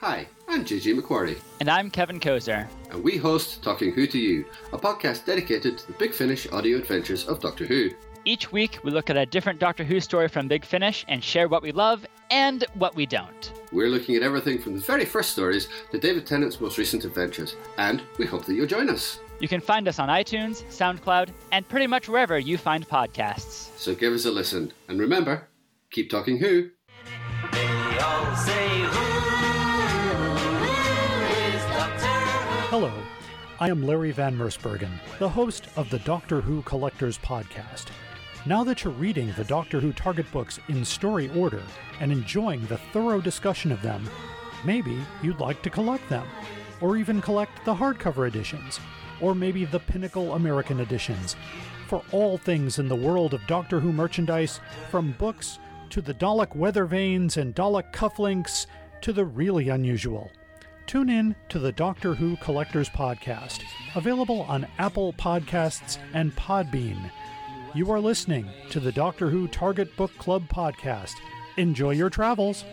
Hi, 0.00 0.28
I'm 0.46 0.64
JJ 0.64 1.00
McQuarrie, 1.00 1.40
And 1.60 1.68
I'm 1.68 1.90
Kevin 1.90 2.20
Kozer. 2.20 2.68
and 2.90 3.02
we 3.02 3.16
host 3.16 3.62
Talking 3.62 3.92
Who 3.92 4.06
to 4.06 4.18
You, 4.18 4.44
a 4.72 4.78
podcast 4.78 5.24
dedicated 5.24 5.78
to 5.78 5.86
the 5.88 5.92
Big 5.94 6.14
Finish 6.14 6.46
audio 6.52 6.78
adventures 6.78 7.26
of 7.26 7.40
Doctor 7.40 7.66
Who. 7.66 7.90
Each 8.24 8.52
week, 8.52 8.78
we 8.84 8.90
look 8.90 9.10
at 9.10 9.16
a 9.16 9.26
different 9.26 9.58
Doctor 9.58 9.82
Who 9.84 10.00
story 10.00 10.28
from 10.28 10.46
Big 10.48 10.64
Finish 10.64 11.04
and 11.08 11.22
share 11.22 11.48
what 11.48 11.62
we 11.62 11.72
love 11.72 12.06
and 12.30 12.64
what 12.74 12.94
we 12.94 13.06
don't. 13.06 13.52
We're 13.72 13.88
looking 13.88 14.14
at 14.14 14.22
everything 14.22 14.58
from 14.60 14.74
the 14.74 14.80
very 14.80 15.04
first 15.04 15.30
stories 15.30 15.68
to 15.90 15.98
David 15.98 16.26
Tennant's 16.26 16.60
most 16.60 16.78
recent 16.78 17.04
adventures, 17.04 17.56
and 17.78 18.02
we 18.18 18.26
hope 18.26 18.44
that 18.44 18.54
you'll 18.54 18.66
join 18.66 18.88
us. 18.90 19.18
You 19.40 19.48
can 19.48 19.60
find 19.60 19.88
us 19.88 19.98
on 19.98 20.08
iTunes, 20.08 20.62
SoundCloud, 20.64 21.30
and 21.52 21.68
pretty 21.68 21.86
much 21.86 22.08
wherever 22.08 22.38
you 22.38 22.56
find 22.58 22.86
podcasts. 22.88 23.76
So 23.76 23.94
give 23.94 24.12
us 24.12 24.26
a 24.26 24.30
listen, 24.30 24.72
and 24.88 25.00
remember, 25.00 25.48
keep 25.90 26.10
talking 26.10 26.38
Who. 26.38 26.70
I 33.60 33.70
am 33.70 33.84
Larry 33.84 34.12
Van 34.12 34.38
Mersbergen, 34.38 35.00
the 35.18 35.28
host 35.28 35.66
of 35.74 35.90
the 35.90 35.98
Doctor 35.98 36.40
Who 36.40 36.62
Collectors 36.62 37.18
Podcast. 37.18 37.86
Now 38.46 38.62
that 38.62 38.84
you're 38.84 38.92
reading 38.92 39.32
the 39.32 39.42
Doctor 39.42 39.80
Who 39.80 39.92
Target 39.92 40.30
books 40.30 40.60
in 40.68 40.84
story 40.84 41.28
order 41.34 41.64
and 41.98 42.12
enjoying 42.12 42.64
the 42.66 42.78
thorough 42.92 43.20
discussion 43.20 43.72
of 43.72 43.82
them, 43.82 44.08
maybe 44.64 44.96
you'd 45.24 45.40
like 45.40 45.60
to 45.62 45.70
collect 45.70 46.08
them, 46.08 46.24
or 46.80 46.96
even 46.96 47.20
collect 47.20 47.64
the 47.64 47.74
hardcover 47.74 48.28
editions, 48.28 48.78
or 49.20 49.34
maybe 49.34 49.64
the 49.64 49.80
Pinnacle 49.80 50.34
American 50.34 50.78
editions. 50.78 51.34
For 51.88 52.04
all 52.12 52.38
things 52.38 52.78
in 52.78 52.86
the 52.86 52.94
world 52.94 53.34
of 53.34 53.44
Doctor 53.48 53.80
Who 53.80 53.92
merchandise, 53.92 54.60
from 54.88 55.16
books 55.18 55.58
to 55.90 56.00
the 56.00 56.14
Dalek 56.14 56.54
weather 56.54 56.84
vanes 56.84 57.36
and 57.38 57.56
Dalek 57.56 57.92
cufflinks 57.92 58.66
to 59.00 59.12
the 59.12 59.24
really 59.24 59.68
unusual. 59.68 60.30
Tune 60.88 61.10
in 61.10 61.36
to 61.50 61.58
the 61.58 61.70
Doctor 61.70 62.14
Who 62.14 62.36
Collectors 62.36 62.88
Podcast, 62.88 63.60
available 63.94 64.40
on 64.48 64.66
Apple 64.78 65.12
Podcasts 65.12 65.98
and 66.14 66.34
Podbean. 66.34 67.10
You 67.74 67.90
are 67.92 68.00
listening 68.00 68.48
to 68.70 68.80
the 68.80 68.90
Doctor 68.90 69.28
Who 69.28 69.48
Target 69.48 69.94
Book 69.98 70.16
Club 70.16 70.48
Podcast. 70.48 71.16
Enjoy 71.58 71.90
your 71.90 72.08
travels. 72.08 72.64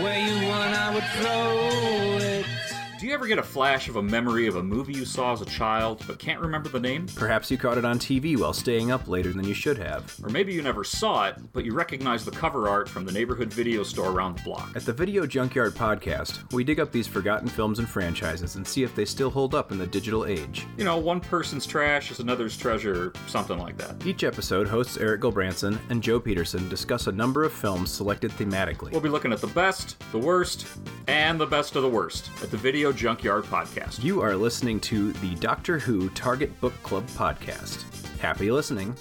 Where 0.00 0.18
you 0.18 0.48
want, 0.48 0.74
I 0.74 0.94
would 0.94 1.04
throw 1.04 2.26
it. 2.26 2.65
Do 2.98 3.06
you 3.06 3.12
ever 3.12 3.26
get 3.26 3.38
a 3.38 3.42
flash 3.42 3.90
of 3.90 3.96
a 3.96 4.02
memory 4.02 4.46
of 4.46 4.56
a 4.56 4.62
movie 4.62 4.94
you 4.94 5.04
saw 5.04 5.34
as 5.34 5.42
a 5.42 5.44
child 5.44 6.02
but 6.06 6.18
can't 6.18 6.40
remember 6.40 6.70
the 6.70 6.80
name? 6.80 7.06
Perhaps 7.14 7.50
you 7.50 7.58
caught 7.58 7.76
it 7.76 7.84
on 7.84 7.98
TV 7.98 8.38
while 8.38 8.54
staying 8.54 8.90
up 8.90 9.06
later 9.06 9.34
than 9.34 9.44
you 9.44 9.52
should 9.52 9.76
have. 9.76 10.18
Or 10.22 10.30
maybe 10.30 10.54
you 10.54 10.62
never 10.62 10.82
saw 10.82 11.28
it, 11.28 11.36
but 11.52 11.66
you 11.66 11.74
recognize 11.74 12.24
the 12.24 12.30
cover 12.30 12.70
art 12.70 12.88
from 12.88 13.04
the 13.04 13.12
neighborhood 13.12 13.52
video 13.52 13.82
store 13.82 14.10
around 14.10 14.38
the 14.38 14.44
block. 14.44 14.74
At 14.74 14.86
the 14.86 14.94
Video 14.94 15.26
Junkyard 15.26 15.74
podcast, 15.74 16.50
we 16.54 16.64
dig 16.64 16.80
up 16.80 16.90
these 16.90 17.06
forgotten 17.06 17.48
films 17.48 17.80
and 17.80 17.86
franchises 17.88 18.56
and 18.56 18.66
see 18.66 18.82
if 18.82 18.94
they 18.96 19.04
still 19.04 19.28
hold 19.28 19.54
up 19.54 19.72
in 19.72 19.78
the 19.78 19.86
digital 19.86 20.24
age. 20.24 20.66
You 20.78 20.84
know, 20.84 20.96
one 20.96 21.20
person's 21.20 21.66
trash 21.66 22.10
is 22.10 22.20
another's 22.20 22.56
treasure, 22.56 23.12
something 23.26 23.58
like 23.58 23.76
that. 23.76 24.06
Each 24.06 24.24
episode, 24.24 24.66
hosts 24.66 24.96
Eric 24.96 25.20
Gilbranson 25.20 25.78
and 25.90 26.02
Joe 26.02 26.18
Peterson 26.18 26.66
discuss 26.70 27.08
a 27.08 27.12
number 27.12 27.44
of 27.44 27.52
films 27.52 27.90
selected 27.90 28.30
thematically. 28.30 28.92
We'll 28.92 29.02
be 29.02 29.10
looking 29.10 29.34
at 29.34 29.42
the 29.42 29.48
best, 29.48 30.02
the 30.12 30.18
worst, 30.18 30.66
and 31.08 31.38
the 31.38 31.46
best 31.46 31.76
of 31.76 31.82
the 31.82 31.90
worst 31.90 32.30
at 32.42 32.50
the 32.50 32.56
Video 32.56 32.85
Junkyard 32.92 33.44
podcast. 33.44 34.02
You 34.02 34.20
are 34.22 34.36
listening 34.36 34.80
to 34.80 35.12
the 35.14 35.34
Doctor 35.36 35.78
Who 35.78 36.08
Target 36.10 36.58
Book 36.60 36.74
Club 36.82 37.06
podcast. 37.08 37.84
Happy 38.18 38.50
listening. 38.50 38.96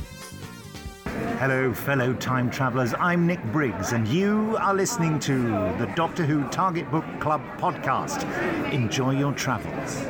Hello, 1.39 1.73
fellow 1.73 2.13
time 2.13 2.49
travelers. 2.49 2.93
I'm 2.99 3.25
Nick 3.27 3.43
Briggs, 3.51 3.93
and 3.93 4.07
you 4.07 4.57
are 4.59 4.73
listening 4.73 5.19
to 5.19 5.37
the 5.77 5.91
Doctor 5.95 6.25
Who 6.25 6.47
Target 6.49 6.89
Book 6.91 7.05
Club 7.19 7.41
podcast. 7.57 8.23
Enjoy 8.71 9.11
your 9.11 9.33
travels. 9.33 10.05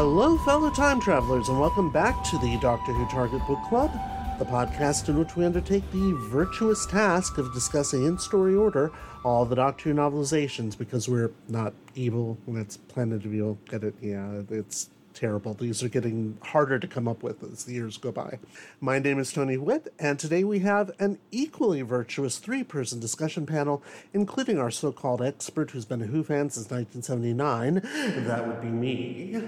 Hello, 0.00 0.38
fellow 0.38 0.70
time 0.70 1.00
travelers, 1.00 1.48
and 1.48 1.58
welcome 1.58 1.90
back 1.90 2.22
to 2.22 2.38
the 2.38 2.56
Doctor 2.58 2.92
Who 2.92 3.04
Target 3.08 3.44
Book 3.48 3.58
Club, 3.68 3.90
the 4.38 4.44
podcast 4.44 5.08
in 5.08 5.18
which 5.18 5.34
we 5.34 5.44
undertake 5.44 5.82
the 5.90 6.12
virtuous 6.30 6.86
task 6.86 7.36
of 7.36 7.52
discussing 7.52 8.04
in 8.04 8.16
story 8.16 8.54
order 8.54 8.92
all 9.24 9.44
the 9.44 9.56
Doctor 9.56 9.88
Who 9.88 9.96
novelizations 9.96 10.78
because 10.78 11.08
we're 11.08 11.32
not 11.48 11.74
evil. 11.96 12.38
That's 12.46 12.76
Planet 12.76 13.24
of 13.24 13.34
Evil. 13.34 13.58
Get 13.68 13.82
it? 13.82 13.96
Yeah, 14.00 14.42
it's 14.50 14.88
terrible. 15.14 15.54
These 15.54 15.82
are 15.82 15.88
getting 15.88 16.38
harder 16.42 16.78
to 16.78 16.86
come 16.86 17.08
up 17.08 17.24
with 17.24 17.42
as 17.42 17.64
the 17.64 17.72
years 17.72 17.96
go 17.96 18.12
by. 18.12 18.38
My 18.80 19.00
name 19.00 19.18
is 19.18 19.32
Tony 19.32 19.56
Witt, 19.56 19.92
and 19.98 20.16
today 20.16 20.44
we 20.44 20.60
have 20.60 20.92
an 21.00 21.18
equally 21.32 21.82
virtuous 21.82 22.38
three 22.38 22.62
person 22.62 23.00
discussion 23.00 23.46
panel, 23.46 23.82
including 24.14 24.60
our 24.60 24.70
so 24.70 24.92
called 24.92 25.20
expert 25.20 25.72
who's 25.72 25.86
been 25.86 26.02
a 26.02 26.06
Who 26.06 26.22
fan 26.22 26.50
since 26.50 26.70
1979. 26.70 27.80
That 28.28 28.46
would 28.46 28.60
be 28.60 28.68
me. 28.68 29.42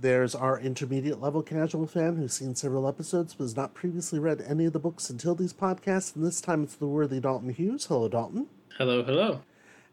There's 0.00 0.36
our 0.36 0.60
intermediate 0.60 1.20
level 1.20 1.42
casual 1.42 1.88
fan 1.88 2.14
who's 2.14 2.32
seen 2.32 2.54
several 2.54 2.86
episodes 2.86 3.34
but 3.34 3.42
has 3.42 3.56
not 3.56 3.74
previously 3.74 4.20
read 4.20 4.40
any 4.46 4.64
of 4.64 4.72
the 4.72 4.78
books 4.78 5.10
until 5.10 5.34
these 5.34 5.52
podcasts, 5.52 6.14
and 6.14 6.24
this 6.24 6.40
time 6.40 6.62
it's 6.62 6.76
the 6.76 6.86
worthy 6.86 7.18
Dalton 7.18 7.52
Hughes. 7.52 7.86
Hello, 7.86 8.08
Dalton. 8.08 8.46
Hello, 8.76 9.02
hello. 9.02 9.40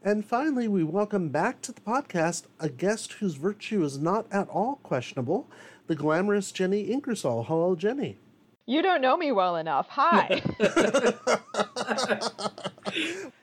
And 0.03 0.23
finally, 0.23 0.67
we 0.67 0.83
welcome 0.83 1.29
back 1.29 1.59
to 1.63 1.71
the 1.71 1.81
podcast 1.81 2.43
a 2.59 2.69
guest 2.69 3.13
whose 3.13 3.33
virtue 3.33 3.83
is 3.83 3.97
not 3.97 4.27
at 4.31 4.47
all 4.49 4.75
questionable, 4.83 5.49
the 5.87 5.95
glamorous 5.95 6.51
Jenny 6.51 6.81
Ingersoll. 6.81 7.45
Hello, 7.45 7.75
Jenny. 7.75 8.19
You 8.67 8.83
don't 8.83 9.01
know 9.01 9.17
me 9.17 9.31
well 9.31 9.55
enough. 9.55 9.87
Hi. 9.89 10.43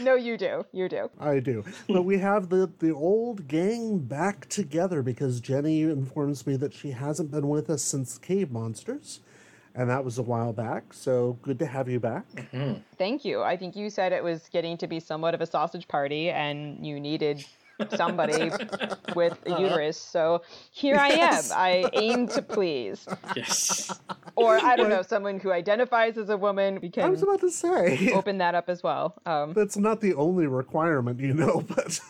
no, 0.00 0.14
you 0.14 0.36
do. 0.36 0.64
You 0.72 0.88
do. 0.88 1.10
I 1.18 1.40
do. 1.40 1.64
But 1.88 2.02
we 2.02 2.18
have 2.18 2.48
the, 2.48 2.70
the 2.78 2.92
old 2.92 3.48
gang 3.48 3.98
back 3.98 4.48
together 4.48 5.02
because 5.02 5.40
Jenny 5.40 5.82
informs 5.82 6.46
me 6.46 6.56
that 6.56 6.72
she 6.74 6.90
hasn't 6.90 7.30
been 7.30 7.48
with 7.48 7.70
us 7.70 7.82
since 7.82 8.18
Cave 8.18 8.50
Monsters. 8.50 9.20
And 9.74 9.88
that 9.90 10.04
was 10.04 10.18
a 10.18 10.22
while 10.22 10.52
back. 10.52 10.92
So 10.92 11.38
good 11.42 11.58
to 11.60 11.66
have 11.66 11.88
you 11.88 12.00
back. 12.00 12.24
Mm-hmm. 12.34 12.80
Thank 12.96 13.24
you. 13.24 13.42
I 13.42 13.56
think 13.56 13.76
you 13.76 13.90
said 13.90 14.12
it 14.12 14.24
was 14.24 14.48
getting 14.50 14.76
to 14.78 14.88
be 14.88 14.98
somewhat 14.98 15.34
of 15.34 15.40
a 15.40 15.46
sausage 15.46 15.86
party 15.86 16.30
and 16.30 16.84
you 16.84 16.98
needed 16.98 17.44
somebody 17.94 18.50
with 19.14 19.38
a 19.46 19.60
uterus. 19.60 19.96
So 19.96 20.42
here 20.70 20.94
Yes. 20.94 21.50
I 21.50 21.68
am. 21.68 21.84
I 21.86 21.90
aim 21.94 22.28
to 22.28 22.42
please. 22.42 23.06
Yes. 23.36 23.98
Or 24.36 24.56
I 24.62 24.76
don't 24.76 24.88
know, 24.90 25.02
someone 25.02 25.40
who 25.40 25.52
identifies 25.52 26.16
as 26.18 26.28
a 26.30 26.36
woman. 26.36 26.78
We 26.80 26.90
can 26.90 27.04
I 27.04 27.08
was 27.08 27.22
about 27.22 27.40
to 27.40 27.50
say. 27.50 28.12
open 28.12 28.38
that 28.38 28.54
up 28.54 28.68
as 28.68 28.82
well. 28.82 29.14
Um, 29.26 29.52
That's 29.52 29.76
not 29.76 30.00
the 30.00 30.14
only 30.14 30.46
requirement, 30.46 31.20
you 31.20 31.34
know, 31.34 31.60
but 31.68 32.00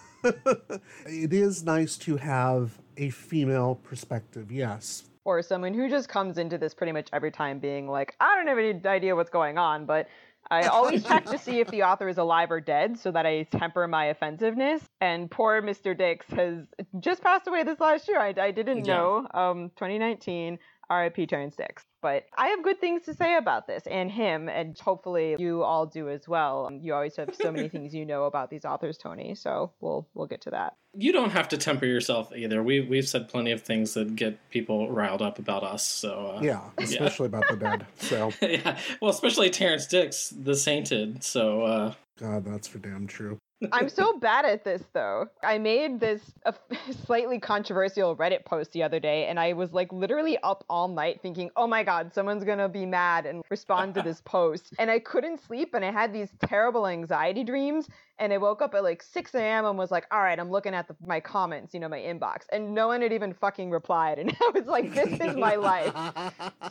it 1.07 1.33
is 1.33 1.65
nice 1.65 1.97
to 1.99 2.17
have 2.17 2.79
a 2.97 3.11
female 3.11 3.77
perspective, 3.77 4.51
yes. 4.51 5.05
or 5.25 5.41
someone 5.43 5.73
who 5.75 5.89
just 5.89 6.09
comes 6.09 6.39
into 6.39 6.59
this 6.59 6.75
pretty 6.75 6.93
much 6.93 7.09
every 7.13 7.31
time 7.31 7.59
being 7.61 7.87
like, 7.89 8.17
I 8.21 8.35
don't 8.37 8.47
have 8.49 8.59
any 8.59 8.81
idea 8.87 9.15
what's 9.15 9.31
going 9.31 9.57
on, 9.59 9.85
but 9.87 10.09
I 10.51 10.65
always 10.69 11.05
check 11.05 11.27
to 11.27 11.39
see 11.39 11.61
if 11.61 11.69
the 11.69 11.83
author 11.85 12.09
is 12.09 12.19
alive 12.19 12.51
or 12.51 12.61
dead 12.61 12.99
so 12.99 13.11
that 13.13 13.27
I 13.27 13.43
temper 13.45 13.87
my 13.89 14.07
offensiveness. 14.07 14.83
And 15.01 15.31
poor 15.31 15.61
Mr. 15.63 15.97
Dicks 15.97 16.27
has 16.31 16.67
just 17.01 17.23
passed 17.23 17.47
away 17.47 17.65
this 17.65 17.81
last 17.81 18.09
year. 18.09 18.21
I, 18.21 18.35
I 18.41 18.51
didn't 18.51 18.85
Yeah. 18.85 18.95
know. 18.95 19.27
Um, 19.35 19.71
2019, 19.77 20.59
RIP 20.91 21.29
Terrance 21.29 21.57
Dicks. 21.57 21.85
But 22.01 22.27
I 22.37 22.49
have 22.49 22.63
good 22.63 22.81
things 22.81 23.03
to 23.07 23.15
say 23.15 23.37
about 23.37 23.67
this 23.67 23.85
and 23.87 24.11
him, 24.11 24.49
and 24.49 24.79
hopefully 24.79 25.37
you 25.39 25.63
all 25.63 25.87
do 25.87 26.09
as 26.09 26.29
well. 26.29 26.67
Um, 26.67 26.81
You 26.81 26.95
always 26.95 27.17
have 27.17 27.35
so 27.35 27.51
many 27.51 27.69
things 27.69 27.95
you 27.95 28.07
know 28.07 28.25
about 28.25 28.51
these 28.51 28.65
authors, 28.65 28.97
Tony. 28.99 29.35
So 29.35 29.73
we'll 29.81 30.07
we'll 30.15 30.27
get 30.27 30.41
to 30.43 30.51
that. 30.51 30.77
You 30.95 31.13
don't 31.13 31.31
have 31.31 31.49
to 31.49 31.59
temper 31.59 31.87
yourself 31.87 32.33
either. 32.35 32.63
We 32.63 32.81
we've 32.81 33.09
said 33.09 33.29
plenty 33.29 33.53
of 33.53 33.63
things 33.63 33.95
that 33.95 34.17
get 34.17 34.39
people 34.51 34.91
riled 34.91 35.23
up 35.23 35.39
about 35.39 35.65
us. 35.65 35.85
So 35.87 36.37
uh, 36.37 36.41
Yeah, 36.43 36.61
especially 36.79 37.27
about 37.27 37.45
the 37.49 37.57
dead. 37.57 37.87
So, 37.99 38.33
yeah. 38.43 38.79
Well, 39.01 39.11
especially 39.11 39.51
Terrance 39.51 39.87
Dicks, 39.87 40.31
the 40.31 40.55
Sainted. 40.55 41.23
So 41.25 41.63
uh, 41.63 41.95
God, 42.19 42.45
that's 42.45 42.69
for 42.69 42.79
damn 42.79 43.07
true. 43.07 43.39
I'm 43.73 43.89
so 43.89 44.19
bad 44.19 44.45
at 44.45 44.65
this 44.65 44.83
though. 44.93 45.27
I 45.43 45.59
made 45.59 46.01
this 46.01 46.23
a 46.45 46.55
slightly 47.07 47.39
controversial 47.39 48.17
Reddit 48.17 48.45
post 48.45 48.73
the 48.73 48.83
other 48.83 49.01
day 49.01 49.27
and 49.27 49.39
I 49.39 49.53
was 49.53 49.73
like 49.73 49.93
literally 49.93 50.39
up 50.43 50.65
all 50.69 50.89
night 50.89 51.21
thinking, 51.23 51.51
"Oh 51.57 51.67
my 51.67 51.83
god, 51.83 52.13
someone's 52.15 52.45
going 52.45 52.59
to 52.59 52.69
be 52.69 52.87
mad 52.87 53.27
and 53.27 53.43
respond 53.51 53.95
to 53.95 54.03
this 54.09 54.21
post." 54.21 54.75
And 54.79 54.91
I 54.91 54.99
couldn't 54.99 55.41
sleep 55.41 55.75
and 55.75 55.85
I 55.85 55.91
had 55.91 56.13
these 56.13 56.31
terrible 56.45 56.87
anxiety 56.87 57.45
dreams 57.45 57.89
and 58.19 58.33
I 58.33 58.39
woke 58.39 58.63
up 58.63 58.75
at 58.75 58.83
like 58.83 59.03
6 59.03 59.35
a.m. 59.35 59.65
and 59.65 59.79
was 59.79 59.91
like, 59.91 60.07
"All 60.11 60.21
right, 60.21 60.39
I'm 60.39 60.51
looking 60.51 60.75
at 60.75 60.89
the, 60.89 60.97
my 61.07 61.21
comments, 61.21 61.75
you 61.75 61.81
know, 61.81 61.89
my 61.89 62.01
inbox." 62.01 62.43
And 62.53 62.75
no 62.75 62.89
one 62.89 63.03
had 63.03 63.13
even 63.13 63.33
fucking 63.33 63.71
replied 63.71 64.19
and 64.19 64.35
I 64.41 64.51
was 64.55 64.67
like, 64.67 64.95
"This 64.95 65.21
is 65.21 65.37
my 65.37 65.57
life." 65.57 65.95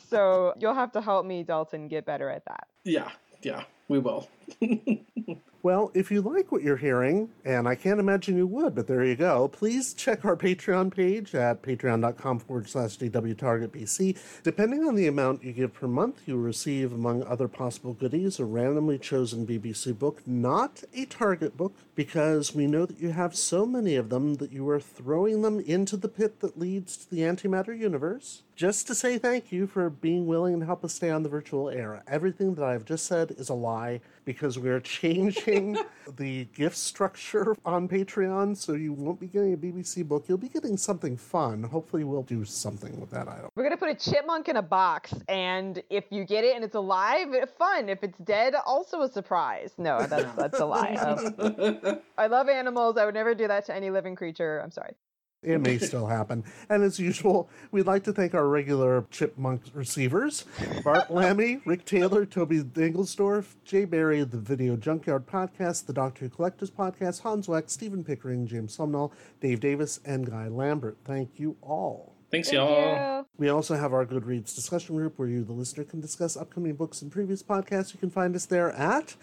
so, 0.09 0.53
you'll 0.59 0.73
have 0.73 0.91
to 0.93 1.01
help 1.01 1.25
me, 1.25 1.43
Dalton, 1.43 1.87
get 1.87 2.05
better 2.05 2.29
at 2.29 2.45
that. 2.45 2.67
Yeah, 2.83 3.09
yeah, 3.41 3.63
we 3.87 3.99
will. 3.99 4.27
Well, 5.67 5.91
if 5.93 6.11
you 6.11 6.21
like 6.21 6.49
what 6.49 6.63
you're 6.63 6.77
hearing, 6.77 7.27
and 7.43 7.67
I 7.67 7.75
can't 7.75 7.99
imagine 7.99 8.37
you 8.37 8.47
would, 8.47 8.73
but 8.73 8.87
there 8.87 9.03
you 9.03 9.17
go, 9.17 9.49
please 9.49 9.93
check 9.93 10.23
our 10.23 10.37
Patreon 10.37 10.95
page 10.95 11.35
at 11.35 11.61
patreon.com 11.61 12.39
forward 12.39 12.69
slash 12.69 12.97
DWTargetBC. 12.97 14.17
Depending 14.43 14.87
on 14.87 14.95
the 14.95 15.07
amount 15.07 15.43
you 15.43 15.51
give 15.51 15.73
per 15.73 15.87
month, 15.87 16.21
you'll 16.25 16.37
receive, 16.37 16.93
among 16.93 17.21
other 17.23 17.49
possible 17.49 17.91
goodies, 17.91 18.39
a 18.39 18.45
randomly 18.45 18.97
chosen 18.97 19.45
BBC 19.45 19.99
book, 19.99 20.21
not 20.25 20.85
a 20.93 21.03
Target 21.03 21.57
book, 21.57 21.73
because 21.95 22.55
we 22.55 22.65
know 22.65 22.85
that 22.85 23.01
you 23.01 23.09
have 23.09 23.35
so 23.35 23.65
many 23.65 23.97
of 23.97 24.09
them 24.09 24.35
that 24.35 24.53
you 24.53 24.69
are 24.69 24.79
throwing 24.79 25.41
them 25.41 25.59
into 25.59 25.97
the 25.97 26.07
pit 26.07 26.39
that 26.39 26.57
leads 26.57 26.95
to 26.95 27.09
the 27.09 27.21
antimatter 27.21 27.77
universe 27.77 28.43
just 28.57 28.87
to 28.87 28.95
say 28.95 29.19
thank 29.19 29.51
you 29.51 29.67
for 29.67 29.87
being 29.87 30.25
willing 30.25 30.59
to 30.59 30.65
help 30.65 30.83
us 30.83 30.95
stay 30.95 31.11
on 31.11 31.21
the 31.21 31.29
virtual 31.29 31.69
era. 31.69 32.01
Everything 32.07 32.55
that 32.55 32.65
I've 32.65 32.85
just 32.85 33.05
said 33.05 33.35
is 33.37 33.49
a 33.49 33.53
lie 33.53 33.76
because 34.25 34.59
we're 34.59 34.79
changing 34.79 35.77
the 36.17 36.45
gift 36.45 36.77
structure 36.77 37.55
on 37.65 37.87
Patreon, 37.87 38.57
so 38.57 38.73
you 38.73 38.93
won't 38.93 39.19
be 39.19 39.27
getting 39.27 39.53
a 39.53 39.57
BBC 39.57 40.05
book. 40.05 40.25
You'll 40.27 40.37
be 40.37 40.49
getting 40.49 40.77
something 40.77 41.15
fun. 41.15 41.63
Hopefully, 41.63 42.03
we'll 42.03 42.23
do 42.23 42.43
something 42.43 42.99
with 42.99 43.09
that 43.11 43.27
item. 43.27 43.49
We're 43.55 43.63
gonna 43.63 43.77
put 43.77 43.89
a 43.89 43.95
chipmunk 43.95 44.49
in 44.49 44.57
a 44.57 44.61
box, 44.61 45.13
and 45.27 45.81
if 45.89 46.05
you 46.09 46.25
get 46.25 46.43
it 46.43 46.55
and 46.55 46.63
it's 46.63 46.75
alive, 46.75 47.29
fun. 47.57 47.89
If 47.89 48.03
it's 48.03 48.17
dead, 48.19 48.55
also 48.65 49.01
a 49.01 49.09
surprise. 49.09 49.71
No, 49.77 50.05
that's 50.05 50.35
that's 50.35 50.59
a 50.59 50.65
lie. 50.65 50.95
Um, 50.95 51.99
I 52.17 52.27
love 52.27 52.49
animals. 52.49 52.97
I 52.97 53.05
would 53.05 53.13
never 53.13 53.33
do 53.33 53.47
that 53.47 53.65
to 53.65 53.75
any 53.75 53.89
living 53.89 54.15
creature. 54.15 54.59
I'm 54.63 54.71
sorry. 54.71 54.95
It 55.43 55.61
may 55.61 55.77
still 55.77 56.07
happen. 56.07 56.43
And 56.67 56.83
as 56.83 56.99
usual, 56.99 57.47
we'd 57.71 57.85
like 57.85 58.03
to 58.05 58.13
thank 58.13 58.33
our 58.33 58.47
regular 58.47 59.05
chipmunk 59.11 59.61
receivers 59.73 60.45
Bart 60.83 61.11
Lammy, 61.11 61.61
Rick 61.63 61.85
Taylor, 61.85 62.25
Toby 62.25 62.61
Dingelsdorf, 62.63 63.55
Jay 63.63 63.85
Barry, 63.85 64.23
the 64.23 64.39
Video 64.39 64.75
Junkyard 64.75 65.27
Podcast, 65.27 65.85
the 65.85 65.93
Doctor 65.93 66.25
Who 66.25 66.29
Collectors 66.29 66.71
Podcast, 66.71 67.21
Hans 67.21 67.47
Weck, 67.47 67.69
Stephen 67.69 68.03
Pickering, 68.03 68.47
James 68.47 68.75
Sumnall, 68.75 69.11
Dave 69.39 69.59
Davis, 69.59 69.99
and 70.03 70.29
Guy 70.29 70.47
Lambert. 70.47 70.97
Thank 71.05 71.39
you 71.39 71.55
all. 71.61 72.15
Thanks, 72.31 72.49
Thank 72.49 72.57
y'all. 72.57 73.19
You. 73.19 73.25
We 73.37 73.49
also 73.49 73.75
have 73.75 73.93
our 73.93 74.05
Goodreads 74.05 74.53
discussion 74.55 74.95
group 74.95 75.17
where 75.17 75.29
you, 75.29 75.43
the 75.43 75.53
listener, 75.53 75.83
can 75.85 76.01
discuss 76.01 76.35
upcoming 76.35 76.73
books 76.73 77.01
and 77.01 77.11
previous 77.11 77.41
podcasts. 77.43 77.93
You 77.93 77.99
can 77.99 78.09
find 78.09 78.35
us 78.35 78.45
there 78.45 78.71
at 78.71 79.15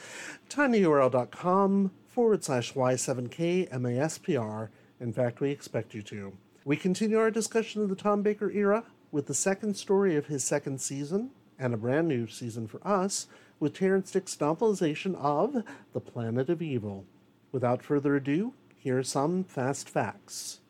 tinyurl.com 0.49 1.91
forward 2.09 2.45
slash 2.45 2.73
Y7K 2.73 3.69
MASPR. 3.71 4.69
In 5.01 5.13
fact, 5.13 5.41
we 5.41 5.51
expect 5.51 5.95
you 5.95 6.03
to. 6.03 6.33
We 6.65 6.77
continue 6.77 7.19
our 7.19 7.31
discussion 7.31 7.83
of 7.83 7.89
the 7.89 7.97
Tom 7.97 8.23
Baker 8.23 8.51
era 8.51 8.85
with 9.11 9.27
the 9.27 9.35
second 9.35 9.77
story 9.77 10.17
of 10.17 10.27
his 10.27 10.45
second 10.45 10.81
season, 10.81 11.31
and 11.59 11.75
a 11.75 11.77
brand 11.77 12.09
new 12.09 12.27
season 12.27 12.67
for 12.67 12.81
us, 12.87 13.27
with 13.61 13.75
Terrance 13.75 14.11
Dicks's 14.11 14.39
novelization 14.39 15.15
of 15.17 15.63
The 15.93 16.01
Planet 16.01 16.49
of 16.49 16.63
Evil. 16.63 17.05
Without 17.53 17.83
further 17.83 18.17
ado, 18.17 18.55
here 18.77 18.99
are 18.99 19.05
some 19.05 19.45
fast 19.45 19.89
facts. 19.89 20.61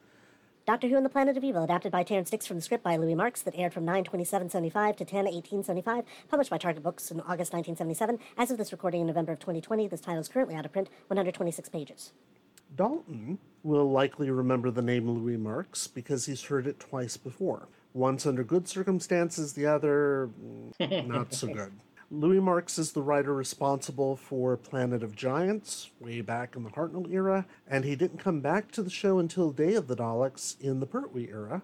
Doctor 0.67 0.89
Who 0.89 0.97
and 0.97 1.05
the 1.05 1.11
Planet 1.11 1.37
of 1.37 1.45
Evil, 1.45 1.65
adapted 1.65 1.93
by 1.93 2.03
Terrance 2.03 2.31
Dicks 2.31 2.47
from 2.47 2.57
the 2.57 2.63
script 2.63 2.83
by 2.83 2.97
Louis 2.97 3.15
Marks, 3.15 3.43
that 3.43 3.55
aired 3.55 3.75
from 3.75 3.85
9 3.85 4.05
2775 4.05 4.97
to 4.97 5.05
10 5.05 5.25
1875, 5.25 6.05
published 6.29 6.51
by 6.51 6.59
Target 6.59 6.83
Books 6.83 7.11
in 7.11 7.21
August 7.21 7.53
1977. 7.53 8.19
As 8.39 8.51
of 8.51 8.59
this 8.59 8.73
recording 8.73 9.03
in 9.03 9.07
November 9.07 9.33
of 9.33 9.41
2020, 9.41 9.89
this 9.89 10.01
title 10.01 10.21
is 10.21 10.29
currently 10.29 10.55
out 10.55 10.65
of 10.65 10.73
print, 10.73 10.89
126 11.09 11.69
pages. 11.69 12.13
Dalton 12.77 13.39
will 13.63 13.91
likely 13.91 14.31
remember 14.31 14.71
the 14.71 14.83
name 14.83 15.11
Louis 15.11 15.37
Marks 15.37 15.87
because 15.87 16.27
he's 16.27 16.45
heard 16.45 16.67
it 16.67 16.79
twice 16.79 17.17
before. 17.17 17.69
Once 17.93 18.27
under 18.27 18.43
good 18.43 18.69
circumstances, 18.69 19.53
the 19.53 19.67
other 19.67 20.31
mm, 20.81 21.07
not 21.07 21.33
so 21.33 21.47
good. 21.55 21.73
Louis 22.11 22.41
Marks 22.41 22.79
is 22.79 22.93
the 22.93 23.03
writer 23.03 23.35
responsible 23.35 24.15
for 24.15 24.57
Planet 24.57 25.03
of 25.03 25.17
Giants 25.17 25.91
way 25.99 26.21
back 26.21 26.55
in 26.55 26.63
the 26.63 26.71
Hartnell 26.71 27.11
era, 27.11 27.47
and 27.67 27.85
he 27.85 27.97
didn't 27.97 28.19
come 28.19 28.41
back 28.41 28.71
to 28.73 28.83
the 28.83 28.91
show 28.91 29.19
until 29.19 29.51
Day 29.51 29.75
of 29.75 29.89
the 29.89 29.97
Daleks 29.97 30.61
in 30.61 30.81
the 30.81 30.87
Pertwee 30.87 31.29
era. 31.31 31.63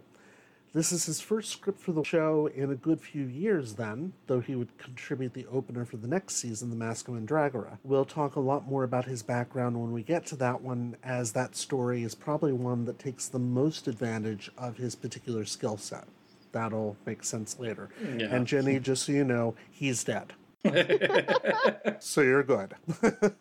This 0.73 0.93
is 0.93 1.07
his 1.07 1.21
first 1.21 1.51
script 1.51 1.81
for 1.81 1.91
the 1.91 2.05
show 2.05 2.47
in 2.47 2.71
a 2.71 2.77
good 2.77 3.01
few 3.01 3.25
years, 3.25 3.75
then, 3.75 4.13
though 4.29 4.39
he 4.39 4.55
would 4.55 4.79
contribute 4.79 5.35
the 5.35 5.47
opener 5.47 5.85
for 5.85 5.97
the 5.97 6.07
next 6.07 6.37
season, 6.37 6.71
The 6.71 6.77
Mask 6.77 7.09
of 7.09 7.15
Mandragora. 7.15 7.79
We'll 7.83 8.05
talk 8.05 8.37
a 8.37 8.41
lot 8.41 8.69
more 8.69 8.85
about 8.85 9.07
his 9.07 9.25
background 9.25 9.81
when 9.81 9.91
we 9.91 10.05
get 10.05 10.27
to 10.27 10.37
that 10.37 10.63
one, 10.63 10.97
as 11.03 11.33
that 11.33 11.57
story 11.57 12.05
is 12.05 12.15
probably 12.15 12.53
one 12.53 12.85
that 12.85 13.01
takes 13.01 13.27
the 13.27 13.41
most 13.41 13.89
advantage 13.89 14.49
of 14.57 14.77
his 14.77 14.95
particular 14.95 15.45
skill 15.45 15.77
set. 15.77 16.05
That'll 16.53 16.97
make 17.05 17.25
sense 17.25 17.59
later. 17.59 17.89
Yeah. 18.01 18.27
And 18.27 18.47
Jenny, 18.47 18.79
just 18.79 19.07
so 19.07 19.13
you 19.13 19.25
know, 19.25 19.57
he's 19.73 20.05
dead. 20.05 20.35
so 21.99 22.21
you're 22.21 22.45
good. 22.45 22.75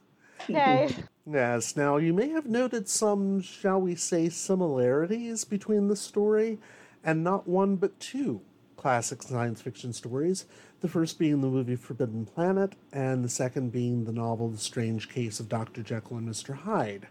Okay. 0.50 0.96
Yes, 1.30 1.76
now 1.76 1.98
you 1.98 2.14
may 2.14 2.30
have 2.30 2.46
noted 2.46 2.88
some, 2.88 3.42
shall 3.42 3.80
we 3.80 3.94
say, 3.94 4.30
similarities 4.30 5.44
between 5.44 5.90
the 5.90 5.98
story 5.98 6.58
and 7.04 7.24
not 7.24 7.48
one 7.48 7.76
but 7.76 8.00
two 8.00 8.42
classic 8.80 9.22
science 9.22 9.62
fiction 9.62 9.92
stories, 9.92 10.46
the 10.80 10.88
first 10.88 11.20
being 11.20 11.42
the 11.42 11.48
movie 11.48 11.76
Forbidden 11.76 12.26
Planet, 12.26 12.76
and 12.94 13.26
the 13.26 13.30
second 13.30 13.74
being 13.74 14.06
the 14.06 14.14
novel 14.14 14.50
The 14.50 14.58
Strange 14.58 15.10
Case 15.10 15.42
of 15.42 15.50
Dr. 15.50 15.84
Jekyll 15.84 16.18
and 16.18 16.30
Mr. 16.30 16.56
Hyde. 16.56 17.08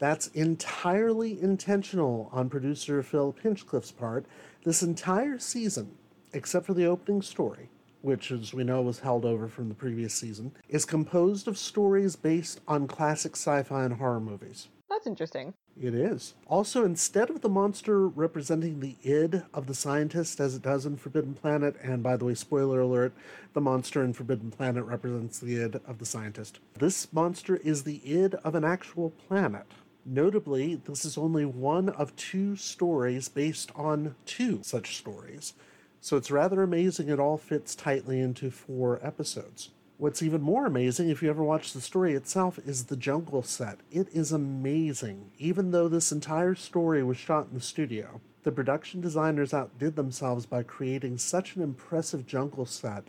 That's 0.00 0.26
entirely 0.28 1.40
intentional 1.40 2.28
on 2.32 2.50
producer 2.50 3.02
Phil 3.04 3.36
Hinchcliffe's 3.40 3.92
part. 3.92 4.26
This 4.64 4.82
entire 4.82 5.38
season, 5.38 5.96
except 6.32 6.66
for 6.66 6.74
the 6.74 6.86
opening 6.86 7.22
story, 7.22 7.70
which, 8.02 8.32
as 8.32 8.52
we 8.52 8.64
know, 8.64 8.82
was 8.82 8.98
held 8.98 9.24
over 9.24 9.46
from 9.48 9.68
the 9.68 9.74
previous 9.74 10.12
season, 10.12 10.52
is 10.68 10.84
composed 10.84 11.46
of 11.46 11.56
stories 11.56 12.16
based 12.16 12.60
on 12.66 12.88
classic 12.88 13.36
sci 13.36 13.62
fi 13.62 13.84
and 13.84 13.94
horror 13.94 14.20
movies. 14.20 14.68
That's 14.90 15.06
interesting. 15.06 15.54
It 15.80 15.94
is. 15.94 16.32
Also, 16.46 16.84
instead 16.84 17.28
of 17.28 17.42
the 17.42 17.50
monster 17.50 18.08
representing 18.08 18.80
the 18.80 18.96
id 19.02 19.42
of 19.52 19.66
the 19.66 19.74
scientist 19.74 20.40
as 20.40 20.54
it 20.54 20.62
does 20.62 20.86
in 20.86 20.96
Forbidden 20.96 21.34
Planet, 21.34 21.76
and 21.82 22.02
by 22.02 22.16
the 22.16 22.24
way, 22.24 22.34
spoiler 22.34 22.80
alert, 22.80 23.12
the 23.52 23.60
monster 23.60 24.02
in 24.02 24.14
Forbidden 24.14 24.50
Planet 24.50 24.84
represents 24.84 25.38
the 25.38 25.60
id 25.60 25.80
of 25.86 25.98
the 25.98 26.06
scientist. 26.06 26.60
This 26.78 27.12
monster 27.12 27.56
is 27.56 27.82
the 27.82 28.00
id 28.04 28.36
of 28.36 28.54
an 28.54 28.64
actual 28.64 29.10
planet. 29.10 29.66
Notably, 30.06 30.76
this 30.76 31.04
is 31.04 31.18
only 31.18 31.44
one 31.44 31.90
of 31.90 32.16
two 32.16 32.56
stories 32.56 33.28
based 33.28 33.70
on 33.74 34.14
two 34.24 34.60
such 34.62 34.96
stories. 34.96 35.52
So 36.00 36.16
it's 36.16 36.30
rather 36.30 36.62
amazing 36.62 37.08
it 37.08 37.20
all 37.20 37.36
fits 37.36 37.74
tightly 37.74 38.20
into 38.20 38.50
four 38.50 38.98
episodes. 39.04 39.70
What's 39.98 40.22
even 40.22 40.42
more 40.42 40.66
amazing, 40.66 41.08
if 41.08 41.22
you 41.22 41.30
ever 41.30 41.42
watch 41.42 41.72
the 41.72 41.80
story 41.80 42.12
itself, 42.12 42.58
is 42.66 42.84
the 42.84 42.98
jungle 42.98 43.42
set. 43.42 43.78
It 43.90 44.08
is 44.12 44.30
amazing. 44.30 45.30
Even 45.38 45.70
though 45.70 45.88
this 45.88 46.12
entire 46.12 46.54
story 46.54 47.02
was 47.02 47.16
shot 47.16 47.46
in 47.48 47.54
the 47.54 47.62
studio, 47.62 48.20
the 48.42 48.52
production 48.52 49.00
designers 49.00 49.54
outdid 49.54 49.96
themselves 49.96 50.44
by 50.44 50.64
creating 50.64 51.16
such 51.16 51.56
an 51.56 51.62
impressive 51.62 52.26
jungle 52.26 52.66
set 52.66 53.04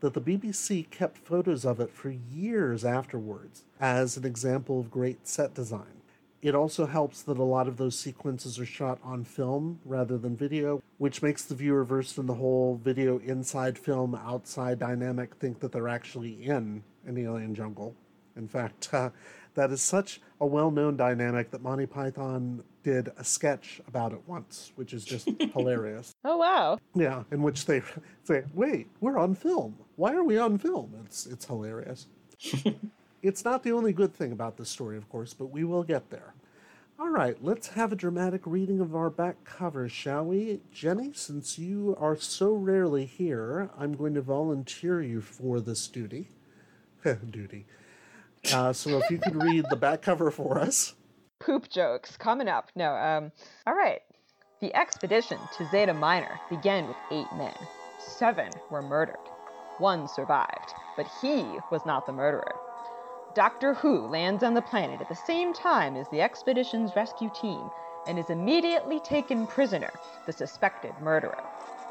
that 0.00 0.14
the 0.14 0.20
BBC 0.20 0.90
kept 0.90 1.18
photos 1.18 1.64
of 1.64 1.78
it 1.78 1.92
for 1.92 2.10
years 2.10 2.84
afterwards 2.84 3.62
as 3.78 4.16
an 4.16 4.26
example 4.26 4.80
of 4.80 4.90
great 4.90 5.28
set 5.28 5.54
design. 5.54 6.01
It 6.42 6.56
also 6.56 6.86
helps 6.86 7.22
that 7.22 7.38
a 7.38 7.44
lot 7.44 7.68
of 7.68 7.76
those 7.76 7.96
sequences 7.96 8.58
are 8.58 8.66
shot 8.66 8.98
on 9.04 9.22
film 9.22 9.78
rather 9.84 10.18
than 10.18 10.36
video, 10.36 10.82
which 10.98 11.22
makes 11.22 11.44
the 11.44 11.54
viewer 11.54 11.84
versed 11.84 12.18
in 12.18 12.26
the 12.26 12.34
whole 12.34 12.80
video 12.82 13.18
inside 13.18 13.78
film 13.78 14.16
outside 14.16 14.80
dynamic 14.80 15.36
think 15.36 15.60
that 15.60 15.70
they're 15.70 15.88
actually 15.88 16.42
in 16.42 16.82
an 17.06 17.16
alien 17.16 17.54
jungle. 17.54 17.94
In 18.36 18.48
fact, 18.48 18.92
uh, 18.92 19.10
that 19.54 19.70
is 19.70 19.82
such 19.82 20.20
a 20.40 20.46
well 20.46 20.72
known 20.72 20.96
dynamic 20.96 21.52
that 21.52 21.62
Monty 21.62 21.86
Python 21.86 22.64
did 22.82 23.10
a 23.16 23.22
sketch 23.22 23.80
about 23.86 24.12
it 24.12 24.22
once, 24.26 24.72
which 24.74 24.92
is 24.92 25.04
just 25.04 25.28
hilarious. 25.54 26.12
Oh, 26.24 26.38
wow. 26.38 26.78
Yeah, 26.96 27.22
in 27.30 27.42
which 27.42 27.66
they 27.66 27.82
say, 28.24 28.42
wait, 28.52 28.88
we're 29.00 29.18
on 29.18 29.36
film. 29.36 29.76
Why 29.94 30.14
are 30.14 30.24
we 30.24 30.38
on 30.38 30.58
film? 30.58 30.92
It's, 31.04 31.24
it's 31.24 31.44
hilarious. 31.44 32.06
It's 33.22 33.44
not 33.44 33.62
the 33.62 33.72
only 33.72 33.92
good 33.92 34.12
thing 34.12 34.32
about 34.32 34.56
this 34.56 34.68
story, 34.68 34.96
of 34.96 35.08
course, 35.08 35.32
but 35.32 35.46
we 35.46 35.62
will 35.62 35.84
get 35.84 36.10
there. 36.10 36.34
All 36.98 37.08
right, 37.08 37.36
let's 37.42 37.68
have 37.68 37.92
a 37.92 37.96
dramatic 37.96 38.42
reading 38.44 38.80
of 38.80 38.94
our 38.94 39.10
back 39.10 39.44
cover, 39.44 39.88
shall 39.88 40.24
we? 40.24 40.60
Jenny, 40.72 41.12
since 41.14 41.58
you 41.58 41.96
are 42.00 42.16
so 42.16 42.52
rarely 42.52 43.06
here, 43.06 43.70
I'm 43.78 43.94
going 43.94 44.14
to 44.14 44.22
volunteer 44.22 45.00
you 45.00 45.20
for 45.20 45.60
this 45.60 45.86
duty. 45.86 46.28
duty. 47.30 47.66
Uh, 48.52 48.72
so 48.72 48.98
if 48.98 49.10
you 49.10 49.18
could 49.18 49.40
read 49.40 49.66
the 49.70 49.76
back 49.76 50.02
cover 50.02 50.30
for 50.30 50.58
us. 50.58 50.94
Poop 51.38 51.68
jokes 51.68 52.16
coming 52.16 52.48
up. 52.48 52.70
No, 52.74 52.94
um, 52.94 53.32
all 53.66 53.74
right. 53.74 54.00
The 54.60 54.74
expedition 54.76 55.38
to 55.58 55.68
Zeta 55.70 55.94
Minor 55.94 56.40
began 56.50 56.86
with 56.86 56.96
eight 57.10 57.26
men. 57.36 57.54
Seven 57.98 58.50
were 58.70 58.82
murdered. 58.82 59.16
One 59.78 60.06
survived, 60.08 60.74
but 60.96 61.06
he 61.20 61.44
was 61.70 61.82
not 61.86 62.06
the 62.06 62.12
murderer. 62.12 62.54
Doctor 63.34 63.72
Who 63.74 64.06
lands 64.08 64.42
on 64.42 64.52
the 64.52 64.60
planet 64.60 65.00
at 65.00 65.08
the 65.08 65.14
same 65.14 65.54
time 65.54 65.96
as 65.96 66.06
the 66.08 66.20
expedition's 66.20 66.94
rescue 66.94 67.30
team 67.30 67.70
and 68.06 68.18
is 68.18 68.28
immediately 68.28 69.00
taken 69.00 69.46
prisoner, 69.46 69.90
the 70.26 70.32
suspected 70.32 70.92
murderer. 71.00 71.42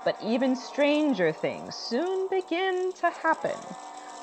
But 0.04 0.18
even 0.22 0.56
stranger 0.56 1.32
things 1.32 1.76
soon 1.76 2.28
begin 2.30 2.94
to 3.00 3.10
happen. 3.10 3.58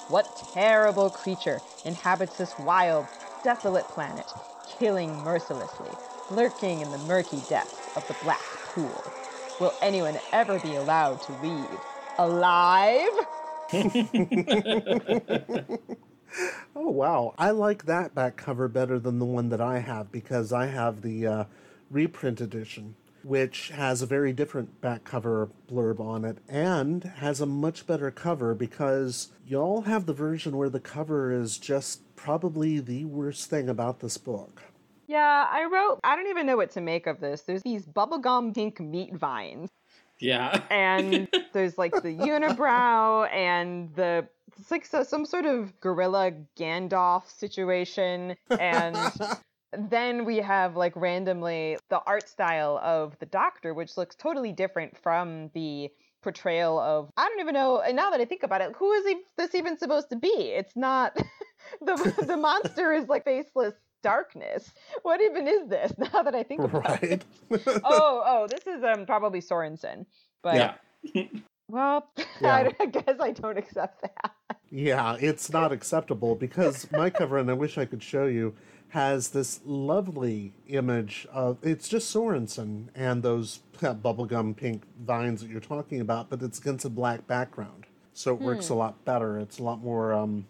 What 0.09 0.45
terrible 0.55 1.11
creature 1.11 1.61
inhabits 1.85 2.39
this 2.39 2.57
wild, 2.61 3.07
desolate 3.43 3.89
planet, 3.89 4.33
killing 4.79 5.25
mercilessly, 5.25 5.91
lurking 6.31 6.83
in 6.83 6.93
the 6.93 6.99
murky 6.99 7.43
depths 7.49 7.97
of 7.97 8.07
the 8.07 8.15
black 8.23 8.45
pool? 8.75 9.03
Will 9.59 9.73
anyone 9.83 10.21
ever 10.33 10.61
be 10.61 10.77
allowed 10.77 11.21
to 11.23 11.33
leave 11.43 11.81
alive? 12.19 13.09
oh 16.77 16.91
wow, 16.91 17.35
I 17.39 17.51
like 17.51 17.87
that 17.87 18.15
back 18.15 18.37
cover 18.37 18.69
better 18.69 18.99
than 18.99 19.19
the 19.19 19.25
one 19.25 19.49
that 19.51 19.61
I 19.61 19.79
have 19.81 20.13
because 20.13 20.53
I 20.53 20.67
have 20.67 21.03
the 21.03 21.27
uh, 21.27 21.45
reprint 21.91 22.41
edition, 22.41 22.97
which 23.23 23.69
has 23.71 24.03
a 24.03 24.07
very 24.07 24.33
different 24.33 24.81
back 24.81 25.05
cover 25.05 25.49
blurb 25.71 26.01
on 26.01 26.25
it 26.25 26.39
and 26.49 27.05
has 27.05 27.41
a 27.41 27.47
much 27.47 27.87
better 27.87 28.11
cover 28.11 28.55
because 28.55 29.29
y'all 29.47 29.83
have 29.83 30.07
the 30.07 30.13
version 30.13 30.57
where 30.57 30.71
the 30.71 30.81
cover 30.81 31.33
is 31.33 31.59
just 31.59 32.01
probably 32.17 32.81
the 32.81 33.05
worst 33.05 33.49
thing 33.51 33.69
about 33.69 34.01
this 34.01 34.19
book. 34.19 34.63
Yeah, 35.07 35.47
I 35.51 35.65
wrote, 35.65 36.01
I 36.05 36.17
don't 36.17 36.27
even 36.29 36.47
know 36.47 36.59
what 36.59 36.71
to 36.73 36.83
make 36.83 37.07
of 37.07 37.19
this. 37.19 37.41
There's 37.43 37.63
these 37.63 37.87
bubblegum 37.87 38.55
pink 38.55 38.79
meat 38.79 39.15
vines. 39.15 39.71
Yeah. 40.21 40.61
and 40.71 41.29
there's 41.53 41.79
like 41.79 41.93
the 41.93 42.15
unibrow 42.15 43.31
and 43.33 43.95
the 43.95 44.29
it's 44.59 44.71
like 44.71 44.87
so, 44.87 45.03
some 45.03 45.25
sort 45.25 45.45
of 45.45 45.79
gorilla 45.81 46.33
Gandalf 46.59 47.29
situation 47.29 48.37
and 48.59 48.97
then 49.91 50.25
we 50.25 50.39
have 50.39 50.77
like 50.77 50.95
randomly 50.97 51.79
the 51.91 52.01
art 52.07 52.29
style 52.29 52.81
of 52.83 53.19
the 53.19 53.27
doctor 53.27 53.75
which 53.75 53.97
looks 53.97 54.17
totally 54.17 54.53
different 54.53 54.97
from 54.99 55.51
the 55.55 55.91
portrayal 56.23 56.79
of 56.79 57.11
I 57.17 57.29
don't 57.29 57.41
even 57.41 57.55
know 57.55 57.81
and 57.81 57.97
now 57.97 58.11
that 58.11 58.21
I 58.21 58.25
think 58.25 58.43
about 58.43 58.61
it 58.61 58.73
who 58.77 58.93
is 58.93 59.07
he, 59.07 59.17
this 59.37 59.55
even 59.55 59.79
supposed 59.79 60.11
to 60.11 60.17
be 60.17 60.29
it's 60.29 60.77
not 60.77 61.17
the 61.81 62.25
the 62.27 62.37
monster 62.37 62.93
is 62.93 63.09
like 63.09 63.25
faceless 63.25 63.75
darkness. 64.03 64.71
What 65.03 65.21
even 65.21 65.49
is 65.49 65.69
this? 65.69 65.93
Now 65.99 66.23
that 66.23 66.35
I 66.35 66.43
think 66.43 66.61
about 66.61 66.85
right. 66.85 67.03
it. 67.03 67.25
oh, 67.85 68.23
oh, 68.27 68.47
this 68.49 68.67
is 68.67 68.83
um 68.85 69.07
probably 69.07 69.41
Sorenson. 69.41 70.07
But 70.43 70.79
yeah. 71.13 71.25
Well, 71.69 72.09
Yeah. 72.41 72.55
I, 72.57 72.73
I 72.81 72.87
guess 72.87 73.17
I 73.21 73.33
don't 73.33 73.59
accept 73.59 74.03
that. 74.03 74.33
Yeah, 74.71 75.17
it's 75.21 75.51
not 75.51 75.73
acceptable 75.73 76.35
because 76.35 76.91
my 76.93 77.09
cover, 77.11 77.39
and 77.39 77.51
I 77.51 77.55
wish 77.55 77.79
I 77.79 77.85
could 77.87 78.03
show 78.03 78.27
you, 78.27 78.55
has 78.91 79.29
this 79.31 79.61
lovely 79.65 80.53
image 80.67 81.27
of 81.33 81.59
it's 81.63 81.89
just 81.89 82.11
Sorenson 82.11 82.91
and 82.95 83.23
those 83.23 83.61
uh, 83.83 83.95
bubblegum 83.95 84.57
pink 84.57 84.85
vines 85.05 85.41
that 85.43 85.51
you're 85.51 85.61
talking 85.61 86.01
about, 86.01 86.29
but 86.31 86.43
it's 86.43 86.59
against 86.59 86.85
a 86.85 86.91
black 86.91 87.27
background. 87.27 87.87
So 88.15 88.35
it 88.35 88.41
works 88.41 88.69
Hmm. 88.69 88.75
a 88.75 88.77
lot 88.77 89.05
better. 89.05 89.39
It's 89.39 89.59
a 89.59 89.63
lot 89.63 89.83
more 89.83 90.13
um, 90.13 90.47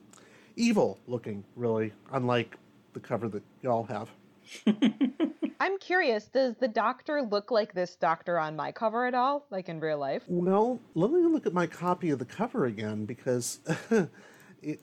evil 0.56 0.98
looking, 1.06 1.44
really, 1.56 1.92
unlike 2.12 2.56
the 2.94 3.00
cover 3.00 3.28
that 3.28 3.42
y'all 3.62 3.84
have. 3.84 4.08
I'm 5.60 5.78
curious, 5.78 6.26
does 6.26 6.54
the 6.56 6.68
doctor 6.68 7.22
look 7.22 7.50
like 7.50 7.74
this 7.74 7.96
doctor 7.96 8.38
on 8.38 8.54
my 8.54 8.70
cover 8.72 9.06
at 9.06 9.14
all? 9.14 9.46
Like 9.50 9.68
in 9.68 9.80
real 9.80 9.98
life? 9.98 10.22
Well, 10.28 10.78
let 10.94 11.10
me 11.10 11.20
look 11.22 11.46
at 11.46 11.52
my 11.52 11.66
copy 11.66 12.10
of 12.10 12.18
the 12.18 12.24
cover 12.24 12.66
again 12.66 13.04
because 13.04 13.60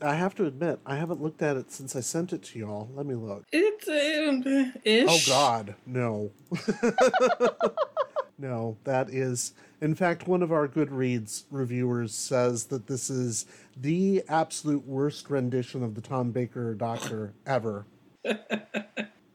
I 0.01 0.15
have 0.15 0.35
to 0.35 0.45
admit, 0.45 0.79
I 0.85 0.95
haven't 0.95 1.21
looked 1.21 1.41
at 1.41 1.57
it 1.57 1.71
since 1.71 1.95
I 1.95 1.99
sent 2.01 2.33
it 2.33 2.43
to 2.43 2.59
y'all. 2.59 2.89
Let 2.93 3.05
me 3.05 3.15
look. 3.15 3.45
It's 3.51 3.87
um, 3.87 4.73
ish. 4.83 5.07
Oh 5.09 5.19
God, 5.27 5.75
no. 5.85 6.31
no, 8.37 8.77
that 8.83 9.09
is. 9.09 9.53
In 9.81 9.95
fact, 9.95 10.27
one 10.27 10.41
of 10.41 10.51
our 10.51 10.67
Goodreads 10.67 11.43
reviewers 11.51 12.15
says 12.15 12.65
that 12.65 12.87
this 12.87 13.09
is 13.09 13.45
the 13.75 14.23
absolute 14.29 14.85
worst 14.87 15.29
rendition 15.29 15.83
of 15.83 15.95
the 15.95 16.01
Tom 16.01 16.31
Baker 16.31 16.73
Doctor 16.73 17.33
ever. 17.45 17.85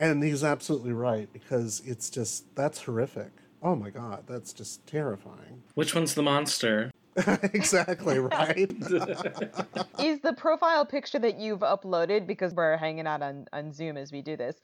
And 0.00 0.23
he's 0.23 0.42
absolutely 0.42 0.92
right 0.92 1.33
because 1.33 1.83
it's 1.85 2.11
just 2.11 2.54
that's 2.57 2.83
horrific. 2.83 3.30
Oh 3.62 3.76
my 3.76 3.90
God, 3.90 4.25
that's 4.26 4.52
just 4.52 4.87
terrifying. 4.87 5.62
Which 5.75 5.95
one's 5.95 6.14
the 6.14 6.23
monster? 6.23 6.90
exactly 7.42 8.19
right. 8.19 8.57
is 10.00 10.21
the 10.21 10.35
profile 10.37 10.87
picture 10.87 11.19
that 11.19 11.38
you've 11.38 11.61
uploaded 11.61 12.26
because 12.26 12.54
we're 12.54 12.76
hanging 12.76 13.07
out 13.07 13.21
on, 13.21 13.47
on 13.52 13.73
Zoom 13.73 13.97
as 13.97 14.11
we 14.11 14.23
do 14.23 14.37
this? 14.37 14.57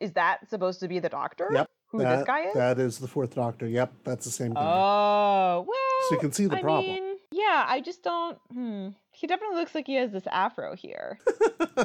Is 0.00 0.12
that 0.12 0.48
supposed 0.48 0.80
to 0.80 0.88
be 0.88 0.98
the 0.98 1.08
doctor? 1.08 1.50
Yep. 1.52 1.70
Who 1.88 1.98
that, 1.98 2.16
this 2.18 2.26
guy 2.26 2.40
is? 2.46 2.54
That 2.54 2.78
is 2.78 2.98
the 2.98 3.06
fourth 3.06 3.34
Doctor. 3.34 3.68
Yep, 3.68 3.92
that's 4.02 4.24
the 4.24 4.30
same 4.30 4.52
guy. 4.52 4.60
Oh, 4.60 5.64
well. 5.66 6.08
So 6.08 6.14
you 6.16 6.20
can 6.20 6.32
see 6.32 6.46
the 6.46 6.56
I 6.56 6.60
problem. 6.60 6.86
mean, 6.92 7.16
yeah, 7.30 7.64
I 7.68 7.80
just 7.80 8.02
don't. 8.02 8.36
Hmm. 8.52 8.88
He 9.12 9.28
definitely 9.28 9.58
looks 9.58 9.76
like 9.76 9.86
he 9.86 9.94
has 9.94 10.10
this 10.10 10.26
afro 10.26 10.74
here. 10.74 11.20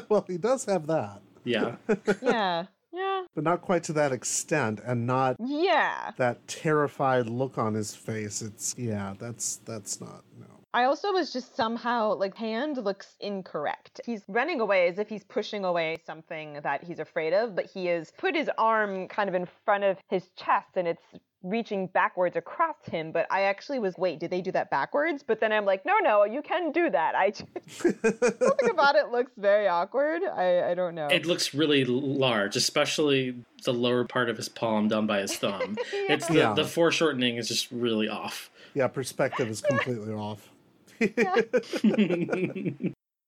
well, 0.10 0.26
he 0.28 0.38
does 0.38 0.66
have 0.66 0.88
that. 0.88 1.22
Yeah. 1.44 1.76
yeah. 2.24 2.66
Yeah. 2.92 3.24
but 3.36 3.44
not 3.44 3.62
quite 3.62 3.84
to 3.84 3.94
that 3.94 4.12
extent 4.12 4.82
and 4.86 5.06
not 5.06 5.36
Yeah. 5.40 6.12
that 6.18 6.48
terrified 6.48 7.28
look 7.28 7.58
on 7.58 7.74
his 7.74 7.96
face 7.96 8.42
it's 8.42 8.76
yeah 8.78 9.14
that's 9.20 9.58
that's 9.58 10.02
not 10.02 10.24
no 10.40 10.46
I 10.74 10.84
also 10.84 11.12
was 11.12 11.34
just 11.34 11.56
somehow 11.56 12.14
like 12.14 12.36
hand 12.36 12.78
looks 12.78 13.16
incorrect. 13.20 14.02
He's 14.06 14.22
running 14.28 14.60
away 14.60 14.88
as 14.88 15.00
if 15.00 15.10
he's 15.10 15.24
pushing 15.24 15.66
away 15.66 15.98
something 16.06 16.60
that 16.62 16.84
he's 16.84 17.00
afraid 17.00 17.34
of, 17.34 17.56
but 17.56 17.66
he 17.66 17.88
has 17.88 18.12
put 18.20 18.36
his 18.36 18.52
arm 18.56 19.08
kind 19.08 19.30
of 19.30 19.34
in 19.34 19.48
front 19.66 19.84
of 19.84 19.98
his 20.10 20.30
chest 20.36 20.68
and 20.76 20.88
it's 20.88 21.02
reaching 21.44 21.88
backwards 21.88 22.36
across 22.36 22.76
him. 22.92 23.12
But 23.12 23.28
I 23.32 23.44
actually 23.44 23.80
was 23.80 23.96
wait, 23.98 24.20
did 24.20 24.30
they 24.32 24.42
do 24.42 24.52
that 24.52 24.70
backwards? 24.70 25.24
But 25.26 25.40
then 25.40 25.52
I'm 25.52 25.66
like, 25.66 25.86
no, 25.86 25.98
no, 26.00 26.24
you 26.26 26.42
can 26.42 26.72
do 26.72 26.90
that. 26.90 27.16
I 27.16 27.30
just, 27.32 27.46
something 27.80 28.70
about 28.70 28.96
it 28.96 29.10
looks 29.12 29.32
very 29.38 29.68
awkward. 29.68 30.22
I 30.24 30.72
I 30.72 30.74
don't 30.74 30.96
know. 30.96 31.08
It 31.08 31.26
looks 31.26 31.54
really 31.54 31.86
large, 31.86 32.56
especially 32.56 33.36
the 33.64 33.74
lower 33.74 34.04
part 34.06 34.30
of 34.30 34.38
his 34.38 34.50
palm 34.50 34.88
done 34.88 35.08
by 35.08 35.20
his 35.22 35.36
thumb. 35.36 35.78
It's 35.94 36.28
the, 36.28 36.34
Yeah. 36.40 36.54
the 36.54 36.66
foreshortening 36.66 37.38
is 37.38 37.48
just 37.48 37.72
really 37.72 38.10
off. 38.10 38.50
yeah 38.74 38.88
perspective 38.88 39.48
is 39.50 39.62
completely 39.62 40.14
off 40.14 40.50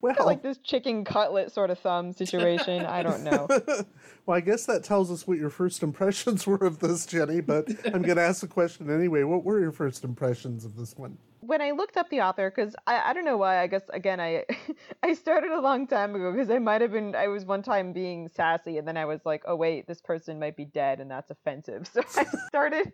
well 0.01 0.15
like 0.25 0.41
this 0.41 0.58
chicken 0.58 1.03
cutlet 1.03 1.51
sort 1.51 1.70
of 1.70 1.79
thumb 1.79 2.12
situation. 2.12 2.86
I 2.86 3.03
don't 3.03 3.24
know. 3.24 3.48
well 4.25 4.38
i 4.38 4.41
guess 4.41 4.65
that 4.65 4.84
tells 4.84 5.12
us 5.12 5.27
what 5.27 5.38
your 5.38 5.50
first 5.50 5.84
impressions 5.84 6.46
were 6.48 6.58
of 6.58 6.79
this 6.79 7.05
jenny 7.05 7.41
but 7.41 7.67
i'm 7.86 8.01
going 8.01 8.17
to 8.17 8.22
ask 8.22 8.41
the 8.41 8.48
question 8.48 8.89
anyway 8.89 9.24
what 9.24 9.43
were 9.43 9.60
your 9.60 9.72
first 9.72 10.03
impressions 10.03 10.65
of 10.65 10.75
this 10.75 10.96
one 10.98 11.17
when 11.43 11.60
I 11.60 11.72
looked 11.72 11.98
up 11.98 12.08
the 12.10 12.22
author, 12.22 12.51
because 12.51 12.75
I, 12.86 13.10
I 13.10 13.13
don't 13.13 13.25
know 13.25 13.36
why, 13.36 13.62
I 13.62 13.67
guess 13.67 13.81
again 13.91 14.20
I 14.20 14.46
I 15.03 15.13
started 15.13 15.51
a 15.51 15.60
long 15.60 15.88
time 15.88 16.15
ago 16.15 16.31
because 16.31 16.50
I 16.51 16.60
might 16.60 16.81
have 16.81 16.91
been 16.91 17.15
I 17.15 17.27
was 17.27 17.46
one 17.46 17.63
time 17.63 17.93
being 17.93 18.27
sassy 18.27 18.77
and 18.77 18.88
then 18.88 18.96
I 18.96 19.05
was 19.05 19.25
like, 19.25 19.43
oh 19.46 19.55
wait, 19.55 19.88
this 19.88 20.01
person 20.01 20.39
might 20.39 20.55
be 20.55 20.65
dead 20.65 21.00
and 21.00 21.10
that's 21.10 21.31
offensive. 21.31 21.89
So 21.91 22.01
I 22.15 22.25
started 22.48 22.93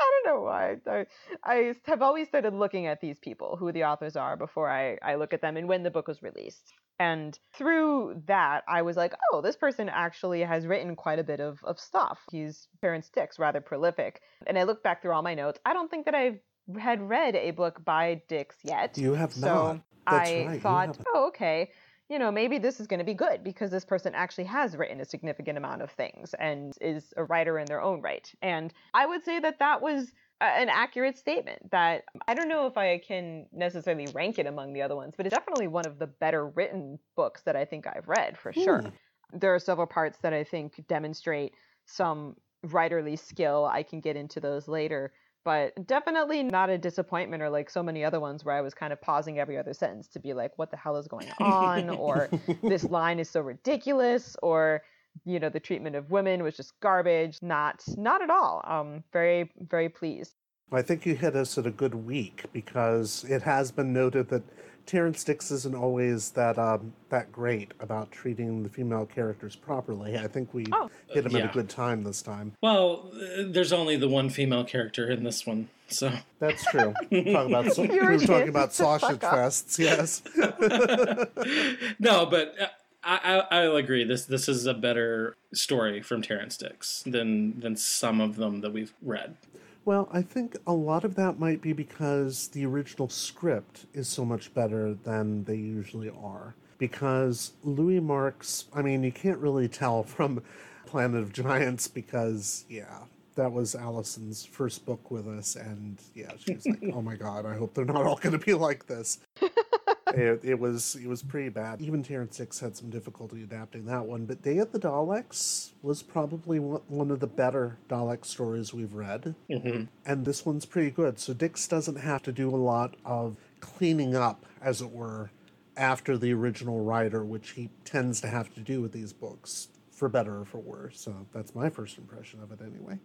I 0.00 0.10
don't 0.24 0.34
know 0.34 0.42
why. 0.42 0.76
I, 0.86 1.06
I 1.44 1.74
have 1.86 2.02
always 2.02 2.28
started 2.28 2.54
looking 2.54 2.86
at 2.86 3.00
these 3.00 3.18
people, 3.18 3.56
who 3.56 3.72
the 3.72 3.84
authors 3.84 4.16
are, 4.16 4.36
before 4.36 4.70
I, 4.70 4.98
I 5.02 5.16
look 5.16 5.32
at 5.32 5.40
them 5.40 5.56
and 5.56 5.68
when 5.68 5.82
the 5.82 5.90
book 5.90 6.08
was 6.08 6.22
released. 6.22 6.72
And 6.98 7.36
through 7.54 8.22
that, 8.26 8.62
I 8.68 8.82
was 8.82 8.96
like, 8.96 9.14
oh, 9.32 9.40
this 9.40 9.56
person 9.56 9.88
actually 9.88 10.42
has 10.42 10.66
written 10.66 10.94
quite 10.94 11.18
a 11.18 11.24
bit 11.24 11.40
of, 11.40 11.58
of 11.64 11.80
stuff. 11.80 12.20
He's 12.30 12.68
Terrance 12.80 13.08
Dicks, 13.08 13.38
rather 13.38 13.60
prolific. 13.60 14.20
And 14.46 14.58
I 14.58 14.62
look 14.62 14.82
back 14.82 15.02
through 15.02 15.12
all 15.12 15.22
my 15.22 15.34
notes. 15.34 15.58
I 15.64 15.72
don't 15.72 15.90
think 15.90 16.04
that 16.04 16.14
I've 16.14 16.38
had 16.78 17.00
read 17.02 17.34
a 17.34 17.50
book 17.50 17.84
by 17.84 18.22
Dicks 18.28 18.56
yet. 18.62 18.96
You 18.98 19.14
have 19.14 19.32
so 19.32 19.46
not. 19.46 19.80
That's 20.08 20.30
I 20.30 20.46
right, 20.46 20.62
thought, 20.62 20.98
oh, 21.14 21.28
okay, 21.28 21.70
you 22.12 22.18
know, 22.18 22.30
maybe 22.30 22.58
this 22.58 22.78
is 22.78 22.86
going 22.86 22.98
to 22.98 23.06
be 23.06 23.14
good 23.14 23.42
because 23.42 23.70
this 23.70 23.86
person 23.86 24.14
actually 24.14 24.44
has 24.44 24.76
written 24.76 25.00
a 25.00 25.04
significant 25.04 25.56
amount 25.56 25.80
of 25.80 25.90
things 25.90 26.34
and 26.38 26.74
is 26.78 27.14
a 27.16 27.24
writer 27.24 27.58
in 27.58 27.64
their 27.64 27.80
own 27.80 28.02
right. 28.02 28.30
And 28.42 28.70
I 28.92 29.06
would 29.06 29.24
say 29.24 29.40
that 29.40 29.58
that 29.60 29.80
was 29.80 30.12
a- 30.42 30.44
an 30.44 30.68
accurate 30.68 31.16
statement 31.16 31.70
that 31.70 32.04
I 32.28 32.34
don't 32.34 32.48
know 32.48 32.66
if 32.66 32.76
I 32.76 32.98
can 32.98 33.46
necessarily 33.50 34.08
rank 34.12 34.38
it 34.38 34.46
among 34.46 34.74
the 34.74 34.82
other 34.82 34.94
ones, 34.94 35.14
but 35.16 35.24
it's 35.24 35.34
definitely 35.34 35.68
one 35.68 35.86
of 35.86 35.98
the 35.98 36.06
better 36.06 36.48
written 36.48 36.98
books 37.16 37.44
that 37.44 37.56
I 37.56 37.64
think 37.64 37.86
I've 37.86 38.06
read 38.06 38.36
for 38.36 38.52
sure. 38.52 38.82
Hmm. 38.82 38.88
There 39.32 39.54
are 39.54 39.58
several 39.58 39.86
parts 39.86 40.18
that 40.18 40.34
I 40.34 40.44
think 40.44 40.86
demonstrate 40.88 41.54
some 41.86 42.36
writerly 42.66 43.18
skill. 43.18 43.64
I 43.64 43.84
can 43.84 44.00
get 44.00 44.16
into 44.16 44.38
those 44.38 44.68
later. 44.68 45.14
But 45.44 45.86
definitely 45.86 46.42
not 46.42 46.70
a 46.70 46.78
disappointment 46.78 47.42
or 47.42 47.50
like 47.50 47.68
so 47.70 47.82
many 47.82 48.04
other 48.04 48.20
ones 48.20 48.44
where 48.44 48.54
I 48.54 48.60
was 48.60 48.74
kind 48.74 48.92
of 48.92 49.00
pausing 49.00 49.38
every 49.38 49.58
other 49.58 49.74
sentence 49.74 50.08
to 50.08 50.20
be 50.20 50.34
like, 50.34 50.52
what 50.56 50.70
the 50.70 50.76
hell 50.76 50.96
is 50.96 51.08
going 51.08 51.30
on? 51.40 51.90
or 51.90 52.28
this 52.62 52.84
line 52.90 53.18
is 53.18 53.28
so 53.28 53.40
ridiculous, 53.40 54.36
or 54.42 54.82
you 55.24 55.38
know, 55.38 55.48
the 55.48 55.60
treatment 55.60 55.96
of 55.96 56.10
women 56.10 56.42
was 56.42 56.56
just 56.56 56.78
garbage. 56.80 57.38
Not 57.42 57.82
not 57.96 58.22
at 58.22 58.30
all. 58.30 58.62
Um, 58.64 59.04
very, 59.12 59.50
very 59.58 59.88
pleased. 59.88 60.34
I 60.74 60.80
think 60.80 61.04
you 61.04 61.14
hit 61.14 61.36
us 61.36 61.58
at 61.58 61.66
a 61.66 61.70
good 61.70 61.94
week 61.94 62.44
because 62.52 63.24
it 63.28 63.42
has 63.42 63.70
been 63.70 63.92
noted 63.92 64.28
that 64.30 64.42
Terrance 64.86 65.22
Dicks 65.24 65.50
isn't 65.50 65.74
always 65.74 66.30
that 66.32 66.58
um, 66.58 66.92
that 67.08 67.30
great 67.32 67.72
about 67.80 68.10
treating 68.10 68.62
the 68.62 68.68
female 68.68 69.06
characters 69.06 69.54
properly. 69.56 70.16
I 70.18 70.26
think 70.26 70.52
we 70.52 70.66
Oh. 70.72 70.90
hit 71.08 71.26
him 71.26 71.36
at 71.36 71.42
Yeah. 71.44 71.50
a 71.50 71.52
good 71.52 71.68
time 71.68 72.02
this 72.04 72.22
time. 72.22 72.52
Well, 72.62 73.10
uh, 73.14 73.44
there's 73.46 73.72
only 73.72 73.96
the 73.96 74.08
one 74.08 74.28
female 74.30 74.64
character 74.64 75.10
in 75.10 75.24
this 75.24 75.46
one, 75.46 75.68
so 75.88 76.12
That's 76.40 76.64
true. 76.66 76.92
Talk 77.10 77.46
about 77.48 77.76
we 77.78 77.92
You 77.92 78.00
were 78.04 78.12
were 78.12 78.18
talking 78.18 78.48
about 78.48 78.72
sausage 78.72 79.20
Fuck 79.20 79.34
fests. 79.34 79.78
Yes. 79.78 80.22
no, 81.98 82.26
but 82.26 82.54
uh, 82.60 82.66
I, 83.04 83.18
I 83.50 83.58
I'll 83.62 83.76
agree. 83.76 84.04
This 84.04 84.24
this 84.26 84.48
is 84.48 84.66
a 84.66 84.74
better 84.74 85.36
story 85.52 86.02
from 86.02 86.22
Terrance 86.22 86.56
Dicks 86.56 87.02
than 87.04 87.60
than 87.60 87.76
some 87.76 88.20
of 88.20 88.36
them 88.36 88.60
that 88.60 88.72
we've 88.72 88.92
read. 89.02 89.36
Well, 89.84 90.08
I 90.12 90.22
think 90.22 90.56
a 90.66 90.72
lot 90.72 91.04
of 91.04 91.16
that 91.16 91.40
might 91.40 91.60
be 91.60 91.72
because 91.72 92.48
the 92.48 92.64
original 92.64 93.08
script 93.08 93.86
is 93.92 94.06
so 94.06 94.24
much 94.24 94.54
better 94.54 94.94
than 94.94 95.44
they 95.44 95.56
usually 95.56 96.10
are. 96.10 96.54
Because 96.78 97.52
Louis 97.64 98.00
Marks, 98.00 98.66
I 98.72 98.82
mean, 98.82 99.02
you 99.02 99.12
can't 99.12 99.38
really 99.38 99.68
tell 99.68 100.02
from 100.02 100.42
Planet 100.86 101.20
of 101.20 101.32
Giants 101.32 101.88
because, 101.88 102.64
yeah, 102.68 102.98
that 103.34 103.52
was 103.52 103.74
Allison's 103.74 104.44
first 104.44 104.84
book 104.84 105.10
with 105.10 105.26
us, 105.26 105.56
and 105.56 105.98
yeah, 106.14 106.32
she 106.38 106.54
was 106.54 106.66
like, 106.66 106.82
"Oh 106.94 107.02
my 107.02 107.16
god, 107.16 107.46
I 107.46 107.54
hope 107.54 107.74
they're 107.74 107.84
not 107.84 108.04
all 108.04 108.16
going 108.16 108.38
to 108.38 108.44
be 108.44 108.54
like 108.54 108.86
this." 108.86 109.18
it, 110.14 110.40
it 110.44 110.58
was 110.58 110.96
it 110.96 111.06
was 111.06 111.22
pretty 111.22 111.48
bad. 111.48 111.80
Even 111.80 112.02
Terrance 112.02 112.36
Dicks 112.36 112.60
had 112.60 112.76
some 112.76 112.90
difficulty 112.90 113.42
adapting 113.42 113.86
that 113.86 114.06
one. 114.06 114.24
But 114.26 114.42
Day 114.42 114.58
of 114.58 114.72
the 114.72 114.78
Daleks 114.78 115.70
was 115.82 116.02
probably 116.02 116.58
one 116.58 116.80
one 116.88 117.10
of 117.10 117.20
the 117.20 117.26
better 117.26 117.78
Dalek 117.88 118.24
stories 118.24 118.72
we've 118.74 118.94
read, 118.94 119.34
Mm-hmm. 119.50 119.84
and 120.06 120.24
this 120.24 120.44
one's 120.46 120.66
pretty 120.66 120.90
good. 120.90 121.18
So 121.18 121.32
Dicks 121.34 121.66
doesn't 121.68 121.96
have 121.96 122.22
to 122.24 122.32
do 122.32 122.48
a 122.50 122.56
lot 122.56 122.96
of 123.04 123.36
cleaning 123.60 124.14
up, 124.16 124.44
as 124.60 124.80
it 124.82 124.90
were, 124.90 125.30
after 125.76 126.18
the 126.18 126.32
original 126.32 126.80
writer, 126.84 127.24
which 127.24 127.50
he 127.50 127.70
tends 127.84 128.20
to 128.22 128.28
have 128.28 128.52
to 128.54 128.60
do 128.60 128.80
with 128.80 128.92
these 128.92 129.12
books, 129.12 129.68
for 129.90 130.08
better 130.08 130.40
or 130.40 130.44
for 130.44 130.58
worse. 130.58 131.00
So 131.00 131.14
that's 131.32 131.54
my 131.54 131.70
first 131.70 131.96
impression 131.98 132.42
of 132.42 132.50
it, 132.52 132.60
anyway. 132.60 132.98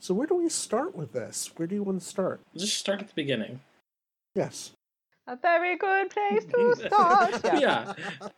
So 0.00 0.14
where 0.14 0.26
do 0.26 0.34
we 0.36 0.48
start 0.48 0.94
with 0.96 1.12
this? 1.12 1.50
Where 1.56 1.66
do 1.66 1.74
you 1.74 1.82
want 1.82 2.00
to 2.00 2.06
start? 2.06 2.40
Just 2.56 2.78
start 2.78 3.00
at 3.00 3.08
the 3.08 3.14
beginning. 3.14 3.60
Yes. 4.34 4.72
A 5.28 5.36
very 5.36 5.76
good 5.76 6.08
place 6.10 6.44
to 6.46 6.76
start. 6.86 7.40
Yeah. 7.44 7.58
yeah. 7.60 8.28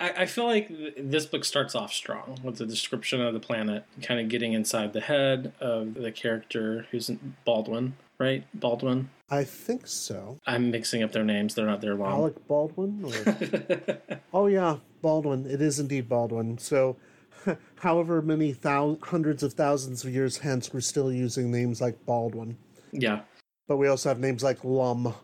I, 0.00 0.22
I 0.22 0.26
feel 0.26 0.46
like 0.46 0.68
th- 0.68 0.94
this 0.96 1.26
book 1.26 1.44
starts 1.44 1.74
off 1.74 1.92
strong 1.92 2.38
with 2.42 2.56
the 2.56 2.64
description 2.64 3.20
of 3.20 3.34
the 3.34 3.40
planet, 3.40 3.84
kind 4.00 4.18
of 4.18 4.28
getting 4.28 4.54
inside 4.54 4.92
the 4.94 5.00
head 5.02 5.52
of 5.60 5.92
the 5.94 6.10
character 6.10 6.86
who's 6.90 7.10
Baldwin, 7.44 7.96
right? 8.18 8.44
Baldwin. 8.54 9.10
I 9.28 9.44
think 9.44 9.86
so. 9.86 10.38
I'm 10.46 10.70
mixing 10.70 11.02
up 11.02 11.12
their 11.12 11.22
names. 11.24 11.54
They're 11.54 11.66
not 11.66 11.82
their 11.82 11.94
long. 11.94 12.12
Alec 12.12 12.46
Baldwin? 12.48 13.04
Or... 13.04 13.98
oh, 14.32 14.46
yeah, 14.46 14.78
Baldwin. 15.02 15.44
It 15.44 15.60
is 15.60 15.78
indeed 15.78 16.08
Baldwin. 16.08 16.56
So, 16.56 16.96
however 17.80 18.22
many 18.22 18.52
thou- 18.52 18.96
hundreds 19.02 19.42
of 19.42 19.52
thousands 19.52 20.02
of 20.02 20.14
years 20.14 20.38
hence, 20.38 20.72
we're 20.72 20.80
still 20.80 21.12
using 21.12 21.50
names 21.50 21.82
like 21.82 22.06
Baldwin. 22.06 22.56
yeah. 22.92 23.20
But 23.66 23.76
we 23.76 23.86
also 23.88 24.08
have 24.08 24.18
names 24.18 24.42
like 24.42 24.64
Lum. 24.64 25.14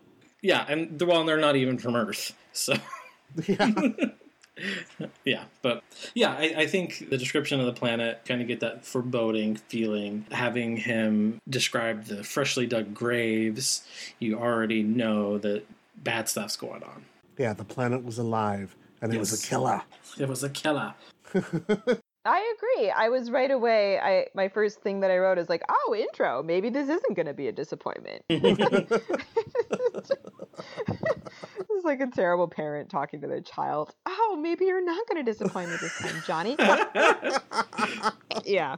Yeah, 0.41 0.65
and 0.67 0.99
the 0.99 1.05
well, 1.05 1.23
they're 1.23 1.37
not 1.37 1.55
even 1.55 1.77
from 1.77 1.95
Earth. 1.95 2.33
So 2.53 2.75
Yeah. 3.47 3.71
yeah, 5.25 5.43
but 5.61 5.83
yeah, 6.13 6.31
I, 6.31 6.53
I 6.57 6.67
think 6.67 7.09
the 7.09 7.17
description 7.17 7.59
of 7.59 7.65
the 7.65 7.73
planet 7.73 8.21
kind 8.25 8.41
of 8.41 8.47
get 8.47 8.61
that 8.61 8.85
foreboding 8.85 9.55
feeling. 9.55 10.25
Having 10.31 10.77
him 10.77 11.39
describe 11.49 12.05
the 12.05 12.23
freshly 12.23 12.65
dug 12.65 12.93
graves, 12.93 13.85
you 14.19 14.37
already 14.39 14.83
know 14.83 15.37
that 15.39 15.65
bad 15.97 16.29
stuff's 16.29 16.55
going 16.55 16.83
on. 16.83 17.05
yeah, 17.37 17.53
the 17.53 17.65
planet 17.65 18.03
was 18.03 18.17
alive, 18.17 18.75
and 19.01 19.13
it 19.13 19.19
was 19.19 19.43
a 19.43 19.47
killer. 19.47 19.81
It 20.17 20.29
was 20.29 20.43
a 20.43 20.49
killer. 20.49 20.93
I 22.27 22.55
agree. 22.57 22.89
I 22.89 23.09
was 23.09 23.29
right 23.29 23.51
away. 23.51 23.99
I 23.99 24.27
my 24.33 24.47
first 24.47 24.81
thing 24.81 25.01
that 25.01 25.11
I 25.11 25.17
wrote 25.17 25.37
is 25.37 25.47
like, 25.47 25.61
oh, 25.69 25.95
intro. 25.95 26.41
Maybe 26.41 26.69
this 26.69 26.89
isn't 26.89 27.15
going 27.15 27.27
to 27.27 27.33
be 27.33 27.47
a 27.47 27.51
disappointment. 27.51 28.23
like 31.85 32.01
a 32.01 32.07
terrible 32.07 32.47
parent 32.47 32.89
talking 32.89 33.21
to 33.21 33.27
their 33.27 33.41
child. 33.41 33.93
Oh, 34.05 34.37
maybe 34.41 34.65
you're 34.65 34.83
not 34.83 35.07
going 35.07 35.23
to 35.23 35.31
disappoint 35.31 35.69
me 35.69 35.77
this 35.79 35.97
time, 35.99 36.23
Johnny. 36.25 36.55
yeah, 38.45 38.75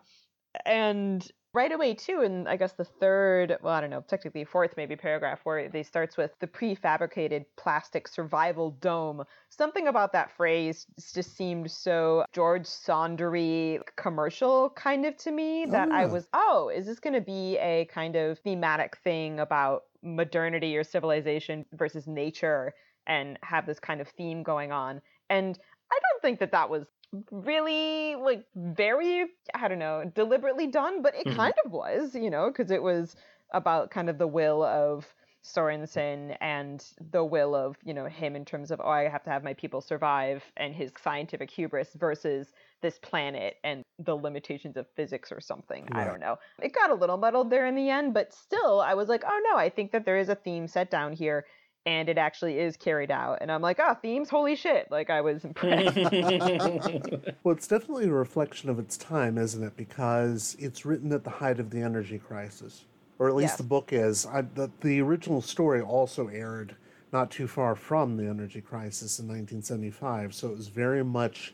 and 0.65 1.27
right 1.58 1.71
away 1.71 1.93
too, 1.95 2.21
and 2.21 2.47
I 2.47 2.55
guess 2.55 2.73
the 2.73 2.86
third, 2.86 3.58
well, 3.63 3.73
I 3.73 3.81
don't 3.81 3.89
know, 3.89 4.03
technically 4.08 4.43
fourth 4.43 4.75
maybe 4.77 4.95
paragraph 4.95 5.39
where 5.43 5.69
they 5.69 5.81
starts 5.81 6.15
with 6.15 6.31
the 6.39 6.45
prefabricated 6.45 7.45
plastic 7.55 8.08
survival 8.08 8.77
dome. 8.79 9.23
Something 9.49 9.88
about 9.88 10.13
that 10.13 10.29
phrase 10.38 10.86
just 11.15 11.36
seemed 11.36 11.71
so 11.71 12.25
George 12.31 12.65
Saundery 12.65 13.79
commercial 13.95 14.69
kind 14.71 15.05
of 15.05 15.17
to 15.17 15.31
me 15.31 15.65
that 15.65 15.89
I 15.91 16.05
ah. 16.05 16.10
was, 16.10 16.27
oh, 16.34 16.69
is 16.73 16.86
this 16.86 16.99
going 16.99 17.15
to 17.15 17.21
be 17.21 17.58
a 17.58 17.86
kind 17.86 18.15
of 18.15 18.38
thematic 18.39 18.97
thing 19.03 19.39
about 19.39 19.84
modernity 20.03 20.77
or 20.77 20.84
civilization 20.84 21.65
versus 21.73 22.05
nature 22.05 22.73
and 23.07 23.39
have 23.41 23.65
this 23.65 23.79
kind 23.79 24.01
of 24.01 24.07
theme 24.09 24.43
going 24.43 24.71
on? 24.71 25.01
And 25.29 25.57
I 25.91 25.99
don't 25.99 26.21
think 26.21 26.39
that 26.39 26.51
that 26.51 26.69
was 26.69 26.85
really 27.31 28.15
like 28.15 28.45
very 28.55 29.27
i 29.55 29.67
don't 29.69 29.79
know 29.79 30.03
deliberately 30.13 30.67
done 30.67 31.01
but 31.01 31.15
it 31.15 31.25
Mhm. 31.25 31.35
kind 31.37 31.53
of 31.65 31.71
was 31.71 32.13
you 32.13 32.29
know 32.29 32.49
because 32.49 32.69
it 32.69 32.83
was 32.83 33.15
about 33.53 33.91
kind 33.91 34.09
of 34.09 34.17
the 34.17 34.27
will 34.27 34.61
of 34.61 35.13
sorenson 35.41 36.31
and 36.41 36.85
the 37.11 37.23
will 37.23 37.55
of 37.55 37.77
you 37.85 37.93
know 37.93 38.05
him 38.07 38.35
in 38.35 38.43
terms 38.43 38.71
of 38.71 38.81
oh 38.83 38.89
i 38.89 39.07
have 39.07 39.23
to 39.23 39.29
have 39.29 39.43
my 39.43 39.53
people 39.53 39.79
survive 39.79 40.43
and 40.57 40.75
his 40.75 40.91
scientific 41.01 41.49
hubris 41.49 41.93
versus 41.93 42.51
this 42.81 42.99
planet 42.99 43.55
and 43.63 43.83
the 43.99 44.15
limitations 44.15 44.75
of 44.75 44.85
physics 44.95 45.31
or 45.31 45.39
something 45.39 45.87
i 45.93 46.03
don't 46.03 46.19
know 46.19 46.35
it 46.61 46.73
got 46.73 46.89
a 46.89 46.95
little 46.95 47.17
muddled 47.17 47.49
there 47.49 47.65
in 47.65 47.75
the 47.75 47.89
end 47.89 48.13
but 48.13 48.33
still 48.33 48.81
i 48.81 48.93
was 48.93 49.07
like 49.07 49.23
oh 49.25 49.41
no 49.49 49.57
i 49.57 49.69
think 49.69 49.91
that 49.93 50.03
there 50.03 50.17
is 50.17 50.27
a 50.27 50.35
theme 50.35 50.67
set 50.67 50.91
down 50.91 51.13
here 51.13 51.45
and 51.88 52.10
it 52.10 52.17
actually 52.17 52.60
is 52.60 52.76
carried 52.78 53.10
out 53.10 53.38
and 53.41 53.52
i'm 53.52 53.62
like 53.62 53.80
oh 53.80 53.95
themes 54.02 54.30
holy 54.30 54.56
shit 54.56 54.88
like 54.91 55.10
i 55.10 55.21
was 55.21 55.43
impressed 55.45 55.97
Well, 57.43 57.56
it's 57.56 57.67
definitely 57.67 58.06
a 58.06 58.12
reflection 58.12 58.69
of 58.69 58.78
its 58.78 58.97
time, 58.97 59.38
isn't 59.38 59.63
it? 59.63 59.78
Because 59.78 60.56
it's 60.60 60.86
written 60.86 61.13
at 61.13 61.23
the 61.23 61.30
height 61.30 61.60
of 61.60 61.69
the 61.69 61.80
energy 61.82 62.19
crisis, 62.19 62.84
or 63.19 63.30
at 63.30 63.36
least 63.36 63.52
Yes. 63.54 63.58
the 63.58 63.63
book 63.63 63.93
is. 63.93 64.26
I, 64.26 64.41
the, 64.41 64.69
the 64.82 65.00
original 65.02 65.41
story 65.41 65.82
also 65.82 66.28
aired 66.28 66.76
not 67.13 67.32
too 67.32 67.47
far 67.47 67.76
from 67.76 68.17
the 68.17 68.26
energy 68.28 68.60
crisis 68.60 69.19
in 69.19 69.28
1975, 69.28 70.34
so 70.36 70.50
it 70.50 70.58
was 70.58 70.67
very 70.67 71.04
much 71.06 71.54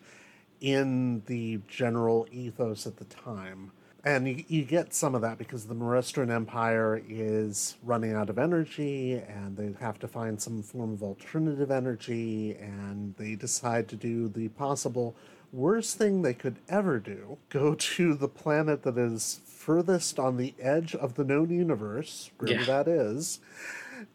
in 0.61 1.21
the 1.27 1.59
general 1.67 2.25
ethos 2.31 2.87
at 2.87 2.97
the 2.97 3.05
time. 3.05 3.71
And 4.05 4.27
you, 4.27 4.43
you 4.49 4.63
get 4.65 4.93
some 4.93 5.15
of 5.15 5.21
that 5.21 5.37
because 5.37 5.65
the 5.65 5.75
Morestran 5.75 6.29
Empire 6.29 7.01
is 7.07 7.77
running 7.83 8.13
out 8.13 8.29
of 8.29 8.37
energy 8.37 9.13
and 9.13 9.55
they 9.55 9.73
have 9.79 9.97
to 9.99 10.07
find 10.09 10.41
some 10.41 10.61
form 10.61 10.91
of 10.93 11.01
alternative 11.01 11.71
energy, 11.71 12.55
and 12.59 13.15
they 13.17 13.35
decide 13.35 13.87
to 13.89 13.95
do 13.95 14.27
the 14.27 14.49
possible 14.49 15.15
worst 15.53 15.97
thing 15.97 16.21
they 16.21 16.33
could 16.33 16.57
ever 16.67 16.99
do 16.99 17.37
go 17.49 17.75
to 17.75 18.13
the 18.15 18.27
planet 18.27 18.83
that 18.83 18.97
is 18.97 19.39
furthest 19.45 20.19
on 20.19 20.35
the 20.35 20.53
edge 20.59 20.95
of 20.95 21.13
the 21.15 21.23
known 21.23 21.49
universe, 21.49 22.29
wherever 22.37 22.59
Yeah. 22.59 22.83
that 22.83 22.87
is, 22.89 23.39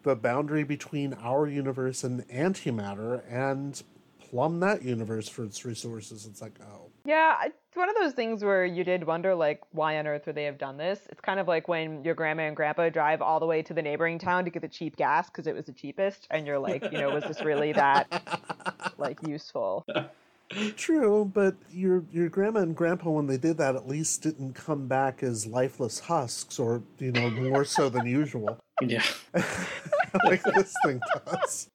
the 0.03 0.17
boundary 0.17 0.65
between 0.65 1.15
our 1.15 1.47
universe 1.47 2.05
and 2.05 2.29
antimatter, 2.29 3.23
and 3.31 3.83
plumb 4.19 4.61
that 4.61 4.83
universe 4.83 5.29
for 5.31 5.45
its 5.45 5.65
resources. 5.65 6.27
It's 6.27 6.43
like, 6.43 6.59
oh. 6.61 6.88
Yeah, 7.09 7.37
it's 7.47 7.75
one 7.75 7.89
of 7.89 7.97
those 7.97 8.13
things 8.13 8.45
where 8.45 8.67
you 8.67 8.85
did 8.85 9.03
wonder, 9.03 9.35
like, 9.35 9.63
why 9.71 9.99
on 9.99 10.07
earth 10.07 10.27
would 10.27 10.35
they 10.35 10.45
have 10.45 10.59
done 10.59 10.77
this? 10.77 11.01
It's 11.09 11.23
kind 11.23 11.41
of 11.41 11.49
like 11.49 11.67
when 11.67 12.05
your 12.05 12.15
grandma 12.15 12.43
and 12.43 12.55
grandpa 12.55 12.91
drive 12.91 13.23
all 13.23 13.41
the 13.41 13.47
way 13.47 13.63
to 13.63 13.73
the 13.73 13.81
neighboring 13.81 14.19
town 14.19 14.45
to 14.45 14.51
get 14.51 14.61
the 14.61 14.69
cheap 14.69 14.95
gas 14.95 15.31
because 15.31 15.47
it 15.47 15.55
was 15.55 15.65
the 15.65 15.73
cheapest, 15.73 16.27
and 16.31 16.47
you're 16.47 16.59
like, 16.59 16.83
you 16.93 16.99
know, 16.99 17.09
was 17.09 17.25
this 17.25 17.41
really 17.41 17.73
that, 17.73 18.13
like, 18.99 19.23
useful? 19.27 19.87
True, 20.77 21.25
but 21.25 21.55
your 21.71 22.05
your 22.13 22.29
grandma 22.29 22.61
and 22.61 22.77
grandpa, 22.77 23.09
when 23.09 23.27
they 23.27 23.39
did 23.39 23.57
that, 23.57 23.75
at 23.75 23.89
least 23.89 24.23
didn't 24.23 24.53
come 24.53 24.87
back 24.87 25.23
as 25.23 25.47
lifeless 25.47 26.01
husks, 26.01 26.59
or 26.59 26.83
you 26.99 27.13
know, 27.13 27.31
more 27.31 27.65
so 27.65 27.89
than 27.89 28.07
usual, 28.07 28.59
yeah. 28.83 29.03
like 30.25 30.43
this 30.43 30.75
thing 30.85 31.01
does. 31.25 31.71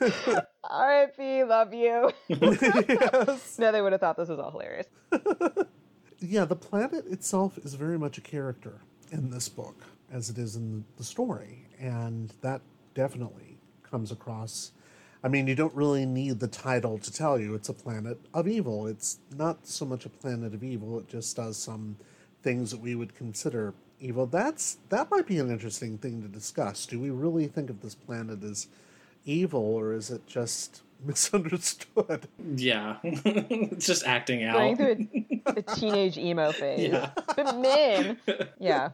R.I.P. 0.00 1.44
Love 1.44 1.74
you. 1.74 2.10
yes. 2.28 3.56
no, 3.58 3.72
they 3.72 3.82
would 3.82 3.92
have 3.92 4.00
thought 4.00 4.16
this 4.16 4.28
was 4.28 4.38
all 4.38 4.50
hilarious. 4.50 4.86
Yeah, 6.24 6.44
the 6.44 6.54
planet 6.54 7.06
itself 7.08 7.58
is 7.58 7.74
very 7.74 7.98
much 7.98 8.16
a 8.16 8.20
character 8.20 8.80
in 9.10 9.30
this 9.30 9.48
book, 9.48 9.82
as 10.12 10.30
it 10.30 10.38
is 10.38 10.54
in 10.54 10.84
the 10.96 11.02
story. 11.02 11.66
And 11.80 12.32
that 12.42 12.60
definitely 12.94 13.58
comes 13.82 14.12
across. 14.12 14.70
I 15.24 15.28
mean, 15.28 15.48
you 15.48 15.56
don't 15.56 15.74
really 15.74 16.06
need 16.06 16.38
the 16.38 16.46
title 16.46 16.98
to 16.98 17.12
tell 17.12 17.40
you 17.40 17.54
it's 17.54 17.68
a 17.68 17.74
planet 17.74 18.18
of 18.32 18.46
evil. 18.46 18.86
It's 18.86 19.18
not 19.36 19.66
so 19.66 19.84
much 19.84 20.06
a 20.06 20.08
planet 20.08 20.54
of 20.54 20.62
evil, 20.62 20.98
it 21.00 21.08
just 21.08 21.34
does 21.36 21.56
some 21.56 21.96
things 22.44 22.70
that 22.70 22.80
we 22.80 22.94
would 22.94 23.16
consider 23.16 23.74
evil. 24.00 24.26
That's 24.26 24.78
that 24.90 25.10
might 25.10 25.26
be 25.26 25.38
an 25.38 25.50
interesting 25.50 25.98
thing 25.98 26.22
to 26.22 26.28
discuss. 26.28 26.86
Do 26.86 27.00
we 27.00 27.10
really 27.10 27.48
think 27.48 27.68
of 27.68 27.80
this 27.80 27.96
planet 27.96 28.44
as 28.44 28.68
evil 29.24 29.60
or 29.60 29.92
is 29.92 30.10
it 30.10 30.26
just 30.26 30.82
misunderstood? 31.04 32.28
Yeah, 32.54 32.96
it's 33.02 33.86
just 33.86 34.06
acting 34.06 34.44
out. 34.44 34.54
Going 34.54 34.76
through 34.76 35.08
a, 35.46 35.52
a 35.58 35.62
teenage 35.62 36.18
emo 36.18 36.52
phase. 36.52 36.90
Yeah. 36.90 37.10
But 37.36 37.58
men. 37.58 38.18
Yeah. 38.58 38.90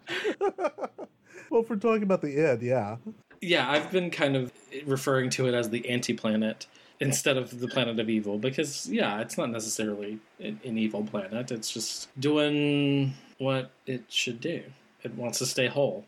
Well, 1.51 1.63
if 1.63 1.71
we're 1.71 1.77
talking 1.77 2.03
about 2.03 2.21
the 2.23 2.37
id, 2.37 2.63
yeah. 2.63 2.97
Yeah, 3.41 3.71
I've 3.71 3.91
been 3.91 4.11
kind 4.11 4.37
of 4.37 4.53
referring 4.85 5.31
to 5.31 5.47
it 5.47 5.55
as 5.55 5.71
the 5.71 5.89
anti-planet 5.89 6.67
instead 7.01 7.37
of 7.37 7.61
the 7.61 7.69
planet 7.69 8.01
of 8.01 8.09
evil 8.09 8.39
because 8.39 8.89
yeah, 8.89 9.21
it's 9.21 9.39
not 9.39 9.51
necessarily 9.51 10.19
an, 10.41 10.61
an 10.65 10.79
evil 10.79 11.05
planet. 11.05 11.51
It's 11.51 11.71
just 11.71 12.09
doing 12.21 13.15
what 13.39 13.71
it 13.87 14.05
should 14.09 14.41
do. 14.41 14.63
It 15.03 15.15
wants 15.15 15.39
to 15.39 15.47
stay 15.47 15.69
whole. 15.69 16.05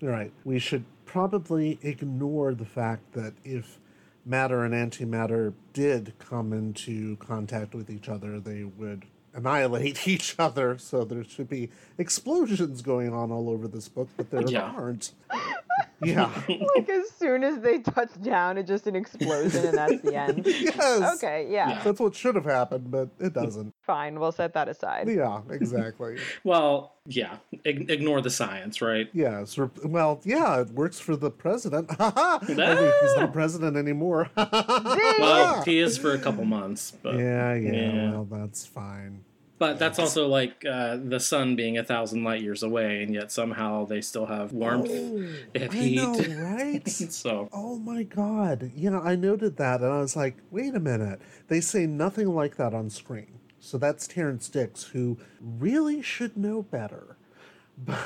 Right. 0.00 0.32
We 0.44 0.58
should 0.58 0.84
probably 1.06 1.78
ignore 1.82 2.54
the 2.54 2.64
fact 2.64 3.12
that 3.14 3.34
if 3.44 3.78
matter 4.24 4.64
and 4.64 4.74
antimatter 4.74 5.54
did 5.72 6.12
come 6.18 6.52
into 6.52 7.16
contact 7.16 7.74
with 7.74 7.90
each 7.90 8.08
other, 8.08 8.38
they 8.38 8.64
would 8.64 9.06
annihilate 9.34 10.06
each 10.08 10.34
other. 10.38 10.78
So 10.78 11.04
there 11.04 11.24
should 11.24 11.48
be 11.48 11.70
explosions 11.98 12.82
going 12.82 13.12
on 13.12 13.30
all 13.30 13.48
over 13.50 13.68
this 13.68 13.88
book, 13.88 14.08
but 14.16 14.30
there 14.30 14.42
Yeah. 14.46 14.72
aren't. 14.76 15.12
Yeah. 16.00 16.30
like 16.48 16.88
as 16.88 17.10
soon 17.10 17.42
as 17.42 17.58
they 17.60 17.78
touch 17.80 18.10
down, 18.22 18.56
it's 18.56 18.68
just 18.68 18.86
an 18.86 18.94
explosion 18.94 19.66
and 19.66 19.78
that's 19.78 20.00
the 20.02 20.14
end. 20.14 20.42
yes. 20.46 21.16
Okay, 21.16 21.48
yeah. 21.50 21.80
That's 21.82 21.98
what 21.98 22.14
should 22.14 22.36
have 22.36 22.44
happened, 22.44 22.88
but 22.90 23.08
it 23.18 23.32
doesn't. 23.32 23.74
Fine, 23.82 24.18
we'll 24.20 24.30
set 24.32 24.54
that 24.54 24.68
aside. 24.68 25.08
Yeah, 25.08 25.40
exactly. 25.50 26.18
Well, 26.44 26.94
yeah, 27.06 27.38
ig- 27.64 27.90
ignore 27.90 28.20
the 28.20 28.30
science, 28.30 28.80
right? 28.80 29.08
Yeah, 29.12 29.40
it's 29.40 29.58
rep- 29.58 29.84
well, 29.84 30.20
yeah, 30.24 30.60
it 30.60 30.70
works 30.70 31.00
for 31.00 31.16
the 31.16 31.30
president. 31.32 31.90
wait, 31.98 32.94
he's 33.00 33.16
not 33.16 33.32
president 33.32 33.76
anymore. 33.76 34.30
Well, 34.36 35.62
he 35.62 35.78
is 35.80 35.98
for 35.98 36.12
a 36.12 36.18
couple 36.18 36.44
months, 36.44 36.92
but 37.02 37.16
yeah, 37.18 37.54
yeah, 37.54 37.72
Yeah. 37.72 38.10
well, 38.12 38.24
that's 38.30 38.64
fine. 38.66 39.24
But 39.58 39.78
that's 39.78 39.98
also 39.98 40.28
like 40.28 40.64
uh, 40.64 40.98
the 41.02 41.18
sun 41.18 41.56
being 41.56 41.78
a 41.78 41.84
thousand 41.84 42.22
light 42.22 42.42
years 42.42 42.62
away, 42.62 43.02
and 43.02 43.12
yet 43.12 43.32
somehow 43.32 43.84
they 43.86 44.00
still 44.00 44.26
have 44.26 44.52
warmth, 44.52 44.88
they 45.52 45.58
have 45.60 45.72
I 45.72 45.76
heat. 45.76 45.96
know, 45.96 46.14
right? 46.42 46.88
so, 46.88 47.48
Oh 47.52 47.76
my 47.78 48.04
god. 48.04 48.70
Yeah, 48.76 49.00
I 49.00 49.16
noted 49.16 49.56
that 49.56 49.80
and 49.80 49.92
I 49.92 49.98
was 49.98 50.14
like, 50.16 50.36
wait 50.50 50.74
a 50.74 50.80
minute. 50.80 51.20
They 51.48 51.60
say 51.60 51.86
nothing 51.86 52.34
like 52.34 52.56
that 52.56 52.72
on 52.72 52.88
screen. 52.90 53.40
So 53.58 53.78
that's 53.78 54.06
Terrance 54.06 54.48
Dicks, 54.48 54.84
who 54.84 55.18
really 55.40 56.02
should 56.02 56.36
know 56.36 56.62
better. 56.62 57.16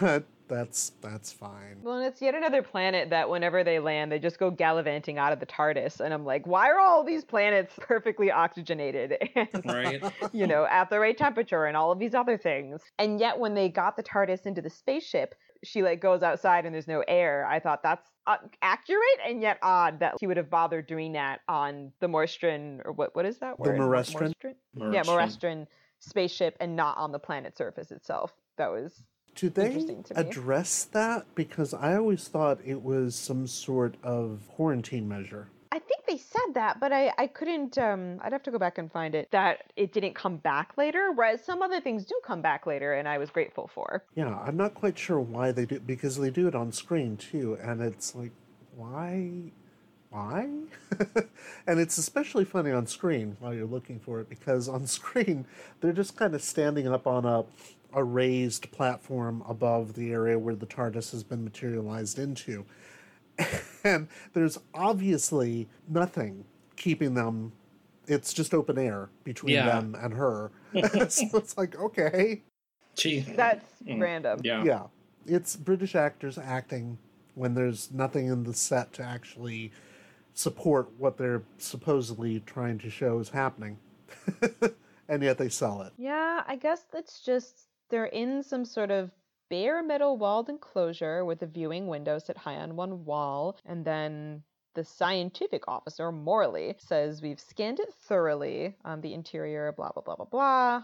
But 0.00 0.24
that's 0.52 0.92
that's 1.00 1.32
fine. 1.32 1.78
Well, 1.82 1.96
and 1.96 2.06
it's 2.06 2.20
yet 2.20 2.34
another 2.34 2.62
planet 2.62 3.10
that 3.10 3.28
whenever 3.28 3.64
they 3.64 3.78
land, 3.78 4.12
they 4.12 4.18
just 4.18 4.38
go 4.38 4.50
gallivanting 4.50 5.18
out 5.18 5.32
of 5.32 5.40
the 5.40 5.46
TARDIS. 5.46 6.00
And 6.00 6.12
I'm 6.12 6.24
like, 6.24 6.46
why 6.46 6.70
are 6.70 6.78
all 6.78 7.04
these 7.04 7.24
planets 7.24 7.74
perfectly 7.80 8.30
oxygenated 8.30 9.16
and, 9.34 9.48
right? 9.64 10.02
you 10.32 10.46
know, 10.46 10.66
at 10.70 10.90
the 10.90 11.00
right 11.00 11.16
temperature 11.16 11.64
and 11.64 11.76
all 11.76 11.90
of 11.90 11.98
these 11.98 12.14
other 12.14 12.36
things? 12.36 12.82
And 12.98 13.18
yet, 13.18 13.38
when 13.38 13.54
they 13.54 13.68
got 13.68 13.96
the 13.96 14.02
TARDIS 14.02 14.46
into 14.46 14.60
the 14.60 14.70
spaceship, 14.70 15.34
she 15.64 15.82
like 15.82 16.00
goes 16.00 16.22
outside 16.22 16.66
and 16.66 16.74
there's 16.74 16.88
no 16.88 17.02
air. 17.08 17.46
I 17.46 17.58
thought 17.58 17.82
that's 17.82 18.08
uh, 18.26 18.36
accurate 18.60 19.02
and 19.26 19.40
yet 19.40 19.58
odd 19.62 20.00
that 20.00 20.14
he 20.20 20.26
would 20.26 20.36
have 20.36 20.50
bothered 20.50 20.86
doing 20.86 21.12
that 21.12 21.40
on 21.48 21.92
the 22.00 22.08
Morstrin 22.08 22.80
or 22.84 22.92
what 22.92 23.14
what 23.16 23.26
is 23.26 23.38
that 23.38 23.58
word? 23.58 23.78
The 23.78 23.86
word? 23.86 24.06
Morestran? 24.06 24.54
Yeah, 24.92 25.02
Morestran 25.02 25.66
spaceship 25.98 26.56
and 26.60 26.76
not 26.76 26.96
on 26.98 27.12
the 27.12 27.18
planet 27.18 27.56
surface 27.56 27.90
itself. 27.90 28.32
That 28.58 28.70
was 28.70 29.04
Do 29.34 29.48
they 29.48 29.66
interesting 29.66 30.02
to 30.04 30.14
me. 30.14 30.20
address 30.20 30.84
that? 30.84 31.26
Because 31.34 31.72
I 31.74 31.96
always 31.96 32.28
thought 32.28 32.58
it 32.64 32.82
was 32.82 33.14
some 33.14 33.46
sort 33.46 33.96
of 34.02 34.40
quarantine 34.48 35.08
measure. 35.08 35.48
I 35.72 35.78
think 35.78 36.04
they 36.06 36.18
said 36.18 36.52
that, 36.54 36.80
but 36.80 36.92
I, 36.92 37.12
I 37.16 37.26
couldn't. 37.26 37.78
Um, 37.78 38.18
I'd 38.22 38.32
have 38.32 38.42
to 38.42 38.50
go 38.50 38.58
back 38.58 38.76
and 38.76 38.92
find 38.92 39.14
it. 39.14 39.30
That 39.30 39.72
it 39.74 39.92
didn't 39.92 40.14
come 40.14 40.36
back 40.36 40.76
later, 40.76 41.12
whereas 41.12 41.42
some 41.42 41.62
other 41.62 41.80
things 41.80 42.04
do 42.04 42.14
come 42.22 42.42
back 42.42 42.66
later, 42.66 42.92
and 42.92 43.08
I 43.08 43.16
was 43.16 43.30
grateful 43.30 43.70
for. 43.74 44.04
Yeah, 44.14 44.38
I'm 44.38 44.58
not 44.58 44.74
quite 44.74 44.98
sure 44.98 45.18
why 45.18 45.50
they 45.50 45.64
do 45.64 45.80
because 45.80 46.18
they 46.18 46.28
do 46.28 46.46
it 46.46 46.54
on 46.54 46.72
screen 46.72 47.16
too, 47.16 47.56
and 47.62 47.80
it's 47.80 48.14
like, 48.14 48.32
why, 48.76 49.50
why? 50.10 50.46
and 51.66 51.80
it's 51.80 51.96
especially 51.96 52.44
funny 52.44 52.70
on 52.70 52.86
screen 52.86 53.38
while 53.40 53.54
you're 53.54 53.64
looking 53.64 53.98
for 53.98 54.20
it 54.20 54.28
because 54.28 54.68
on 54.68 54.86
screen 54.98 55.46
they're 55.80 55.94
just 55.94 56.18
kind 56.18 56.34
of 56.34 56.42
standing 56.42 56.86
up 56.86 57.06
on 57.06 57.24
a 57.24 57.44
a 57.94 58.02
raised 58.02 58.70
platform 58.70 59.42
above 59.48 59.94
the 59.94 60.12
area 60.12 60.38
where 60.38 60.54
the 60.54 60.66
TARDIS 60.66 61.12
has 61.12 61.22
been 61.22 61.44
materialized 61.44 62.18
into, 62.18 62.64
and 63.84 64.08
there's 64.32 64.58
obviously 64.74 65.68
nothing 65.88 66.44
keeping 66.76 67.14
them. 67.14 67.52
It's 68.08 68.32
just 68.32 68.52
open 68.54 68.78
air 68.78 69.10
between 69.24 69.54
Yeah. 69.54 69.66
them 69.66 69.94
and 70.00 70.14
her. 70.14 70.50
so 71.08 71.26
it's 71.38 71.56
like 71.56 71.78
okay. 71.78 72.42
Gee, 72.96 73.20
That's 73.20 73.64
Mm. 73.86 74.00
random. 74.00 74.40
yeah. 74.44 74.64
Yeah, 74.64 74.82
it's 75.26 75.56
British 75.56 75.94
actors 75.94 76.36
acting 76.38 76.98
when 77.34 77.54
there's 77.54 77.90
nothing 77.92 78.26
in 78.26 78.42
the 78.44 78.52
set 78.54 78.92
to 78.94 79.02
actually 79.02 79.72
support 80.34 80.90
what 80.98 81.16
they're 81.16 81.42
supposedly 81.58 82.40
trying 82.40 82.78
to 82.78 82.90
show 82.90 83.18
is 83.18 83.30
happening, 83.30 83.78
and 85.08 85.22
yet 85.22 85.38
they 85.38 85.48
sell 85.48 85.82
it. 85.82 85.92
Yeah, 85.96 86.42
I 86.46 86.56
guess 86.56 86.82
that's 86.92 87.20
just 87.20 87.68
they're 87.92 88.06
in 88.06 88.42
some 88.42 88.64
sort 88.64 88.90
of 88.90 89.12
bare 89.50 89.82
metal 89.84 90.16
walled 90.16 90.48
enclosure 90.48 91.24
with 91.24 91.42
a 91.42 91.46
viewing 91.46 91.86
window 91.86 92.18
set 92.18 92.36
high 92.38 92.56
on 92.56 92.74
one 92.74 93.04
wall, 93.04 93.56
and 93.64 93.84
then 93.84 94.42
the 94.74 94.82
scientific 94.84 95.68
officer, 95.68 96.10
Morley, 96.10 96.74
says 96.78 97.22
we've 97.22 97.38
scanned 97.38 97.78
it 97.78 97.92
thoroughly. 98.08 98.74
Um, 98.84 99.00
the 99.02 99.14
interior, 99.14 99.70
blah 99.76 99.92
blah 99.92 100.02
blah 100.02 100.16
blah 100.16 100.24
blah. 100.26 100.82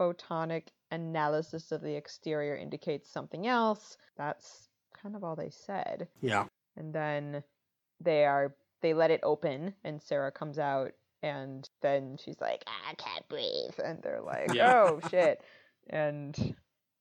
Photonic 0.00 0.68
analysis 0.90 1.72
of 1.72 1.82
the 1.82 1.94
exterior 1.96 2.56
indicates 2.56 3.10
something 3.10 3.46
else. 3.46 3.98
That's 4.16 4.68
kind 5.02 5.16
of 5.16 5.24
all 5.24 5.36
they 5.36 5.50
said. 5.50 6.08
Yeah, 6.22 6.46
and 6.76 6.94
then 6.94 7.42
they 8.00 8.24
are 8.24 8.54
they 8.82 8.92
let 8.94 9.10
it 9.10 9.20
open 9.22 9.72
and 9.84 10.02
sarah 10.02 10.30
comes 10.30 10.58
out 10.58 10.92
and 11.22 11.68
then 11.80 12.18
she's 12.22 12.38
like 12.42 12.62
i 12.88 12.92
can't 12.94 13.26
breathe 13.26 13.72
and 13.82 14.02
they're 14.02 14.20
like 14.20 14.52
Yeah. 14.52 14.82
oh 14.84 15.00
shit 15.10 15.42
and 15.90 16.54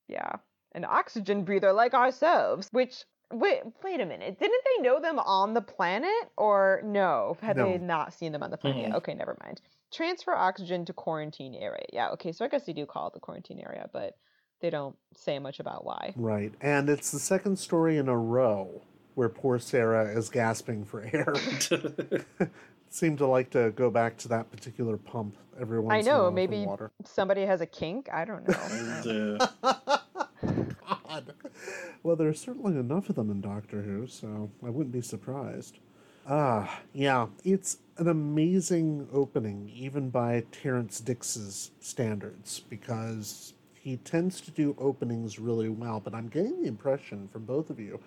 yeah 0.08 0.34
an 0.74 0.86
oxygen 0.86 1.44
breather 1.44 1.74
like 1.74 1.94
ourselves 1.94 2.68
which 2.72 3.04
wait 3.32 3.62
wait 3.84 4.00
a 4.00 4.06
minute 4.06 4.40
didn't 4.40 4.64
they 4.66 4.84
know 4.84 5.00
them 5.00 5.20
on 5.20 5.54
the 5.54 5.62
planet 5.62 6.30
or 6.38 6.82
no 6.84 7.38
had 7.42 7.58
they 7.58 7.78
not 7.78 8.14
seen 8.14 8.32
them 8.32 8.44
on 8.44 8.52
the 8.52 8.58
planet 8.58 8.82
yet? 8.82 8.88
Mm-hmm. 8.90 8.98
okay 8.98 9.14
never 9.14 9.38
mind 9.44 9.62
transfer 9.92 10.34
oxygen 10.34 10.86
to 10.86 10.94
quarantine 10.94 11.56
area 11.56 11.86
yeah 11.92 12.10
okay 12.10 12.32
so 12.32 12.46
i 12.46 12.48
guess 12.48 12.66
they 12.66 12.74
do 12.74 12.86
call 12.86 13.08
it 13.08 13.14
the 13.14 13.20
quarantine 13.20 13.60
area 13.60 13.90
but 13.94 14.16
they 14.62 14.70
don't 14.70 14.96
say 15.16 15.40
much 15.40 15.60
about 15.60 15.86
why 15.86 16.14
right. 16.16 16.54
And 16.62 16.90
it's 16.90 17.12
the 17.12 17.20
second 17.20 17.58
story 17.60 17.98
in 17.98 18.08
a 18.08 18.18
row 18.18 18.82
where 19.16 19.30
poor 19.30 19.60
Sarah 19.60 20.06
is 20.06 20.30
gasping 20.30 20.86
for 20.86 21.02
air. 21.02 21.34
Seem 22.96 23.18
to 23.18 23.28
like 23.28 23.50
to 23.50 23.72
go 23.72 23.90
back 23.90 24.16
to 24.20 24.30
that 24.30 24.50
particular 24.50 24.96
pump 24.96 25.36
every 25.60 25.82
once 25.82 25.96
I 25.96 25.98
in 25.98 26.08
a 26.08 26.12
while 26.12 26.24
know, 26.28 26.32
maybe 26.32 26.66
water. 26.66 26.92
somebody 27.04 27.42
has 27.42 27.60
a 27.60 27.66
kink. 27.66 28.08
I 28.10 28.24
don't 28.24 28.48
know. 28.48 29.38
God. 31.06 31.34
Well, 32.04 32.16
there's 32.16 32.40
certainly 32.40 32.80
enough 32.80 33.10
of 33.10 33.16
them 33.16 33.30
in 33.30 33.42
Doctor 33.42 33.82
Who, 33.82 34.08
so 34.08 34.50
I 34.66 34.70
wouldn't 34.70 34.94
be 34.94 35.02
surprised. 35.02 35.80
Ah, 36.26 36.80
yeah, 36.94 37.28
it's 37.44 37.80
an 37.98 38.08
amazing 38.08 39.10
opening, 39.12 39.70
even 39.76 40.10
by 40.10 40.46
Terrance 40.54 41.02
Dicks's 41.02 41.72
standards, 41.82 42.62
because 42.70 43.56
he 43.74 43.98
tends 43.98 44.40
to 44.40 44.52
do 44.52 44.74
openings 44.80 45.38
really 45.38 45.68
well. 45.68 46.00
But 46.00 46.16
I'm 46.16 46.30
getting 46.30 46.62
the 46.62 46.70
impression 46.70 47.28
from 47.28 47.44
both 47.44 47.70
of 47.70 47.78
you 47.78 48.00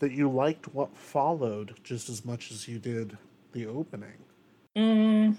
that 0.00 0.10
you 0.10 0.28
liked 0.28 0.74
what 0.74 0.96
followed 0.96 1.76
just 1.84 2.08
as 2.08 2.24
much 2.24 2.50
as 2.50 2.66
you 2.66 2.80
did 2.80 3.16
the 3.52 3.66
opening. 3.66 4.14
Mm, 4.76 5.36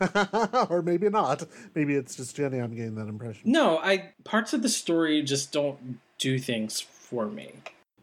or 0.70 0.82
maybe 0.82 1.08
not. 1.08 1.44
Maybe 1.74 1.94
it's 1.94 2.14
just 2.16 2.36
Jenny 2.36 2.58
I'm 2.58 2.74
getting 2.74 2.94
that 2.96 3.08
impression. 3.08 3.42
no, 3.44 3.78
I 3.78 4.12
parts 4.24 4.52
of 4.52 4.62
the 4.62 4.68
story 4.68 5.22
just 5.22 5.52
don't 5.52 5.98
do 6.18 6.38
things 6.38 6.80
for 6.80 7.26
me. 7.26 7.52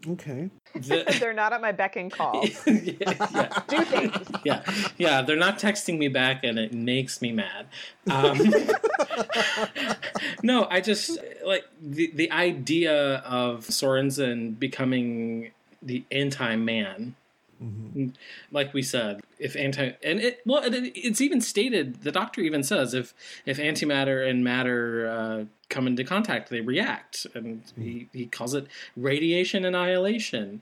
Okay. 0.08 0.50
The- 0.74 1.16
They're 1.20 1.32
not 1.34 1.54
at 1.54 1.62
my 1.62 1.72
beck 1.72 1.96
and 1.96 2.12
call. 2.12 2.44
yeah, 2.66 3.60
Do 3.68 3.86
things. 3.86 4.18
yeah, 4.44 4.64
yeah. 4.98 5.22
They're 5.22 5.36
not 5.36 5.60
texting 5.60 6.00
me 6.00 6.08
back, 6.08 6.44
and 6.44 6.58
it 6.58 6.74
makes 6.74 7.22
me 7.22 7.32
mad. 7.32 7.68
Um, 8.10 8.40
no, 10.44 10.66
I 10.72 10.82
just 10.82 11.20
like 11.46 11.66
the 11.82 12.12
the 12.16 12.32
idea 12.32 13.18
of 13.18 13.66
Sorenson 13.66 14.52
becoming 14.54 15.52
the 15.84 16.04
anti-man. 17.62 18.14
Like 18.52 18.74
we 18.74 18.82
said, 18.82 19.22
if 19.40 19.56
anti 19.56 19.94
and 20.04 20.20
it 20.20 20.42
well, 20.46 20.64
it, 20.64 20.74
it's 20.96 21.22
even 21.22 21.42
stated. 21.42 22.02
The 22.04 22.12
doctor 22.12 22.42
even 22.42 22.64
says 22.64 22.94
if 22.94 23.14
if 23.46 23.58
antimatter 23.58 24.28
and 24.28 24.44
matter 24.44 25.08
uh, 25.10 25.46
come 25.70 25.88
into 25.88 26.04
contact, 26.04 26.50
they 26.50 26.62
react, 26.62 27.28
and 27.34 27.64
he, 27.78 28.10
he 28.14 28.26
calls 28.26 28.54
it 28.54 28.68
radiation 28.96 29.66
annihilation. 29.66 30.62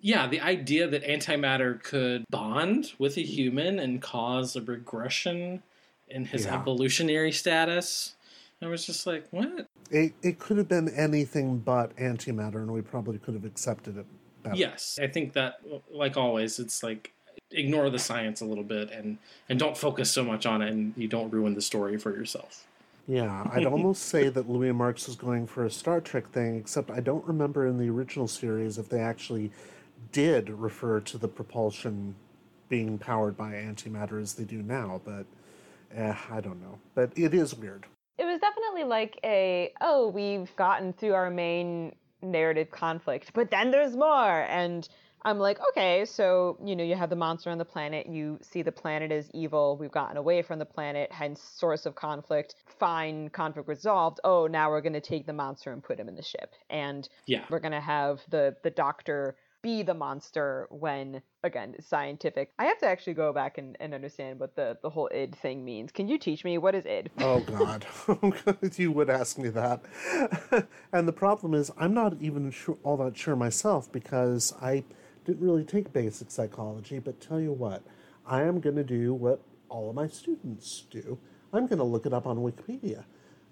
Yeah, 0.00 0.26
the 0.26 0.40
idea 0.40 0.86
that 0.86 1.02
antimatter 1.04 1.82
could 1.82 2.24
bond 2.30 2.92
with 2.98 3.16
a 3.16 3.22
human 3.22 3.78
and 3.78 4.02
cause 4.02 4.54
a 4.54 4.60
regression 4.60 5.62
in 6.08 6.26
his 6.26 6.44
Yeah. 6.44 6.60
evolutionary 6.60 7.32
status. 7.32 8.14
I 8.60 8.66
was 8.66 8.84
just 8.84 9.06
like, 9.06 9.26
what? 9.30 9.66
It, 9.90 10.12
it 10.22 10.38
could 10.38 10.58
have 10.58 10.68
been 10.68 10.88
anything 10.90 11.58
but 11.58 11.96
antimatter, 11.96 12.56
and 12.56 12.72
we 12.72 12.82
probably 12.82 13.18
could 13.18 13.34
have 13.34 13.44
accepted 13.44 13.96
it 13.96 14.06
better. 14.42 14.56
Yes, 14.56 14.98
I 15.00 15.06
think 15.06 15.32
that, 15.34 15.60
like 15.90 16.16
always, 16.16 16.58
it's 16.58 16.82
like 16.82 17.12
ignore 17.50 17.88
the 17.88 17.98
science 17.98 18.40
a 18.42 18.44
little 18.44 18.64
bit 18.64 18.90
and 18.90 19.16
and 19.48 19.58
don't 19.58 19.76
focus 19.76 20.10
so 20.10 20.24
much 20.24 20.46
on 20.46 20.62
it, 20.62 20.70
and 20.70 20.92
you 20.96 21.08
don't 21.08 21.30
ruin 21.30 21.54
the 21.54 21.62
story 21.62 21.98
for 21.98 22.14
yourself. 22.14 22.66
Yeah, 23.06 23.48
I'd 23.52 23.66
almost 23.74 24.02
say 24.02 24.28
that 24.28 24.48
Louis 24.48 24.72
Marks 24.72 25.06
was 25.06 25.16
going 25.16 25.46
for 25.46 25.64
a 25.64 25.70
Star 25.70 26.00
Trek 26.00 26.30
thing, 26.30 26.56
except 26.56 26.90
I 26.90 27.00
don't 27.00 27.24
remember 27.24 27.66
in 27.66 27.78
the 27.78 27.88
original 27.88 28.28
series 28.28 28.78
if 28.78 28.88
they 28.88 29.00
actually 29.00 29.50
did 30.12 30.50
refer 30.50 31.00
to 31.00 31.18
the 31.18 31.28
propulsion 31.28 32.14
being 32.68 32.98
powered 32.98 33.36
by 33.36 33.52
antimatter 33.52 34.20
as 34.20 34.34
they 34.34 34.44
do 34.44 34.62
now, 34.62 35.00
but 35.04 35.24
eh, 35.94 36.14
I 36.30 36.40
don't 36.40 36.60
know. 36.60 36.78
But 36.94 37.12
it 37.16 37.34
is 37.34 37.54
weird. 37.54 37.86
It 38.18 38.24
was 38.24 38.40
definitely 38.40 38.84
like 38.84 39.18
a, 39.24 39.72
oh, 39.80 40.08
we've 40.08 40.54
gotten 40.56 40.92
through 40.92 41.14
our 41.14 41.30
main 41.30 41.94
narrative 42.22 42.70
conflict, 42.70 43.32
but 43.34 43.50
then 43.50 43.70
there's 43.70 43.96
more. 43.96 44.42
And 44.42 44.88
I'm 45.22 45.38
like, 45.38 45.58
okay, 45.70 46.04
so, 46.04 46.58
you 46.64 46.76
know, 46.76 46.84
you 46.84 46.94
have 46.94 47.10
the 47.10 47.16
monster 47.16 47.50
on 47.50 47.58
the 47.58 47.64
planet, 47.64 48.06
you 48.06 48.38
see 48.40 48.62
the 48.62 48.72
planet 48.72 49.10
is 49.10 49.28
evil, 49.34 49.76
we've 49.76 49.90
gotten 49.90 50.16
away 50.16 50.42
from 50.42 50.58
the 50.58 50.64
planet, 50.64 51.10
hence 51.10 51.42
source 51.42 51.86
of 51.86 51.94
conflict, 51.96 52.54
fine, 52.78 53.28
conflict 53.30 53.68
resolved. 53.68 54.20
Oh, 54.22 54.46
now 54.46 54.70
we're 54.70 54.80
going 54.80 54.92
to 54.92 55.00
take 55.00 55.26
the 55.26 55.32
monster 55.32 55.72
and 55.72 55.82
put 55.82 55.98
him 55.98 56.08
in 56.08 56.14
the 56.14 56.22
ship. 56.22 56.54
And 56.70 57.08
Yeah. 57.26 57.44
we're 57.50 57.58
going 57.60 57.72
to 57.72 57.80
have 57.80 58.20
the, 58.28 58.56
the 58.62 58.70
doctor 58.70 59.36
be 59.62 59.82
the 59.82 59.94
monster 59.94 60.66
when, 60.70 61.22
again, 61.42 61.74
scientific. 61.80 62.52
I 62.58 62.66
have 62.66 62.78
to 62.78 62.86
actually 62.86 63.14
go 63.14 63.32
back 63.32 63.58
and, 63.58 63.76
and 63.80 63.94
understand 63.94 64.38
what 64.38 64.54
the, 64.56 64.78
the 64.82 64.90
whole 64.90 65.08
id 65.12 65.34
thing 65.36 65.64
means. 65.64 65.90
Can 65.92 66.08
you 66.08 66.18
teach 66.18 66.44
me? 66.44 66.58
What 66.58 66.74
is 66.74 66.86
id? 66.86 67.10
Oh 67.18 67.40
God, 67.40 67.86
you 68.76 68.92
would 68.92 69.10
ask 69.10 69.38
me 69.38 69.48
that. 69.50 69.82
and 70.92 71.08
the 71.08 71.12
problem 71.12 71.54
is, 71.54 71.70
I'm 71.76 71.94
not 71.94 72.14
even 72.20 72.50
sure, 72.50 72.78
all 72.82 72.96
that 72.98 73.16
sure 73.16 73.36
myself 73.36 73.90
because 73.90 74.54
I 74.60 74.84
didn't 75.24 75.40
really 75.40 75.64
take 75.64 75.92
basic 75.92 76.30
psychology. 76.30 76.98
But 76.98 77.20
tell 77.20 77.40
you 77.40 77.52
what, 77.52 77.82
I 78.26 78.42
am 78.42 78.60
going 78.60 78.76
to 78.76 78.84
do 78.84 79.14
what 79.14 79.42
all 79.68 79.90
of 79.90 79.94
my 79.94 80.08
students 80.08 80.84
do. 80.90 81.18
I'm 81.52 81.66
going 81.66 81.78
to 81.78 81.84
look 81.84 82.06
it 82.06 82.12
up 82.12 82.26
on 82.26 82.38
Wikipedia, 82.38 83.04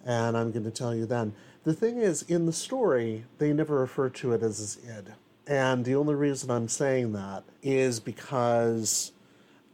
and 0.05 0.37
I'm 0.37 0.51
going 0.53 0.65
to 0.65 0.71
tell 0.71 0.95
you 0.95 1.07
then. 1.07 1.35
The 1.65 1.75
thing 1.75 1.99
is, 1.99 2.23
in 2.23 2.47
the 2.47 2.53
story, 2.53 3.25
they 3.39 3.53
never 3.53 3.79
refer 3.79 4.09
to 4.11 4.33
it 4.33 4.43
as 4.43 4.79
id, 4.85 5.15
and 5.47 5.85
the 5.85 5.95
only 5.95 6.15
reason 6.15 6.51
I'm 6.51 6.69
saying 6.69 7.13
that 7.13 7.45
is 7.63 8.01
because 8.01 9.13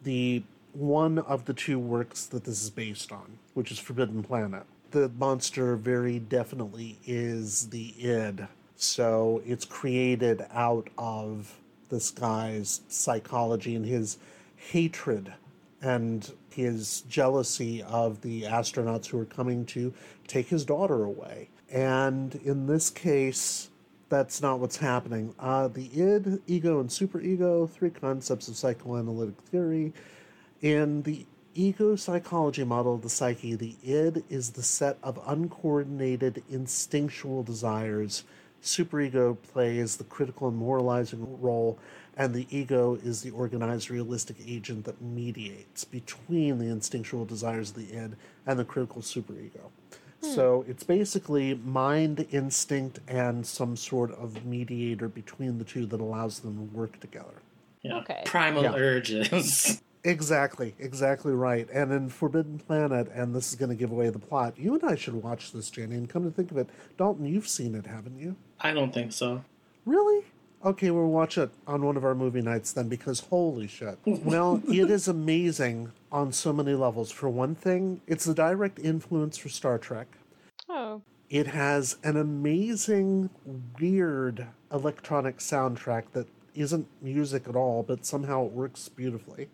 the 0.03 0.43
one 0.73 1.19
of 1.19 1.45
the 1.45 1.55
two 1.55 1.79
works 1.79 2.25
that 2.27 2.45
this 2.45 2.63
is 2.63 2.71
based 2.71 3.13
on, 3.13 3.39
which 3.55 3.71
is 3.71 3.79
Forbidden 3.79 4.23
Planet. 4.23 4.65
The 4.91 5.11
monster 5.11 5.77
very 5.77 6.19
definitely 6.19 6.99
is 7.07 7.69
the 7.69 7.95
id. 7.99 8.47
So 8.77 9.43
it's 9.47 9.65
created 9.65 10.45
out 10.53 10.89
of 10.99 11.55
this 11.89 12.11
guy's 12.11 12.81
psychology 12.89 13.75
and 13.75 13.87
his 13.87 14.19
hatred 14.57 15.33
and 15.81 16.33
his 16.51 17.03
jealousy 17.03 17.83
of 17.83 18.21
the 18.23 18.43
astronauts 18.43 19.07
who 19.07 19.19
are 19.19 19.27
coming 19.27 19.65
to 19.67 19.93
take 20.27 20.49
his 20.49 20.65
daughter 20.65 21.05
away. 21.05 21.49
And 21.71 22.35
in 22.37 22.67
this 22.67 22.91
case, 22.91 23.69
that's 24.13 24.43
not 24.43 24.61
what's 24.61 24.77
happening. 24.77 25.35
Uh, 25.39 25.69
the 25.69 25.89
id, 25.99 26.43
ego, 26.47 26.81
and 26.81 26.91
superego, 26.91 27.69
three 27.69 27.89
concepts 27.89 28.47
of 28.47 28.57
psychoanalytic 28.57 29.41
theory. 29.41 29.95
In 30.61 31.01
the 31.05 31.25
ego 31.55 31.97
psychology 31.97 32.63
model 32.63 32.95
of 32.95 33.01
the 33.01 33.09
psyche, 33.09 33.55
the 33.55 33.75
id 33.83 34.23
is 34.29 34.51
the 34.51 34.63
set 34.63 34.99
of 35.03 35.19
uncoordinated 35.27 36.43
instinctual 36.51 37.43
desires. 37.43 38.25
Superego 38.63 39.35
plays 39.51 39.97
the 39.97 40.05
critical 40.05 40.49
and 40.49 40.59
moralizing 40.59 41.41
role, 41.41 41.79
and 42.15 42.35
the 42.35 42.47
ego 42.51 42.99
is 43.03 43.23
the 43.23 43.31
organized, 43.31 43.89
realistic 43.89 44.37
agent 44.47 44.85
that 44.85 45.01
mediates 45.01 45.85
between 45.85 46.59
the 46.59 46.69
instinctual 46.69 47.25
desires 47.25 47.71
of 47.71 47.77
the 47.77 47.97
id 47.97 48.17
and 48.47 48.59
the 48.59 48.65
critical 48.67 49.01
superego. 49.01 49.71
Hmm. 50.23 50.31
So 50.35 50.65
it's 50.69 50.85
basically 50.85 51.55
mind, 51.55 52.27
instinct, 52.31 53.01
and 53.09 53.47
some 53.47 53.77
sort 53.77 54.13
of 54.13 54.45
mediator 54.45 55.09
between 55.09 55.59
the 55.59 55.65
two 55.65 55.87
that 55.87 56.01
allows 56.01 56.41
them 56.41 56.57
to 56.57 56.77
work 56.77 57.01
together. 57.01 57.35
Yeah. 57.83 57.97
Okay. 57.99 58.23
Primal 58.25 58.63
Yeah. 58.63 58.75
urges. 58.75 59.81
Exactly, 60.05 60.75
exactly 60.81 61.33
right. 61.33 61.69
And 61.73 61.93
in 61.93 62.09
Forbidden 62.09 62.59
Planet, 62.59 63.09
and 63.15 63.33
this 63.33 63.51
is 63.51 63.55
going 63.55 63.69
to 63.69 63.77
give 63.77 63.93
away 63.93 64.11
the 64.11 64.19
plot, 64.19 64.59
you 64.59 64.75
and 64.75 64.83
I 64.83 64.97
should 64.97 65.15
watch 65.15 65.53
this, 65.53 65.71
Jenny. 65.71 65.95
And 65.95 66.09
come 66.09 66.25
to 66.25 66.31
think 66.33 66.51
of 66.51 66.57
it, 66.57 66.69
Dalton, 66.99 67.25
you've 67.25 67.47
seen 67.47 67.77
it, 67.77 67.87
haven't 67.87 68.19
you? 68.19 68.35
I 68.61 68.73
don't 68.73 68.93
think 68.93 69.13
so. 69.13 69.45
Really? 69.87 70.25
Okay, 70.65 70.93
we'll 70.93 71.09
watch 71.09 71.39
it 71.39 71.51
on 71.67 71.85
one 71.85 71.97
of 71.97 72.05
our 72.05 72.15
movie 72.15 72.41
nights 72.41 72.73
then 72.73 72.89
because 72.89 73.21
holy 73.21 73.67
shit. 73.67 73.99
well, 74.07 74.63
it 74.69 74.91
is 74.91 75.09
amazing 75.09 75.91
on 76.13 76.33
so 76.33 76.53
many 76.53 76.75
levels. 76.75 77.11
For 77.11 77.29
one 77.29 77.57
thing, 77.57 78.01
it's 78.07 78.29
a 78.29 78.35
direct 78.35 78.79
influence 78.79 79.37
for 79.37 79.49
Star 79.49 79.77
Trek. 79.79 80.07
Oh. 80.69 81.03
It 81.29 81.49
has 81.49 81.97
an 82.05 82.17
amazing, 82.17 83.31
weird 83.81 84.47
electronic 84.71 85.39
soundtrack 85.39 86.05
that 86.13 86.29
isn't 86.55 86.87
music 87.01 87.49
at 87.49 87.57
all, 87.57 87.83
but 87.83 88.07
somehow 88.07 88.47
it 88.47 88.53
works 88.53 88.89
beautifully. 88.89 89.49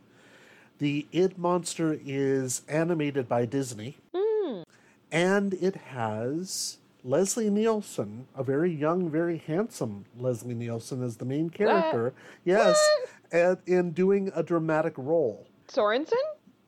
The 0.79 1.07
id 1.13 1.39
monster 1.39 1.99
is 2.05 2.63
animated 2.69 3.29
by 3.29 3.47
Disney, 3.47 3.97
hmm. 4.15 4.63
and 5.11 5.55
it 5.55 5.77
has 5.77 6.79
Leslie 7.05 7.51
Nielsen, 7.51 8.27
a 8.35 8.43
very 8.43 8.73
young, 8.73 9.11
very 9.11 9.39
handsome 9.39 10.05
Leslie 10.19 10.55
Nielsen, 10.55 11.03
as 11.03 11.17
the 11.17 11.25
main 11.25 11.49
character. 11.51 12.13
Yes, 12.45 12.77
and 13.31 13.59
in 13.67 13.93
doing 13.93 14.31
a 14.35 14.43
dramatic 14.43 14.95
role. 14.97 15.47
Sorenson? 15.69 16.19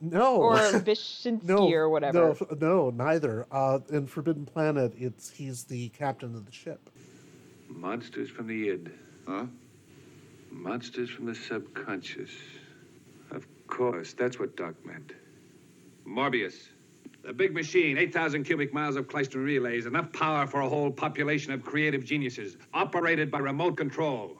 No, 0.00 0.36
Or 0.36 0.56
Vishinsky 0.58 1.44
no, 1.44 1.70
or 1.70 1.88
whatever. 1.90 2.34
No, 2.50 2.56
no, 2.58 2.90
neither. 2.90 3.46
Uh, 3.50 3.80
in 3.90 4.06
Forbidden 4.06 4.46
Planet, 4.46 4.94
it's 4.96 5.30
he's 5.30 5.64
the 5.64 5.90
captain 5.90 6.34
of 6.34 6.46
the 6.46 6.52
ship. 6.52 6.88
Monsters 7.68 8.30
from 8.30 8.46
the 8.46 8.68
id. 8.70 8.90
Huh? 9.28 9.44
Monsters 10.50 11.10
from 11.10 11.26
the 11.26 11.34
subconscious. 11.34 12.30
Of 13.30 13.46
course, 13.66 14.14
that's 14.14 14.38
what 14.38 14.56
Doc 14.56 14.74
meant. 14.84 15.12
Morbius. 16.06 16.54
The 17.22 17.34
big 17.34 17.52
machine, 17.52 17.98
8,000 17.98 18.44
cubic 18.44 18.72
miles 18.72 18.96
of 18.96 19.06
Klystron 19.06 19.44
relays, 19.44 19.84
enough 19.84 20.10
power 20.12 20.46
for 20.46 20.62
a 20.62 20.68
whole 20.68 20.90
population 20.90 21.52
of 21.52 21.62
creative 21.62 22.02
geniuses, 22.02 22.56
operated 22.72 23.30
by 23.30 23.40
remote 23.40 23.76
control. 23.76 24.38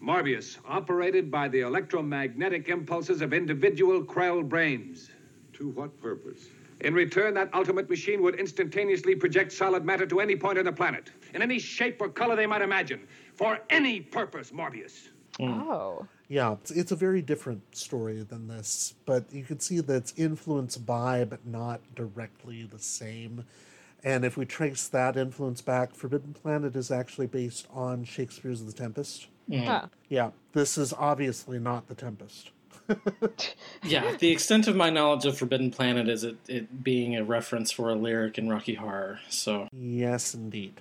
Morbius, 0.00 0.58
operated 0.66 1.30
by 1.30 1.48
the 1.48 1.60
electromagnetic 1.60 2.68
impulses 2.68 3.20
of 3.20 3.32
individual 3.32 4.04
Krell 4.04 4.48
brains. 4.48 5.10
To 5.54 5.70
what 5.70 6.00
purpose? 6.00 6.46
In 6.80 6.94
return, 6.94 7.34
that 7.34 7.52
ultimate 7.52 7.88
machine 7.88 8.22
would 8.22 8.34
instantaneously 8.36 9.16
project 9.16 9.50
solid 9.50 9.84
matter 9.84 10.06
to 10.06 10.20
any 10.20 10.36
point 10.36 10.58
on 10.58 10.66
the 10.66 10.72
planet, 10.72 11.10
in 11.32 11.42
any 11.42 11.58
shape 11.58 12.00
or 12.00 12.08
color 12.08 12.36
they 12.36 12.46
might 12.46 12.62
imagine, 12.62 13.08
for 13.34 13.58
any 13.70 14.00
purpose, 14.00 14.52
Morbius. 14.52 15.08
Hmm. 15.38 15.62
Oh. 15.68 16.06
Yeah, 16.28 16.52
it's, 16.52 16.70
it's 16.70 16.92
a 16.92 16.96
very 16.96 17.22
different 17.22 17.76
story 17.76 18.22
than 18.22 18.48
this, 18.48 18.94
but 19.04 19.32
you 19.32 19.44
can 19.44 19.60
see 19.60 19.80
that 19.80 19.94
it's 19.94 20.14
influenced 20.16 20.86
by, 20.86 21.24
but 21.24 21.46
not 21.46 21.80
directly 21.94 22.64
the 22.64 22.78
same. 22.78 23.44
And 24.02 24.24
if 24.24 24.36
we 24.36 24.44
trace 24.44 24.86
that 24.88 25.16
influence 25.16 25.60
back, 25.60 25.94
Forbidden 25.94 26.34
Planet 26.34 26.76
is 26.76 26.90
actually 26.90 27.26
based 27.26 27.66
on 27.72 28.04
Shakespeare's 28.04 28.64
The 28.64 28.72
Tempest. 28.72 29.28
Mm. 29.50 29.64
Huh. 29.64 29.86
Yeah, 30.08 30.30
this 30.52 30.78
is 30.78 30.92
obviously 30.92 31.58
not 31.58 31.88
The 31.88 31.94
Tempest. 31.94 32.50
yeah, 33.82 34.14
the 34.18 34.30
extent 34.30 34.66
of 34.66 34.76
my 34.76 34.90
knowledge 34.90 35.24
of 35.24 35.38
Forbidden 35.38 35.70
Planet 35.70 36.08
is 36.08 36.22
it, 36.24 36.36
it 36.48 36.84
being 36.84 37.16
a 37.16 37.24
reference 37.24 37.70
for 37.70 37.90
a 37.90 37.94
lyric 37.94 38.36
in 38.36 38.48
Rocky 38.48 38.74
Horror. 38.74 39.20
So 39.28 39.68
Yes, 39.72 40.34
indeed. 40.34 40.80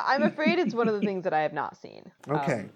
Exactly 0.00 0.14
I'm 0.14 0.22
afraid 0.32 0.58
it's 0.58 0.74
one 0.74 0.88
of 0.88 0.94
the 0.94 1.00
things 1.02 1.24
that 1.24 1.32
I 1.32 1.40
have 1.42 1.52
not 1.52 1.76
seen. 1.76 2.10
Um, 2.28 2.36
Okay. 2.36 2.66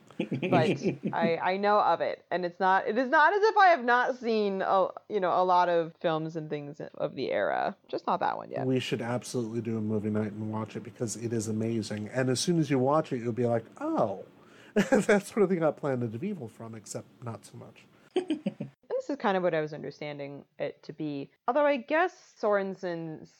but 0.50 0.68
I, 1.14 1.36
I 1.42 1.56
know 1.56 1.80
of 1.80 2.00
it, 2.02 2.24
and 2.30 2.44
it's 2.44 2.60
not. 2.60 2.86
It 2.86 2.98
is 2.98 3.08
not 3.08 3.32
as 3.32 3.42
if 3.42 3.56
I 3.56 3.68
have 3.68 3.84
not 3.84 4.18
seen 4.18 4.60
a 4.62 4.88
you 5.08 5.18
know 5.20 5.32
a 5.32 5.44
lot 5.44 5.68
of 5.70 5.94
films 6.00 6.36
and 6.36 6.50
things 6.50 6.80
of 6.98 7.14
the 7.14 7.30
era. 7.32 7.74
Just 7.88 8.06
not 8.06 8.20
that 8.20 8.36
one 8.36 8.50
yet. 8.50 8.66
We 8.66 8.80
should 8.80 9.00
absolutely 9.00 9.60
do 9.62 9.78
a 9.78 9.80
movie 9.80 10.10
night 10.10 10.32
and 10.32 10.52
watch 10.52 10.76
it 10.76 10.82
because 10.82 11.16
it 11.16 11.32
is 11.32 11.48
amazing. 11.48 12.10
And 12.12 12.28
as 12.28 12.38
soon 12.40 12.58
as 12.58 12.70
you 12.70 12.78
watch 12.78 13.12
it, 13.12 13.18
you'll 13.22 13.32
be 13.32 13.46
like, 13.46 13.64
oh, 13.80 14.24
that's 14.90 15.34
where 15.34 15.46
they 15.46 15.56
got 15.56 15.76
Planet 15.78 16.14
of 16.14 16.22
Evil 16.22 16.48
from, 16.48 16.74
except 16.74 17.06
not 17.24 17.44
so 17.46 17.52
much. 17.56 17.84
this 18.14 19.08
is 19.08 19.16
kind 19.16 19.36
of 19.38 19.42
what 19.42 19.54
I 19.54 19.60
was 19.62 19.72
understanding 19.72 20.44
it 20.58 20.82
to 20.82 20.92
be. 20.92 21.30
Although 21.48 21.64
I 21.64 21.76
guess 21.78 22.12
Sorenson's 22.38 23.30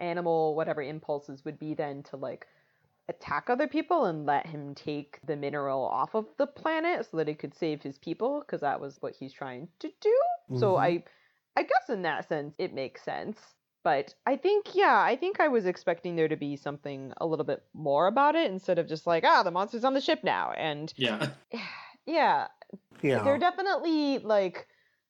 animal 0.00 0.54
whatever 0.56 0.82
impulses 0.82 1.44
would 1.44 1.58
be 1.58 1.74
then 1.74 2.02
to 2.02 2.16
like 2.16 2.46
attack 3.08 3.50
other 3.50 3.66
people 3.68 4.04
and 4.06 4.26
let 4.26 4.46
him 4.46 4.74
take 4.74 5.18
the 5.26 5.36
mineral 5.36 5.84
off 5.84 6.14
of 6.14 6.26
the 6.38 6.46
planet 6.46 7.06
so 7.10 7.16
that 7.16 7.28
he 7.28 7.34
could 7.34 7.54
save 7.54 7.82
his 7.82 7.98
people 7.98 8.40
because 8.40 8.60
that 8.60 8.80
was 8.80 8.96
what 9.00 9.14
he's 9.14 9.32
trying 9.32 9.68
to 9.80 9.90
do. 10.00 10.18
So 10.54 10.74
Mhm. 10.74 10.80
I 10.80 11.04
I 11.56 11.62
guess 11.64 11.90
in 11.90 12.02
that 12.02 12.28
sense 12.28 12.54
it 12.58 12.72
makes 12.72 13.02
sense. 13.02 13.54
But 13.84 14.14
I 14.26 14.36
think 14.36 14.74
yeah, 14.74 15.00
I 15.00 15.16
think 15.16 15.40
I 15.40 15.48
was 15.48 15.66
expecting 15.66 16.14
there 16.16 16.28
to 16.28 16.36
be 16.36 16.56
something 16.56 17.12
a 17.16 17.26
little 17.26 17.44
bit 17.44 17.64
more 17.74 18.06
about 18.06 18.36
it 18.36 18.50
instead 18.50 18.78
of 18.78 18.86
just 18.86 19.06
like, 19.06 19.24
ah, 19.24 19.42
the 19.42 19.50
monster's 19.50 19.84
on 19.84 19.94
the 19.94 20.00
ship 20.00 20.20
now 20.22 20.52
and 20.52 20.92
Yeah. 20.96 21.30
yeah. 22.06 22.48
Yeah. 23.02 23.24
They're 23.24 23.38
definitely 23.38 24.18
like 24.18 24.68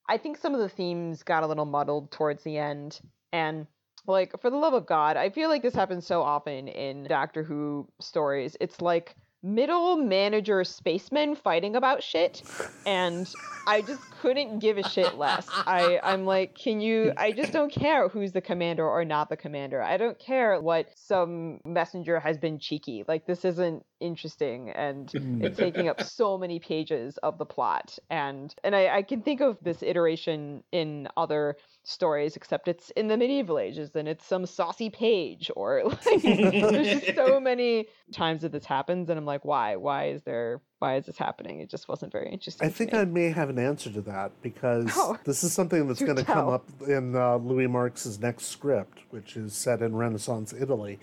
I 0.09 0.16
think 0.18 0.38
some 0.38 0.55
of 0.55 0.61
the 0.61 0.68
themes 0.68 1.22
got 1.22 1.42
a 1.42 1.46
little 1.46 1.66
muddled 1.66 2.11
towards 2.11 2.42
the 2.42 2.59
end 2.59 3.00
and 3.33 3.66
like 4.07 4.41
for 4.41 4.51
the 4.51 4.57
love 4.57 4.75
of 4.75 4.87
god, 4.87 5.17
I 5.17 5.31
feel 5.31 5.49
like 5.49 5.62
this 5.62 5.75
happens 5.75 6.07
so 6.07 6.23
often 6.23 6.69
in 6.69 7.05
Doctor 7.05 7.43
Who 7.43 7.88
stories. 8.01 8.57
It's 8.61 8.81
like 8.81 9.17
middle 9.43 9.97
manager 9.97 10.62
spacemen 10.62 11.35
fighting 11.35 11.75
about 11.75 12.01
shit 12.01 12.43
and 12.87 13.29
I 13.67 13.83
just 13.83 14.01
couldn't 14.21 14.61
give 14.61 14.79
a 14.79 14.88
shit 14.88 15.19
less. 15.19 15.49
I 15.51 15.99
I'm 16.03 16.25
like, 16.25 16.55
can 16.55 16.81
you 16.81 17.12
I 17.17 17.33
just 17.33 17.53
don't 17.53 17.73
care 17.73 18.09
who's 18.09 18.33
the 18.33 18.41
commander 18.41 18.88
or 18.88 19.05
not 19.05 19.29
the 19.29 19.37
commander. 19.37 19.83
I 19.83 19.97
don't 19.97 20.19
care 20.19 20.61
what 20.61 20.87
some 20.95 21.61
messenger 21.65 22.21
has 22.21 22.38
been 22.38 22.59
cheeky. 22.61 23.05
Like 23.07 23.27
this 23.27 23.45
isn't 23.45 23.85
interesting 24.03 24.71
and 24.71 25.11
it's 25.43 25.59
taking 25.59 25.88
up 25.88 26.03
so 26.03 26.37
many 26.37 26.59
pages 26.59 27.19
of 27.19 27.38
the 27.38 27.47
plot. 27.47 27.99
And 28.11 28.55
and 28.65 28.75
I, 28.75 28.97
I 28.99 29.03
can 29.03 29.23
think 29.23 29.41
of 29.41 29.59
this 29.62 29.83
iteration 29.83 30.62
in 30.73 31.09
other 31.17 31.57
stories 31.85 32.37
except 32.37 32.69
it's 32.69 32.91
in 32.91 33.09
the 33.09 33.17
medieval 33.17 33.59
ages 33.59 33.95
and 33.97 34.07
it's 34.09 34.25
some 34.25 34.47
saucy 34.47 34.91
page 34.91 35.51
or 35.57 35.83
like 36.07 36.23
there's 36.23 37.01
just 37.01 37.15
so 37.17 37.41
many 37.51 37.87
times 38.12 38.43
that 38.43 38.53
this 38.53 38.65
happens 38.65 39.09
and 39.09 39.19
I'm 39.19 39.27
like 39.27 39.45
why 39.45 39.77
why 39.77 40.11
is 40.11 40.23
there 40.23 40.61
why 40.79 40.97
is 40.97 41.07
this 41.07 41.17
happening? 41.17 41.61
It 41.61 41.71
just 41.71 41.88
wasn't 41.88 42.11
very 42.11 42.31
interesting 42.31 42.67
I 42.67 42.71
think 42.71 42.93
me. 42.93 42.99
I 42.99 43.05
may 43.05 43.31
have 43.31 43.51
an 43.51 43.59
answer 43.59 43.91
to 43.93 44.01
that 44.03 44.33
because 44.43 44.91
Oh, 44.97 45.17
this 45.25 45.45
is 45.45 45.53
something 45.53 45.87
that's 45.87 46.03
going 46.03 46.17
to 46.17 46.25
come 46.25 46.49
up 46.49 46.69
in 46.87 47.15
uh, 47.15 47.37
Louis 47.37 47.67
Marks's 47.69 48.19
next 48.21 48.47
script, 48.47 48.99
which 49.11 49.37
is 49.37 49.55
set 49.55 49.81
in 49.81 49.95
Renaissance 49.95 50.53
Italy, 50.53 50.99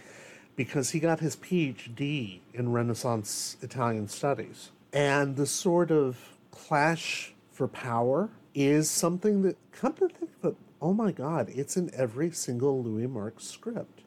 because 0.60 0.89
he 0.89 1.00
got 1.00 1.22
his 1.22 1.38
PhD 1.38 2.41
in 2.54 2.74
Renaissance 2.74 3.56
Italian 3.62 4.10
studies. 4.10 4.72
And 4.91 5.38
the 5.38 5.45
sort 5.45 5.89
of 5.89 6.36
clash 6.52 7.34
for 7.50 7.69
power 7.69 8.30
is 8.54 8.91
something 8.91 9.41
that, 9.43 9.56
come 9.72 9.93
to 9.93 10.10
think 10.10 10.32
of 10.43 10.52
it, 10.52 10.58
oh 10.82 10.93
my 10.93 11.13
God, 11.13 11.48
it's 11.48 11.78
in 11.78 11.89
every 11.95 12.32
single 12.32 12.84
Louis 12.84 13.08
Marks 13.08 13.45
script. 13.45 14.02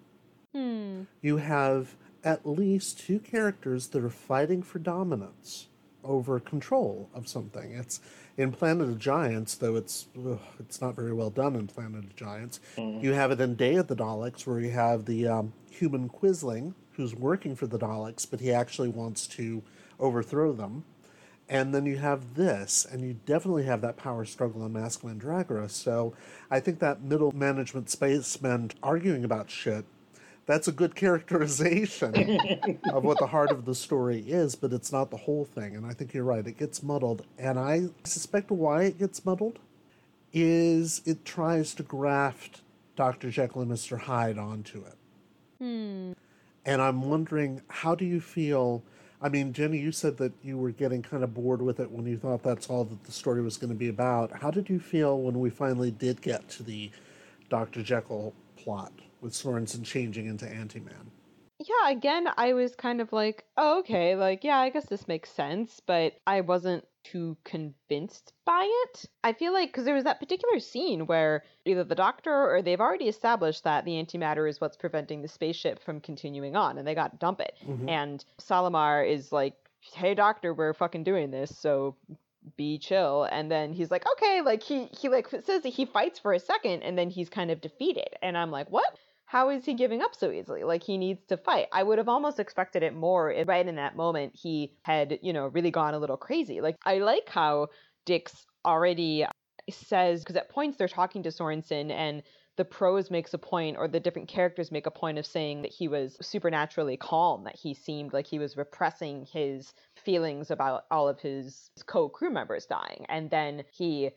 Hmm. 0.54 1.04
You 1.22 1.38
have 1.38 1.96
at 2.22 2.46
least 2.46 3.00
two 3.00 3.18
characters 3.18 3.86
that 3.86 4.04
are 4.04 4.10
fighting 4.10 4.62
for 4.62 4.78
dominance 4.78 5.68
over 6.04 6.38
control 6.38 7.08
of 7.14 7.28
something. 7.28 7.72
It's 7.72 8.02
in 8.36 8.52
Planet 8.52 8.88
of 8.88 8.98
Giants, 8.98 9.54
though 9.54 9.76
it's 9.76 10.06
ugh, 10.18 10.40
it's 10.58 10.80
not 10.80 10.94
very 10.96 11.12
well 11.12 11.30
done 11.30 11.54
in 11.54 11.66
Planet 11.66 12.04
of 12.04 12.16
Giants. 12.16 12.60
You 13.02 13.12
have 13.12 13.30
it 13.30 13.40
in 13.40 13.54
Day 13.54 13.74
of 13.76 13.88
the 13.88 13.96
Daleks, 13.96 14.46
where 14.46 14.60
you 14.60 14.70
have 14.70 15.04
the 15.04 15.28
um, 15.28 15.52
human 15.70 16.08
Quisling 16.08 16.74
who's 16.92 17.14
working 17.14 17.56
for 17.56 17.66
the 17.66 17.78
Daleks, 17.78 18.26
but 18.30 18.40
he 18.40 18.52
actually 18.52 18.88
wants 18.88 19.26
to 19.28 19.62
overthrow 19.98 20.52
them. 20.52 20.84
And 21.48 21.74
then 21.74 21.84
you 21.84 21.98
have 21.98 22.34
this, 22.34 22.86
and 22.90 23.02
you 23.02 23.14
definitely 23.26 23.64
have 23.64 23.82
that 23.82 23.96
power 23.96 24.24
struggle 24.24 24.64
in 24.64 24.72
Mask 24.72 25.02
Mandragora. 25.02 25.70
So 25.70 26.14
I 26.50 26.60
think 26.60 26.78
that 26.78 27.02
middle 27.02 27.32
management 27.32 27.90
spacemen 27.90 28.70
arguing 28.82 29.24
about 29.24 29.50
shit 29.50 29.84
that's 30.46 30.68
a 30.68 30.72
good 30.72 30.94
characterization 30.94 32.14
of 32.92 33.04
what 33.04 33.18
the 33.18 33.26
heart 33.26 33.50
of 33.50 33.64
the 33.64 33.74
story 33.74 34.20
is, 34.20 34.54
but 34.54 34.72
it's 34.72 34.92
not 34.92 35.10
the 35.10 35.16
whole 35.16 35.44
thing. 35.44 35.76
And 35.76 35.86
I 35.86 35.92
think 35.92 36.12
you're 36.14 36.24
right. 36.24 36.46
It 36.46 36.58
gets 36.58 36.82
muddled. 36.82 37.24
And 37.38 37.58
I 37.58 37.88
suspect 38.04 38.50
why 38.50 38.84
it 38.84 38.98
gets 38.98 39.24
muddled 39.24 39.58
is 40.32 41.02
it 41.04 41.24
tries 41.24 41.74
to 41.74 41.82
graft 41.82 42.62
Dr. 42.96 43.30
Jekyll 43.30 43.62
and 43.62 43.70
Mr. 43.70 43.98
Hyde 43.98 44.38
onto 44.38 44.84
it. 44.84 44.96
Hmm. 45.58 46.12
And 46.64 46.82
I'm 46.82 47.02
wondering, 47.02 47.62
how 47.68 47.94
do 47.94 48.04
you 48.04 48.20
feel? 48.20 48.82
I 49.20 49.28
mean, 49.28 49.52
Jenny, 49.52 49.78
you 49.78 49.92
said 49.92 50.16
that 50.18 50.32
you 50.42 50.58
were 50.58 50.70
getting 50.70 51.02
kind 51.02 51.22
of 51.22 51.34
bored 51.34 51.62
with 51.62 51.78
it 51.78 51.90
when 51.90 52.06
you 52.06 52.16
thought 52.16 52.42
that's 52.42 52.68
all 52.68 52.84
that 52.84 53.04
the 53.04 53.12
story 53.12 53.42
was 53.42 53.56
going 53.56 53.72
to 53.72 53.78
be 53.78 53.88
about. 53.88 54.32
How 54.32 54.50
did 54.50 54.68
you 54.68 54.80
feel 54.80 55.20
when 55.20 55.38
we 55.38 55.50
finally 55.50 55.90
did 55.92 56.20
get 56.20 56.48
to 56.50 56.62
the 56.62 56.90
Dr. 57.48 57.82
Jekyll 57.82 58.34
plot 58.56 58.92
with 59.22 59.34
Sorenson 59.34 59.82
changing 59.84 60.26
into 60.26 60.46
Anti 60.46 60.80
Man? 60.80 61.10
yeah 61.68 61.90
again 61.90 62.26
i 62.38 62.54
was 62.54 62.74
kind 62.74 63.00
of 63.00 63.12
like 63.12 63.44
oh, 63.56 63.78
okay 63.78 64.16
like 64.16 64.42
yeah 64.42 64.56
i 64.58 64.68
guess 64.68 64.86
this 64.86 65.06
makes 65.06 65.30
sense 65.30 65.80
but 65.86 66.14
i 66.26 66.40
wasn't 66.40 66.84
too 67.04 67.36
convinced 67.44 68.32
by 68.46 68.64
it. 68.84 69.04
I 69.24 69.32
feel 69.32 69.52
like 69.52 69.70
because 69.70 69.84
there 69.84 69.94
was 69.94 70.04
that 70.04 70.20
particular 70.20 70.60
scene 70.60 71.06
where 71.06 71.42
either 71.64 71.82
the 71.82 71.96
doctor 71.96 72.32
or 72.32 72.62
they've 72.62 72.80
already 72.80 73.08
established 73.08 73.64
that 73.64 73.84
the 73.84 73.92
antimatter 73.92 74.48
is 74.48 74.60
what's 74.60 74.76
preventing 74.76 75.20
the 75.20 75.26
spaceship 75.26 75.82
from 75.82 76.00
continuing 76.00 76.54
on 76.54 76.78
and 76.78 76.86
they 76.86 76.94
got 76.94 77.10
to 77.12 77.18
dump 77.18 77.40
it. 77.40 77.56
Mhm. 77.66 77.88
and 77.88 78.24
salamar 78.40 79.04
is 79.08 79.32
like 79.32 79.54
hey 79.94 80.14
doctor 80.14 80.54
we're 80.54 80.74
fucking 80.74 81.02
doing 81.02 81.30
this 81.32 81.56
so 81.56 81.96
be 82.56 82.78
chill. 82.78 83.24
And 83.30 83.50
then 83.50 83.72
he's 83.72 83.90
like 83.90 84.04
okay 84.12 84.40
like 84.40 84.62
he 84.62 84.86
he 84.98 85.08
like 85.08 85.28
says 85.28 85.62
that 85.62 85.68
he 85.68 85.84
fights 85.86 86.18
for 86.18 86.32
a 86.32 86.40
second 86.40 86.82
and 86.82 86.96
then 86.96 87.10
he's 87.10 87.28
kind 87.28 87.50
of 87.50 87.60
defeated. 87.60 88.08
And 88.22 88.36
i'm 88.38 88.50
like 88.50 88.70
what 88.70 88.96
how 89.32 89.48
is 89.48 89.64
he 89.64 89.72
giving 89.72 90.02
up 90.02 90.14
so 90.14 90.30
easily? 90.30 90.62
Like 90.62 90.82
he 90.82 90.98
needs 90.98 91.24
to 91.28 91.38
fight. 91.38 91.68
I 91.72 91.82
would 91.82 91.96
have 91.96 92.08
almost 92.10 92.38
expected 92.38 92.82
it 92.82 92.94
more 92.94 93.32
if 93.32 93.48
right 93.48 93.66
in 93.66 93.76
that 93.76 93.96
moment 93.96 94.34
he 94.36 94.74
had, 94.82 95.20
you 95.22 95.32
know, 95.32 95.46
really 95.46 95.70
gone 95.70 95.94
a 95.94 95.98
little 95.98 96.18
crazy. 96.18 96.60
Like 96.60 96.76
I 96.84 96.98
like 96.98 97.30
how 97.30 97.68
Dicks 98.04 98.44
already 98.62 99.24
says 99.70 100.20
because 100.20 100.36
at 100.36 100.50
points 100.50 100.76
they're 100.76 100.86
talking 100.86 101.22
to 101.22 101.30
Sorenson 101.30 101.90
and 101.90 102.22
the 102.58 102.64
prose 102.66 103.10
makes 103.10 103.32
a 103.32 103.38
point 103.38 103.78
or 103.78 103.88
the 103.88 104.00
different 104.00 104.28
characters 104.28 104.70
make 104.70 104.84
a 104.84 104.90
point 104.90 105.16
of 105.16 105.24
saying 105.24 105.62
that 105.62 105.72
he 105.72 105.88
was 105.88 106.18
supernaturally 106.20 106.98
calm, 106.98 107.44
that 107.44 107.56
he 107.56 107.72
seemed 107.72 108.12
like 108.12 108.26
he 108.26 108.38
was 108.38 108.58
repressing 108.58 109.26
his 109.32 109.72
feelings 110.04 110.50
about 110.50 110.84
all 110.90 111.08
of 111.08 111.18
his 111.20 111.70
co-crew 111.86 112.28
members 112.28 112.66
dying. 112.66 113.06
And 113.08 113.30
then 113.30 113.62
he 113.72 114.10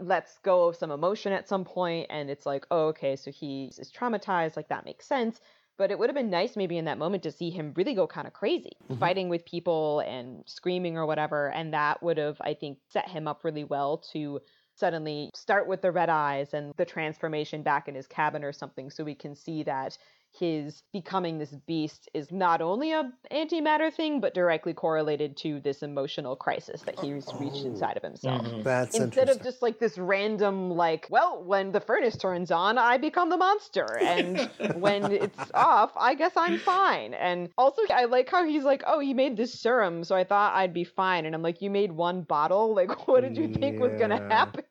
lets 0.00 0.38
go 0.38 0.68
of 0.68 0.76
some 0.76 0.90
emotion 0.90 1.32
at 1.32 1.48
some 1.48 1.64
point 1.64 2.06
and 2.10 2.30
it's 2.30 2.46
like 2.46 2.66
oh 2.70 2.88
okay 2.88 3.16
so 3.16 3.30
he 3.30 3.70
is 3.78 3.90
traumatized 3.90 4.56
like 4.56 4.68
that 4.68 4.84
makes 4.84 5.06
sense 5.06 5.40
but 5.78 5.90
it 5.90 5.98
would 5.98 6.08
have 6.10 6.16
been 6.16 6.30
nice 6.30 6.56
maybe 6.56 6.76
in 6.76 6.84
that 6.86 6.98
moment 6.98 7.22
to 7.22 7.30
see 7.30 7.50
him 7.50 7.72
really 7.76 7.94
go 7.94 8.06
kind 8.06 8.26
of 8.26 8.32
crazy 8.32 8.72
Mhm. 8.90 8.98
fighting 8.98 9.28
with 9.28 9.44
people 9.44 10.00
and 10.00 10.42
screaming 10.46 10.96
or 10.98 11.06
whatever 11.06 11.50
and 11.50 11.72
that 11.72 12.02
would 12.02 12.18
have 12.18 12.36
i 12.40 12.54
think 12.54 12.78
set 12.88 13.08
him 13.08 13.26
up 13.26 13.44
really 13.44 13.64
well 13.64 13.98
to 14.12 14.40
suddenly 14.74 15.30
start 15.34 15.66
with 15.66 15.82
the 15.82 15.90
red 15.90 16.08
eyes 16.08 16.54
and 16.54 16.72
the 16.76 16.84
transformation 16.84 17.62
back 17.62 17.88
in 17.88 17.94
his 17.94 18.06
cabin 18.06 18.44
or 18.44 18.52
something 18.52 18.90
so 18.90 19.02
we 19.04 19.14
can 19.14 19.34
see 19.34 19.62
that 19.64 19.96
his 20.32 20.82
becoming 20.92 21.38
this 21.38 21.54
beast 21.66 22.08
is 22.14 22.30
not 22.30 22.60
only 22.60 22.92
a 22.92 23.10
antimatter 23.32 23.92
thing 23.92 24.20
but 24.20 24.34
directly 24.34 24.72
correlated 24.72 25.36
to 25.36 25.60
this 25.60 25.82
emotional 25.82 26.36
crisis 26.36 26.82
that 26.82 26.98
he's 27.00 27.26
oh. 27.28 27.38
reached 27.38 27.64
inside 27.64 27.96
of 27.96 28.02
himself. 28.02 28.42
Mm-hmm. 28.42 28.62
That's 28.62 28.96
instead 28.96 29.28
of 29.28 29.42
just 29.42 29.62
like 29.62 29.78
this 29.78 29.98
random 29.98 30.70
like 30.70 31.06
well 31.10 31.42
when 31.42 31.72
the 31.72 31.80
furnace 31.80 32.16
turns 32.16 32.50
on 32.50 32.78
i 32.78 32.98
become 32.98 33.30
the 33.30 33.36
monster 33.36 33.98
and 34.00 34.38
when 34.76 35.10
it's 35.10 35.50
off 35.54 35.92
i 35.96 36.14
guess 36.14 36.32
i'm 36.36 36.58
fine. 36.58 37.14
And 37.14 37.48
also 37.56 37.82
i 37.90 38.04
like 38.04 38.30
how 38.30 38.44
he's 38.44 38.64
like 38.64 38.82
oh 38.86 39.00
he 39.00 39.14
made 39.14 39.36
this 39.36 39.58
serum 39.58 40.04
so 40.04 40.14
i 40.14 40.24
thought 40.24 40.54
i'd 40.54 40.74
be 40.74 40.84
fine. 40.84 41.26
And 41.26 41.34
i'm 41.34 41.42
like 41.42 41.62
you 41.62 41.70
made 41.70 41.92
one 41.92 42.22
bottle? 42.22 42.74
Like 42.74 43.08
what 43.08 43.22
did 43.22 43.36
you 43.36 43.52
think 43.54 43.80
was 43.80 43.98
gonna 43.98 44.28
happen 44.28 44.64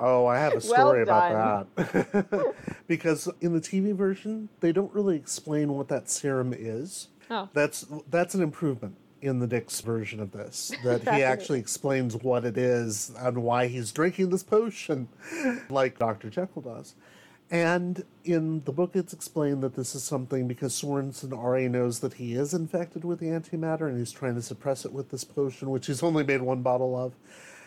Oh, 0.00 0.26
I 0.26 0.38
have 0.38 0.52
a 0.52 0.54
Well 0.56 0.62
story 0.62 1.02
about 1.02 1.76
that. 1.76 2.54
because 2.86 3.28
in 3.40 3.52
the 3.52 3.60
TV 3.60 3.94
version, 3.94 4.48
they 4.60 4.72
don't 4.72 4.92
really 4.94 5.16
explain 5.16 5.74
what 5.74 5.88
that 5.88 6.08
serum 6.08 6.54
is. 6.56 7.08
Oh. 7.30 7.48
That's 7.52 7.86
that's 8.10 8.34
an 8.34 8.42
improvement 8.42 8.96
in 9.22 9.38
the 9.38 9.46
Dicks' 9.46 9.80
version 9.82 10.18
of 10.20 10.32
this. 10.32 10.72
That 10.82 11.02
he 11.02 11.22
actually 11.22 11.60
explains 11.60 12.16
what 12.16 12.44
it 12.44 12.56
is 12.56 13.12
and 13.18 13.42
why 13.42 13.66
he's 13.66 13.92
drinking 13.92 14.30
this 14.30 14.42
potion, 14.42 15.08
like 15.68 15.98
Dr. 15.98 16.30
Jekyll 16.30 16.62
does. 16.62 16.94
And 17.50 18.04
in 18.24 18.62
the 18.64 18.72
book, 18.72 18.92
it's 18.94 19.12
explained 19.12 19.62
that 19.64 19.74
this 19.74 19.94
is 19.96 20.04
something 20.04 20.46
because 20.46 20.72
Sorenson 20.72 21.32
already 21.32 21.68
knows 21.68 21.98
that 21.98 22.14
he 22.14 22.34
is 22.34 22.54
infected 22.54 23.04
with 23.04 23.18
the 23.18 23.26
antimatter 23.26 23.88
and 23.88 23.98
he's 23.98 24.12
trying 24.12 24.36
to 24.36 24.42
suppress 24.42 24.84
it 24.84 24.92
with 24.92 25.10
this 25.10 25.24
potion, 25.24 25.68
which 25.70 25.86
he's 25.88 26.02
only 26.02 26.22
made 26.24 26.42
one 26.42 26.62
bottle 26.62 26.96
of. 26.96 27.12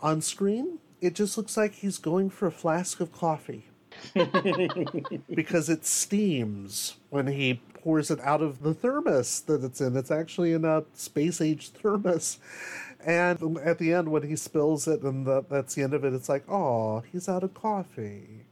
On 0.01 0.21
screen, 0.21 0.79
it 1.03 1.15
just 1.15 1.37
looks 1.37 1.57
like 1.57 1.73
he's 1.75 1.97
going 1.97 2.29
for 2.29 2.47
a 2.47 2.51
flask 2.51 2.99
of 2.99 3.11
coffee. 3.11 3.65
because 5.33 5.69
it 5.69 5.85
steams 5.85 6.95
when 7.09 7.27
he 7.27 7.61
pours 7.75 8.09
it 8.09 8.19
out 8.21 8.41
of 8.41 8.63
the 8.63 8.73
thermos 8.73 9.41
that 9.41 9.63
it's 9.63 9.81
in. 9.81 9.95
It's 9.95 10.11
actually 10.11 10.53
in 10.53 10.65
a 10.65 10.83
space 10.93 11.41
age 11.41 11.69
thermos. 11.69 12.39
And 13.05 13.57
at 13.59 13.79
the 13.79 13.93
end, 13.93 14.09
when 14.09 14.23
he 14.23 14.35
spills 14.35 14.87
it 14.87 15.01
and 15.01 15.27
the, 15.27 15.43
that's 15.49 15.75
the 15.75 15.83
end 15.83 15.93
of 15.93 16.03
it, 16.05 16.13
it's 16.13 16.29
like, 16.29 16.49
oh, 16.49 17.03
he's 17.11 17.29
out 17.29 17.43
of 17.43 17.53
coffee. 17.53 18.45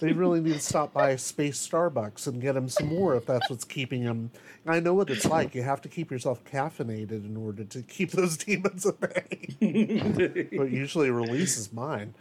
They 0.00 0.12
really 0.12 0.40
need 0.40 0.54
to 0.54 0.60
stop 0.60 0.92
by 0.92 1.16
Space 1.16 1.66
Starbucks 1.66 2.26
and 2.26 2.40
get 2.40 2.56
him 2.56 2.68
some 2.68 2.88
more 2.88 3.16
if 3.16 3.26
that's 3.26 3.48
what's 3.48 3.64
keeping 3.64 4.02
him. 4.02 4.30
I 4.66 4.80
know 4.80 4.94
what 4.94 5.10
it's 5.10 5.24
like. 5.24 5.54
You 5.54 5.62
have 5.62 5.80
to 5.82 5.88
keep 5.88 6.10
yourself 6.10 6.44
caffeinated 6.44 7.24
in 7.24 7.36
order 7.36 7.64
to 7.64 7.82
keep 7.82 8.10
those 8.10 8.36
demons 8.44 8.86
at 8.86 9.00
bay. 9.00 10.48
but 10.56 10.70
usually 10.70 11.10
releases 11.10 11.72
mine. 11.72 12.14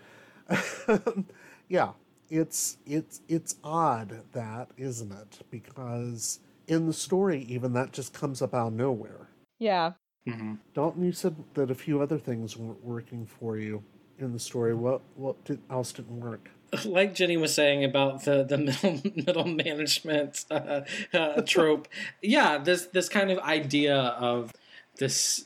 yeah, 1.69 1.91
it's 2.29 2.77
it's 2.85 3.21
it's 3.27 3.55
odd 3.63 4.21
that, 4.33 4.69
isn't 4.77 5.11
it? 5.11 5.39
Because 5.49 6.39
in 6.67 6.87
the 6.87 6.93
story, 6.93 7.43
even 7.49 7.73
that 7.73 7.91
just 7.91 8.13
comes 8.13 8.41
up 8.41 8.53
out 8.53 8.67
of 8.67 8.73
nowhere. 8.73 9.27
Yeah. 9.59 9.93
Mm-hmm. 10.27 10.55
Dalton, 10.73 11.03
you 11.03 11.11
said 11.11 11.35
that 11.53 11.69
a 11.69 11.75
few 11.75 12.01
other 12.01 12.17
things 12.17 12.55
weren't 12.55 12.83
working 12.83 13.25
for 13.25 13.57
you 13.57 13.83
in 14.19 14.31
the 14.33 14.39
story. 14.39 14.73
What 14.73 15.01
what 15.15 15.43
did, 15.45 15.59
else 15.69 15.91
didn't 15.91 16.19
work? 16.19 16.49
like 16.85 17.13
Jenny 17.13 17.37
was 17.37 17.53
saying 17.53 17.83
about 17.83 18.23
the 18.23 18.43
the 18.43 18.57
middle 18.83 19.01
middle 19.15 19.47
management 19.47 20.45
uh, 20.49 20.81
uh, 21.13 21.41
trope, 21.41 21.87
yeah, 22.21 22.57
this 22.57 22.87
this 22.87 23.09
kind 23.09 23.31
of 23.31 23.39
idea 23.39 23.95
of 23.97 24.53
this 24.97 25.45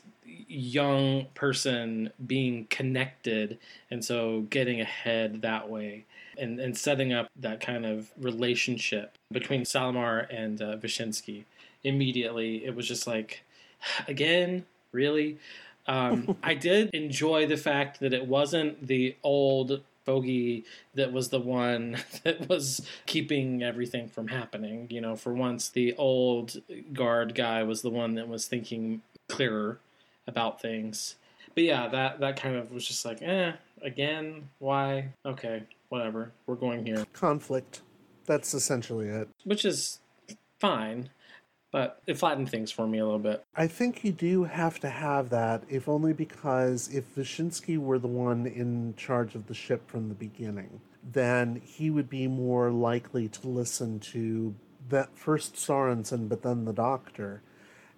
young 0.49 1.25
person 1.33 2.09
being 2.25 2.65
connected 2.69 3.57
and 3.91 4.03
so 4.03 4.41
getting 4.49 4.79
ahead 4.79 5.41
that 5.41 5.69
way 5.69 6.05
and, 6.37 6.57
and 6.57 6.77
setting 6.77 7.11
up 7.11 7.29
that 7.35 7.59
kind 7.59 7.85
of 7.85 8.09
relationship 8.17 9.17
between 9.29 9.63
Salamar 9.63 10.25
and 10.29 10.61
uh, 10.61 10.77
Vishinsky 10.77 11.43
immediately. 11.83 12.63
It 12.63 12.75
was 12.75 12.87
just 12.87 13.07
like 13.07 13.43
again? 14.07 14.65
Really? 14.93 15.37
Um, 15.85 16.37
I 16.43 16.53
did 16.53 16.89
enjoy 16.93 17.47
the 17.47 17.57
fact 17.57 17.99
that 18.01 18.13
it 18.13 18.25
wasn't 18.25 18.87
the 18.87 19.15
old 19.23 19.81
Bogey 20.07 20.63
that 20.95 21.11
was 21.11 21.29
the 21.29 21.39
one 21.39 21.97
that 22.23 22.49
was 22.49 22.81
keeping 23.05 23.61
everything 23.61 24.07
from 24.07 24.29
happening. 24.29 24.87
You 24.89 25.01
know, 25.01 25.15
for 25.15 25.33
once, 25.33 25.69
the 25.69 25.93
old 25.97 26.55
guard 26.93 27.35
guy 27.35 27.61
was 27.61 27.83
the 27.83 27.91
one 27.91 28.15
that 28.15 28.27
was 28.27 28.47
thinking 28.47 29.03
clearer 29.29 29.79
about 30.25 30.59
things. 30.59 31.15
But 31.53 31.65
yeah, 31.65 31.87
that 31.89 32.19
that 32.21 32.41
kind 32.41 32.55
of 32.55 32.71
was 32.71 32.87
just 32.87 33.05
like, 33.05 33.21
eh, 33.21 33.51
again, 33.83 34.49
why? 34.57 35.09
Okay, 35.25 35.63
whatever. 35.89 36.31
We're 36.47 36.55
going 36.55 36.85
here. 36.85 37.05
Conflict. 37.13 37.81
That's 38.25 38.53
essentially 38.53 39.09
it. 39.09 39.29
Which 39.43 39.63
is 39.63 39.99
fine 40.59 41.09
but 41.77 42.01
it 42.07 42.17
flattened 42.17 42.49
things 42.49 42.71
for 42.71 42.87
me 42.87 42.97
a 42.97 43.05
little 43.05 43.19
bit. 43.19 43.45
I 43.55 43.67
think 43.67 44.03
you 44.03 44.11
do 44.11 44.45
have 44.45 44.79
to 44.79 44.89
have 44.89 45.29
that, 45.29 45.61
if 45.69 45.87
only 45.87 46.11
because 46.11 46.89
if 46.91 47.15
Vishinsky 47.15 47.77
were 47.77 47.99
the 47.99 48.07
one 48.07 48.47
in 48.47 48.95
charge 48.97 49.35
of 49.35 49.45
the 49.45 49.53
ship 49.53 49.87
from 49.87 50.09
the 50.09 50.15
beginning, 50.15 50.81
then 51.03 51.61
he 51.63 51.91
would 51.91 52.09
be 52.09 52.27
more 52.27 52.71
likely 52.71 53.27
to 53.27 53.47
listen 53.47 53.99
to 53.99 54.55
that 54.89 55.15
first 55.15 55.55
Sorenson, 55.55 56.27
but 56.27 56.41
then 56.41 56.65
the 56.65 56.73
doctor, 56.73 57.43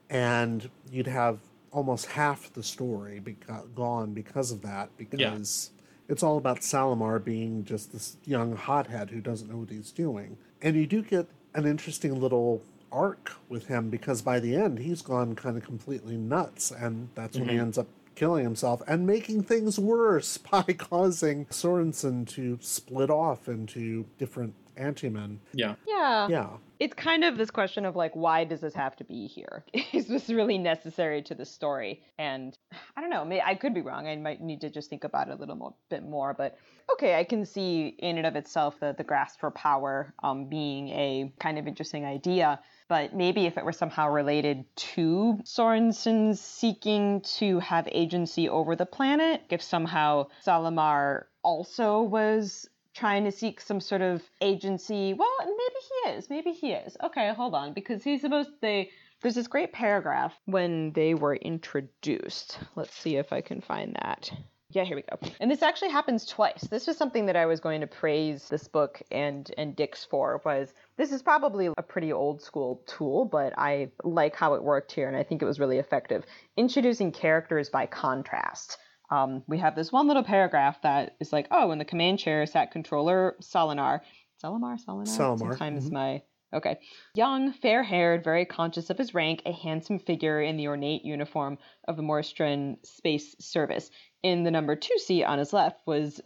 and 0.10 0.70
you'd 0.92 1.08
have 1.08 1.40
almost 1.72 2.08
half 2.08 2.52
the 2.52 2.64
story 2.64 3.22
beca- 3.24 3.74
gone 3.74 4.14
because 4.14 4.52
of 4.52 4.62
that, 4.62 4.90
because 4.98 5.22
yeah. 5.22 6.12
it's 6.12 6.22
all 6.22 6.38
about 6.38 6.60
Salamar 6.60 7.24
being 7.24 7.64
just 7.64 7.94
this 7.94 8.18
young 8.26 8.58
hothead 8.58 9.12
who 9.12 9.22
doesn't 9.22 9.50
know 9.50 9.60
what 9.60 9.70
he's 9.70 9.94
doing. 9.94 10.38
And 10.62 10.76
you 10.76 10.86
do 10.86 11.02
get 11.02 11.28
an 11.54 11.66
interesting 11.66 12.20
little 12.20 12.62
arc 12.92 13.34
with 13.48 13.68
him 13.68 13.90
because 13.90 14.22
by 14.22 14.40
the 14.40 14.56
end 14.56 14.80
he's 14.80 15.02
gone 15.02 15.36
kind 15.36 15.58
of 15.58 15.64
completely 15.64 16.18
nuts 16.18 16.72
and 16.72 17.10
that's 17.16 17.36
mm-hmm. 17.36 17.42
when 17.42 17.50
he 17.50 17.56
mm-hmm. 17.56 17.66
ends 17.66 17.78
up 17.78 17.88
killing 18.16 18.44
himself 18.44 18.82
and 18.88 19.08
making 19.08 19.44
things 19.44 19.80
worse 19.80 20.38
by 20.52 20.64
causing 20.64 21.48
Sorenson 21.50 22.26
to 22.26 22.58
split 22.62 23.10
off 23.10 23.48
into 23.48 24.06
different 24.18 24.54
anti-men. 24.80 25.40
Yeah. 25.54 25.76
Yeah. 25.88 26.28
Yeah. 26.28 26.48
It's 26.80 26.94
kind 26.94 27.26
of 27.26 27.38
this 27.38 27.52
question 27.52 27.86
of 27.86 27.96
like, 27.96 28.16
why 28.16 28.46
does 28.46 28.62
this 28.62 28.74
have 28.74 28.96
to 28.98 29.04
be 29.04 29.28
here? 29.28 29.66
Is 29.94 30.08
this 30.08 30.30
really 30.30 30.58
necessary 30.58 31.22
to 31.24 31.36
the 31.36 31.46
story? 31.46 32.02
And 32.18 32.58
I 32.96 33.02
don't 33.02 33.10
know. 33.10 33.26
Maybe, 33.26 33.42
I 33.42 33.56
could 33.56 33.74
be 33.74 33.82
wrong. 33.82 34.08
I 34.08 34.16
might 34.16 34.42
need 34.42 34.62
to 34.62 34.70
just 34.70 34.90
think 34.90 35.04
about 35.04 35.28
it 35.28 35.34
a 35.34 35.36
little 35.36 35.58
more, 35.58 35.74
bit 35.90 36.04
more. 36.04 36.34
But 36.34 36.58
okay, 36.94 37.20
I 37.20 37.26
can 37.26 37.46
see 37.46 37.96
in 38.00 38.18
and 38.18 38.26
of 38.26 38.36
itself 38.36 38.80
the 38.80 38.96
the 38.98 39.04
grasp 39.04 39.42
for 39.42 39.52
power 39.52 40.14
um, 40.24 40.46
being 40.46 40.90
a 40.90 41.32
kind 41.40 41.60
of 41.60 41.68
interesting 41.68 42.06
idea 42.06 42.60
but 42.90 43.16
maybe 43.16 43.46
if 43.46 43.58
it 43.58 43.64
were 43.64 43.72
somehow 43.72 44.10
related 44.10 44.66
to 44.76 45.40
Sorenson's 45.46 46.42
seeking 46.42 47.22
to 47.38 47.60
have 47.60 47.88
agency 47.92 48.50
over 48.50 48.76
the 48.76 48.86
planet, 48.86 49.44
if 49.50 49.62
somehow 49.62 50.28
Salamar 50.46 51.26
also 51.44 52.02
was 52.02 52.68
trying 52.96 53.24
to 53.24 53.32
seek 53.32 53.62
some 53.62 53.80
sort 53.80 54.02
of 54.02 54.24
agency, 54.42 55.14
well, 55.14 55.30
maybe 55.40 55.56
he 55.88 56.10
is. 56.10 56.30
Maybe 56.30 56.52
he 56.52 56.72
is. 56.72 56.98
Okay, 57.02 57.32
hold 57.34 57.54
on, 57.54 57.74
because 57.74 58.04
he's 58.04 58.22
supposed 58.22 58.50
to. 58.62 58.86
There's 59.22 59.36
this 59.36 59.48
great 59.48 59.72
paragraph 59.72 60.34
when 60.46 60.92
they 60.94 61.14
were 61.14 61.36
introduced. 61.36 62.58
Let's 62.76 62.96
see 62.96 63.18
if 63.18 63.32
I 63.32 63.42
can 63.42 63.62
find 63.62 63.96
that. 64.02 64.32
Yeah, 64.72 64.84
here 64.84 64.96
we 64.96 65.02
go. 65.02 65.18
And 65.40 65.50
this 65.50 65.64
actually 65.64 65.90
happens 65.90 66.26
twice. 66.26 66.62
This 66.70 66.86
was 66.86 66.96
something 66.96 67.26
that 67.26 67.36
I 67.36 67.48
was 67.48 67.60
going 67.60 67.82
to 67.82 67.88
praise 67.88 68.50
this 68.50 68.68
book 68.68 69.02
and 69.12 69.52
and 69.58 69.76
Dicks 69.76 70.06
for 70.06 70.42
was 70.46 70.74
this 70.96 71.12
is 71.12 71.24
probably 71.24 71.70
a 71.76 71.82
pretty 71.82 72.14
old 72.14 72.42
school 72.42 72.84
tool, 72.86 73.26
but 73.26 73.54
I 73.58 73.90
like 74.04 74.36
how 74.36 74.54
it 74.54 74.64
worked 74.64 74.92
here 74.92 75.08
and 75.08 75.18
I 75.18 75.24
think 75.24 75.42
it 75.42 75.46
was 75.46 75.60
really 75.60 75.80
effective. 75.80 76.24
Introducing 76.56 77.12
characters 77.12 77.70
by 77.70 77.88
contrast. 77.88 78.78
Um, 79.10 79.44
we 79.48 79.58
have 79.58 79.76
this 79.76 79.92
one 79.92 80.08
little 80.08 80.24
paragraph 80.24 80.84
that 80.84 81.16
is 81.20 81.34
like, 81.34 81.48
oh, 81.50 81.72
in 81.72 81.80
the 81.80 81.86
command 81.86 82.20
chair 82.20 82.46
sat 82.46 82.72
controller 82.72 83.36
Solinar. 83.42 84.02
Salamar, 84.44 84.78
Solinar? 84.86 85.08
Salamar. 85.08 85.38
Sometimes 85.40 85.86
mm-hmm. 85.86 85.96
my 85.96 86.22
Okay. 86.54 86.80
Young, 87.14 87.54
fair 87.54 87.84
haired, 87.84 88.24
very 88.24 88.45
conscious 88.45 88.89
of 88.89 88.97
his 88.97 89.14
rank, 89.14 89.41
a 89.45 89.52
handsome 89.52 90.00
figure 90.00 90.41
in 90.41 90.58
the 90.58 90.68
ornate 90.68 91.06
uniform 91.06 91.58
of 91.88 91.95
the 91.95 92.04
Morestran 92.04 92.84
Space 92.86 93.36
Service. 93.39 93.91
In 94.24 94.43
the 94.43 94.52
number 94.52 94.76
two 94.76 94.97
seat 94.97 95.24
on 95.24 95.39
his 95.39 95.54
left 95.54 95.86
was 95.86 96.20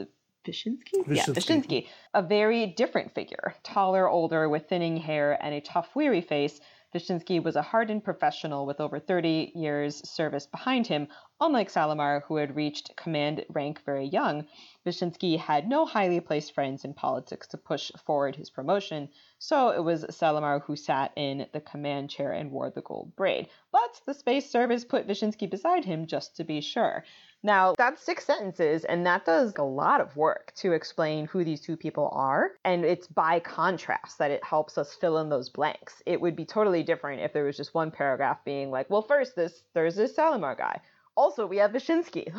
Vishinsky? 0.46 1.06
Yeah, 1.08 1.26
Vishinsky. 1.26 1.88
A 2.14 2.22
very 2.22 2.68
different 2.68 3.14
figure. 3.14 3.56
Taller, 3.64 4.08
older, 4.10 4.50
with 4.50 4.68
thinning 4.68 4.98
hair 4.98 5.38
and 5.42 5.54
a 5.54 5.62
tough, 5.62 5.96
weary 5.96 6.22
face. 6.22 6.60
Vishinsky 6.94 7.42
was 7.42 7.56
a 7.56 7.64
hardened 7.64 8.04
professional 8.04 8.68
with 8.68 8.80
over 8.80 9.00
30 9.00 9.54
years' 9.56 10.08
service 10.08 10.46
behind 10.46 10.86
him. 10.86 11.08
Unlike 11.42 11.72
Salamar, 11.72 12.22
who 12.26 12.36
had 12.36 12.56
reached 12.56 12.96
command 12.96 13.44
rank 13.50 13.82
very 13.84 14.06
young, 14.06 14.46
Vishinsky 14.86 15.38
had 15.38 15.68
no 15.68 15.88
highly 15.88 16.20
placed 16.20 16.54
friends 16.54 16.86
in 16.86 16.94
politics 16.94 17.48
to 17.48 17.58
push 17.58 17.92
forward 18.06 18.36
his 18.36 18.52
promotion, 18.52 19.10
so 19.40 19.70
it 19.70 19.84
was 19.84 20.06
Salamar 20.12 20.62
who 20.62 20.76
sat 20.76 21.12
in 21.16 21.48
the 21.52 21.62
command 21.62 22.12
chair 22.12 22.32
and 22.32 22.52
wore 22.52 22.70
the 22.70 22.82
gold 22.82 23.16
braid. 23.16 23.50
But 23.72 24.00
the 24.06 24.14
Space 24.14 24.50
Service 24.50 24.86
put 24.86 25.08
Vishinsky 25.08 25.50
beside 25.50 25.86
him 25.86 26.06
just 26.06 26.38
to 26.38 26.44
be 26.44 26.62
sure. 26.62 27.04
Now, 27.46 27.74
that's 27.78 28.02
six 28.02 28.26
sentences, 28.26 28.86
and 28.86 29.06
that 29.06 29.26
does 29.26 29.54
a 29.58 29.64
lot 29.64 30.00
of 30.00 30.16
work 30.16 30.54
to 30.56 30.72
explain 30.72 31.26
who 31.26 31.44
these 31.44 31.60
two 31.60 31.76
people 31.76 32.10
are. 32.14 32.52
And 32.64 32.86
it's 32.86 33.06
by 33.06 33.42
contrast 33.42 34.18
that 34.20 34.32
it 34.32 34.44
helps 34.46 34.78
us 34.78 34.94
fill 34.94 35.18
in 35.18 35.28
those 35.28 35.50
blanks. 35.50 36.02
It 36.06 36.22
would 36.22 36.38
be 36.38 36.46
totally 36.46 36.84
different 36.84 37.22
if 37.22 37.34
there 37.34 37.44
was 37.44 37.58
just 37.58 37.74
one 37.74 37.92
paragraph 37.92 38.46
being 38.46 38.72
like, 38.72 38.90
well, 38.90 39.02
first, 39.02 39.36
this 39.36 39.66
there's 39.74 39.96
this 39.96 40.16
Salamar 40.16 40.58
guy. 40.58 40.80
Also, 41.16 41.46
we 41.46 41.58
have 41.58 41.72
Vishinsky. 41.72 42.32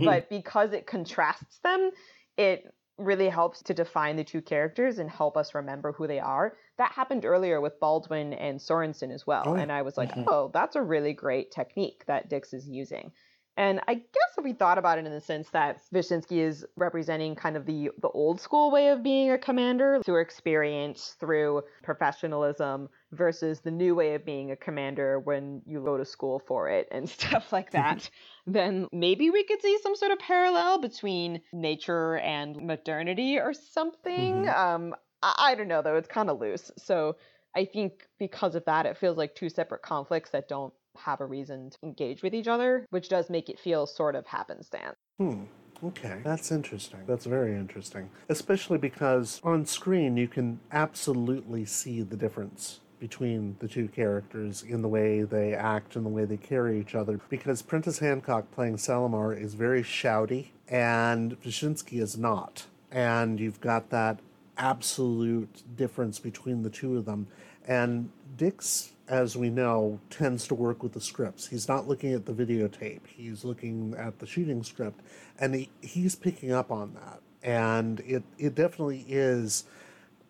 but 0.04 0.30
because 0.30 0.72
it 0.72 0.86
contrasts 0.86 1.58
them, 1.58 1.90
it 2.38 2.72
really 2.98 3.28
helps 3.28 3.62
to 3.62 3.74
define 3.74 4.16
the 4.16 4.24
two 4.24 4.40
characters 4.40 4.98
and 4.98 5.10
help 5.10 5.36
us 5.36 5.54
remember 5.54 5.92
who 5.92 6.06
they 6.06 6.20
are. 6.20 6.56
That 6.78 6.92
happened 6.92 7.24
earlier 7.24 7.60
with 7.60 7.78
Baldwin 7.80 8.32
and 8.32 8.60
Sorenson 8.60 9.10
as 9.10 9.26
well. 9.26 9.44
Oh, 9.46 9.54
and 9.54 9.70
I 9.70 9.82
was 9.82 9.96
like, 9.96 10.10
mm-hmm. 10.10 10.24
oh, 10.28 10.50
that's 10.54 10.76
a 10.76 10.82
really 10.82 11.12
great 11.12 11.50
technique 11.50 12.04
that 12.06 12.28
Dicks 12.28 12.54
is 12.54 12.68
using. 12.68 13.12
And 13.56 13.80
I 13.86 13.94
guess 13.94 14.32
if 14.38 14.44
we 14.44 14.54
thought 14.54 14.78
about 14.78 14.98
it 14.98 15.06
in 15.06 15.12
the 15.12 15.20
sense 15.20 15.50
that 15.50 15.80
Vishinsky 15.92 16.38
is 16.38 16.64
representing 16.76 17.34
kind 17.34 17.56
of 17.56 17.66
the 17.66 17.90
the 18.00 18.08
old 18.08 18.40
school 18.40 18.70
way 18.70 18.88
of 18.88 19.02
being 19.02 19.30
a 19.30 19.38
commander 19.38 20.00
through 20.04 20.20
experience, 20.22 21.16
through 21.20 21.62
professionalism, 21.82 22.88
versus 23.12 23.60
the 23.60 23.70
new 23.70 23.94
way 23.94 24.14
of 24.14 24.24
being 24.24 24.50
a 24.50 24.56
commander 24.56 25.20
when 25.20 25.60
you 25.66 25.82
go 25.84 25.98
to 25.98 26.04
school 26.04 26.38
for 26.38 26.68
it 26.68 26.88
and 26.90 27.08
stuff 27.08 27.52
like 27.52 27.70
that, 27.72 28.08
then 28.46 28.88
maybe 28.90 29.30
we 29.30 29.44
could 29.44 29.60
see 29.60 29.78
some 29.82 29.94
sort 29.94 30.12
of 30.12 30.18
parallel 30.18 30.80
between 30.80 31.40
nature 31.52 32.16
and 32.16 32.56
modernity 32.66 33.38
or 33.38 33.52
something. 33.52 34.46
Mm-hmm. 34.46 34.84
Um, 34.84 34.94
I, 35.22 35.34
I 35.38 35.54
don't 35.54 35.68
know 35.68 35.82
though. 35.82 35.96
It's 35.96 36.08
kind 36.08 36.30
of 36.30 36.40
loose. 36.40 36.70
So 36.78 37.16
I 37.54 37.66
think 37.66 38.06
because 38.18 38.54
of 38.54 38.64
that, 38.64 38.86
it 38.86 38.96
feels 38.96 39.18
like 39.18 39.34
two 39.34 39.50
separate 39.50 39.82
conflicts 39.82 40.30
that 40.30 40.48
don't 40.48 40.72
have 40.98 41.20
a 41.20 41.26
reason 41.26 41.70
to 41.70 41.78
engage 41.82 42.22
with 42.22 42.34
each 42.34 42.48
other, 42.48 42.86
which 42.90 43.08
does 43.08 43.30
make 43.30 43.48
it 43.48 43.58
feel 43.58 43.86
sort 43.86 44.14
of 44.14 44.26
happenstance. 44.26 44.96
Hmm. 45.18 45.44
Okay, 45.84 46.20
that's 46.22 46.52
interesting. 46.52 47.00
That's 47.08 47.26
very 47.26 47.56
interesting. 47.56 48.08
Especially 48.28 48.78
because 48.78 49.40
on 49.42 49.66
screen 49.66 50.16
you 50.16 50.28
can 50.28 50.60
absolutely 50.70 51.64
see 51.64 52.02
the 52.02 52.16
difference 52.16 52.78
between 53.00 53.56
the 53.58 53.66
two 53.66 53.88
characters 53.88 54.62
in 54.62 54.80
the 54.80 54.86
way 54.86 55.22
they 55.22 55.54
act 55.54 55.96
and 55.96 56.06
the 56.06 56.10
way 56.10 56.24
they 56.24 56.36
carry 56.36 56.78
each 56.78 56.94
other. 56.94 57.18
Because 57.28 57.60
Prentice 57.60 57.98
Hancock 57.98 58.48
playing 58.52 58.76
Salamar 58.76 59.36
is 59.36 59.54
very 59.54 59.82
shouty, 59.82 60.50
and 60.68 61.40
Vishinsky 61.42 62.00
is 62.00 62.16
not. 62.16 62.66
And 62.92 63.40
you've 63.40 63.60
got 63.60 63.90
that 63.90 64.20
absolute 64.56 65.64
difference 65.76 66.20
between 66.20 66.62
the 66.62 66.70
two 66.70 66.96
of 66.96 67.04
them. 67.04 67.26
And 67.66 68.10
Dicks, 68.36 68.92
as 69.12 69.36
we 69.36 69.50
know, 69.50 70.00
tends 70.08 70.48
to 70.48 70.54
work 70.54 70.82
with 70.82 70.94
the 70.94 71.00
scripts. 71.00 71.46
He's 71.46 71.68
not 71.68 71.86
looking 71.86 72.14
at 72.14 72.24
the 72.24 72.32
videotape, 72.32 73.06
he's 73.06 73.44
looking 73.44 73.94
at 73.98 74.18
the 74.18 74.26
shooting 74.26 74.62
script, 74.62 75.00
and 75.38 75.54
he, 75.54 75.68
he's 75.82 76.14
picking 76.14 76.50
up 76.50 76.70
on 76.70 76.94
that. 76.94 77.20
And 77.42 78.00
it, 78.00 78.22
it 78.38 78.54
definitely 78.54 79.04
is 79.06 79.64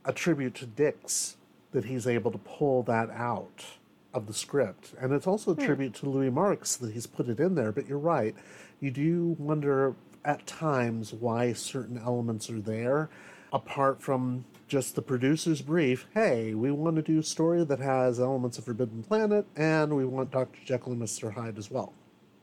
a 0.05 0.13
tribute 0.13 0.57
to 0.57 0.67
Dicks 0.67 1.37
that 1.71 1.85
he's 1.85 2.09
able 2.09 2.33
to 2.33 2.39
pull 2.39 2.83
that 2.83 3.09
out 3.11 3.65
of 4.13 4.27
the 4.27 4.35
script. 4.35 4.95
And 5.01 5.13
it's 5.13 5.29
also 5.29 5.53
a 5.53 5.55
Hmm. 5.55 5.65
tribute 5.65 5.95
to 5.95 6.09
Louis 6.11 6.31
Marks 6.31 6.75
that 6.77 6.93
he's 6.93 7.07
put 7.07 7.29
it 7.29 7.39
in 7.39 7.55
there. 7.55 7.71
But 7.71 7.87
you're 7.87 7.99
right. 7.99 8.35
You 8.81 8.91
do 8.91 9.37
wonder 9.39 9.95
at 10.25 10.45
times 10.45 11.13
why 11.13 11.53
certain 11.53 11.99
elements 11.99 12.51
are 12.51 12.61
there, 12.61 13.11
apart 13.53 14.03
from 14.03 14.45
just 14.73 14.95
the 14.95 15.03
producer's 15.03 15.61
brief. 15.61 16.07
Hey, 16.15 16.55
we 16.55 16.71
want 16.71 16.97
to 16.97 17.03
do 17.03 17.19
a 17.19 17.23
story 17.23 17.63
that 17.63 17.79
has 17.79 18.19
elements 18.19 18.57
of 18.57 18.65
Forbidden 18.65 19.03
Planet, 19.03 19.45
and 19.55 19.95
we 19.95 20.07
want 20.07 20.31
Dr. 20.31 20.61
Jekyll 20.65 20.93
and 20.93 21.03
Mr. 21.03 21.31
Hyde 21.31 21.59
as 21.59 21.71
well, 21.71 21.93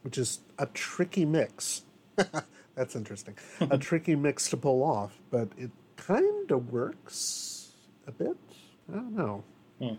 which 0.03 0.15
is 0.19 0.41
a 0.59 0.67
tricky 0.67 1.25
mix. 1.25 1.85
That's 2.75 2.95
interesting. 2.95 3.33
a 3.61 3.77
tricky 3.79 4.15
mix 4.15 4.47
to 4.49 4.57
pull 4.57 4.83
off, 4.83 5.17
but 5.31 5.49
it 5.57 5.71
kind 5.95 6.51
of 6.51 6.71
works 6.71 7.71
a 8.05 8.11
bit. 8.11 8.37
I 8.91 8.97
don't 8.97 9.15
know. 9.15 9.43
Hmm. 9.81 9.95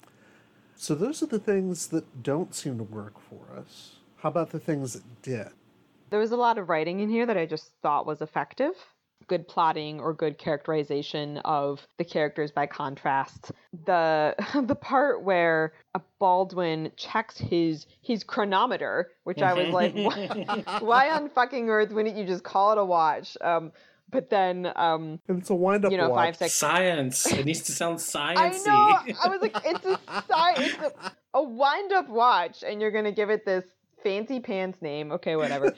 So 0.76 0.94
those 0.94 1.24
are 1.24 1.26
the 1.26 1.40
things 1.40 1.88
that 1.88 2.22
don't 2.22 2.54
seem 2.54 2.78
to 2.78 2.84
work 2.84 3.14
for 3.18 3.58
us. 3.58 3.96
How 4.18 4.28
about 4.28 4.50
the 4.50 4.60
things 4.60 4.92
that 4.92 5.22
did? 5.22 5.48
There 6.10 6.20
was 6.20 6.30
a 6.30 6.36
lot 6.36 6.58
of 6.58 6.68
writing 6.68 7.00
in 7.00 7.08
here 7.08 7.26
that 7.26 7.36
I 7.36 7.46
just 7.46 7.72
thought 7.82 8.06
was 8.06 8.22
effective. 8.22 8.74
Good 9.28 9.46
plotting 9.46 10.00
or 10.00 10.12
good 10.12 10.38
characterization 10.38 11.38
of 11.38 11.86
the 11.98 12.04
characters 12.04 12.50
by 12.50 12.66
contrast. 12.66 13.52
The 13.86 14.34
the 14.66 14.74
part 14.74 15.22
where 15.22 15.72
a 15.94 16.00
Baldwin 16.18 16.90
checks 16.96 17.38
his 17.38 17.86
his 18.02 18.24
chronometer, 18.24 19.10
which 19.24 19.40
I 19.42 19.52
was 19.54 19.68
like, 19.68 19.94
why, 19.94 20.64
why 20.80 21.10
on 21.10 21.28
fucking 21.30 21.68
earth 21.68 21.92
wouldn't 21.92 22.16
you 22.16 22.24
just 22.24 22.42
call 22.44 22.72
it 22.72 22.78
a 22.78 22.84
watch? 22.84 23.36
Um, 23.40 23.72
but 24.10 24.28
then 24.30 24.72
um, 24.74 25.20
it's 25.28 25.50
a 25.50 25.54
wind 25.54 25.84
up 25.84 25.92
you 25.92 25.98
know 25.98 26.10
watch. 26.10 26.36
five 26.36 26.50
seconds. 26.50 27.18
Science. 27.18 27.32
It 27.32 27.46
needs 27.46 27.62
to 27.62 27.72
sound 27.72 27.96
I 28.16 28.50
sciencey. 28.50 28.66
know. 28.66 29.14
I 29.24 29.28
was 29.28 29.40
like, 29.40 29.56
it's 29.64 29.84
a 29.86 29.98
sci- 30.08 30.54
it's 30.64 30.78
a, 30.78 31.12
a 31.34 31.42
wind 31.42 31.92
up 31.92 32.08
watch, 32.08 32.64
and 32.66 32.80
you're 32.80 32.90
gonna 32.90 33.12
give 33.12 33.30
it 33.30 33.44
this 33.44 33.64
fancy 34.02 34.40
pants 34.40 34.82
name. 34.82 35.12
Okay, 35.12 35.36
whatever. 35.36 35.74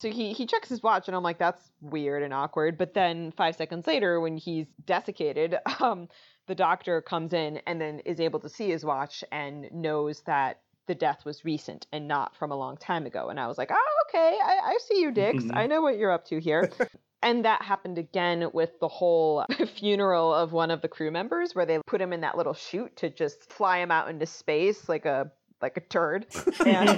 So 0.00 0.10
he 0.10 0.32
he 0.32 0.46
checks 0.46 0.68
his 0.68 0.82
watch, 0.82 1.08
and 1.08 1.16
I'm 1.16 1.22
like, 1.22 1.38
that's 1.38 1.70
weird 1.80 2.22
and 2.22 2.32
awkward. 2.32 2.78
But 2.78 2.94
then 2.94 3.32
five 3.32 3.56
seconds 3.56 3.86
later, 3.86 4.20
when 4.20 4.36
he's 4.36 4.66
desiccated, 4.86 5.56
um, 5.80 6.08
the 6.46 6.54
doctor 6.54 7.00
comes 7.02 7.32
in 7.32 7.60
and 7.66 7.80
then 7.80 8.00
is 8.00 8.20
able 8.20 8.40
to 8.40 8.48
see 8.48 8.70
his 8.70 8.84
watch 8.84 9.24
and 9.32 9.68
knows 9.72 10.22
that 10.22 10.60
the 10.86 10.94
death 10.94 11.24
was 11.24 11.44
recent 11.44 11.86
and 11.92 12.08
not 12.08 12.34
from 12.36 12.50
a 12.50 12.56
long 12.56 12.76
time 12.78 13.04
ago. 13.06 13.28
And 13.28 13.38
I 13.38 13.46
was 13.46 13.58
like, 13.58 13.70
oh, 13.70 14.04
okay, 14.08 14.38
I, 14.42 14.58
I 14.70 14.78
see 14.88 15.00
you, 15.00 15.10
Dicks. 15.10 15.44
Mhm. 15.44 15.50
I 15.54 15.66
know 15.66 15.82
what 15.82 15.98
you're 15.98 16.12
up 16.12 16.24
to 16.26 16.40
here. 16.40 16.70
And 17.20 17.44
that 17.46 17.62
happened 17.62 17.98
again 17.98 18.48
with 18.52 18.78
the 18.78 18.86
whole 18.86 19.44
funeral 19.74 20.32
of 20.32 20.52
one 20.52 20.70
of 20.70 20.82
the 20.82 20.86
crew 20.88 21.10
members 21.10 21.52
where 21.52 21.66
they 21.66 21.80
put 21.84 22.00
him 22.00 22.12
in 22.12 22.20
that 22.20 22.36
little 22.36 22.54
chute 22.54 22.94
to 22.98 23.10
just 23.10 23.52
fly 23.52 23.78
him 23.78 23.90
out 23.90 24.08
into 24.08 24.24
space 24.24 24.88
like 24.88 25.04
a 25.04 25.32
like 25.60 25.76
a 25.76 25.80
turd. 25.80 26.26
And 26.64 26.88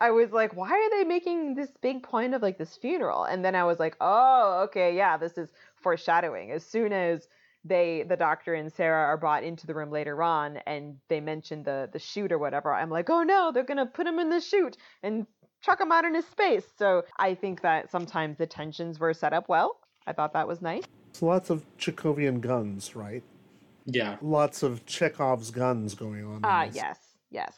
I 0.00 0.10
was 0.10 0.32
like, 0.32 0.56
why 0.56 0.70
are 0.70 0.90
they 0.90 1.04
making 1.04 1.54
this 1.54 1.70
big 1.82 2.02
point 2.02 2.34
of 2.34 2.40
like 2.42 2.56
this 2.58 2.76
funeral? 2.76 3.24
And 3.24 3.44
then 3.44 3.54
I 3.54 3.64
was 3.64 3.78
like, 3.78 3.96
oh, 4.00 4.62
okay, 4.64 4.96
yeah, 4.96 5.16
this 5.16 5.36
is 5.36 5.50
foreshadowing. 5.76 6.50
As 6.50 6.64
soon 6.64 6.92
as 6.92 7.28
they 7.62 8.04
the 8.08 8.16
doctor 8.16 8.54
and 8.54 8.72
Sarah 8.72 9.04
are 9.04 9.18
brought 9.18 9.44
into 9.44 9.66
the 9.66 9.74
room 9.74 9.90
later 9.90 10.22
on 10.22 10.56
and 10.66 10.96
they 11.08 11.20
mention 11.20 11.62
the 11.62 11.90
the 11.92 11.98
chute 11.98 12.32
or 12.32 12.38
whatever, 12.38 12.72
I'm 12.72 12.90
like, 12.90 13.10
oh 13.10 13.22
no, 13.22 13.52
they're 13.52 13.64
gonna 13.64 13.86
put 13.86 14.06
him 14.06 14.18
in 14.18 14.30
the 14.30 14.40
chute 14.40 14.76
and 15.02 15.26
chuck 15.60 15.80
him 15.80 15.92
out 15.92 16.06
in 16.06 16.14
into 16.14 16.26
space. 16.28 16.64
So 16.78 17.04
I 17.18 17.34
think 17.34 17.60
that 17.60 17.90
sometimes 17.90 18.38
the 18.38 18.46
tensions 18.46 18.98
were 18.98 19.12
set 19.12 19.34
up 19.34 19.48
well. 19.48 19.78
I 20.06 20.12
thought 20.14 20.32
that 20.32 20.48
was 20.48 20.62
nice. 20.62 20.84
So 21.12 21.26
lots 21.26 21.50
of 21.50 21.64
Chekhovian 21.78 22.40
guns, 22.40 22.96
right? 22.96 23.22
Yeah. 23.84 24.16
Lots 24.22 24.62
of 24.62 24.86
Chekhov's 24.86 25.50
guns 25.50 25.94
going 25.94 26.24
on. 26.24 26.36
in 26.36 26.40
Ah, 26.44 26.66
this. 26.66 26.76
yes, 26.76 26.98
yes. 27.30 27.52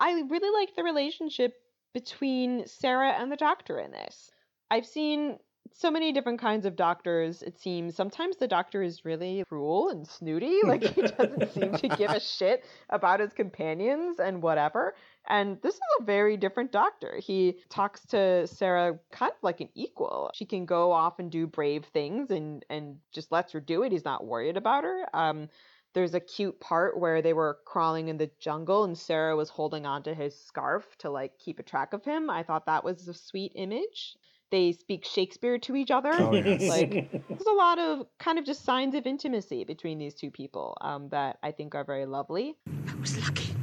I 0.00 0.22
really 0.28 0.58
like 0.60 0.74
the 0.76 0.82
relationship 0.84 1.54
between 1.94 2.66
Sarah 2.66 3.12
and 3.12 3.32
the 3.32 3.36
doctor 3.36 3.78
in 3.78 3.92
this. 3.92 4.30
I've 4.70 4.84
seen 4.84 5.38
so 5.72 5.90
many 5.90 6.12
different 6.12 6.40
kinds 6.40 6.66
of 6.66 6.76
doctors, 6.76 7.42
it 7.42 7.58
seems. 7.58 7.96
Sometimes 7.96 8.36
the 8.36 8.46
doctor 8.46 8.82
is 8.82 9.04
really 9.04 9.44
cruel 9.48 9.88
and 9.88 10.06
snooty. 10.06 10.60
Like, 10.64 10.82
he 10.82 11.02
doesn't 11.02 11.52
seem 11.52 11.72
to 11.72 11.88
give 11.88 12.10
a 12.10 12.20
shit 12.20 12.64
about 12.90 13.20
his 13.20 13.32
companions 13.32 14.18
and 14.18 14.42
whatever. 14.42 14.94
And 15.28 15.60
this 15.62 15.74
is 15.74 15.80
a 16.00 16.04
very 16.04 16.36
different 16.36 16.70
doctor. 16.70 17.18
He 17.18 17.58
talks 17.70 18.04
to 18.08 18.46
Sarah 18.46 18.98
kind 19.10 19.32
of 19.32 19.42
like 19.42 19.60
an 19.60 19.68
equal. 19.74 20.30
She 20.34 20.44
can 20.44 20.66
go 20.66 20.92
off 20.92 21.18
and 21.18 21.30
do 21.30 21.46
brave 21.46 21.84
things 21.86 22.30
and, 22.30 22.64
and 22.68 22.96
just 23.12 23.32
lets 23.32 23.52
her 23.52 23.60
do 23.60 23.82
it. 23.82 23.92
He's 23.92 24.04
not 24.04 24.24
worried 24.24 24.56
about 24.56 24.84
her. 24.84 25.06
Um, 25.12 25.48
there's 25.94 26.14
a 26.14 26.20
cute 26.20 26.60
part 26.60 26.98
where 26.98 27.22
they 27.22 27.32
were 27.32 27.58
crawling 27.64 28.08
in 28.08 28.18
the 28.18 28.30
jungle 28.40 28.84
and 28.84 28.98
Sarah 28.98 29.36
was 29.36 29.48
holding 29.48 29.86
onto 29.86 30.12
his 30.12 30.38
scarf 30.38 30.84
to 30.98 31.10
like 31.10 31.38
keep 31.38 31.58
a 31.58 31.62
track 31.62 31.92
of 31.92 32.04
him. 32.04 32.28
I 32.28 32.42
thought 32.42 32.66
that 32.66 32.84
was 32.84 33.08
a 33.08 33.14
sweet 33.14 33.52
image. 33.54 34.16
They 34.50 34.72
speak 34.72 35.04
Shakespeare 35.04 35.58
to 35.58 35.74
each 35.74 35.90
other. 35.90 36.12
Oh, 36.12 36.32
yes. 36.32 36.62
like 36.62 36.90
there's 37.28 37.46
a 37.46 37.52
lot 37.52 37.78
of 37.78 38.06
kind 38.18 38.38
of 38.38 38.44
just 38.44 38.64
signs 38.64 38.94
of 38.94 39.06
intimacy 39.06 39.64
between 39.64 39.98
these 39.98 40.14
two 40.14 40.30
people 40.30 40.76
um, 40.80 41.08
that 41.10 41.38
I 41.42 41.52
think 41.52 41.74
are 41.74 41.84
very 41.84 42.06
lovely. 42.06 42.56
I 42.88 42.94
was 42.96 43.16
lucky. 43.18 43.54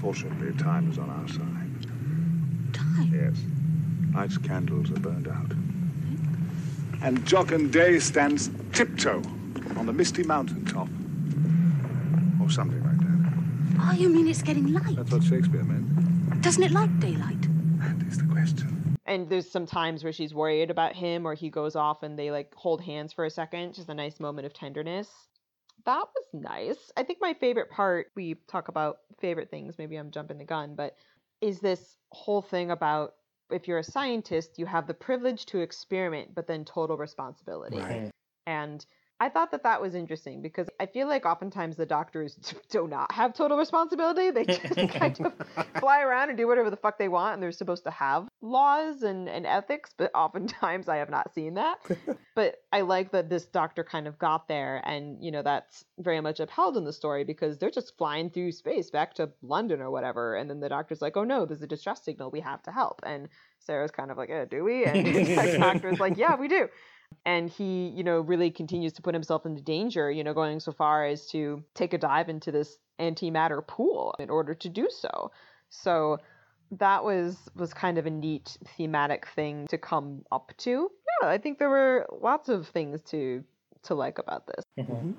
Fortunately, 0.00 0.52
time 0.58 0.90
is 0.90 0.98
on 0.98 1.10
our 1.10 1.28
side. 1.28 2.74
Time? 2.74 3.12
Yes. 3.12 3.38
Night's 4.12 4.38
candles 4.38 4.90
are 4.90 5.00
burned 5.00 5.28
out. 5.28 5.52
And 7.02 7.18
jocund 7.24 7.72
day 7.72 7.98
stands 7.98 8.50
tiptoe 8.72 9.22
on 9.76 9.86
the 9.86 9.92
misty 9.92 10.24
mountain 10.24 10.64
top. 10.64 10.88
Or 12.48 12.50
something 12.50 12.82
like 12.82 12.98
that. 13.00 13.82
Oh, 13.82 13.92
you 13.92 14.08
mean 14.08 14.26
it's 14.26 14.40
getting 14.40 14.72
light? 14.72 14.96
That's 14.96 15.12
what 15.12 15.22
Shakespeare 15.22 15.62
meant. 15.62 16.40
Doesn't 16.40 16.62
it 16.62 16.70
like 16.70 16.98
daylight? 16.98 17.42
That 17.78 18.06
is 18.06 18.16
the 18.16 18.24
question. 18.24 18.96
And 19.04 19.28
there's 19.28 19.50
some 19.50 19.66
times 19.66 20.02
where 20.02 20.14
she's 20.14 20.32
worried 20.32 20.70
about 20.70 20.96
him 20.96 21.26
or 21.26 21.34
he 21.34 21.50
goes 21.50 21.76
off 21.76 22.02
and 22.02 22.18
they 22.18 22.30
like 22.30 22.54
hold 22.54 22.80
hands 22.80 23.12
for 23.12 23.26
a 23.26 23.30
second, 23.30 23.74
just 23.74 23.90
a 23.90 23.94
nice 23.94 24.18
moment 24.18 24.46
of 24.46 24.54
tenderness. 24.54 25.10
That 25.84 26.06
was 26.14 26.24
nice. 26.32 26.90
I 26.96 27.02
think 27.02 27.18
my 27.20 27.34
favorite 27.34 27.70
part, 27.70 28.06
we 28.16 28.36
talk 28.48 28.68
about 28.68 29.00
favorite 29.20 29.50
things, 29.50 29.76
maybe 29.76 29.96
I'm 29.96 30.10
jumping 30.10 30.38
the 30.38 30.44
gun, 30.46 30.74
but 30.74 30.96
is 31.42 31.60
this 31.60 31.98
whole 32.12 32.40
thing 32.40 32.70
about 32.70 33.12
if 33.50 33.68
you're 33.68 33.78
a 33.78 33.84
scientist, 33.84 34.58
you 34.58 34.64
have 34.64 34.86
the 34.86 34.94
privilege 34.94 35.44
to 35.46 35.58
experiment, 35.58 36.34
but 36.34 36.46
then 36.46 36.64
total 36.64 36.96
responsibility. 36.96 37.76
Right. 37.76 38.10
And 38.46 38.86
I 39.20 39.28
thought 39.28 39.50
that 39.50 39.64
that 39.64 39.82
was 39.82 39.96
interesting 39.96 40.42
because 40.42 40.68
I 40.78 40.86
feel 40.86 41.08
like 41.08 41.26
oftentimes 41.26 41.76
the 41.76 41.86
doctors 41.86 42.36
do 42.70 42.86
not 42.86 43.10
have 43.12 43.34
total 43.34 43.58
responsibility. 43.58 44.30
They 44.30 44.44
just 44.44 44.92
kind 44.92 45.18
of 45.20 45.32
fly 45.80 46.02
around 46.02 46.28
and 46.28 46.38
do 46.38 46.46
whatever 46.46 46.70
the 46.70 46.76
fuck 46.76 46.98
they 46.98 47.08
want, 47.08 47.34
and 47.34 47.42
they're 47.42 47.50
supposed 47.50 47.84
to 47.84 47.90
have 47.90 48.28
laws 48.40 49.02
and, 49.02 49.28
and 49.28 49.44
ethics, 49.44 49.92
but 49.96 50.12
oftentimes 50.14 50.88
I 50.88 50.96
have 50.96 51.10
not 51.10 51.34
seen 51.34 51.54
that. 51.54 51.78
but 52.36 52.56
I 52.72 52.82
like 52.82 53.10
that 53.12 53.28
this 53.28 53.46
doctor 53.46 53.82
kind 53.82 54.06
of 54.06 54.18
got 54.18 54.46
there, 54.46 54.82
and 54.84 55.22
you 55.22 55.32
know, 55.32 55.42
that's 55.42 55.84
very 55.98 56.20
much 56.20 56.38
upheld 56.38 56.76
in 56.76 56.84
the 56.84 56.92
story 56.92 57.24
because 57.24 57.58
they're 57.58 57.70
just 57.70 57.98
flying 57.98 58.30
through 58.30 58.52
space 58.52 58.90
back 58.90 59.14
to 59.14 59.30
London 59.42 59.80
or 59.80 59.90
whatever, 59.90 60.36
and 60.36 60.48
then 60.48 60.60
the 60.60 60.68
doctor's 60.68 61.02
like, 61.02 61.16
oh 61.16 61.24
no, 61.24 61.44
there's 61.44 61.62
a 61.62 61.66
distress 61.66 62.04
signal, 62.04 62.30
we 62.30 62.40
have 62.40 62.62
to 62.62 62.70
help. 62.70 63.00
And 63.04 63.28
Sarah's 63.58 63.90
kind 63.90 64.12
of 64.12 64.16
like, 64.16 64.30
eh, 64.30 64.44
do 64.44 64.62
we? 64.62 64.84
And 64.84 65.04
the 65.04 65.58
doctor's 65.58 65.98
like, 65.98 66.16
yeah, 66.16 66.36
we 66.36 66.46
do 66.46 66.68
and 67.24 67.50
he 67.50 67.88
you 67.88 68.04
know 68.04 68.20
really 68.20 68.50
continues 68.50 68.92
to 68.92 69.02
put 69.02 69.14
himself 69.14 69.46
into 69.46 69.60
danger 69.60 70.10
you 70.10 70.24
know 70.24 70.34
going 70.34 70.60
so 70.60 70.72
far 70.72 71.06
as 71.06 71.26
to 71.26 71.62
take 71.74 71.92
a 71.92 71.98
dive 71.98 72.28
into 72.28 72.50
this 72.50 72.78
antimatter 73.00 73.66
pool 73.66 74.14
in 74.18 74.30
order 74.30 74.54
to 74.54 74.68
do 74.68 74.88
so 74.90 75.30
so 75.70 76.18
that 76.70 77.02
was 77.02 77.36
was 77.54 77.72
kind 77.72 77.98
of 77.98 78.06
a 78.06 78.10
neat 78.10 78.56
thematic 78.76 79.26
thing 79.34 79.66
to 79.68 79.78
come 79.78 80.22
up 80.32 80.52
to 80.58 80.90
yeah 81.22 81.28
i 81.28 81.38
think 81.38 81.58
there 81.58 81.70
were 81.70 82.06
lots 82.20 82.48
of 82.48 82.66
things 82.68 83.02
to 83.02 83.44
to 83.84 83.94
like 83.94 84.18
about 84.18 84.46
this. 84.46 84.64
Mm-hmm. 84.78 85.12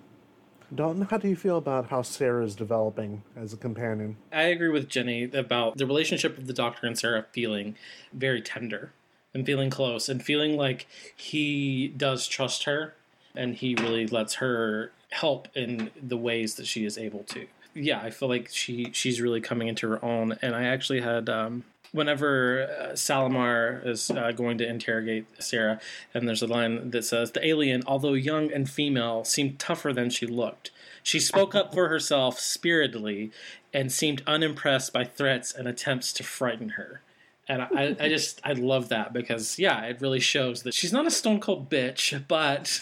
Dalton, 0.74 1.02
how 1.10 1.18
do 1.18 1.28
you 1.28 1.36
feel 1.36 1.58
about 1.58 1.90
how 1.90 2.04
Sarah 2.04 2.46
is 2.46 2.56
developing 2.56 3.24
as 3.36 3.54
a 3.54 3.58
companion? 3.58 4.18
I 4.32 4.44
agree 4.44 4.70
with 4.70 4.88
Jenny 4.88 5.24
about 5.24 5.78
the 5.78 5.88
relationship 5.88 6.38
of 6.38 6.46
the 6.46 6.54
Doctor 6.54 6.86
and 6.86 6.98
Sarah 6.98 7.26
feeling 7.32 7.76
very 8.14 8.40
tender 8.40 8.94
and 9.34 9.46
feeling 9.46 9.70
close 9.70 10.10
and 10.10 10.24
feeling 10.24 10.58
like 10.58 10.88
he 11.16 11.88
does 11.88 12.28
trust 12.28 12.64
her 12.64 12.96
and 13.36 13.56
he 13.56 13.76
really 13.76 14.08
lets 14.08 14.36
her 14.36 14.92
help 15.12 15.48
in 15.56 15.92
the 16.02 16.18
ways 16.18 16.56
that 16.56 16.68
she 16.68 16.86
is 16.86 16.98
able 16.98 17.24
to. 17.24 17.48
Yeah, 17.74 18.02
I 18.02 18.10
feel 18.10 18.30
like 18.30 18.50
she 18.52 18.90
she's 18.94 19.22
really 19.22 19.42
coming 19.42 19.68
into 19.68 19.88
her 19.90 20.04
own. 20.04 20.38
And 20.42 20.56
I 20.56 20.64
actually 20.64 21.02
had 21.02 21.30
um, 21.30 21.64
whenever 21.92 22.64
uh, 22.64 22.94
Salamar 22.94 23.86
is 23.86 24.10
uh, 24.12 24.32
going 24.32 24.58
to 24.58 24.68
interrogate 24.68 25.26
Sarah, 25.40 25.80
and 26.14 26.28
there's 26.28 26.42
a 26.42 26.48
line 26.48 26.92
that 26.92 27.06
says, 27.06 27.32
"The 27.32 27.46
alien, 27.46 27.84
although 27.86 28.14
young 28.14 28.52
and 28.52 28.70
female, 28.70 29.24
seemed 29.24 29.60
tougher 29.60 29.94
than 29.94 30.10
she 30.10 30.26
looked. 30.26 30.72
She 31.04 31.20
spoke 31.20 31.56
up 31.56 31.74
for 31.74 31.88
herself 31.88 32.40
spiritedly, 32.40 33.32
and 33.74 33.92
seemed 33.92 34.24
unimpressed 34.28 34.92
by 34.92 35.06
threats 35.06 35.54
and 35.54 35.68
attempts 35.68 36.12
to 36.14 36.24
frighten 36.24 36.70
her." 36.70 37.02
And 37.50 37.64
I, 37.64 37.95
I 38.00 38.10
just 38.10 38.39
I 38.43 38.54
love 38.54 38.89
that 38.89 39.12
because 39.12 39.58
yeah, 39.58 39.84
it 39.86 40.00
really 40.02 40.20
shows 40.20 40.62
that 40.64 40.76
she's 40.76 40.93
not 40.93 41.08
a 41.08 41.12
stone 41.12 41.39
cold 41.39 41.68
bitch, 41.68 42.24
but 42.28 42.80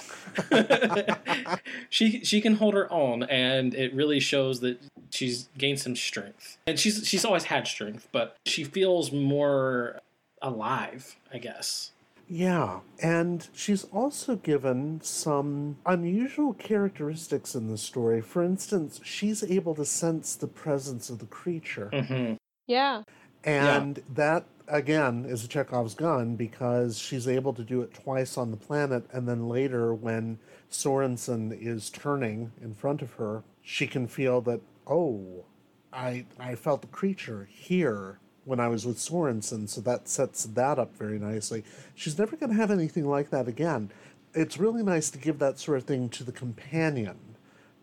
she 1.89 2.23
she 2.25 2.41
can 2.41 2.55
hold 2.55 2.73
her 2.73 2.91
own, 2.91 3.23
and 3.23 3.73
it 3.73 3.93
really 3.93 4.19
shows 4.19 4.59
that 4.59 4.77
she's 5.09 5.47
gained 5.57 5.79
some 5.79 5.95
strength. 5.95 6.57
And 6.67 6.77
she's 6.77 7.07
she's 7.07 7.23
always 7.23 7.45
had 7.45 7.65
strength, 7.65 8.09
but 8.11 8.35
she 8.45 8.65
feels 8.65 9.13
more 9.13 10.01
alive, 10.41 11.15
I 11.33 11.37
guess. 11.37 11.91
Yeah, 12.29 12.81
and 13.01 13.47
she's 13.53 13.85
also 13.85 14.35
given 14.35 14.99
some 15.01 15.77
unusual 15.85 16.53
characteristics 16.53 17.55
in 17.55 17.69
the 17.69 17.77
story. 17.77 18.19
For 18.19 18.43
instance, 18.43 18.99
she's 19.01 19.43
able 19.43 19.75
to 19.75 19.85
sense 19.85 20.35
the 20.35 20.47
presence 20.47 21.09
of 21.09 21.19
the 21.19 21.25
creature. 21.25 21.89
Mm-hmm. 21.93 22.33
Yeah. 22.67 23.03
And 23.47 23.97
yeah. 23.97 24.03
that 24.15 24.45
again 24.67 25.25
is 25.25 25.43
a 25.43 25.47
Chekhov's 25.47 25.95
gun 25.95 26.35
because 26.35 26.99
she's 26.99 27.29
able 27.29 27.53
to 27.53 27.63
do 27.63 27.81
it 27.81 27.93
twice 27.93 28.37
on 28.37 28.51
the 28.51 28.57
planet, 28.57 29.05
and 29.11 29.27
then 29.27 29.47
later 29.47 29.93
when 29.93 30.37
Sorenson 30.69 31.53
is 31.53 31.89
turning 31.89 32.51
in 32.61 32.75
front 32.75 33.01
of 33.01 33.13
her, 33.13 33.43
she 33.61 33.87
can 33.87 34.05
feel 34.05 34.41
that 34.41 34.59
oh, 34.85 35.45
I 35.93 36.25
I 36.37 36.55
felt 36.55 36.81
the 36.81 36.87
creature 36.87 37.47
here 37.49 38.19
when 38.43 38.59
I 38.59 38.67
was 38.67 38.85
with 38.85 38.99
Sorenson, 38.99 39.67
so 39.67 39.79
that 39.81 40.09
sets 40.09 40.43
that 40.43 40.77
up 40.77 40.95
very 40.97 41.17
nicely. 41.17 41.63
She's 41.95 42.17
never 42.17 42.35
going 42.35 42.51
to 42.51 42.57
have 42.57 42.71
anything 42.71 43.05
like 43.05 43.29
that 43.29 43.47
again. 43.47 43.91
It's 44.33 44.57
really 44.57 44.83
nice 44.83 45.09
to 45.11 45.17
give 45.17 45.39
that 45.39 45.57
sort 45.57 45.77
of 45.77 45.85
thing 45.85 46.09
to 46.09 46.23
the 46.23 46.31
companion 46.33 47.17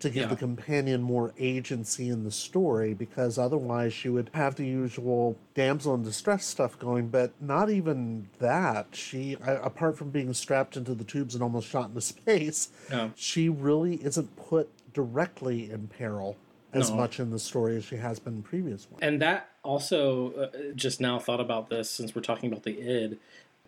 to 0.05 0.11
give 0.11 0.23
yeah. 0.23 0.29
the 0.29 0.37
companion 0.37 1.03
more 1.03 1.33
agency 1.39 2.09
in 2.09 2.25
the 2.25 2.31
story 2.31 2.95
because 2.95 3.37
otherwise 3.39 3.93
she 3.93 4.09
would 4.09 4.31
have 4.35 4.55
the 4.55 4.65
usual 4.67 5.37
damsel 5.55 5.95
in 5.95 6.03
distress 6.03 6.45
stuff 6.47 6.79
going 6.79 7.09
but 7.09 7.33
not 7.41 7.69
even 7.71 8.29
that 8.39 8.87
she 8.93 9.37
apart 9.47 9.97
from 9.99 10.11
being 10.11 10.33
strapped 10.33 10.77
into 10.77 10.95
the 10.95 11.05
tubes 11.05 11.35
and 11.35 11.43
almost 11.43 11.69
shot 11.69 11.89
into 11.89 12.01
space 12.15 12.69
yeah. 12.91 13.09
she 13.17 13.49
really 13.49 13.97
isn't 14.05 14.35
put 14.37 14.69
directly 14.93 15.71
in 15.71 15.89
peril 15.89 16.37
as 16.73 16.91
No. 16.91 16.97
much 16.97 17.19
in 17.21 17.31
the 17.31 17.39
story 17.39 17.77
as 17.77 17.85
she 17.85 17.97
has 17.97 18.19
been 18.19 18.35
in 18.35 18.43
previous 18.43 18.89
ones 18.91 19.01
And 19.03 19.21
that 19.23 19.49
also, 19.63 20.33
uh, 20.35 20.49
just 20.75 21.01
now 21.01 21.19
thought 21.19 21.41
about 21.41 21.71
this 21.71 21.89
since 21.91 22.15
we're 22.15 22.21
talking 22.23 22.51
about 22.51 22.65
the 22.65 22.79
id, 22.81 23.19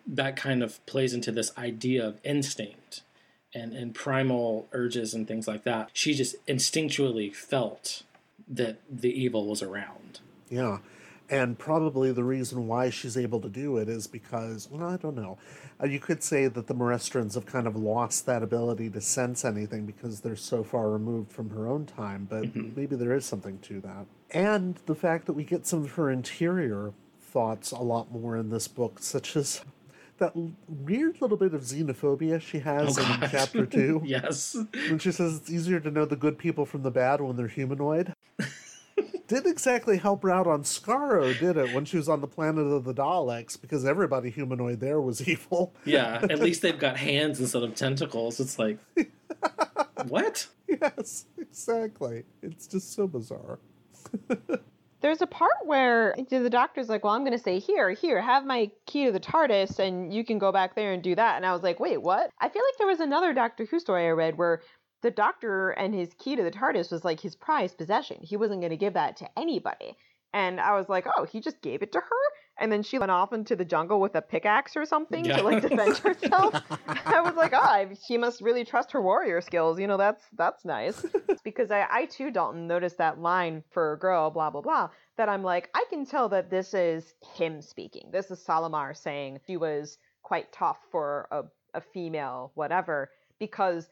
that 0.05 0.35
kind 0.35 0.61
of 0.61 0.85
plays 0.85 1.13
into 1.13 1.31
this 1.31 1.51
idea 1.57 2.05
of 2.05 2.19
instinct 2.23 3.01
and, 3.53 3.73
and 3.73 3.95
primal 3.95 4.67
urges 4.71 5.13
and 5.13 5.27
things 5.27 5.47
like 5.47 5.63
that. 5.63 5.89
She 5.93 6.13
just 6.13 6.35
instinctually 6.47 7.33
felt 7.33 8.03
that 8.47 8.79
the 8.89 9.09
evil 9.09 9.45
was 9.45 9.61
around. 9.61 10.19
Yeah. 10.49 10.79
And 11.29 11.59
probably 11.59 12.13
the 12.13 12.23
reason 12.23 12.67
why 12.67 12.89
she's 12.89 13.17
able 13.17 13.41
to 13.41 13.49
do 13.49 13.77
it 13.77 13.89
is 13.89 14.07
because, 14.07 14.69
well, 14.71 14.87
I 14.87 14.95
don't 14.95 15.15
know. 15.15 15.37
Uh, 15.81 15.87
you 15.87 15.99
could 15.99 16.23
say 16.23 16.47
that 16.47 16.67
the 16.67 16.73
Morestrans 16.73 17.35
have 17.35 17.45
kind 17.45 17.67
of 17.67 17.75
lost 17.75 18.25
that 18.27 18.43
ability 18.43 18.89
to 18.91 19.01
sense 19.01 19.43
anything 19.43 19.85
because 19.85 20.21
they're 20.21 20.37
so 20.37 20.63
far 20.63 20.89
removed 20.89 21.31
from 21.31 21.49
her 21.49 21.67
own 21.67 21.85
time, 21.85 22.27
but 22.29 22.55
maybe 22.55 22.95
there 22.95 23.13
is 23.13 23.25
something 23.25 23.59
to 23.59 23.81
that. 23.81 24.05
And 24.31 24.79
the 24.85 24.95
fact 24.95 25.25
that 25.25 25.33
we 25.33 25.43
get 25.43 25.67
some 25.67 25.83
of 25.83 25.91
her 25.91 26.09
interior 26.09 26.93
thoughts 27.19 27.71
a 27.71 27.81
lot 27.81 28.09
more 28.09 28.37
in 28.37 28.49
this 28.49 28.69
book, 28.69 28.99
such 28.99 29.35
as 29.35 29.61
that 30.17 30.33
weird 30.67 31.21
little 31.21 31.37
bit 31.37 31.53
of 31.53 31.61
xenophobia 31.61 32.41
she 32.41 32.59
has 32.59 32.97
Oh, 32.97 33.01
in 33.01 33.19
God. 33.19 33.29
chapter 33.31 33.65
two. 33.67 34.01
yes. 34.05 34.55
When 34.89 34.99
she 34.99 35.11
says 35.11 35.37
it's 35.37 35.49
easier 35.49 35.79
to 35.79 35.91
know 35.91 36.05
the 36.05 36.15
good 36.15 36.37
people 36.37 36.65
from 36.65 36.83
the 36.83 36.91
bad 36.91 37.21
when 37.21 37.35
they're 37.35 37.47
humanoid. 37.47 38.13
Didn't 39.27 39.51
exactly 39.51 39.97
help 39.97 40.23
her 40.23 40.31
out 40.31 40.47
on 40.47 40.63
Skaro, 40.63 41.37
did 41.37 41.57
it, 41.57 41.73
when 41.75 41.83
she 41.85 41.97
was 41.97 42.07
on 42.07 42.21
the 42.21 42.27
planet 42.27 42.65
of 42.65 42.85
the 42.85 42.93
Daleks, 42.93 43.59
because 43.59 43.83
everybody 43.85 44.29
humanoid 44.29 44.79
there 44.79 45.01
was 45.01 45.27
evil. 45.27 45.73
Yeah, 45.85 46.25
at 46.29 46.39
least 46.39 46.61
they've 46.61 46.79
got 46.79 46.95
hands 47.11 47.39
instead 47.41 47.61
of 47.61 47.75
tentacles. 47.75 48.39
It's 48.39 48.57
like, 48.57 48.77
what? 50.07 50.47
Yes, 50.67 51.25
exactly. 51.37 52.23
It's 52.41 52.67
just 52.67 52.93
so 52.93 53.05
bizarre. 53.07 53.59
There's 54.99 55.21
a 55.21 55.27
part 55.27 55.65
where 55.65 56.15
the 56.29 56.49
doctor's 56.49 56.89
like, 56.89 57.03
"Well, 57.03 57.13
I'm 57.13 57.23
going 57.23 57.37
to 57.37 57.43
say 57.43 57.59
here, 57.59 57.91
here, 57.91 58.19
have 58.19 58.45
my 58.45 58.71
key 58.87 59.05
to 59.05 59.11
the 59.11 59.19
TARDIS, 59.19 59.79
and 59.79 60.13
you 60.13 60.25
can 60.25 60.39
go 60.39 60.51
back 60.51 60.75
there 60.75 60.93
and 60.93 61.03
do 61.03 61.13
that." 61.15 61.35
And 61.35 61.45
I 61.45 61.53
was 61.53 61.61
like, 61.63 61.79
"Wait, 61.79 62.01
what?" 62.01 62.31
I 62.39 62.49
feel 62.49 62.63
like 62.63 62.77
there 62.77 62.87
was 62.87 62.99
another 62.99 63.33
Doctor 63.33 63.65
Who 63.65 63.79
story 63.79 64.07
I 64.07 64.11
read 64.11 64.37
where 64.37 64.61
the 65.03 65.11
Doctor 65.11 65.69
and 65.71 65.93
his 65.93 66.13
key 66.15 66.35
to 66.35 66.43
the 66.43 66.51
TARDIS 66.51 66.91
was 66.91 67.05
like 67.05 67.19
his 67.19 67.35
prized 67.35 67.77
possession. 67.77 68.17
He 68.21 68.37
wasn't 68.37 68.61
going 68.61 68.71
to 68.71 68.77
give 68.77 68.93
that 68.93 69.17
to 69.17 69.29
anybody. 69.37 69.95
And 70.33 70.59
I 70.59 70.73
was 70.73 70.89
like, 70.89 71.05
"Oh, 71.15 71.25
he 71.25 71.41
just 71.41 71.61
gave 71.61 71.83
it 71.83 71.91
to 71.91 71.99
her." 71.99 72.36
And 72.59 72.71
then 72.71 72.81
she 72.83 72.97
went 72.97 73.11
off 73.11 73.33
into 73.33 73.55
the 73.55 73.65
jungle 73.65 73.99
with 73.99 74.15
a 74.15 74.21
pickaxe 74.21 74.75
or 74.75 74.85
something 74.85 75.25
Yeah. 75.25 75.37
to 75.37 75.43
like 75.43 75.61
defend 75.61 75.97
herself. 75.99 76.55
I 77.05 77.21
was 77.21 77.35
like, 77.35 77.53
"Oh, 77.55 77.85
she 78.07 78.17
must 78.17 78.41
really 78.41 78.65
trust 78.65 78.91
her 78.93 79.01
warrior 79.01 79.41
skills. 79.41 79.79
You 79.79 79.87
know, 79.87 79.97
that's 79.97 80.23
that's 80.37 80.65
nice." 80.65 81.05
because 81.43 81.71
I, 81.71 81.85
I 81.89 82.05
too, 82.05 82.31
Dalton, 82.31 82.67
noticed 82.67 82.97
that 82.97 83.19
line 83.19 83.63
for 83.71 83.93
a 83.93 83.99
girl, 83.99 84.29
blah, 84.31 84.49
blah, 84.49 84.61
blah, 84.61 84.89
that 85.17 85.29
I'm 85.29 85.43
like, 85.43 85.69
I 85.75 85.85
can 85.89 86.05
tell 86.05 86.29
that 86.29 86.49
this 86.49 86.73
is 86.73 87.13
him 87.35 87.61
speaking. 87.61 88.09
This 88.11 88.31
is 88.31 88.43
Salamar 88.43 88.95
saying 88.97 89.39
she 89.45 89.57
was 89.57 89.97
quite 90.23 90.51
tough 90.51 90.77
for 90.91 91.27
a, 91.31 91.43
a 91.75 91.81
female, 91.81 92.51
whatever, 92.55 93.09
because 93.39 93.87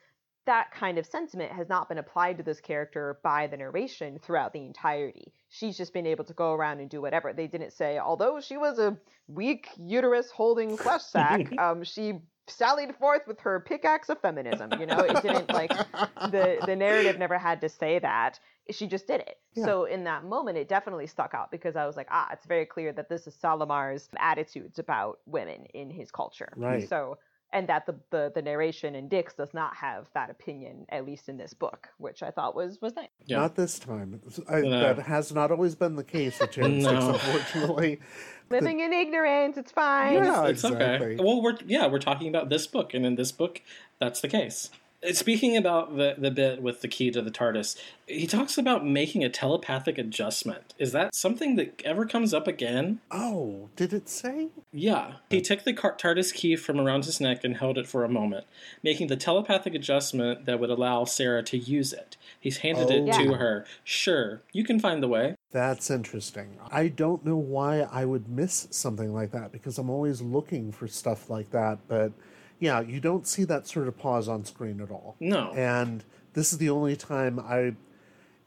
that 0.46 0.72
kind 0.72 0.98
of 0.98 1.06
sentiment 1.06 1.52
has 1.52 1.68
not 1.70 1.89
been 1.89 1.98
applied 1.98 2.38
to 2.38 2.43
this 2.43 2.60
character 2.60 3.20
by 3.24 3.48
the 3.48 3.58
narration 3.58 4.20
throughout 4.20 4.54
the 4.54 4.60
entirety. 4.60 5.34
She's 5.50 5.78
just 5.78 5.93
been 5.93 6.06
able 6.06 6.24
to 6.26 6.34
go 6.34 6.54
around 6.54 6.80
and 6.80 6.89
do 6.89 7.02
whatever. 7.02 7.34
They 7.34 7.48
didn't 7.48 7.74
say, 7.74 7.98
although 7.98 8.39
she 8.39 8.58
was 8.58 8.80
a 8.80 8.98
weak 9.28 9.70
uterus 9.78 10.30
holding 10.32 10.78
flesh 10.78 11.04
sack, 11.04 11.52
um, 11.60 11.84
she 11.84 12.20
sallied 12.48 12.96
forth 12.96 13.24
with 13.28 13.39
her 13.39 13.60
pickaxe 13.60 14.10
of 14.10 14.22
feminism. 14.22 14.72
You 14.80 14.86
know, 14.86 15.00
it 15.00 15.22
didn't 15.22 15.52
like 15.52 15.72
the 15.72 16.60
the 16.66 16.76
narrative 16.76 17.18
never 17.18 17.38
had 17.38 17.62
to 17.62 17.70
say 17.70 18.00
that. 18.00 18.39
She 18.72 18.88
just 18.88 19.08
did 19.08 19.22
it. 19.22 19.38
Yeah. 19.56 19.66
So 19.66 19.86
in 19.86 20.04
that 20.06 20.26
moment, 20.26 20.58
it 20.58 20.68
definitely 20.68 21.08
stuck 21.08 21.34
out 21.34 21.52
because 21.52 21.76
I 21.76 21.86
was 21.86 21.96
like, 21.96 22.08
ah, 22.12 22.30
it's 22.32 22.46
very 22.46 22.66
clear 22.66 22.91
that 22.93 23.10
this 23.10 23.28
is 23.28 23.36
Salamar's 23.36 24.10
attitudes 24.18 24.80
about 24.80 25.20
women 25.26 25.66
in 25.74 25.89
his 25.89 26.12
culture. 26.12 26.52
Right. 26.56 26.88
So 26.88 27.18
and 27.56 27.70
that 27.70 27.86
the, 27.86 27.95
the 28.12 28.32
the 28.36 28.41
narration 28.41 28.95
in 28.95 29.08
Dicks 29.08 29.34
does 29.34 29.53
not 29.53 29.76
have 29.78 30.08
that 30.14 30.30
opinion, 30.30 30.86
at 30.89 31.06
least 31.06 31.30
in 31.30 31.38
this 31.38 31.53
book, 31.53 31.88
which 31.97 32.22
I 32.22 32.30
thought 32.30 32.53
was 32.53 32.82
was 32.82 32.93
nice. 32.97 33.08
Not 33.30 33.56
this 33.56 33.80
time. 33.80 34.22
I, 34.49 34.60
No. 34.60 34.93
That 34.93 34.99
has 34.99 35.34
not 35.34 35.51
always 35.51 35.74
been 35.74 35.95
the 35.95 36.03
case 36.03 36.38
with 36.39 36.51
Terry 36.51 36.82
Dicks, 36.82 36.84
No. 36.84 37.14
unfortunately. 37.14 38.01
Living 38.49 38.82
in 38.82 38.91
ignorance, 38.93 39.58
it's 39.58 39.72
fine. 39.72 40.16
Yeah, 40.16 40.45
it's 40.47 40.64
okay. 40.66 40.76
exactly. 40.76 41.16
Well, 41.16 41.41
we're 41.41 41.58
yeah, 41.66 41.88
we're 41.88 41.99
talking 41.99 42.28
about 42.28 42.49
this 42.49 42.68
book, 42.68 42.93
and 42.93 43.06
in 43.06 43.16
this 43.16 43.32
book, 43.32 43.62
that's 43.99 44.20
the 44.20 44.28
case. 44.28 44.70
Speaking 45.14 45.56
about 45.58 45.95
the 45.97 46.16
the 46.18 46.32
bit 46.32 46.62
with 46.62 46.82
the 46.82 46.88
key 46.88 47.12
to 47.12 47.22
the 47.22 47.32
TARDIS, 47.32 47.76
he 48.08 48.26
talks 48.28 48.58
about 48.58 48.86
making 48.86 49.24
a 49.24 49.30
telepathic 49.30 49.97
adjustment. 49.97 50.74
Is 50.78 50.91
that 50.93 51.14
something 51.16 51.56
that 51.56 51.82
ever 51.86 52.06
comes 52.06 52.34
up 52.34 52.47
again? 52.47 52.99
Oh, 53.12 53.70
did 53.76 53.93
it 53.93 54.08
say? 54.10 54.49
Yeah. 54.72 55.14
He 55.30 55.41
took 55.41 55.64
the 55.64 55.74
TARDIS 55.74 56.34
key 56.34 56.56
from 56.56 56.80
around 56.80 57.06
his 57.06 57.20
neck 57.20 57.43
and 57.43 57.58
held 57.58 57.78
it 57.78 57.88
for 57.88 58.03
a 58.03 58.10
moment, 58.10 58.45
making 58.84 59.08
the 59.08 59.16
telepathic 59.18 59.76
adjustment 59.76 60.45
that 60.45 60.60
would 60.60 60.70
allow 60.70 61.03
Sarah 61.06 61.43
to 61.43 61.58
use 61.58 61.93
it. 61.93 62.18
He's 62.39 62.58
handed 62.58 62.89
it 62.91 63.10
Oh. 63.14 63.24
to 63.24 63.34
her. 63.36 63.66
Sure, 63.84 64.41
you 64.53 64.64
can 64.64 64.80
find 64.80 65.01
the 65.03 65.08
way. 65.08 65.36
That's 65.51 65.89
interesting. 65.89 66.58
I 66.70 66.89
don't 66.89 67.26
know 67.26 67.38
why 67.38 67.82
I 67.91 68.03
would 68.06 68.28
miss 68.28 68.68
something 68.72 69.14
like 69.14 69.32
that 69.32 69.51
because 69.51 69.78
I'm 69.78 69.89
always 69.89 70.22
looking 70.22 70.72
for 70.72 70.88
stuff 70.88 71.30
like 71.30 71.51
that. 71.51 71.80
But 71.88 72.12
yeah, 72.60 72.82
you 72.82 72.99
don't 72.99 73.28
see 73.28 73.43
that 73.45 73.68
sort 73.68 73.88
of 73.88 73.97
pause 73.97 74.28
on 74.28 74.45
screen 74.45 74.82
at 74.82 74.91
all. 74.91 75.16
No. 75.20 75.51
And 75.53 76.03
this 76.34 76.51
is 76.51 76.58
the 76.58 76.70
only 76.70 76.95
time 76.95 77.39
I, 77.39 77.76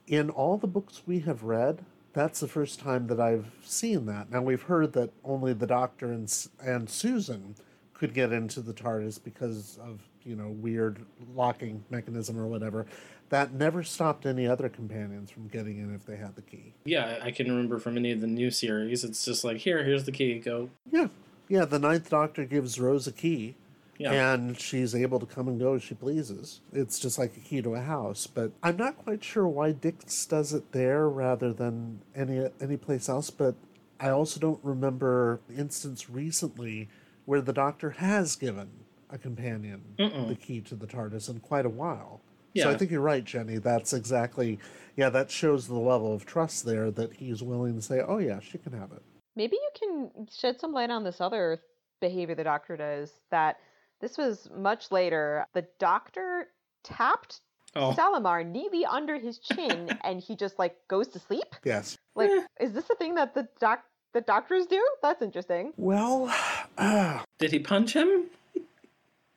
in 0.07 0.31
all 0.31 0.57
the 0.57 0.67
books 0.67 1.03
we 1.07 1.21
have 1.21 1.43
read, 1.43 1.85
that's 2.13 2.41
the 2.41 2.49
first 2.49 2.81
time 2.81 3.07
that 3.09 3.21
I've 3.21 3.53
seen 3.65 4.07
that. 4.07 4.31
Now 4.31 4.43
we've 4.43 4.63
heard 4.63 4.93
that 4.95 5.11
only 5.25 5.53
the 5.53 5.67
Doctor 5.67 6.11
and 6.11 6.33
and 6.61 6.89
Susan 6.89 7.55
could 7.95 8.15
get 8.15 8.33
into 8.33 8.61
the 8.61 8.73
TARDIS 8.73 9.23
because 9.23 9.79
of 9.79 10.01
you 10.25 10.35
know 10.37 10.49
weird 10.49 11.05
locking 11.35 11.85
mechanism 11.91 12.39
or 12.39 12.47
whatever. 12.47 12.87
That 13.29 13.53
never 13.53 13.83
stopped 13.83 14.25
any 14.25 14.47
other 14.47 14.71
companions 14.71 15.31
from 15.31 15.49
getting 15.49 15.79
in 15.79 15.95
if 15.95 16.07
they 16.07 16.17
had 16.17 16.35
the 16.35 16.43
key. 16.43 16.73
Yeah, 16.85 17.19
I 17.23 17.31
can 17.31 17.47
remember 17.49 17.79
from 17.79 17.99
any 17.99 18.11
of 18.11 18.23
the 18.23 18.27
new 18.27 18.51
series. 18.51 19.05
It's 19.05 19.25
just 19.25 19.45
like 19.45 19.59
here, 19.59 19.85
here's 19.85 20.05
the 20.05 20.13
key. 20.13 20.39
Go. 20.39 20.71
Yeah, 20.91 21.09
yeah. 21.49 21.67
The 21.67 21.79
Ninth 21.79 22.09
Doctor 22.09 22.47
gives 22.47 22.81
Rose 22.81 23.07
a 23.07 23.13
key, 23.13 23.55
Yeah. 23.99 24.33
and 24.35 24.59
she's 24.59 24.95
able 24.95 25.19
to 25.19 25.27
come 25.27 25.49
and 25.49 25.59
go 25.59 25.75
as 25.75 25.83
she 25.83 25.95
pleases. 25.95 26.61
It's 26.73 26.99
just 26.99 27.19
like 27.19 27.37
a 27.37 27.41
key 27.41 27.61
to 27.63 27.75
a 27.75 27.81
house. 27.81 28.27
But 28.27 28.53
I'm 28.63 28.77
not 28.77 28.97
quite 28.97 29.25
sure 29.25 29.47
why 29.47 29.73
Dicks 29.73 30.25
does 30.27 30.53
it 30.53 30.73
there 30.73 31.09
rather 31.09 31.53
than 31.53 32.01
any 32.15 32.49
any 32.61 32.77
place 32.77 33.09
else. 33.09 33.31
But 33.31 33.57
I 34.01 34.11
also 34.11 34.39
don't 34.39 34.61
remember 34.63 35.41
an 35.49 35.57
instance 35.59 36.09
recently 36.09 36.89
where 37.25 37.41
the 37.41 37.53
Doctor 37.53 37.91
has 37.91 38.37
given 38.37 38.71
a 39.11 39.19
companion 39.19 39.83
Mm-mm. 39.99 40.29
the 40.29 40.35
key 40.35 40.61
to 40.63 40.75
the 40.75 40.87
TARDIS 40.87 41.29
in 41.29 41.41
quite 41.41 41.67
a 41.67 41.71
while. 41.71 42.21
Yeah. 42.55 42.65
So 42.65 42.71
I 42.71 42.77
think 42.77 42.91
you're 42.91 43.01
right, 43.01 43.25
Jenny. 43.25 43.59
That's 43.59 43.93
exactly 43.93 44.59
yeah. 44.97 45.11
That 45.11 45.31
shows 45.31 45.67
the 45.67 45.75
level 45.75 46.15
of 46.15 46.25
trust 46.25 46.65
there 46.65 46.91
that 46.93 47.13
he's 47.15 47.43
willing 47.43 47.75
to 47.75 47.83
say, 47.83 48.01
"Oh 48.01 48.19
yeah, 48.19 48.41
she 48.41 48.59
can 48.59 48.73
have 48.73 48.93
it." 48.93 49.03
Maybe 49.37 49.57
you 49.57 49.71
can 49.79 50.27
shed 50.29 50.61
some 50.61 50.73
light 50.73 50.91
on 50.91 51.05
this 51.05 51.21
other 51.21 51.61
behavior 52.01 52.35
the 52.35 52.45
doctor 52.45 52.77
does 52.77 53.13
that 53.31 53.57
this 54.01 54.17
was 54.19 54.49
much 54.55 54.91
later. 54.91 55.47
The 55.55 55.67
doctor 55.79 56.49
tapped 56.85 57.41
Oh. 57.77 57.93
Salamar 57.97 58.45
neatly 58.47 58.85
under 58.87 59.19
his 59.19 59.39
chin 59.39 59.91
and 60.05 60.21
he 60.21 60.35
just 60.37 60.59
like 60.59 60.77
goes 60.89 61.07
to 61.09 61.19
sleep? 61.19 61.55
Yes. 61.65 61.99
Like 62.15 62.31
is 62.59 62.73
this 62.73 62.89
a 62.91 62.95
thing 62.97 63.15
that 63.17 63.35
the 63.35 63.47
doc 63.61 63.85
the 64.15 64.21
doctors 64.23 64.67
do? 64.67 64.83
That's 65.03 65.21
interesting. 65.23 65.73
Well, 65.77 66.35
uh, 66.79 67.21
Did 67.39 67.53
he 67.53 67.59
punch 67.59 67.93
him? 67.93 68.25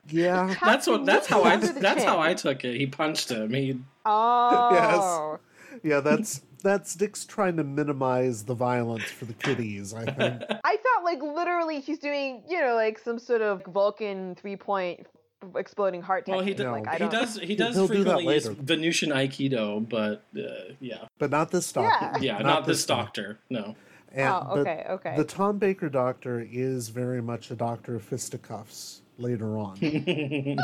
yeah. 0.09 0.55
That's 0.63 0.87
what. 0.87 1.05
That's 1.05 1.27
how 1.27 1.43
I. 1.43 1.53
under 1.53 1.67
the 1.67 1.79
That's 1.79 2.03
how. 2.03 2.19
I 2.19 2.33
took 2.33 2.63
it. 2.63 2.77
He 2.77 2.87
punched 2.87 3.29
him. 3.29 3.53
He. 3.53 3.77
Oh. 4.05 5.37
yes. 5.71 5.79
Yeah, 5.83 5.99
that's 5.99 6.41
that's 6.63 6.95
Dick's 6.95 7.25
trying 7.25 7.57
to 7.57 7.63
minimize 7.63 8.43
the 8.43 8.53
violence 8.53 9.03
for 9.05 9.25
the 9.25 9.33
kiddies. 9.33 9.93
I 9.93 10.05
think. 10.05 10.43
I 10.63 10.77
thought 10.77 10.90
like 11.03 11.21
literally 11.21 11.79
he's 11.79 11.99
doing, 11.99 12.43
you 12.47 12.59
know, 12.59 12.75
like 12.75 12.99
some 12.99 13.19
sort 13.19 13.41
of 13.41 13.63
Vulcan 13.65 14.35
three 14.35 14.55
point 14.55 15.07
exploding 15.55 16.01
heart 16.01 16.25
Well, 16.27 16.41
he 16.41 16.53
technique. 16.53 16.67
does. 16.67 16.71
Like, 16.73 16.87
I 16.87 16.93
he 16.93 16.99
don't... 16.99 17.11
does. 17.11 17.39
He 17.39 17.55
does 17.55 17.75
He'll 17.75 17.87
do 17.87 18.03
that 18.03 18.03
frequently 18.03 18.33
use 18.35 18.47
later. 18.47 18.61
Venusian 18.61 19.09
Aikido, 19.09 19.87
but 19.87 20.23
uh, 20.37 20.73
yeah, 20.79 21.05
But 21.17 21.31
not 21.31 21.51
this 21.51 21.71
doctor. 21.71 22.19
yeah, 22.23 22.37
not, 22.39 22.65
this 22.65 22.85
doctor. 22.85 23.39
No. 23.49 23.75
And, 24.13 24.27
Oh, 24.29 24.59
okay, 24.59 24.85
okay. 24.89 25.15
The 25.15 25.23
Tom 25.23 25.57
Baker 25.57 25.89
doctor 25.89 26.45
is 26.51 26.89
very 26.89 27.21
much 27.21 27.49
a 27.49 27.55
doctor 27.55 27.95
of 27.95 28.03
fisticuffs 28.03 29.01
later 29.17 29.57
on. 29.57 29.77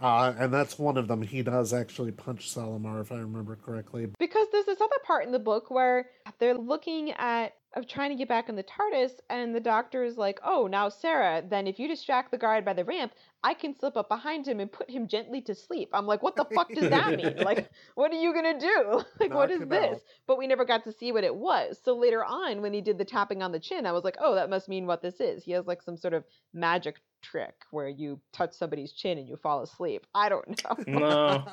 uh, 0.00 0.32
and 0.38 0.52
that's 0.52 0.78
one 0.78 0.96
of 0.96 1.06
them. 1.08 1.20
He 1.20 1.42
does 1.42 1.72
actually 1.74 2.12
punch 2.12 2.48
Salamar, 2.52 3.00
if 3.02 3.12
I 3.12 3.16
remember 3.16 3.56
correctly. 3.56 4.08
Because 4.18 4.46
there's 4.52 4.64
this 4.64 4.80
other 4.80 4.96
part 5.04 5.26
in 5.26 5.32
the 5.32 5.38
book 5.38 5.70
where 5.70 6.06
they're 6.38 6.56
looking 6.56 7.12
at 7.12 7.54
of 7.74 7.86
trying 7.88 8.10
to 8.10 8.16
get 8.16 8.28
back 8.28 8.48
in 8.48 8.56
the 8.56 8.64
TARDIS, 8.64 9.12
and 9.30 9.54
the 9.54 9.60
doctor 9.60 10.04
is 10.04 10.16
like, 10.16 10.38
"Oh, 10.44 10.66
now 10.66 10.88
Sarah, 10.88 11.42
then 11.48 11.66
if 11.66 11.78
you 11.78 11.88
distract 11.88 12.30
the 12.30 12.38
guard 12.38 12.64
by 12.64 12.72
the 12.72 12.84
ramp, 12.84 13.12
I 13.42 13.54
can 13.54 13.74
slip 13.76 13.96
up 13.96 14.08
behind 14.08 14.46
him 14.46 14.60
and 14.60 14.70
put 14.70 14.88
him 14.90 15.06
gently 15.08 15.40
to 15.42 15.54
sleep." 15.54 15.90
I'm 15.92 16.06
like, 16.06 16.22
"What 16.22 16.36
the 16.36 16.44
fuck 16.54 16.68
does 16.72 16.90
that 16.90 17.16
mean? 17.16 17.36
Like, 17.44 17.70
what 17.94 18.12
are 18.12 18.20
you 18.20 18.32
gonna 18.32 18.58
do? 18.58 19.02
Like, 19.20 19.34
what 19.34 19.50
Knock 19.50 19.56
is 19.56 19.62
him 19.62 19.68
this?" 19.68 19.94
out. 19.94 20.00
But 20.26 20.38
we 20.38 20.46
never 20.46 20.64
got 20.64 20.84
to 20.84 20.92
see 20.92 21.12
what 21.12 21.24
it 21.24 21.34
was. 21.34 21.78
So 21.82 21.96
later 21.96 22.24
on, 22.24 22.62
when 22.62 22.72
he 22.72 22.80
did 22.80 22.98
the 22.98 23.04
tapping 23.04 23.42
on 23.42 23.52
the 23.52 23.60
chin, 23.60 23.86
I 23.86 23.92
was 23.92 24.04
like, 24.04 24.16
"Oh, 24.20 24.34
that 24.34 24.50
must 24.50 24.68
mean 24.68 24.86
what 24.86 25.02
this 25.02 25.20
is." 25.20 25.42
He 25.44 25.52
has 25.52 25.66
like 25.66 25.82
some 25.82 25.96
sort 25.96 26.14
of 26.14 26.24
magic 26.52 26.96
trick 27.22 27.54
where 27.70 27.88
you 27.88 28.20
touch 28.32 28.52
somebody's 28.52 28.92
chin 28.92 29.18
and 29.18 29.28
you 29.28 29.36
fall 29.36 29.62
asleep. 29.62 30.06
I 30.14 30.28
don't 30.28 30.46
know. 30.86 30.98
No, 30.98 31.44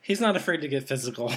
he's 0.00 0.20
not 0.20 0.36
afraid 0.36 0.60
to 0.62 0.68
get 0.68 0.86
physical. 0.88 1.32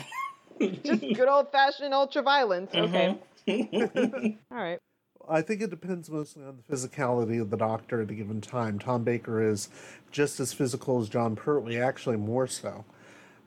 Just 0.60 1.02
good 1.02 1.28
old 1.28 1.52
fashioned 1.52 1.94
ultra 1.94 2.22
violence. 2.22 2.72
Okay. 2.74 3.08
Mm-hmm. 3.10 3.22
All 3.48 4.58
right. 4.58 4.80
I 5.28 5.42
think 5.42 5.62
it 5.62 5.70
depends 5.72 6.10
mostly 6.10 6.44
on 6.44 6.58
the 6.58 6.76
physicality 6.76 7.42
of 7.42 7.50
the 7.50 7.58
doctor 7.58 8.02
at 8.02 8.12
a 8.12 8.14
given 8.14 8.42
time. 8.42 8.78
Tom 8.78 9.04
Baker 9.04 9.42
is 9.42 9.70
just 10.12 10.40
as 10.40 10.54
physical 10.54 11.00
as 11.02 11.10
Jon 11.10 11.36
Pertwee, 11.36 11.78
actually 11.80 12.18
more 12.18 12.46
so. 12.48 12.86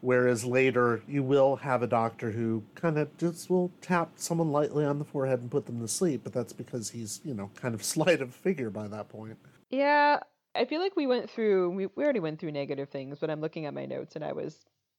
Whereas 0.00 0.44
later, 0.44 1.02
you 1.08 1.22
will 1.22 1.56
have 1.56 1.82
a 1.82 1.86
doctor 1.88 2.30
who 2.30 2.62
kind 2.74 2.98
of 2.98 3.16
just 3.16 3.50
will 3.50 3.72
tap 3.80 4.12
someone 4.16 4.50
lightly 4.52 4.84
on 4.84 4.98
the 4.98 5.04
forehead 5.04 5.40
and 5.40 5.50
put 5.50 5.66
them 5.66 5.80
to 5.80 5.88
sleep, 5.88 6.22
but 6.24 6.32
that's 6.32 6.52
because 6.52 6.90
he's, 6.90 7.20
you 7.24 7.34
know, 7.34 7.50
kind 7.56 7.74
of 7.74 7.82
slight 7.84 8.20
of 8.20 8.34
figure 8.34 8.70
by 8.70 8.86
that 8.88 9.08
point. 9.08 9.36
Yeah, 9.70 10.20
I 10.54 10.64
feel 10.64 10.80
like 10.80 10.96
we 10.96 11.06
went 11.06 11.28
through. 11.30 11.70
We, 11.70 11.86
we 11.94 12.04
already 12.04 12.20
went 12.20 12.40
through 12.40 12.52
negative 12.52 12.88
things, 12.88 13.18
but 13.20 13.30
I'm 13.30 13.40
looking 13.40 13.66
at 13.66 13.74
my 13.74 13.86
notes 13.86 14.14
and 14.16 14.24
I 14.24 14.32
was 14.32 14.56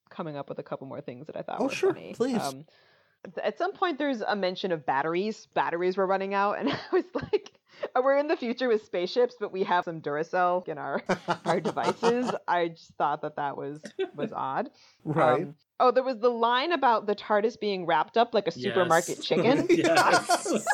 coming 0.10 0.36
up 0.36 0.50
with 0.50 0.60
a 0.60 0.64
couple 0.64 0.88
more 0.88 1.02
things 1.02 1.28
that 1.28 1.36
I 1.38 1.42
thought 1.42 1.60
Oh, 1.60 1.66
were 1.66 1.72
sure, 1.72 1.94
funny. 1.94 2.14
please. 2.14 2.42
Um, 2.42 2.54
th- 2.54 2.66
at 3.44 3.58
some 3.58 3.74
point, 3.74 3.98
there's 3.98 4.22
a 4.22 4.36
mention 4.36 4.72
of 4.72 4.86
batteries. 4.86 5.48
Batteries 5.54 5.98
were 5.98 6.08
running 6.08 6.34
out, 6.34 6.60
and 6.60 6.70
I 6.72 6.78
was 6.92 7.06
like, 7.14 7.52
"We're 7.96 8.18
in 8.18 8.28
the 8.28 8.38
future 8.38 8.68
with 8.68 8.84
spaceships, 8.86 9.36
but 9.40 9.52
we 9.52 9.64
have 9.64 9.86
some 9.86 10.02
Duracell 10.02 10.68
in 10.68 10.78
our 10.78 11.02
our 11.46 11.60
devices." 11.62 12.32
I 12.48 12.70
just 12.70 12.94
thought 12.98 13.22
that 13.22 13.36
that 13.36 13.58
was 13.58 13.82
was 14.16 14.32
odd. 14.34 14.70
Right. 15.04 15.44
Um, 15.44 15.56
oh, 15.80 15.92
there 15.92 16.04
was 16.04 16.20
the 16.20 16.30
line 16.30 16.72
about 16.72 17.08
the 17.08 17.16
TARDIS 17.16 17.60
being 17.60 17.86
wrapped 17.86 18.18
up 18.18 18.34
like 18.34 18.48
a 18.48 18.52
supermarket 18.52 19.22
chicken. 19.22 19.68
yes. 19.70 20.66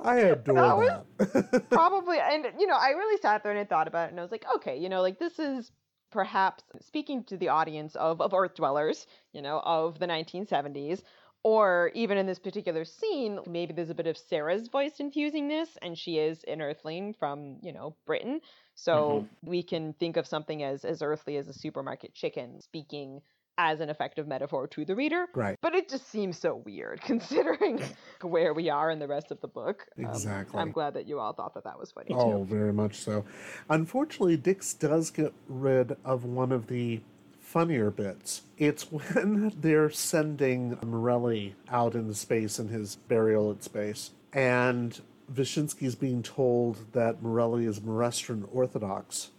I 0.00 0.16
adore 0.18 1.04
That 1.18 1.52
that. 1.52 1.70
probably 1.70 2.18
and 2.20 2.46
you 2.58 2.66
know 2.66 2.76
i 2.76 2.90
really 2.90 3.20
sat 3.20 3.42
there 3.42 3.50
and 3.50 3.60
I 3.60 3.64
thought 3.64 3.88
about 3.88 4.08
it 4.08 4.10
and 4.12 4.20
i 4.20 4.22
was 4.22 4.30
like 4.30 4.44
okay 4.56 4.78
you 4.78 4.88
know 4.88 5.02
like 5.02 5.18
this 5.18 5.38
is 5.38 5.72
perhaps 6.16 6.64
speaking 6.80 7.22
to 7.22 7.36
the 7.36 7.50
audience 7.50 7.94
of, 7.94 8.22
of 8.22 8.32
earth 8.32 8.54
dwellers 8.54 9.06
you 9.34 9.42
know 9.42 9.60
of 9.62 9.98
the 9.98 10.06
1970s 10.06 11.02
or 11.42 11.90
even 11.94 12.16
in 12.16 12.24
this 12.26 12.38
particular 12.38 12.86
scene 12.86 13.38
maybe 13.46 13.74
there's 13.74 13.90
a 13.90 13.94
bit 13.94 14.06
of 14.06 14.16
sarah's 14.16 14.68
voice 14.68 14.94
infusing 14.98 15.46
this 15.46 15.76
and 15.82 15.98
she 15.98 16.16
is 16.16 16.42
an 16.44 16.62
earthling 16.62 17.12
from 17.12 17.58
you 17.62 17.70
know 17.70 17.94
britain. 18.06 18.40
So 18.78 18.94
mm-hmm. 18.94 19.50
we 19.50 19.62
can 19.62 19.92
think 19.94 20.16
of 20.16 20.26
something 20.26 20.62
as 20.62 20.86
as 20.86 21.02
earthly 21.02 21.36
as 21.36 21.48
a 21.48 21.52
supermarket 21.52 22.14
chicken 22.14 22.62
speaking 22.62 23.20
as 23.58 23.80
an 23.80 23.88
effective 23.88 24.26
metaphor 24.26 24.66
to 24.68 24.84
the 24.84 24.94
reader 24.94 25.26
Right. 25.34 25.56
but 25.62 25.74
it 25.74 25.88
just 25.88 26.08
seems 26.10 26.38
so 26.38 26.56
weird 26.64 27.00
considering 27.12 27.80
where 28.22 28.52
we 28.54 28.68
are 28.70 28.90
in 28.90 28.98
the 28.98 29.08
rest 29.08 29.30
of 29.30 29.40
the 29.40 29.48
book 29.48 29.86
Um, 29.98 30.04
Exactly. 30.06 30.60
i'm 30.60 30.70
glad 30.72 30.94
that 30.94 31.06
you 31.06 31.18
all 31.18 31.32
thought 31.32 31.54
that 31.54 31.64
that 31.64 31.78
was 31.78 31.90
funny 31.92 32.08
Oh, 32.10 32.38
too 32.38 32.44
very 32.44 32.72
much 32.72 32.96
so. 32.96 33.24
Unfortunately, 33.70 34.36
Dicks 34.36 34.74
does 34.74 35.10
get 35.10 35.32
rid 35.48 35.96
of 36.04 36.24
one 36.24 36.52
of 36.52 36.66
the 36.68 37.00
funnier 37.40 37.90
bits. 37.90 38.42
It's 38.58 38.82
when 38.92 39.52
they're 39.60 39.90
sending 39.90 40.78
Morelli 40.84 41.54
out 41.70 41.94
into 41.94 42.14
space 42.14 42.58
in 42.58 42.68
his 42.68 42.96
burial 42.96 43.50
at 43.50 43.62
space, 43.62 44.10
and 44.32 45.00
Vishinsky's 45.32 45.94
being 45.94 46.22
told 46.22 46.92
that 46.92 47.22
Morelli 47.22 47.64
is 47.66 47.80
Morestrian 47.82 48.46
Orthodox. 48.52 49.30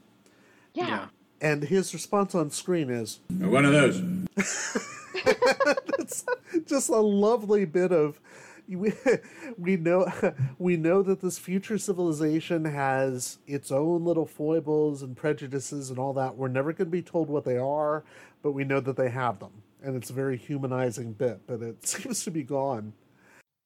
yeah, 0.73 1.07
And 1.39 1.63
his 1.63 1.93
response 1.93 2.33
on 2.33 2.49
screen 2.49 2.89
is 2.89 3.19
One 3.29 3.65
of 3.65 3.71
those. 3.71 4.01
it's 5.99 6.25
just 6.65 6.89
a 6.89 6.97
lovely 6.97 7.65
bit 7.65 7.91
of 7.91 8.19
we, 8.67 8.91
we 9.57 9.77
know 9.77 10.11
we 10.59 10.75
know 10.75 11.01
that 11.01 11.21
this 11.21 11.39
future 11.39 11.77
civilization 11.77 12.65
has 12.65 13.37
its 13.47 13.71
own 13.71 14.03
little 14.03 14.25
foibles 14.25 15.01
and 15.01 15.15
prejudices 15.15 15.89
and 15.89 15.97
all 15.97 16.13
that. 16.13 16.35
We're 16.35 16.49
never 16.49 16.73
going 16.73 16.87
to 16.87 16.91
be 16.91 17.01
told 17.01 17.29
what 17.29 17.45
they 17.45 17.57
are, 17.57 18.03
but 18.41 18.51
we 18.51 18.63
know 18.63 18.79
that 18.81 18.97
they 18.97 19.09
have 19.09 19.39
them, 19.39 19.51
and 19.81 19.95
it's 19.95 20.09
a 20.09 20.13
very 20.13 20.37
humanizing 20.37 21.13
bit. 21.13 21.41
But 21.47 21.61
it 21.61 21.87
seems 21.87 22.23
to 22.25 22.31
be 22.31 22.43
gone. 22.43 22.93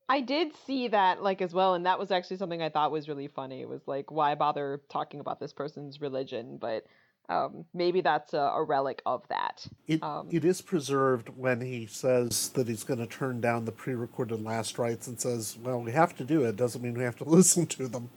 I 0.08 0.20
did 0.20 0.54
see 0.68 0.90
that 0.90 1.24
like 1.24 1.42
as 1.42 1.54
well, 1.54 1.74
and 1.74 1.86
that 1.86 1.98
was 1.98 2.12
actually 2.12 2.38
something 2.38 2.62
I 2.62 2.70
thought 2.70 2.92
was 2.92 3.08
really 3.08 3.28
funny. 3.28 3.62
It 3.62 3.70
was 3.70 3.88
like, 3.88 4.12
why 4.12 4.36
bother 4.36 4.82
talking 4.90 5.20
about 5.20 5.40
this 5.40 5.54
person's 5.54 6.02
religion? 6.02 6.58
But 6.58 6.86
um, 7.32 7.66
maybe 7.74 8.02
that's 8.02 8.34
a, 8.34 8.38
a 8.40 8.64
relic 8.64 9.02
of 9.06 9.28
that. 9.30 9.66
It, 9.88 10.04
Um, 10.04 10.28
it 10.32 10.44
is 10.46 10.62
preserved 10.62 11.30
when 11.30 11.62
he 11.62 11.86
says 11.88 12.50
that 12.50 12.68
he's 12.68 12.84
going 12.84 13.00
to 13.00 13.08
turn 13.08 13.40
down 13.42 13.66
the 13.66 13.72
pre-recorded 13.72 14.44
last 14.44 14.78
rites 14.78 15.08
and 15.08 15.20
says, 15.20 15.58
"Well, 15.64 15.82
we 15.82 15.92
have 15.94 16.16
to 16.18 16.24
do 16.24 16.44
it. 16.44 16.56
Doesn't 16.58 16.82
mean 16.82 16.94
we 16.96 17.04
have 17.04 17.16
to 17.18 17.24
listen 17.38 17.66
to 17.68 17.88
them." 17.88 18.10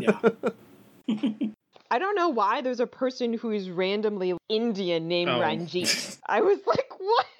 Yeah. 0.00 0.18
I 1.90 1.98
don't 1.98 2.14
know 2.16 2.28
why 2.28 2.60
there's 2.60 2.80
a 2.80 2.86
person 2.86 3.32
who 3.32 3.50
is 3.50 3.70
randomly 3.70 4.34
Indian 4.50 5.08
named 5.08 5.30
Oh. 5.30 5.40
Ranjit. 5.40 6.18
I 6.26 6.42
was 6.42 6.58
like, 6.66 6.90
what 6.98 7.26
is 7.26 7.37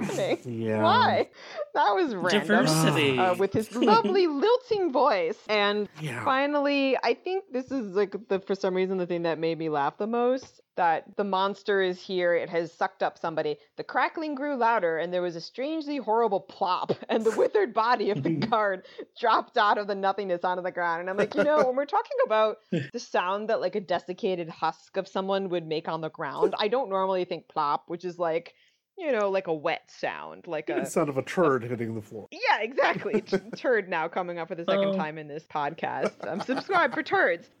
happening? 0.00 0.38
Yeah. 0.64 0.82
Why? 0.82 1.28
that 1.74 1.90
was 1.94 2.14
random. 2.14 2.40
Diversity. 2.64 3.18
Uh, 3.18 3.34
with 3.34 3.52
his 3.52 3.74
lovely 3.76 4.26
lilting 4.26 4.92
voice. 4.92 5.38
And 5.48 5.88
Yeah. 6.00 6.24
finally, 6.24 6.96
I 7.02 7.14
think 7.14 7.44
this 7.52 7.70
is 7.70 7.94
like 7.94 8.14
the 8.28 8.40
for 8.40 8.54
some 8.54 8.74
reason 8.74 8.98
the 8.98 9.06
thing 9.06 9.22
that 9.22 9.38
made 9.38 9.58
me 9.58 9.68
laugh 9.68 9.96
the 9.98 10.06
most. 10.06 10.60
That 10.76 11.16
the 11.16 11.22
monster 11.22 11.80
is 11.80 12.00
here, 12.00 12.34
it 12.34 12.50
has 12.50 12.72
sucked 12.72 13.04
up 13.04 13.16
somebody. 13.16 13.58
The 13.76 13.84
crackling 13.84 14.34
grew 14.34 14.56
louder, 14.56 14.98
and 14.98 15.14
there 15.14 15.22
was 15.22 15.36
a 15.36 15.40
strangely 15.40 15.98
horrible 15.98 16.40
plop, 16.40 16.90
and 17.08 17.22
the 17.24 17.30
withered 17.30 17.72
body 17.72 18.10
of 18.10 18.24
the 18.24 18.30
guard 18.50 18.84
dropped 19.16 19.56
out 19.56 19.78
of 19.78 19.86
the 19.86 19.94
nothingness 19.94 20.42
onto 20.42 20.64
the 20.64 20.72
ground. 20.72 21.02
And 21.02 21.08
I'm 21.10 21.16
like, 21.16 21.36
you 21.36 21.44
know, 21.44 21.64
when 21.64 21.76
we're 21.76 21.84
talking 21.86 22.16
about 22.26 22.56
the 22.72 22.98
sound 22.98 23.50
that 23.50 23.60
like 23.60 23.76
a 23.76 23.80
desiccated 23.80 24.48
husk 24.48 24.96
of 24.96 25.06
someone 25.06 25.48
would 25.50 25.64
make 25.64 25.86
on 25.86 26.00
the 26.00 26.10
ground, 26.10 26.56
I 26.58 26.66
don't 26.66 26.90
normally 26.90 27.24
think 27.24 27.46
plop, 27.46 27.84
which 27.86 28.04
is 28.04 28.18
like, 28.18 28.54
you 28.98 29.12
know, 29.12 29.28
like 29.30 29.46
a 29.48 29.52
wet 29.54 29.82
sound, 29.90 30.46
like 30.46 30.70
a 30.70 30.74
The 30.80 30.84
sound 30.86 31.08
of 31.08 31.18
a 31.18 31.22
turd 31.22 31.64
hitting 31.64 31.94
the 31.94 32.02
floor. 32.02 32.28
yeah, 32.30 32.60
exactly. 32.60 33.20
T- 33.20 33.38
Turd 33.56 33.88
now 33.88 34.08
coming 34.08 34.38
up 34.38 34.48
for 34.48 34.54
the 34.54 34.64
second 34.64 34.88
Oh. 34.88 34.96
time 34.96 35.18
in 35.18 35.26
this 35.28 35.44
podcast. 35.44 36.12
Um, 36.22 36.28
I'm 36.28 36.40
subscribed 36.40 36.94
for 36.94 37.02
turds. 37.02 37.48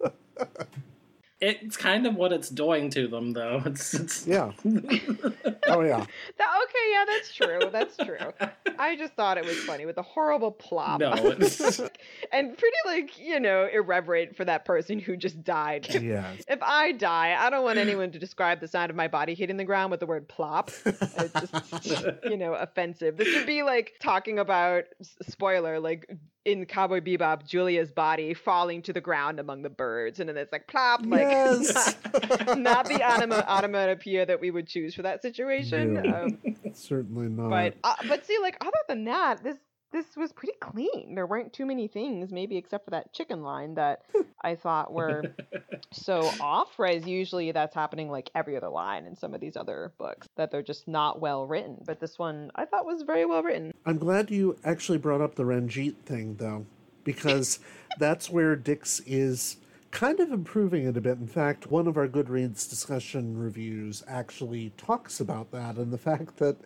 It's 1.44 1.76
kind 1.76 2.06
of 2.06 2.14
what 2.14 2.32
it's 2.32 2.48
doing 2.48 2.88
to 2.90 3.06
them, 3.06 3.32
though. 3.32 3.62
It's, 3.74 3.92
it's 3.92 4.26
Yeah. 4.26 4.52
oh 4.64 5.80
yeah. 5.82 6.04
That, 6.38 6.60
okay, 6.64 6.86
yeah, 6.90 7.04
that's 7.06 7.34
true. 7.34 7.60
That's 7.70 7.96
true. 7.96 8.50
I 8.78 8.96
just 8.96 9.14
thought 9.14 9.36
it 9.36 9.44
was 9.44 9.58
funny 9.64 9.84
with 9.84 9.96
the 9.96 10.02
horrible 10.02 10.50
plop. 10.50 11.00
No, 11.00 11.12
and 12.32 12.58
pretty 12.58 12.76
like, 12.86 13.18
you 13.18 13.40
know, 13.40 13.68
irreverent 13.72 14.36
for 14.36 14.44
that 14.44 14.64
person 14.64 14.98
who 14.98 15.16
just 15.16 15.42
died. 15.44 15.86
Yes. 15.94 16.42
If 16.48 16.62
I 16.62 16.92
die, 16.92 17.36
I 17.38 17.50
don't 17.50 17.64
want 17.64 17.78
anyone 17.78 18.10
to 18.12 18.18
describe 18.18 18.60
the 18.60 18.68
sound 18.68 18.90
of 18.90 18.96
my 18.96 19.08
body 19.08 19.34
hitting 19.34 19.56
the 19.56 19.64
ground 19.64 19.90
with 19.90 20.00
the 20.00 20.06
word 20.06 20.28
plop. 20.28 20.70
It's 20.84 21.50
just, 21.82 22.24
you 22.24 22.36
know, 22.36 22.54
offensive. 22.54 23.16
This 23.16 23.34
would 23.34 23.46
be 23.46 23.62
like 23.62 23.94
talking 24.00 24.38
about, 24.38 24.84
spoiler, 25.28 25.80
like 25.80 26.08
in 26.44 26.66
Cowboy 26.66 27.00
Bebop, 27.00 27.46
Julia's 27.46 27.90
body 27.90 28.34
falling 28.34 28.82
to 28.82 28.92
the 28.92 29.00
ground 29.00 29.40
among 29.40 29.62
the 29.62 29.70
birds. 29.70 30.20
And 30.20 30.28
then 30.28 30.36
it's 30.36 30.52
like 30.52 30.66
plop, 30.68 31.00
like 31.06 31.20
Yes. 31.22 31.96
not, 32.46 32.58
not 32.58 32.86
the 32.86 33.02
anima- 33.02 33.44
onomatopoeia 33.48 34.26
that 34.26 34.40
we 34.40 34.50
would 34.50 34.66
choose 34.66 34.94
for 34.94 35.02
that 35.02 35.22
situation. 35.22 35.96
Um, 36.14 36.38
Certainly 36.74 37.28
not. 37.28 37.50
but 37.50 37.74
uh, 37.82 37.94
but 38.08 38.26
see, 38.26 38.36
like 38.42 38.56
other 38.60 38.72
than 38.88 39.04
that, 39.04 39.42
this 39.42 39.56
this 39.94 40.16
was 40.16 40.32
pretty 40.32 40.54
clean. 40.58 41.14
There 41.14 41.24
weren't 41.24 41.52
too 41.52 41.64
many 41.64 41.86
things, 41.86 42.32
maybe 42.32 42.56
except 42.56 42.84
for 42.84 42.90
that 42.90 43.12
chicken 43.12 43.42
line 43.42 43.74
that 43.76 44.02
I 44.42 44.56
thought 44.56 44.92
were 44.92 45.34
so 45.92 46.28
off. 46.40 46.72
Whereas 46.76 47.06
usually 47.06 47.52
that's 47.52 47.74
happening 47.74 48.10
like 48.10 48.28
every 48.34 48.56
other 48.56 48.68
line 48.68 49.06
in 49.06 49.14
some 49.14 49.34
of 49.34 49.40
these 49.40 49.56
other 49.56 49.92
books 49.96 50.26
that 50.36 50.50
they're 50.50 50.62
just 50.62 50.88
not 50.88 51.20
well 51.20 51.46
written. 51.46 51.80
But 51.86 52.00
this 52.00 52.18
one 52.18 52.50
I 52.56 52.64
thought 52.64 52.84
was 52.84 53.02
very 53.02 53.24
well 53.24 53.42
written. 53.44 53.72
I'm 53.86 53.98
glad 53.98 54.32
you 54.32 54.58
actually 54.64 54.98
brought 54.98 55.20
up 55.20 55.36
the 55.36 55.44
Ranjit 55.44 55.94
thing, 56.04 56.36
though, 56.38 56.66
because 57.04 57.60
that's 57.98 58.28
where 58.28 58.56
Dicks 58.56 59.00
is 59.06 59.58
kind 59.92 60.18
of 60.18 60.32
improving 60.32 60.88
it 60.88 60.96
a 60.96 61.00
bit. 61.00 61.18
In 61.18 61.28
fact, 61.28 61.70
one 61.70 61.86
of 61.86 61.96
our 61.96 62.08
Goodreads 62.08 62.68
discussion 62.68 63.38
reviews 63.38 64.02
actually 64.08 64.72
talks 64.76 65.20
about 65.20 65.52
that 65.52 65.76
and 65.76 65.92
the 65.92 65.98
fact 65.98 66.38
that 66.38 66.56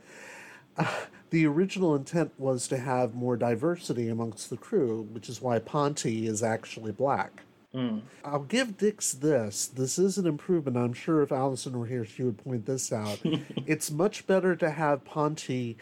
uh, 0.78 0.86
the 1.30 1.46
original 1.46 1.94
intent 1.94 2.32
was 2.38 2.68
to 2.68 2.78
have 2.78 3.14
more 3.14 3.36
diversity 3.36 4.08
amongst 4.08 4.50
the 4.50 4.56
crew, 4.56 5.08
which 5.12 5.28
is 5.28 5.40
why 5.42 5.58
Ponti 5.58 6.26
is 6.26 6.42
actually 6.42 6.92
black. 6.92 7.42
Mm. 7.74 8.00
I'll 8.24 8.40
give 8.44 8.78
Dicks 8.78 9.12
this. 9.12 9.66
This 9.66 9.98
is 9.98 10.16
an 10.16 10.26
improvement. 10.26 10.76
I'm 10.78 10.94
sure 10.94 11.22
if 11.22 11.30
Allison 11.30 11.78
were 11.78 11.86
here, 11.86 12.04
she 12.04 12.22
would 12.22 12.38
point 12.42 12.64
this 12.64 12.92
out. 12.92 13.20
it's 13.66 13.90
much 13.90 14.26
better 14.26 14.56
to 14.56 14.70
have 14.70 15.04
Ponti 15.04 15.76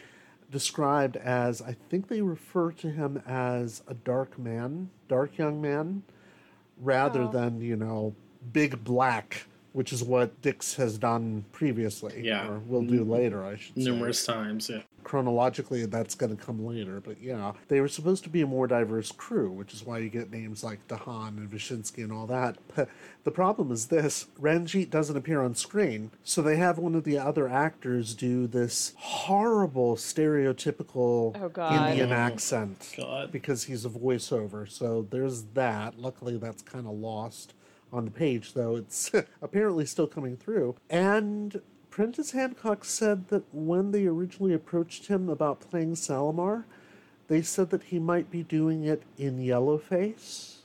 described 0.51 1.17
as, 1.17 1.63
I 1.63 1.77
think 1.89 2.09
they 2.09 2.23
refer 2.23 2.73
to 2.73 2.91
him 2.91 3.23
as 3.27 3.83
a 3.87 3.95
dark 3.95 4.39
man, 4.39 4.91
dark 5.09 5.39
young 5.39 5.61
man, 5.61 6.03
rather 6.81 7.23
Oh. 7.23 7.31
than, 7.31 7.61
you 7.61 7.77
know, 7.77 8.15
big 8.53 8.83
black, 8.85 9.47
which 9.77 9.93
is 9.93 10.03
what 10.03 10.41
Dicks 10.41 10.75
has 10.77 10.97
done 10.97 11.45
previously. 11.53 12.23
Yeah. 12.25 12.49
Or 12.49 12.59
will 12.61 12.83
do 12.83 13.05
later, 13.05 13.45
I 13.45 13.57
should 13.57 13.75
say 13.77 13.83
numerous 13.91 14.25
times. 14.25 14.71
Yeah. 14.71 14.81
chronologically 15.05 15.87
that's 15.87 16.17
going 16.17 16.37
to 16.37 16.45
come 16.45 16.67
later 16.67 17.01
but 17.01 17.23
yeah 17.23 17.53
they 17.69 17.81
were 17.81 17.87
supposed 17.87 18.25
to 18.25 18.29
be 18.29 18.41
a 18.43 18.47
more 18.47 18.67
diverse 18.67 19.13
crew 19.13 19.49
which 19.53 19.73
is 19.73 19.85
why 19.87 19.99
you 19.99 20.09
get 20.09 20.33
names 20.33 20.65
like 20.65 20.81
De 20.89 20.97
Haan 20.97 21.39
and 21.39 21.49
Vishinsky 21.49 22.03
and 22.03 22.11
all 22.13 22.27
that 22.27 22.57
but 22.75 22.89
the 23.25 23.31
problem 23.31 23.71
is 23.71 23.87
this 23.87 24.27
ranjit 24.37 24.91
doesn't 24.91 25.17
appear 25.17 25.43
on 25.43 25.55
screen 25.55 26.11
so 26.25 26.43
they 26.43 26.57
have 26.57 26.77
one 26.79 26.97
of 26.97 27.05
the 27.05 27.17
other 27.19 27.47
actors 27.49 28.15
do 28.15 28.49
this 28.49 28.95
horrible 28.99 29.95
stereotypical 29.95 31.37
Oh, 31.41 31.49
God. 31.51 31.89
indian 31.91 32.11
Oh, 32.13 32.17
accent 32.17 32.95
God. 32.97 33.31
because 33.31 33.65
he's 33.65 33.85
a 33.85 33.89
voiceover 33.91 34.69
so 34.69 35.07
there's 35.11 35.43
that 35.55 35.99
luckily 36.01 36.37
that's 36.37 36.63
kind 36.63 36.87
of 36.87 36.95
lost 36.95 37.55
on 37.93 38.05
the 38.05 38.11
page 38.11 38.53
though 38.55 38.77
it's 38.77 39.11
apparently 39.43 39.87
still 39.87 40.07
coming 40.07 40.37
through 40.37 40.75
and 40.91 41.61
Prentice 41.91 42.33
Hancock 42.33 42.85
said 42.85 43.29
that 43.29 43.45
when 43.55 43.91
they 43.91 44.07
originally 44.07 44.53
approached 44.53 45.07
him 45.07 45.31
about 45.31 45.61
playing 45.61 45.95
Salamar, 45.95 46.65
they 47.29 47.41
said 47.41 47.71
that 47.71 47.85
he 47.85 47.99
might 47.99 48.31
be 48.31 48.43
doing 48.43 48.85
it 48.85 49.03
in 49.17 49.39
Yellowface. 49.39 50.57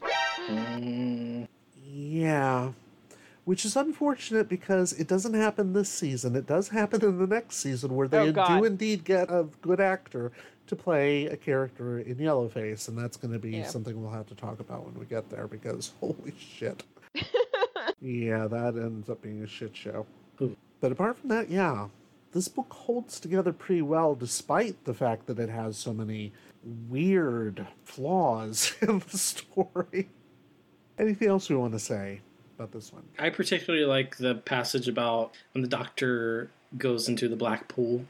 Mm, 0.49 1.47
Yeah. 1.86 2.74
Which 3.45 3.63
is 3.63 3.78
unfortunate 3.78 4.49
because 4.49 4.91
it 4.91 5.07
doesn't 5.07 5.34
happen 5.34 5.72
this 5.72 5.88
season. 5.89 6.36
It 6.36 6.45
does 6.47 6.67
happen 6.67 7.01
in 7.03 7.17
the 7.17 7.28
next 7.28 7.55
season 7.57 7.95
where 7.95 8.09
they 8.09 8.34
Oh, 8.36 8.57
do 8.59 8.65
indeed 8.65 9.05
get 9.05 9.32
a 9.32 9.47
good 9.61 9.80
actor 9.80 10.34
to 10.67 10.76
play 10.76 11.28
a 11.28 11.38
character 11.38 11.99
in 11.99 12.15
Yellowface, 12.17 12.89
and 12.89 12.97
that's 12.97 13.15
going 13.15 13.32
to 13.32 13.39
be 13.39 13.51
Yeah. 13.51 13.67
something 13.67 14.01
we'll 14.01 14.11
have 14.11 14.28
to 14.28 14.36
talk 14.36 14.59
about 14.59 14.86
when 14.86 14.95
we 14.99 15.05
get 15.05 15.30
there 15.30 15.47
because 15.47 15.93
holy 16.01 16.34
shit. 16.38 16.84
yeah, 18.01 18.47
that 18.47 18.76
ends 18.76 19.09
up 19.09 19.22
being 19.22 19.43
a 19.43 19.47
shit 19.47 19.76
show. 19.76 20.05
Hmm. 20.38 20.53
But 20.80 20.91
apart 20.91 21.18
from 21.18 21.30
that, 21.30 21.49
yeah, 21.49 21.88
this 22.32 22.47
book 22.47 22.72
holds 22.74 23.20
together 23.20 23.53
pretty 23.53 23.82
well 23.82 24.16
despite 24.16 24.86
the 24.86 24.93
fact 24.93 25.28
that 25.28 25.39
it 25.39 25.49
has 25.49 25.78
so 25.78 25.93
many 25.93 26.32
weird 26.89 27.68
flaws 27.84 28.76
in 28.82 28.99
the 28.99 29.18
story. 29.18 30.09
Anything 30.97 31.28
else 31.28 31.49
we 31.49 31.55
want 31.55 31.74
to 31.74 31.80
say 31.80 32.22
about 32.57 32.72
this 32.72 32.93
one? 32.93 33.03
I 33.20 33.30
particularly 33.30 33.86
like 33.86 34.18
the 34.18 34.36
passage 34.36 34.88
about 34.88 35.32
when 35.53 35.62
the 35.62 35.68
doctor 35.68 36.49
goes 36.78 37.07
into 37.09 37.28
the 37.28 37.36
black 37.36 37.68
pool. 37.68 38.05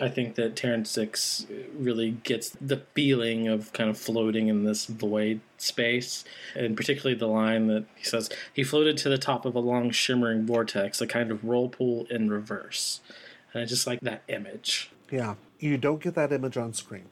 I 0.00 0.08
think 0.08 0.34
that 0.36 0.56
Terrance 0.56 0.92
Dicks 0.94 1.46
really 1.76 2.12
gets 2.22 2.50
the 2.60 2.82
feeling 2.94 3.48
of 3.48 3.72
kind 3.72 3.90
of 3.90 3.98
floating 3.98 4.48
in 4.48 4.64
this 4.64 4.86
void 4.86 5.40
space, 5.58 6.24
and 6.54 6.76
particularly 6.76 7.18
the 7.18 7.26
line 7.28 7.66
that 7.68 7.84
he 7.94 8.04
says 8.04 8.30
he 8.52 8.62
floated 8.64 8.96
to 8.98 9.08
the 9.08 9.18
top 9.18 9.44
of 9.44 9.54
a 9.54 9.60
long 9.60 9.90
shimmering 9.90 10.46
vortex, 10.46 11.00
a 11.00 11.06
kind 11.06 11.30
of 11.30 11.44
whirlpool 11.44 12.06
in 12.10 12.30
reverse. 12.30 13.00
And 13.52 13.62
I 13.62 13.66
just 13.66 13.86
like 13.86 14.00
that 14.00 14.22
image. 14.28 14.90
Yeah, 15.10 15.34
you 15.58 15.76
don't 15.78 16.02
get 16.02 16.14
that 16.14 16.32
image 16.32 16.56
on 16.56 16.72
screen. 16.72 17.04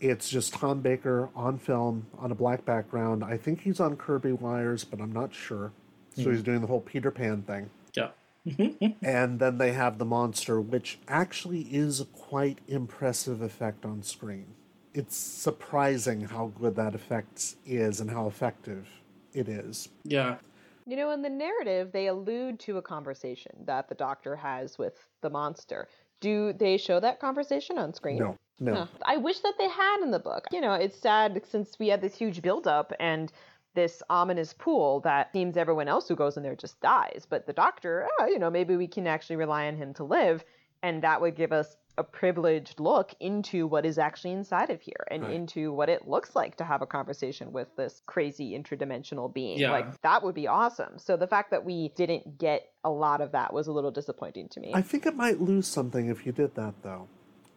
It's 0.00 0.30
just 0.30 0.54
Tom 0.54 0.80
Baker 0.80 1.28
on 1.36 1.58
film 1.58 2.06
on 2.18 2.32
a 2.32 2.34
black 2.34 2.64
background. 2.64 3.22
I 3.22 3.36
think 3.36 3.60
he's 3.62 3.80
on 3.80 3.96
Kirby 3.96 4.32
wires, 4.32 4.82
but 4.84 4.98
I'm 5.00 5.12
not 5.12 5.34
sure. 5.34 5.72
So 6.16 6.22
Hmm. 6.24 6.30
he's 6.32 6.42
doing 6.42 6.60
the 6.62 6.66
whole 6.66 6.80
Peter 6.80 7.10
Pan 7.10 7.42
thing. 7.42 7.68
Yeah. 7.94 8.08
Mm-hmm. 8.46 9.04
and 9.04 9.38
then 9.38 9.58
they 9.58 9.72
have 9.72 9.98
the 9.98 10.06
monster, 10.06 10.60
which 10.60 10.98
actually 11.06 11.60
is 11.60 12.00
a 12.00 12.06
quite 12.06 12.58
impressive 12.68 13.42
effect 13.42 13.84
on 13.84 14.02
screen. 14.02 14.54
It's 14.94 15.16
surprising 15.16 16.22
how 16.22 16.52
good 16.58 16.74
that 16.76 16.94
effect 16.94 17.56
is 17.66 18.00
and 18.00 18.10
how 18.10 18.26
effective 18.26 18.88
it 19.34 19.48
is. 19.48 19.90
Yeah. 20.04 20.36
You 20.86 20.96
know, 20.96 21.10
in 21.10 21.22
the 21.22 21.30
narrative, 21.30 21.92
they 21.92 22.06
allude 22.06 22.58
to 22.60 22.78
a 22.78 22.82
conversation 22.82 23.52
that 23.66 23.88
the 23.88 23.94
doctor 23.94 24.34
has 24.34 24.78
with 24.78 24.94
the 25.20 25.30
monster. 25.30 25.86
Do 26.20 26.52
they 26.52 26.76
show 26.76 26.98
that 26.98 27.20
conversation 27.20 27.78
on 27.78 27.94
screen? 27.94 28.18
No, 28.18 28.36
no. 28.58 28.74
Huh. 28.74 28.86
I 29.04 29.16
wish 29.16 29.40
that 29.40 29.54
they 29.58 29.68
had 29.68 30.00
in 30.02 30.10
the 30.10 30.18
book. 30.18 30.46
You 30.50 30.60
know, 30.60 30.74
it's 30.74 30.98
sad 30.98 31.40
since 31.48 31.78
we 31.78 31.88
had 31.88 32.00
this 32.00 32.16
huge 32.16 32.42
buildup 32.42 32.92
and 32.98 33.32
this 33.74 34.02
ominous 34.10 34.52
pool 34.52 35.00
that 35.00 35.32
seems 35.32 35.56
everyone 35.56 35.88
else 35.88 36.08
who 36.08 36.16
goes 36.16 36.36
in 36.36 36.42
there 36.42 36.56
just 36.56 36.80
dies. 36.80 37.26
But 37.28 37.46
the 37.46 37.52
doctor, 37.52 38.08
oh, 38.18 38.26
you 38.26 38.38
know, 38.38 38.50
maybe 38.50 38.76
we 38.76 38.86
can 38.86 39.06
actually 39.06 39.36
rely 39.36 39.66
on 39.68 39.76
him 39.76 39.94
to 39.94 40.04
live, 40.04 40.44
and 40.82 41.02
that 41.02 41.20
would 41.20 41.36
give 41.36 41.52
us 41.52 41.76
a 41.98 42.04
privileged 42.04 42.80
look 42.80 43.12
into 43.20 43.66
what 43.66 43.84
is 43.84 43.98
actually 43.98 44.32
inside 44.32 44.70
of 44.70 44.80
here 44.80 45.04
and 45.10 45.22
Right. 45.22 45.34
into 45.34 45.72
what 45.72 45.90
it 45.90 46.08
looks 46.08 46.34
like 46.34 46.56
to 46.56 46.64
have 46.64 46.80
a 46.80 46.86
conversation 46.86 47.52
with 47.52 47.68
this 47.76 48.00
crazy 48.06 48.58
interdimensional 48.58 49.32
being. 49.32 49.58
Yeah. 49.58 49.72
Like 49.72 50.00
that 50.00 50.22
would 50.22 50.34
be 50.34 50.46
awesome. 50.46 50.98
So 50.98 51.16
the 51.16 51.26
fact 51.26 51.50
that 51.50 51.64
we 51.64 51.88
didn't 51.96 52.38
get 52.38 52.72
a 52.84 52.90
lot 52.90 53.20
of 53.20 53.32
that 53.32 53.52
was 53.52 53.66
a 53.66 53.72
little 53.72 53.90
disappointing 53.90 54.48
to 54.50 54.60
me. 54.60 54.72
I 54.72 54.80
think 54.82 55.04
it 55.04 55.14
might 55.14 55.40
lose 55.40 55.66
something 55.66 56.08
if 56.08 56.24
you 56.24 56.32
did 56.32 56.54
that, 56.54 56.74
though, 56.82 57.08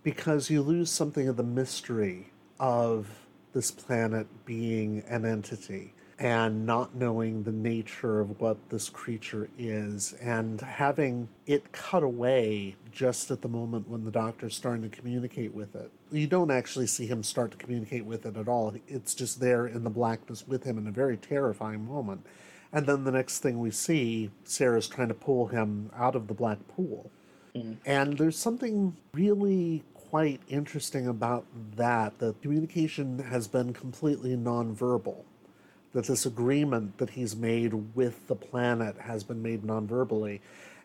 because 0.02 0.50
you 0.50 0.62
lose 0.62 0.92
something 0.92 1.30
of 1.30 1.38
the 1.38 1.44
mystery 1.44 2.32
of 2.60 3.08
this 3.54 3.72
planet 3.72 4.28
being 4.46 5.04
an 5.08 5.26
entity. 5.26 5.94
And 6.24 6.66
not 6.66 6.96
knowing 6.96 7.44
the 7.44 7.52
nature 7.52 8.22
of 8.22 8.40
what 8.40 8.58
this 8.70 8.88
creature 8.88 9.50
is 9.58 10.14
and 10.22 10.62
having 10.62 11.28
it 11.46 11.74
cut 11.74 12.02
away 12.02 12.78
just 12.94 13.30
at 13.30 13.42
the 13.42 13.48
moment 13.50 13.90
when 13.90 14.06
the 14.06 14.12
doctor's 14.12 14.56
starting 14.56 14.90
to 14.90 14.98
communicate 14.98 15.54
with 15.54 15.76
it. 15.76 15.92
You 16.14 16.28
don't 16.28 16.50
actually 16.50 16.88
see 16.88 17.06
him 17.06 17.24
start 17.24 17.52
to 17.52 17.58
communicate 17.58 18.06
with 18.06 18.26
it 18.26 18.38
at 18.38 18.48
all. 18.48 18.74
It's 18.88 19.14
just 19.14 19.42
there 19.42 19.68
in 19.68 19.84
the 19.84 19.90
blackness 19.90 20.48
with 20.48 20.64
him 20.64 20.78
in 20.78 20.88
a 20.88 20.92
very 20.92 21.18
terrifying 21.18 21.86
moment. 21.86 22.26
And 22.72 22.88
then 22.88 23.04
the 23.04 23.12
next 23.12 23.40
thing 23.40 23.60
we 23.60 23.72
see, 23.72 24.32
Sarah's 24.46 24.88
trying 24.88 25.10
to 25.10 25.14
pull 25.14 25.48
him 25.48 25.92
out 25.94 26.16
of 26.16 26.28
the 26.28 26.34
black 26.34 26.66
pool. 26.70 27.12
Mm-hmm. 27.54 27.74
And 27.86 28.18
there's 28.18 28.40
something 28.40 28.96
really 29.14 29.84
quite 29.94 30.40
interesting 30.48 31.06
about 31.06 31.46
that. 31.76 32.20
The 32.20 32.34
communication 32.42 33.20
has 33.20 33.50
been 33.50 33.74
completely 33.74 34.38
nonverbal. 34.38 35.26
That 35.94 36.06
this 36.06 36.26
agreement 36.26 36.98
that 36.98 37.12
he's 37.12 37.36
made 37.36 37.96
with 37.96 38.28
the 38.28 38.36
planet 38.36 38.98
has 39.00 39.24
been 39.24 39.42
made 39.42 39.64
nonverbally. 39.64 40.40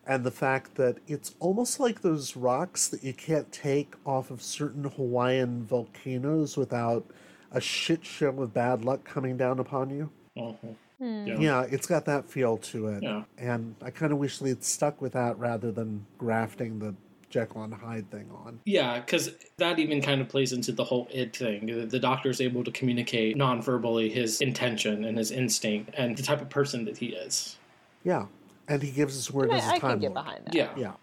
And 0.05 0.23
the 0.23 0.31
fact 0.31 0.75
that 0.75 0.97
it's 1.07 1.35
almost 1.39 1.79
like 1.79 2.01
those 2.01 2.35
rocks 2.35 2.87
that 2.87 3.03
you 3.03 3.13
can't 3.13 3.51
take 3.51 3.93
off 4.05 4.31
of 4.31 4.41
certain 4.41 4.85
Hawaiian 4.85 5.65
volcanoes 5.65 6.57
without 6.57 7.05
a 7.51 7.61
shit 7.61 8.05
show 8.05 8.29
of 8.41 8.53
bad 8.53 8.85
luck 8.85 9.03
coming 9.03 9.37
down 9.37 9.59
upon 9.59 9.89
you. 9.89 10.09
Uh-huh. 10.37 10.73
Hmm. 10.99 11.25
Yeah. 11.41 11.61
it's 11.61 11.87
got 11.87 12.05
that 12.05 12.29
feel 12.29 12.57
to 12.57 12.87
it. 12.87 13.03
Yeah. 13.03 13.23
And 13.37 13.75
I 13.81 13.89
kind 13.89 14.11
of 14.11 14.17
wish 14.17 14.39
they'd 14.39 14.63
stuck 14.63 15.01
with 15.01 15.13
that 15.13 15.37
rather 15.39 15.71
than 15.71 16.05
grafting 16.17 16.79
the 16.79 16.93
Jekyll 17.29 17.63
and 17.63 17.73
Hyde 17.73 18.09
thing 18.09 18.29
on. 18.45 18.59
Yeah, 18.65 18.99
because 18.99 19.31
that 19.57 19.77
even 19.79 20.01
kind 20.01 20.19
of 20.21 20.29
plays 20.29 20.51
into 20.53 20.71
the 20.71 20.83
whole 20.83 21.07
id 21.13 21.35
thing. 21.35 21.65
The- 21.67 21.85
The 21.85 21.99
doctor 21.99 22.29
is 22.29 22.41
able 22.41 22.63
to 22.63 22.71
communicate 22.71 23.37
non-verbally 23.37 24.09
his 24.09 24.41
intention 24.41 25.05
and 25.05 25.17
his 25.17 25.31
instinct 25.31 25.91
and 25.97 26.17
the 26.17 26.23
type 26.23 26.41
of 26.41 26.49
person 26.49 26.85
that 26.85 26.97
he 26.97 27.07
is. 27.07 27.57
Yeah. 28.03 28.25
And 28.67 28.81
he 28.81 28.91
gives 28.91 29.17
us 29.17 29.31
word 29.31 29.51
I, 29.51 29.57
as 29.57 29.63
a 29.65 29.67
I 29.67 29.79
time 29.79 29.91
can 29.91 29.99
get 29.99 30.13
lord. 30.13 30.25
behind 30.25 30.45
that. 30.45 30.55
Yeah. 30.55 30.69
Yeah. 30.77 30.93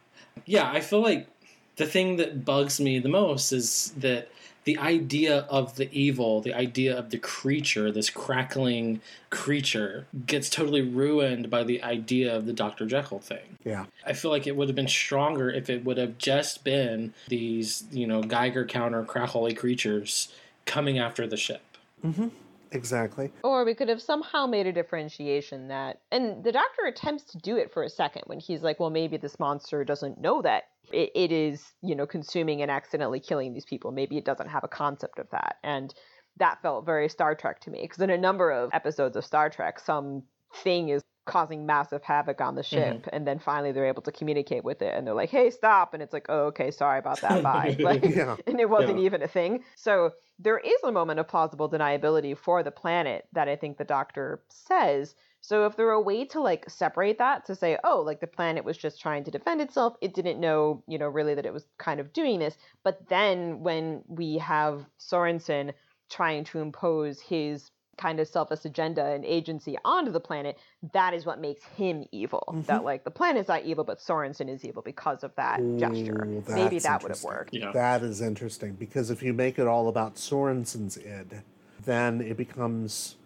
Yeah, 0.44 0.70
I 0.70 0.80
feel 0.80 1.00
like 1.00 1.28
the 1.76 1.86
thing 1.86 2.16
that 2.16 2.44
bugs 2.44 2.80
me 2.80 2.98
the 2.98 3.08
most 3.08 3.52
is 3.52 3.92
that 3.98 4.28
the 4.66 4.76
idea 4.78 5.46
of 5.48 5.76
the 5.76 5.88
evil, 5.96 6.40
the 6.40 6.52
idea 6.52 6.96
of 6.96 7.10
the 7.10 7.18
creature, 7.18 7.92
this 7.92 8.10
crackling 8.10 9.00
creature, 9.30 10.06
gets 10.26 10.50
totally 10.50 10.82
ruined 10.82 11.48
by 11.48 11.62
the 11.62 11.80
idea 11.84 12.34
of 12.34 12.46
the 12.46 12.52
Dr. 12.52 12.84
Jekyll 12.84 13.20
thing. 13.20 13.58
Yeah. 13.64 13.86
I 14.04 14.12
feel 14.12 14.32
like 14.32 14.48
it 14.48 14.56
would 14.56 14.68
have 14.68 14.74
been 14.74 14.88
stronger 14.88 15.48
if 15.48 15.70
it 15.70 15.84
would 15.84 15.98
have 15.98 16.18
just 16.18 16.64
been 16.64 17.14
these, 17.28 17.84
you 17.92 18.08
know, 18.08 18.22
Geiger 18.22 18.66
counter 18.66 19.04
crackly 19.04 19.54
creatures 19.54 20.34
coming 20.64 20.98
after 20.98 21.28
the 21.28 21.36
ship. 21.36 21.62
Mm-hmm. 22.04 22.28
Exactly. 22.72 23.32
Or 23.42 23.64
we 23.64 23.74
could 23.74 23.88
have 23.88 24.02
somehow 24.02 24.46
made 24.46 24.66
a 24.66 24.72
differentiation 24.72 25.68
that, 25.68 26.00
and 26.10 26.42
the 26.42 26.52
doctor 26.52 26.86
attempts 26.86 27.24
to 27.32 27.38
do 27.38 27.56
it 27.56 27.72
for 27.72 27.82
a 27.82 27.88
second 27.88 28.22
when 28.26 28.40
he's 28.40 28.62
like, 28.62 28.80
well, 28.80 28.90
maybe 28.90 29.16
this 29.16 29.38
monster 29.38 29.84
doesn't 29.84 30.20
know 30.20 30.42
that 30.42 30.64
it, 30.92 31.10
it 31.14 31.32
is, 31.32 31.72
you 31.82 31.94
know, 31.94 32.06
consuming 32.06 32.62
and 32.62 32.70
accidentally 32.70 33.20
killing 33.20 33.52
these 33.52 33.64
people. 33.64 33.92
Maybe 33.92 34.16
it 34.16 34.24
doesn't 34.24 34.48
have 34.48 34.64
a 34.64 34.68
concept 34.68 35.18
of 35.18 35.28
that. 35.30 35.56
And 35.62 35.94
that 36.38 36.60
felt 36.62 36.84
very 36.84 37.08
Star 37.08 37.34
Trek 37.34 37.60
to 37.60 37.70
me 37.70 37.82
because 37.82 38.02
in 38.02 38.10
a 38.10 38.18
number 38.18 38.50
of 38.50 38.70
episodes 38.72 39.16
of 39.16 39.24
Star 39.24 39.48
Trek, 39.48 39.80
some 39.80 40.22
thing 40.62 40.88
is 40.90 41.02
causing 41.26 41.66
massive 41.66 42.02
havoc 42.02 42.40
on 42.40 42.54
the 42.54 42.62
mm-hmm. 42.62 42.76
ship 42.76 43.08
and 43.12 43.26
then 43.26 43.38
finally 43.38 43.72
they're 43.72 43.86
able 43.86 44.02
to 44.02 44.12
communicate 44.12 44.64
with 44.64 44.80
it 44.80 44.94
and 44.94 45.06
they're 45.06 45.14
like 45.14 45.28
hey 45.28 45.50
stop 45.50 45.92
and 45.92 46.02
it's 46.02 46.12
like 46.12 46.26
oh 46.28 46.46
okay 46.46 46.70
sorry 46.70 46.98
about 46.98 47.20
that 47.20 47.42
bye 47.42 47.76
like 47.80 48.04
Yeah. 48.16 48.36
and 48.46 48.60
it 48.60 48.70
wasn't 48.70 48.98
Yeah. 48.98 49.06
even 49.06 49.22
a 49.22 49.28
thing 49.28 49.64
so 49.74 50.12
there 50.38 50.58
is 50.58 50.82
a 50.84 50.92
moment 50.92 51.20
of 51.20 51.28
plausible 51.28 51.68
deniability 51.68 52.36
for 52.36 52.62
the 52.62 52.70
planet 52.70 53.26
that 53.32 53.48
i 53.48 53.56
think 53.56 53.76
the 53.76 53.84
doctor 53.84 54.40
says 54.48 55.14
so 55.40 55.66
if 55.66 55.76
there 55.76 55.86
were 55.86 55.92
a 55.92 56.00
way 56.00 56.24
to 56.24 56.40
like 56.40 56.68
separate 56.70 57.18
that 57.18 57.44
to 57.46 57.54
say 57.54 57.76
oh 57.84 58.00
like 58.00 58.20
the 58.20 58.26
planet 58.26 58.64
was 58.64 58.76
just 58.76 59.00
trying 59.00 59.24
to 59.24 59.30
defend 59.30 59.60
itself 59.60 59.96
it 60.00 60.14
didn't 60.14 60.40
know 60.40 60.82
you 60.86 60.98
know 60.98 61.08
really 61.08 61.34
that 61.34 61.46
it 61.46 61.52
was 61.52 61.66
kind 61.78 62.00
of 62.00 62.12
doing 62.12 62.38
this 62.38 62.56
but 62.84 63.08
then 63.08 63.60
when 63.60 64.02
we 64.06 64.38
have 64.38 64.86
sorenson 64.98 65.72
trying 66.08 66.44
to 66.44 66.60
impose 66.60 67.20
his 67.20 67.70
kind 67.96 68.20
of 68.20 68.28
selfish 68.28 68.64
agenda 68.64 69.04
and 69.04 69.24
agency 69.24 69.76
onto 69.84 70.10
the 70.10 70.20
planet, 70.20 70.58
that 70.92 71.14
is 71.14 71.26
what 71.26 71.40
makes 71.40 71.64
him 71.64 72.04
evil. 72.12 72.44
Mm-hmm. 72.48 72.62
That 72.62 72.84
like 72.84 73.04
the 73.04 73.10
planet's 73.10 73.48
not 73.48 73.64
evil, 73.64 73.84
but 73.84 74.00
Sorenson 74.00 74.48
is 74.48 74.64
evil 74.64 74.82
because 74.82 75.24
of 75.24 75.34
that 75.36 75.60
gesture. 75.78 76.42
Maybe 76.48 76.78
that 76.78 77.02
would 77.02 77.10
have 77.10 77.24
interesting. 77.24 77.28
worked. 77.28 77.56
That 77.74 78.02
is 78.02 78.20
interesting 78.20 78.74
because 78.74 79.10
if 79.10 79.22
you 79.22 79.32
make 79.32 79.58
it 79.58 79.66
all 79.66 79.88
about 79.88 80.18
Sorenson's 80.18 80.96
id, 80.96 81.42
then 81.84 82.20
it 82.20 82.36
becomes. 82.36 83.16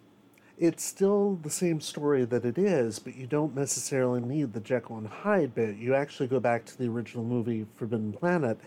It's 0.58 0.84
still 0.84 1.36
the 1.36 1.48
same 1.48 1.80
story 1.80 2.26
that 2.26 2.44
it 2.44 2.58
is, 2.58 2.98
but 2.98 3.16
you 3.16 3.26
don't 3.26 3.54
necessarily 3.54 4.20
need 4.20 4.52
the 4.52 4.60
Jekyll 4.60 4.98
and 4.98 5.08
Hyde 5.08 5.54
bit. 5.54 5.76
You 5.76 5.94
actually 5.94 6.26
go 6.26 6.38
back 6.38 6.66
to 6.66 6.76
the 6.76 6.86
original 6.86 7.24
movie 7.24 7.64
Forbidden 7.76 8.12
Planet, 8.12 8.60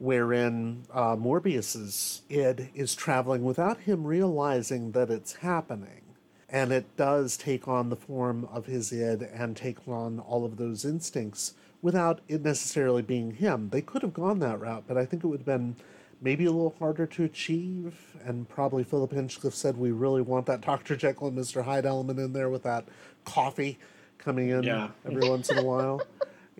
wherein 0.00 0.82
uh, 0.92 1.14
Morbius's 1.14 2.22
id 2.30 2.70
is 2.74 2.94
traveling 2.94 3.44
without 3.44 3.80
him 3.80 4.04
realizing 4.06 4.92
that 4.92 5.10
it's 5.10 5.34
happening. 5.36 6.00
And 6.48 6.72
it 6.72 6.96
does 6.96 7.36
take 7.36 7.68
on 7.68 7.90
the 7.90 7.96
form 7.96 8.48
of 8.50 8.64
his 8.66 8.92
id 8.92 9.22
and 9.22 9.54
take 9.56 9.86
on 9.86 10.18
all 10.18 10.44
of 10.44 10.56
those 10.56 10.84
instincts 10.84 11.52
without 11.82 12.20
it 12.28 12.42
necessarily 12.42 13.02
being 13.02 13.34
him. 13.34 13.68
They 13.70 13.82
could 13.82 14.02
have 14.02 14.14
gone 14.14 14.38
that 14.40 14.58
route, 14.58 14.84
but 14.88 14.96
I 14.96 15.04
think 15.04 15.22
it 15.22 15.26
would 15.28 15.40
have 15.40 15.46
been 15.46 15.76
maybe 16.22 16.46
a 16.46 16.50
little 16.50 16.74
harder 16.78 17.06
to 17.06 17.24
achieve. 17.24 18.16
And 18.24 18.48
probably 18.48 18.82
Philip 18.84 19.12
Hinchcliffe 19.12 19.54
said 19.54 19.76
we 19.76 19.90
really 19.92 20.22
want 20.22 20.46
that 20.46 20.62
Dr. 20.62 20.96
Jekyll 20.96 21.28
and 21.28 21.38
Mr. 21.38 21.62
Hyde 21.62 21.86
element 21.86 22.18
in 22.18 22.32
there 22.32 22.48
with 22.48 22.62
that 22.62 22.86
coffee 23.26 23.78
coming 24.18 24.48
in 24.48 24.62
Yeah. 24.62 24.88
every 25.06 25.28
once 25.28 25.50
in 25.50 25.58
a 25.58 25.62
while. 25.64 26.00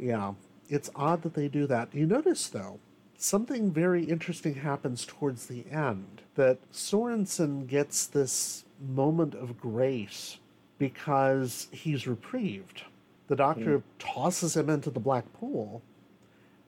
Yeah, 0.03 0.33
it's 0.71 0.89
odd 0.97 1.21
that 1.23 1.35
they 1.35 1.49
do 1.49 1.67
that. 1.67 1.95
You 1.95 2.07
notice, 2.07 2.49
though, 2.49 2.79
something 3.23 3.71
very 3.71 4.05
interesting 4.05 4.55
happens 4.55 5.05
towards 5.05 5.47
the 5.47 5.65
end 5.71 6.23
that 6.35 6.59
Sorenson 6.71 7.67
gets 7.67 8.07
this 8.07 8.65
moment 8.81 9.35
of 9.35 9.61
grace 9.61 10.39
because 10.79 11.69
he's 11.71 12.07
reprieved. 12.07 12.83
The 13.29 13.37
doctor 13.37 13.79
hmm. 13.79 13.85
tosses 13.99 14.57
him 14.57 14.71
into 14.71 14.91
the 14.91 15.01
black 15.01 15.31
pool, 15.35 15.83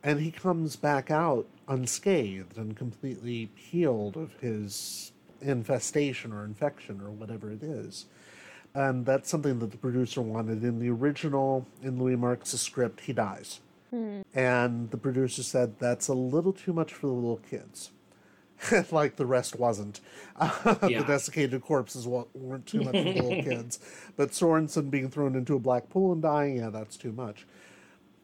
and 0.03 0.21
he 0.21 0.31
comes 0.31 0.77
back 0.77 1.11
out 1.11 1.47
unscathed 1.69 2.59
and 2.59 2.77
completely 2.77 3.49
healed 3.55 4.17
of 4.17 4.35
his 4.41 5.13
infestation 5.41 6.33
or 6.33 6.45
infection 6.45 7.01
or 7.01 7.11
whatever 7.11 7.51
it 7.51 7.63
is. 7.63 8.07
And 8.75 9.05
that's 9.05 9.29
something 9.29 9.59
that 9.59 9.71
the 9.71 9.77
producer 9.77 10.23
wanted. 10.23 10.63
In 10.63 10.79
the 10.79 10.91
original, 10.91 11.67
in 11.83 11.99
Louis 11.99 12.17
Marks' 12.17 12.51
script, 12.51 13.01
he 13.01 13.13
dies. 13.13 13.61
Hmm. 13.93 14.23
And 14.35 14.91
the 14.91 14.97
producer 14.97 15.43
said 15.43 15.79
that's 15.79 16.09
a 16.09 16.15
little 16.15 16.53
too 16.53 16.73
much 16.73 16.95
for 16.95 17.07
the 17.09 17.13
little 17.13 17.41
kids. 17.51 17.91
like 18.91 19.17
the 19.17 19.27
rest 19.27 19.59
wasn't. 19.59 20.01
Yeah. 20.89 21.01
the 21.01 21.05
desiccated 21.07 21.63
corpses 21.63 22.07
weren't 22.09 22.67
too 22.67 22.81
much 22.81 22.95
for 22.95 23.03
the 23.03 23.23
little 23.23 23.43
kids. 23.51 23.79
But 24.17 24.35
Sorenson 24.35 24.89
being 24.91 25.11
thrown 25.11 25.35
into 25.37 25.55
a 25.55 25.59
black 25.59 25.89
pool 25.91 26.13
and 26.13 26.23
dying, 26.23 26.57
yeah, 26.57 26.71
that's 26.71 26.97
too 26.97 27.13
much. 27.13 27.47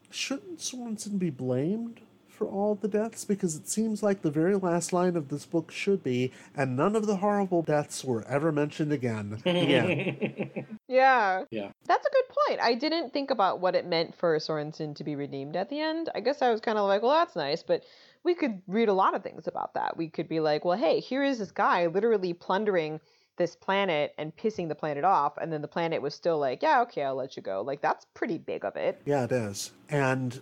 Shouldn't 0.09 0.59
Sorenson 0.59 1.17
be 1.17 1.29
blamed 1.29 2.01
for 2.39 2.47
all 2.47 2.73
the 2.73 2.87
deaths? 2.87 3.25
Because 3.25 3.57
it 3.57 3.67
seems 3.67 4.01
like 4.01 4.21
the 4.21 4.31
very 4.31 4.55
last 4.55 4.93
line 4.93 5.17
of 5.17 5.27
this 5.27 5.45
book 5.45 5.71
should 5.71 6.01
be, 6.01 6.31
and 6.55 6.77
none 6.77 6.95
of 6.95 7.05
the 7.05 7.17
horrible 7.17 7.61
deaths 7.61 8.03
were 8.03 8.25
ever 8.27 8.51
mentioned 8.51 8.93
again. 8.93 9.43
Yeah. 9.59 10.65
Yeah. 10.87 11.43
Yeah. 11.51 11.71
That's 11.85 12.05
a 12.05 12.09
good 12.09 12.35
point. 12.47 12.61
I 12.61 12.73
didn't 12.75 13.11
think 13.11 13.29
about 13.29 13.59
what 13.59 13.75
it 13.75 13.85
meant 13.85 14.15
for 14.15 14.39
Sorenson 14.39 14.93
to 14.95 15.03
be 15.03 15.15
redeemed 15.15 15.55
at 15.57 15.69
the 15.69 15.81
end. 15.81 16.09
I 16.15 16.21
guess 16.21 16.41
I 16.41 16.49
was 16.49 16.61
kind 16.61 16.77
of 16.77 16.87
like, 16.87 17.01
well, 17.01 17.11
that's 17.11 17.35
nice, 17.35 17.61
but 17.61 17.83
we 18.23 18.33
could 18.33 18.61
read 18.67 18.87
a 18.89 18.93
lot 18.93 19.15
of 19.15 19.21
things 19.21 19.47
about 19.47 19.73
that. 19.73 19.97
We 19.97 20.07
could 20.07 20.29
be 20.29 20.39
like, 20.39 20.63
well, 20.63 20.77
hey, 20.77 21.01
here 21.01 21.23
is 21.23 21.39
this 21.39 21.51
guy 21.51 21.87
literally 21.87 22.33
plundering 22.33 23.01
this 23.39 23.55
planet 23.55 24.13
and 24.19 24.35
pissing 24.37 24.67
the 24.67 24.75
planet 24.75 25.03
off, 25.03 25.37
and 25.37 25.51
then 25.51 25.63
the 25.63 25.67
planet 25.67 25.99
was 25.99 26.13
still 26.13 26.37
like, 26.37 26.61
yeah, 26.61 26.81
okay, 26.81 27.03
I'll 27.03 27.15
let 27.15 27.35
you 27.35 27.41
go. 27.41 27.61
Like, 27.61 27.81
that's 27.81 28.05
pretty 28.13 28.37
big 28.37 28.63
of 28.63 28.75
it. 28.75 29.01
Yeah, 29.05 29.23
it 29.23 29.31
is. 29.31 29.71
And, 29.89 30.39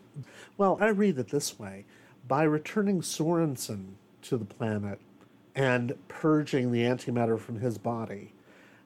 well, 0.58 0.78
I 0.82 0.88
read 0.90 1.18
it 1.18 1.30
this 1.30 1.58
way 1.58 1.86
by 2.28 2.44
returning 2.44 3.02
Sorenson 3.02 3.96
to 4.24 4.36
the 4.36 4.44
planet 4.44 5.00
and 5.56 5.94
purging 6.10 6.72
the 6.72 6.82
antimatter 6.82 7.40
from 7.40 7.60
his 7.60 7.78
body, 7.78 8.34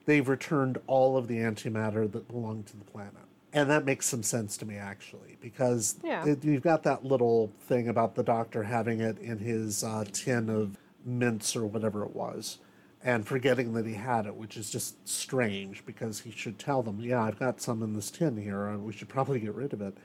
they've 0.06 0.28
returned 0.28 0.78
all 0.86 1.16
of 1.16 1.26
the 1.26 1.38
antimatter 1.38 2.10
that 2.12 2.28
belonged 2.28 2.66
to 2.66 2.76
the 2.76 2.84
planet. 2.84 3.14
And 3.54 3.68
that 3.68 3.84
makes 3.84 4.06
some 4.06 4.22
sense 4.22 4.56
to 4.58 4.64
me, 4.66 4.76
actually, 4.76 5.36
because 5.40 5.96
Yeah. 6.04 6.24
it, 6.24 6.44
you've 6.44 6.62
got 6.62 6.84
that 6.84 7.04
little 7.04 7.50
thing 7.60 7.88
about 7.88 8.14
the 8.14 8.22
doctor 8.22 8.62
having 8.62 9.00
it 9.00 9.18
in 9.18 9.38
his 9.38 9.82
uh, 9.82 10.04
tin 10.12 10.48
of 10.48 10.78
mints 11.04 11.56
or 11.56 11.66
whatever 11.66 12.04
it 12.04 12.14
was 12.14 12.58
and 13.04 13.26
forgetting 13.26 13.72
that 13.74 13.86
he 13.86 13.94
had 13.94 14.26
it, 14.26 14.34
which 14.34 14.56
is 14.56 14.70
just 14.70 15.08
strange 15.08 15.84
because 15.84 16.20
he 16.20 16.30
should 16.30 16.58
tell 16.58 16.82
them, 16.82 17.00
yeah, 17.00 17.22
I've 17.22 17.38
got 17.38 17.60
some 17.60 17.82
in 17.82 17.94
this 17.94 18.10
tin 18.10 18.36
here, 18.36 18.66
and 18.66 18.84
we 18.84 18.92
should 18.92 19.08
probably 19.08 19.40
get 19.40 19.54
rid 19.54 19.72
of 19.72 19.80
it. 19.80 19.96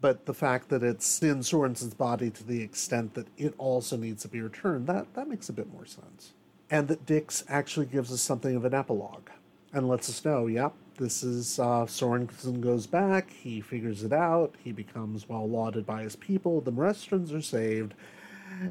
But 0.00 0.26
the 0.26 0.34
fact 0.34 0.68
that 0.68 0.84
it's 0.84 1.20
in 1.22 1.40
Sorenson's 1.40 1.94
body 1.94 2.30
to 2.30 2.44
the 2.44 2.62
extent 2.62 3.14
that 3.14 3.26
it 3.36 3.54
also 3.58 3.96
needs 3.96 4.22
to 4.22 4.28
be 4.28 4.40
returned, 4.40 4.86
that, 4.86 5.12
that 5.14 5.28
makes 5.28 5.48
a 5.48 5.52
bit 5.52 5.72
more 5.72 5.86
sense. 5.86 6.32
And 6.70 6.86
that 6.88 7.06
Dicks 7.06 7.42
actually 7.48 7.86
gives 7.86 8.12
us 8.12 8.20
something 8.20 8.54
of 8.54 8.64
an 8.64 8.74
epilogue. 8.74 9.30
and 9.72 9.88
lets 9.88 10.08
us 10.08 10.24
know, 10.24 10.46
yep, 10.46 10.72
this 10.96 11.22
is 11.22 11.58
uh, 11.58 11.84
Sorensen 11.86 12.60
goes 12.60 12.86
back. 12.86 13.30
He 13.30 13.60
figures 13.60 14.02
it 14.02 14.12
out. 14.12 14.54
He 14.62 14.72
becomes 14.72 15.28
well 15.28 15.48
lauded 15.48 15.86
by 15.86 16.02
his 16.02 16.16
people. 16.16 16.60
The 16.60 16.72
Morestrans 16.72 17.32
are 17.32 17.42
saved, 17.42 17.94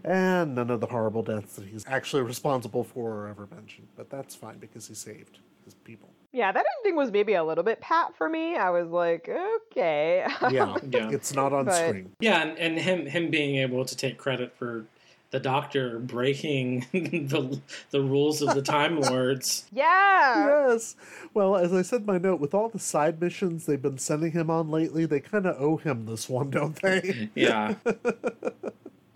and 0.03 0.55
none 0.55 0.69
of 0.69 0.79
the 0.81 0.87
horrible 0.87 1.23
deaths 1.23 1.55
that 1.55 1.65
he's 1.65 1.85
actually 1.87 2.21
responsible 2.23 2.83
for 2.83 3.23
are 3.23 3.27
ever 3.27 3.47
mentioned. 3.53 3.87
But 3.95 4.09
that's 4.09 4.35
fine 4.35 4.57
because 4.57 4.87
he 4.87 4.93
saved 4.95 5.39
his 5.65 5.73
people. 5.73 6.09
Yeah, 6.33 6.51
that 6.51 6.65
ending 6.79 6.95
was 6.97 7.11
maybe 7.11 7.33
a 7.35 7.43
little 7.43 7.63
bit 7.63 7.79
pat 7.81 8.15
for 8.15 8.27
me. 8.29 8.55
I 8.57 8.69
was 8.69 8.89
like, 8.89 9.29
okay. 9.29 10.25
Yeah, 10.51 10.75
Yeah. 10.89 11.09
it's 11.09 11.33
not 11.33 11.53
on 11.53 11.65
But- 11.65 11.87
screen. 11.87 12.11
Yeah, 12.19 12.41
and, 12.43 12.57
and 12.57 12.77
him 12.79 13.05
him 13.05 13.29
being 13.31 13.55
able 13.57 13.85
to 13.85 13.95
take 13.95 14.17
credit 14.17 14.53
for 14.57 14.85
the 15.31 15.39
Doctor 15.41 15.99
breaking 15.99 16.85
the 16.93 17.59
the 17.91 18.01
rules 18.01 18.41
of 18.41 18.55
the 18.55 18.61
Time 18.61 18.99
Lords. 19.01 19.65
Yeah. 19.73 20.67
Yes. 20.69 20.95
Well, 21.33 21.55
as 21.57 21.73
I 21.73 21.81
said 21.81 22.01
in 22.01 22.05
my 22.05 22.17
note, 22.17 22.39
with 22.39 22.53
all 22.53 22.69
the 22.69 22.79
side 22.79 23.19
missions 23.19 23.65
they've 23.65 23.81
been 23.81 23.97
sending 23.97 24.31
him 24.31 24.49
on 24.49 24.69
lately, 24.69 25.05
they 25.05 25.19
kind 25.19 25.45
of 25.45 25.59
owe 25.61 25.77
him 25.77 26.05
this 26.05 26.29
one, 26.29 26.49
don't 26.49 26.79
they? 26.81 27.29
Yeah. 27.35 27.75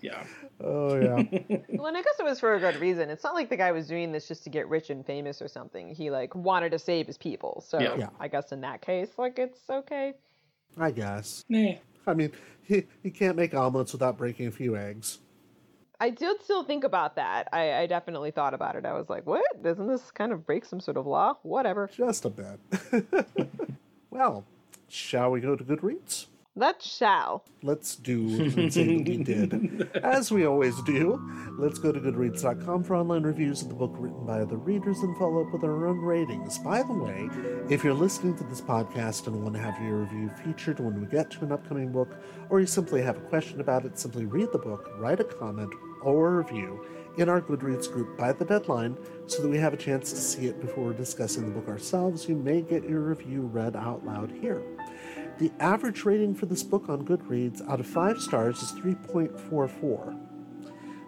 Yeah. 0.00 0.24
Oh 0.64 0.94
yeah. 0.94 1.22
well, 1.70 1.86
and 1.86 1.96
I 1.96 2.02
guess 2.02 2.18
it 2.18 2.24
was 2.24 2.40
for 2.40 2.54
a 2.54 2.60
good 2.60 2.76
reason. 2.76 3.10
It's 3.10 3.24
not 3.24 3.34
like 3.34 3.48
the 3.48 3.56
guy 3.56 3.72
was 3.72 3.88
doing 3.88 4.12
this 4.12 4.28
just 4.28 4.44
to 4.44 4.50
get 4.50 4.68
rich 4.68 4.90
and 4.90 5.04
famous 5.04 5.42
or 5.42 5.48
something. 5.48 5.94
He 5.94 6.10
like 6.10 6.34
wanted 6.34 6.70
to 6.72 6.78
save 6.78 7.06
his 7.06 7.18
people. 7.18 7.64
So 7.66 7.80
Yeah. 7.80 7.96
Yeah. 7.96 8.08
I 8.20 8.28
guess 8.28 8.52
in 8.52 8.60
that 8.62 8.80
case, 8.82 9.10
like 9.18 9.38
it's 9.38 9.60
okay. 9.68 10.14
I 10.78 10.90
guess. 10.90 11.44
Nah. 11.48 11.74
I 12.06 12.14
mean, 12.14 12.32
he 12.62 12.84
he 13.02 13.10
can't 13.10 13.36
make 13.36 13.54
omelets 13.54 13.92
without 13.92 14.16
breaking 14.18 14.46
a 14.46 14.50
few 14.52 14.76
eggs. 14.76 15.18
I 16.00 16.10
did 16.10 16.42
still 16.42 16.64
think 16.64 16.82
about 16.82 17.14
that. 17.14 17.48
I, 17.52 17.74
I 17.74 17.86
definitely 17.86 18.32
thought 18.32 18.54
about 18.54 18.74
it. 18.74 18.84
I 18.84 18.92
was 18.92 19.08
like, 19.08 19.24
what? 19.24 19.62
Doesn't 19.62 19.86
this 19.86 20.10
kind 20.10 20.32
of 20.32 20.44
break 20.44 20.64
some 20.64 20.80
sort 20.80 20.96
of 20.96 21.06
law? 21.06 21.34
Whatever. 21.42 21.88
Just 21.96 22.24
a 22.24 22.30
bit. 22.30 22.58
well, 24.10 24.44
shall 24.88 25.30
we 25.30 25.40
go 25.40 25.54
to 25.54 25.62
Goodreads? 25.62 26.26
That 26.54 26.82
shall. 26.82 27.46
Let's 27.62 27.96
do 27.96 28.28
and 28.42 28.72
say 28.72 28.98
that 28.98 29.08
we 29.08 29.24
did. 29.24 29.90
As 30.04 30.30
we 30.30 30.44
always 30.44 30.78
do, 30.82 31.18
let's 31.58 31.78
go 31.78 31.90
to 31.92 31.98
goodreads.com 31.98 32.84
for 32.84 32.94
online 32.94 33.22
reviews 33.22 33.62
of 33.62 33.70
the 33.70 33.74
book 33.74 33.94
written 33.96 34.26
by 34.26 34.40
other 34.40 34.58
readers 34.58 34.98
and 34.98 35.16
follow 35.16 35.46
up 35.46 35.52
with 35.52 35.64
our 35.64 35.86
own 35.86 35.98
ratings. 36.00 36.58
By 36.58 36.82
the 36.82 36.92
way, 36.92 37.30
if 37.70 37.82
you're 37.82 37.94
listening 37.94 38.36
to 38.36 38.44
this 38.44 38.60
podcast 38.60 39.28
and 39.28 39.42
want 39.42 39.54
to 39.54 39.60
have 39.60 39.80
your 39.82 40.00
review 40.00 40.30
featured 40.44 40.78
when 40.78 41.00
we 41.00 41.06
get 41.06 41.30
to 41.30 41.44
an 41.44 41.52
upcoming 41.52 41.90
book, 41.90 42.10
or 42.50 42.60
you 42.60 42.66
simply 42.66 43.00
have 43.00 43.16
a 43.16 43.22
question 43.22 43.62
about 43.62 43.86
it, 43.86 43.98
simply 43.98 44.26
read 44.26 44.52
the 44.52 44.58
book, 44.58 44.90
write 44.98 45.20
a 45.20 45.24
comment 45.24 45.72
or 46.02 46.34
a 46.34 46.36
review 46.42 46.84
in 47.16 47.30
our 47.30 47.40
Goodreads 47.40 47.90
group 47.90 48.18
by 48.18 48.32
the 48.32 48.44
deadline 48.44 48.98
so 49.26 49.40
that 49.40 49.48
we 49.48 49.56
have 49.56 49.72
a 49.72 49.78
chance 49.78 50.10
to 50.10 50.18
see 50.18 50.46
it 50.48 50.60
before 50.60 50.92
discussing 50.92 51.46
the 51.46 51.58
book 51.58 51.68
ourselves. 51.68 52.28
You 52.28 52.36
may 52.36 52.60
get 52.60 52.86
your 52.86 53.00
review 53.00 53.42
read 53.42 53.74
out 53.74 54.04
loud 54.04 54.30
here. 54.30 54.62
The 55.42 55.50
average 55.58 56.04
rating 56.04 56.36
for 56.36 56.46
this 56.46 56.62
book 56.62 56.88
on 56.88 57.04
Goodreads 57.04 57.68
out 57.68 57.80
of 57.80 57.86
five 57.88 58.20
stars 58.20 58.62
is 58.62 58.70
3.44. 58.74 60.16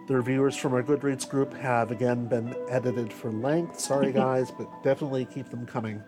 The 0.09 0.17
reviewers 0.17 0.57
from 0.57 0.75
our 0.75 0.83
Goodreads 0.83 1.29
group 1.29 1.55
have 1.55 1.93
again 1.93 2.27
been 2.27 2.53
edited 2.69 3.13
for 3.13 3.31
length. 3.31 3.79
Sorry, 3.79 4.11
guys, 4.25 4.51
but 4.51 4.83
definitely 4.83 5.27
keep 5.27 5.51
them 5.51 5.65
coming. 5.67 6.03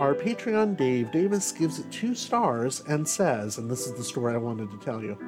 Our 0.00 0.14
Patreon 0.14 0.78
Dave 0.78 1.12
Davis 1.12 1.52
gives 1.52 1.78
it 1.78 1.92
two 1.92 2.14
stars 2.14 2.82
and 2.88 3.06
says, 3.06 3.58
and 3.58 3.70
this 3.70 3.86
is 3.86 3.92
the 3.92 4.04
story 4.04 4.32
I 4.32 4.38
wanted 4.38 4.70
to 4.70 4.78
tell 4.78 5.02
you. 5.02 5.18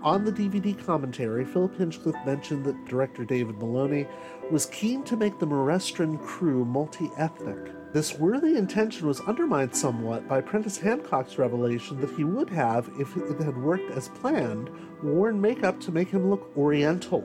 On 0.00 0.24
the 0.24 0.30
DVD 0.30 0.78
commentary, 0.86 1.44
Philip 1.44 1.76
Hinchcliffe 1.76 2.24
mentioned 2.24 2.64
that 2.66 2.84
director 2.84 3.24
David 3.24 3.58
Maloney 3.58 4.06
was 4.48 4.66
keen 4.66 5.02
to 5.02 5.16
make 5.16 5.40
the 5.40 5.46
Morestran 5.48 6.22
crew 6.22 6.64
multi 6.64 7.10
ethnic. 7.18 7.72
This 7.94 8.18
worthy 8.18 8.56
intention 8.56 9.06
was 9.06 9.20
undermined 9.20 9.76
somewhat 9.76 10.26
by 10.26 10.40
Prentice 10.40 10.78
Hancock's 10.78 11.38
revelation 11.38 12.00
that 12.00 12.10
he 12.16 12.24
would 12.24 12.50
have, 12.50 12.90
if 12.98 13.16
it 13.16 13.40
had 13.40 13.56
worked 13.56 13.88
as 13.92 14.08
planned, 14.08 14.68
worn 15.00 15.40
makeup 15.40 15.78
to 15.82 15.92
make 15.92 16.08
him 16.08 16.28
look 16.28 16.50
Oriental. 16.56 17.24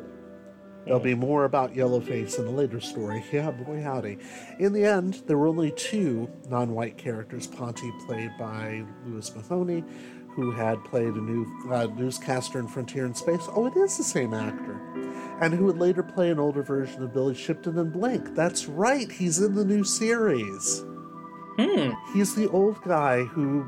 There'll 0.85 0.99
be 0.99 1.15
more 1.15 1.45
about 1.45 1.73
Yellowface 1.73 2.37
in 2.37 2.45
a 2.45 2.51
later 2.51 2.79
story. 2.79 3.25
Yeah, 3.31 3.49
boy, 3.49 3.81
howdy. 3.81 4.19
In 4.59 4.71
the 4.71 4.85
end, 4.85 5.23
there 5.25 5.39
were 5.39 5.47
only 5.47 5.71
two 5.71 6.29
non 6.47 6.75
white 6.75 6.99
characters 6.99 7.47
Ponti, 7.47 7.91
played 8.05 8.29
by 8.37 8.85
Louis 9.07 9.35
Mahoney, 9.35 9.83
who 10.35 10.51
had 10.51 10.83
played 10.85 11.15
a 11.15 11.21
new 11.21 11.47
uh, 11.71 11.87
newscaster 11.97 12.59
in 12.59 12.67
Frontier 12.67 13.07
in 13.07 13.15
Space. 13.15 13.47
Oh, 13.55 13.65
it 13.65 13.75
is 13.75 13.97
the 13.97 14.03
same 14.03 14.35
actor. 14.35 14.79
And 15.41 15.53
who 15.53 15.65
would 15.65 15.77
later 15.77 16.03
play 16.03 16.29
an 16.29 16.39
older 16.39 16.61
version 16.61 17.01
of 17.01 17.13
Billy 17.13 17.33
Shipton 17.33 17.77
in 17.77 17.89
Blink. 17.91 18.35
That's 18.35 18.67
right, 18.67 19.09
he's 19.09 19.41
in 19.41 19.55
the 19.55 19.63
new 19.63 19.83
series. 19.83 20.83
Hmm. 21.57 21.91
He's 22.13 22.35
the 22.35 22.49
old 22.49 22.81
guy 22.83 23.23
who, 23.23 23.67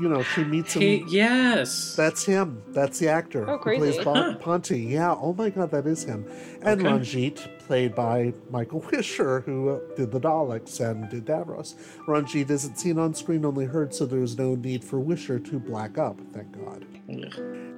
you 0.00 0.08
know, 0.08 0.22
she 0.22 0.44
meets 0.44 0.74
him. 0.74 0.82
He, 0.82 1.04
yes. 1.08 1.94
That's 1.96 2.24
him. 2.24 2.62
That's 2.68 2.98
the 2.98 3.08
actor 3.08 3.48
Oh, 3.48 3.56
who 3.56 3.62
crazy. 3.62 3.92
plays 3.92 4.04
Bon- 4.04 4.16
Huh. 4.16 4.34
Ponti. 4.38 4.80
Yeah. 4.80 5.14
Oh 5.14 5.32
my 5.34 5.50
God, 5.50 5.70
that 5.72 5.86
is 5.86 6.04
him. 6.04 6.24
And 6.62 6.80
Okay. 6.80 6.88
Ranjit, 6.88 7.48
played 7.66 7.94
by 7.94 8.32
Michael 8.50 8.84
Wisher, 8.92 9.40
who 9.40 9.70
uh, 9.70 9.78
did 9.96 10.10
the 10.10 10.20
Daleks 10.20 10.80
and 10.80 11.08
did 11.10 11.24
Davros. 11.26 11.74
Ranjit 12.06 12.50
isn't 12.50 12.78
seen 12.78 12.98
on 12.98 13.14
screen, 13.14 13.44
only 13.44 13.64
heard, 13.66 13.94
so 13.94 14.06
there's 14.06 14.36
no 14.38 14.54
need 14.54 14.82
for 14.84 14.98
Wisher 15.00 15.38
to 15.38 15.58
black 15.58 15.98
up. 15.98 16.18
Thank 16.32 16.52
God. 16.52 16.86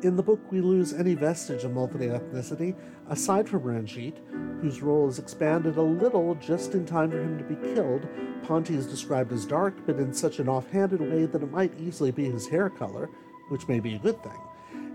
In 0.02 0.16
the 0.16 0.22
book, 0.22 0.40
we 0.52 0.60
lose 0.60 0.92
any 0.92 1.14
vestige 1.14 1.64
of 1.64 1.72
multi 1.72 2.06
ethnicity, 2.08 2.74
aside 3.08 3.48
from 3.48 3.62
Ranjit, 3.62 4.18
whose 4.60 4.82
role 4.82 5.08
is 5.08 5.18
expanded 5.18 5.76
a 5.76 5.82
little 5.82 6.34
just 6.36 6.74
in 6.74 6.84
time 6.84 7.10
for 7.10 7.20
him 7.20 7.38
to 7.38 7.44
be 7.44 7.56
killed. 7.74 8.06
Ponti 8.42 8.74
is 8.74 8.86
described 8.86 9.32
as 9.32 9.46
dark, 9.46 9.74
but 9.86 9.96
in 9.96 10.12
such 10.12 10.38
an 10.38 10.48
offhanded 10.48 11.00
way 11.00 11.24
that 11.24 11.42
it 11.42 11.50
might 11.50 11.72
easily 11.80 12.03
be 12.10 12.24
his 12.24 12.46
hair 12.46 12.70
color, 12.70 13.10
which 13.48 13.68
may 13.68 13.80
be 13.80 13.94
a 13.94 13.98
good 13.98 14.22
thing. 14.22 14.40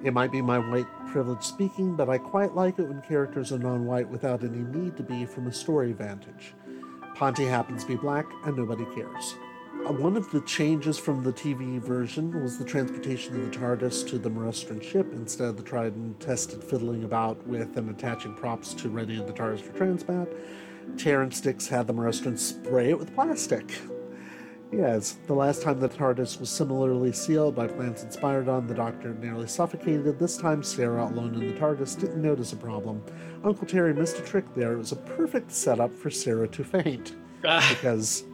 It 0.04 0.14
might 0.14 0.32
be 0.32 0.42
my 0.42 0.60
white 0.60 0.88
privilege 1.12 1.44
speaking, 1.44 1.96
but 1.96 2.10
I 2.10 2.18
quite 2.18 2.56
like 2.56 2.80
it 2.80 2.88
when 2.88 3.02
characters 3.02 3.52
are 3.52 3.60
non 3.60 3.86
white 3.86 4.08
without 4.08 4.44
any 4.44 4.60
need 4.60 4.96
to 4.98 5.04
be 5.04 5.26
from 5.26 5.48
a 5.48 5.52
story 5.52 5.92
vantage. 5.92 6.54
Ponti 7.16 7.46
happens 7.46 7.84
to 7.84 7.90
be 7.90 7.96
black, 7.96 8.26
and 8.46 8.56
nobody 8.56 8.86
cares. 8.96 9.36
Uh, 9.86 9.92
One 9.92 10.16
of 10.16 10.32
the 10.32 10.40
changes 10.42 10.98
from 10.98 11.22
the 11.22 11.34
TV 11.34 11.80
version 11.80 12.42
was 12.42 12.58
the 12.58 12.64
transportation 12.64 13.36
of 13.36 13.52
the 13.52 13.58
TARDIS 13.58 14.08
to 14.10 14.18
the 14.18 14.30
Morestran 14.30 14.82
ship 14.82 15.12
instead 15.12 15.50
of 15.50 15.58
the 15.58 15.64
tried 15.64 15.96
and 15.96 16.18
tested 16.20 16.64
fiddling 16.64 17.04
about 17.04 17.46
with 17.46 17.76
and 17.76 17.90
attaching 17.90 18.36
props 18.36 18.74
to 18.76 18.90
ready 18.90 19.18
the 19.18 19.34
TARDIS 19.34 19.62
for 19.62 19.74
transmat. 19.74 20.34
Terrance 20.98 21.42
Dicks 21.42 21.68
had 21.68 21.88
the 21.88 21.94
Morestran 21.94 22.40
spray 22.40 22.92
it 22.92 23.00
with 23.00 23.14
plastic. 23.14 23.70
Yes, 24.72 25.18
the 25.26 25.34
last 25.34 25.64
time 25.64 25.80
the 25.80 25.90
TARDIS 25.90 26.40
was 26.40 26.50
similarly 26.50 27.12
sealed 27.12 27.56
by 27.56 27.68
plants 27.68 28.04
inspired 28.04 28.48
on 28.48 28.68
the 28.68 28.76
Doctor 28.76 29.16
nearly 29.16 29.48
suffocated. 29.48 30.20
This 30.20 30.38
time, 30.38 30.62
Sarah, 30.62 31.06
alone 31.06 31.34
in 31.34 31.48
the 31.48 31.60
TARDIS, 31.60 32.00
didn't 32.00 32.22
notice 32.22 32.54
a 32.54 32.58
problem. 32.58 33.04
Uncle 33.44 33.66
Terry 33.66 33.94
missed 33.96 34.20
a 34.20 34.22
trick 34.22 34.46
there. 34.56 34.74
It 34.74 34.78
was 34.78 34.92
a 34.92 34.98
perfect 34.98 35.52
setup 35.52 35.92
for 35.92 36.12
Sarah 36.12 36.48
to 36.50 36.64
faint. 36.64 37.16
Ah. 37.46 37.66
because 37.70 38.26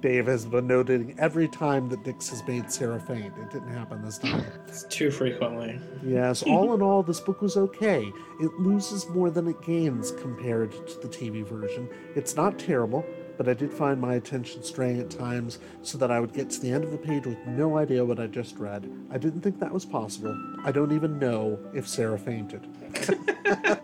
Dave 0.00 0.26
has 0.26 0.44
been 0.44 0.66
noting 0.66 1.14
every 1.18 1.48
time 1.48 1.88
that 1.88 2.02
Dicks 2.04 2.28
has 2.30 2.46
made 2.46 2.70
Sarah 2.70 3.00
faint. 3.00 3.32
It 3.38 3.50
didn't 3.50 3.72
happen 3.72 4.04
this 4.04 4.18
time. 4.18 4.44
It's 4.68 4.84
too 4.84 5.10
frequently. 5.10 5.78
Yes, 6.02 6.42
all 6.42 6.72
in 6.74 6.80
all, 6.80 7.02
this 7.02 7.20
book 7.20 7.42
was 7.42 7.56
okay. 7.56 8.10
It 8.40 8.52
loses 8.58 9.08
more 9.10 9.30
than 9.30 9.48
it 9.48 9.60
gains 9.62 10.12
compared 10.12 10.72
to 10.72 10.98
the 11.00 11.08
TV 11.08 11.44
version. 11.44 11.88
It's 12.16 12.36
not 12.36 12.58
terrible, 12.58 13.04
but 13.42 13.50
I 13.50 13.54
did 13.54 13.72
find 13.72 14.00
my 14.00 14.14
attention 14.14 14.62
straying 14.62 15.00
at 15.00 15.10
times 15.10 15.58
so 15.82 15.98
that 15.98 16.12
I 16.12 16.20
would 16.20 16.32
get 16.32 16.48
to 16.50 16.60
the 16.60 16.70
end 16.70 16.84
of 16.84 16.92
the 16.92 16.96
page 16.96 17.26
with 17.26 17.44
no 17.44 17.76
idea 17.76 18.04
what 18.04 18.20
I 18.20 18.28
just 18.28 18.56
read. 18.56 18.88
I 19.10 19.18
didn't 19.18 19.40
think 19.40 19.58
that 19.58 19.72
was 19.72 19.84
possible. 19.84 20.32
I 20.64 20.70
don't 20.70 20.92
even 20.92 21.18
know 21.18 21.58
if 21.74 21.88
Sarah 21.88 22.20
fainted. 22.20 22.64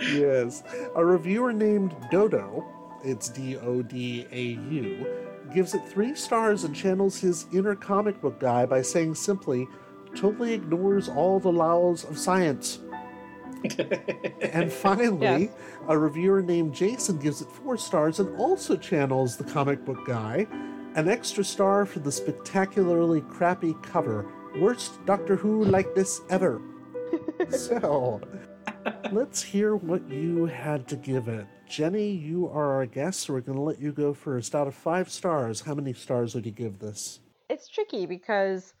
yes. 0.00 0.62
A 0.94 1.04
reviewer 1.04 1.52
named 1.52 1.96
Dodo, 2.12 2.64
it's 3.02 3.28
D 3.28 3.56
O 3.56 3.82
D 3.82 4.24
A 4.30 4.42
U, 4.72 5.04
gives 5.52 5.74
it 5.74 5.82
three 5.88 6.14
stars 6.14 6.62
and 6.62 6.76
channels 6.76 7.18
his 7.18 7.46
inner 7.52 7.74
comic 7.74 8.20
book 8.20 8.38
guy 8.38 8.66
by 8.66 8.82
saying 8.82 9.16
simply, 9.16 9.66
totally 10.14 10.52
ignores 10.52 11.08
all 11.08 11.40
the 11.40 11.50
laws 11.50 12.04
of 12.04 12.16
science. 12.16 12.78
And 14.40 14.72
finally, 14.72 15.50
a 15.88 15.96
reviewer 15.96 16.42
named 16.42 16.74
Jason 16.74 17.18
gives 17.18 17.42
it 17.42 17.48
four 17.50 17.76
stars 17.76 18.20
and 18.20 18.36
also 18.38 18.76
channels 18.76 19.36
the 19.36 19.44
comic 19.44 19.84
book 19.84 20.04
guy. 20.06 20.46
An 20.94 21.08
extra 21.08 21.42
star 21.42 21.86
for 21.86 22.00
the 22.00 22.12
spectacularly 22.12 23.22
crappy 23.22 23.74
cover. 23.82 24.30
Worst 24.58 25.04
Doctor 25.06 25.36
Who 25.36 25.64
likeness 25.64 26.20
ever. 26.28 26.60
so, 27.50 28.20
let's 29.10 29.42
hear 29.42 29.76
what 29.76 30.06
you 30.08 30.46
had 30.46 30.86
to 30.88 30.96
give 30.96 31.28
it. 31.28 31.46
Jenny, 31.68 32.10
you 32.10 32.48
are 32.48 32.72
our 32.72 32.86
guest, 32.86 33.20
so 33.20 33.32
we're 33.32 33.40
going 33.40 33.56
to 33.56 33.62
let 33.62 33.80
you 33.80 33.92
go 33.92 34.12
first. 34.12 34.54
Out 34.54 34.66
of 34.66 34.74
five 34.74 35.10
stars, 35.10 35.62
how 35.62 35.74
many 35.74 35.94
stars 35.94 36.34
would 36.34 36.44
you 36.44 36.52
give 36.52 36.78
this? 36.78 37.20
It's 37.48 37.68
tricky 37.68 38.04
because 38.04 38.74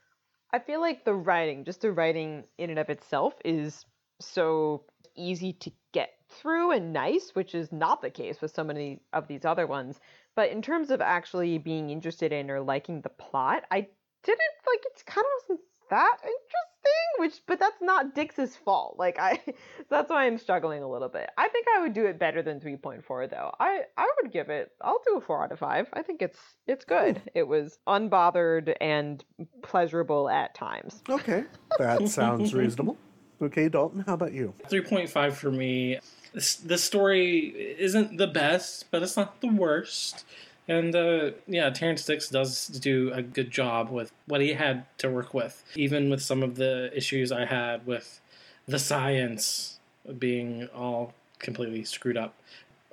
I 0.52 0.58
feel 0.58 0.80
like 0.80 1.04
the 1.04 1.14
writing, 1.14 1.64
just 1.64 1.80
the 1.80 1.92
writing 1.92 2.44
in 2.58 2.68
and 2.68 2.78
of 2.78 2.90
itself, 2.90 3.34
is 3.44 3.86
so 4.24 4.84
easy 5.14 5.52
to 5.52 5.70
get 5.92 6.10
through 6.28 6.72
and 6.72 6.92
nice, 6.92 7.30
which 7.34 7.54
is 7.54 7.72
not 7.72 8.00
the 8.02 8.10
case 8.10 8.40
with 8.40 8.54
so 8.54 8.64
many 8.64 9.00
of 9.12 9.28
these 9.28 9.44
other 9.44 9.66
ones. 9.66 10.00
But 10.34 10.50
in 10.50 10.62
terms 10.62 10.90
of 10.90 11.00
actually 11.00 11.58
being 11.58 11.90
interested 11.90 12.32
in 12.32 12.50
or 12.50 12.60
liking 12.60 13.00
the 13.02 13.10
plot, 13.10 13.64
I 13.70 13.88
didn't 14.22 14.40
like 14.66 14.84
it 14.84 15.02
kind 15.04 15.24
of 15.24 15.42
wasn't 15.48 15.60
that 15.90 16.16
interesting, 16.22 17.18
which 17.18 17.42
but 17.46 17.58
that's 17.58 17.82
not 17.82 18.14
Dicks's 18.14 18.56
fault. 18.56 18.96
Like 18.98 19.18
I 19.20 19.40
that's 19.90 20.08
why 20.08 20.24
I'm 20.24 20.38
struggling 20.38 20.82
a 20.82 20.88
little 20.88 21.10
bit. 21.10 21.28
I 21.36 21.48
think 21.48 21.66
I 21.76 21.82
would 21.82 21.92
do 21.92 22.06
it 22.06 22.18
better 22.18 22.42
than 22.42 22.60
3.4 22.60 23.30
though. 23.30 23.52
I 23.60 23.82
I 23.98 24.10
would 24.22 24.32
give 24.32 24.48
it 24.48 24.70
I'll 24.80 25.02
do 25.06 25.18
a 25.18 25.20
4 25.20 25.44
out 25.44 25.52
of 25.52 25.58
5. 25.58 25.88
I 25.92 26.02
think 26.02 26.22
it's 26.22 26.38
it's 26.66 26.86
good. 26.86 27.20
It 27.34 27.46
was 27.46 27.78
unbothered 27.86 28.74
and 28.80 29.22
pleasurable 29.62 30.30
at 30.30 30.54
times. 30.54 31.02
Okay. 31.08 31.44
That 31.78 32.06
sounds 32.08 32.52
reasonable. 32.54 32.98
Okay, 33.42 33.68
Dalton, 33.68 34.04
how 34.06 34.14
about 34.14 34.32
you? 34.32 34.54
3.5 34.68 35.32
for 35.32 35.50
me. 35.50 35.98
This, 36.32 36.54
this 36.54 36.84
story 36.84 37.74
isn't 37.78 38.16
the 38.16 38.28
best, 38.28 38.86
but 38.92 39.02
it's 39.02 39.16
not 39.16 39.40
the 39.40 39.48
worst. 39.48 40.24
And 40.68 40.94
uh, 40.94 41.32
yeah, 41.48 41.68
Terrance 41.70 42.04
Dicks 42.04 42.28
does 42.28 42.68
do 42.68 43.12
a 43.12 43.20
good 43.20 43.50
job 43.50 43.90
with 43.90 44.12
what 44.26 44.40
he 44.40 44.52
had 44.52 44.86
to 44.98 45.10
work 45.10 45.34
with, 45.34 45.64
even 45.74 46.08
with 46.08 46.22
some 46.22 46.42
of 46.42 46.54
the 46.54 46.96
issues 46.96 47.32
I 47.32 47.44
had 47.44 47.84
with 47.84 48.20
the 48.68 48.78
science 48.78 49.80
being 50.18 50.68
all 50.72 51.12
completely 51.40 51.82
screwed 51.82 52.16
up. 52.16 52.34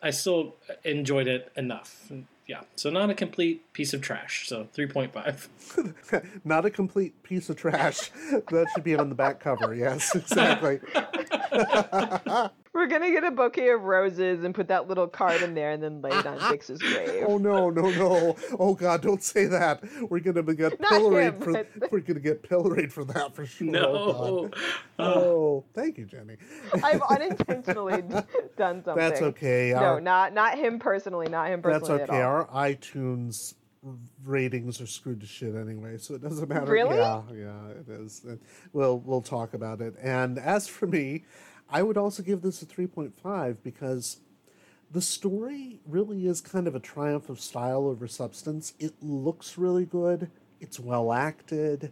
I 0.01 0.09
still 0.09 0.55
enjoyed 0.83 1.27
it 1.27 1.51
enough. 1.55 2.11
Yeah, 2.49 2.61
so 2.75 2.89
not 2.89 3.11
a 3.11 3.13
complete 3.13 3.71
piece 3.73 3.93
of 3.93 4.01
trash. 4.01 4.47
So 4.47 4.67
3.5. 4.75 6.41
Not 6.43 6.65
a 6.65 6.71
complete 6.71 7.21
piece 7.21 7.47
of 7.47 7.57
trash. 7.57 8.09
that 8.31 8.65
should 8.73 8.83
be 8.83 8.95
on 8.95 9.09
the 9.09 9.13
back 9.13 9.39
cover. 9.39 9.75
Yes, 9.75 10.15
exactly. 10.15 10.79
We're 12.71 12.85
gonna 12.85 13.09
get 13.09 13.23
a 13.23 13.31
bouquet 13.31 13.69
of 13.69 13.81
roses 13.81 14.43
and 14.43 14.53
put 14.53 14.67
that 14.67 14.87
little 14.87 15.07
card 15.07 15.41
in 15.41 15.55
there 15.55 15.71
and 15.71 15.81
then 15.81 16.01
lay 16.01 16.11
it 16.11 16.25
on 16.25 16.37
Dicks's 16.51 16.79
grave. 16.79 17.25
Oh 17.27 17.37
no, 17.39 17.69
no, 17.71 17.89
no! 17.89 18.35
Oh 18.59 18.75
God, 18.75 19.01
don't 19.01 19.23
say 19.23 19.45
that. 19.47 19.83
We're 20.09 20.19
gonna 20.19 20.43
be 20.43 20.53
get 20.55 20.79
Not 20.79 20.91
pilloried 20.91 21.33
him, 21.33 21.41
for. 21.41 21.53
but- 21.53 21.91
We're 21.91 21.99
gonna 22.01 22.19
get 22.19 22.43
pilloried 22.43 22.93
for 22.93 23.03
that 23.05 23.35
for 23.35 23.45
sure. 23.47 23.67
No. 23.67 23.81
Oh, 23.91 24.47
God. 24.49 24.55
Uh. 24.99 25.13
oh 25.15 25.65
thank 25.73 25.97
you, 25.97 26.05
Jenny. 26.05 26.37
I've 26.83 27.01
unintentionally 27.09 28.03
done 28.55 28.83
something. 28.83 28.95
That's 28.95 29.21
okay. 29.23 29.71
No, 29.73 29.79
Our- 29.79 30.01
not 30.01 30.33
not 30.35 30.57
him 30.57 30.77
personally, 30.77 31.27
not 31.27 31.49
him 31.49 31.61
That's 31.61 31.79
personally 31.79 32.03
okay. 32.03 32.17
at 32.17 32.23
all. 32.23 32.37
That's 32.37 32.49
okay. 32.51 32.55
Our 32.55 32.69
iTunes 32.69 33.55
ratings 34.25 34.81
are 34.81 34.85
screwed 34.87 35.21
to 35.21 35.25
shit 35.25 35.55
anyway, 35.55 35.97
so 35.97 36.13
it 36.13 36.21
doesn't 36.21 36.49
matter. 36.49 36.71
Really? 36.71 36.97
Yeah, 36.97 37.21
yeah, 37.33 37.67
it 37.69 37.89
is. 37.89 38.25
We'll 38.73 38.99
we'll 38.99 39.21
talk 39.21 39.53
about 39.53 39.81
it. 39.81 39.95
And 40.01 40.37
as 40.37 40.67
for 40.67 40.85
me, 40.85 41.23
I 41.71 41.83
would 41.83 41.97
also 41.97 42.23
give 42.23 42.41
this 42.41 42.61
a 42.61 42.65
three 42.65 42.87
point 42.87 43.13
five 43.21 43.63
because 43.63 44.17
the 44.91 45.01
story 45.01 45.79
really 45.87 46.25
is 46.25 46.41
kind 46.41 46.67
of 46.67 46.75
a 46.75 46.79
triumph 46.79 47.29
of 47.29 47.39
style 47.39 47.85
over 47.85 48.07
substance. 48.07 48.73
It 48.79 48.93
looks 49.01 49.57
really 49.57 49.85
good. 49.85 50.31
It's 50.59 50.79
well 50.79 51.13
acted, 51.13 51.91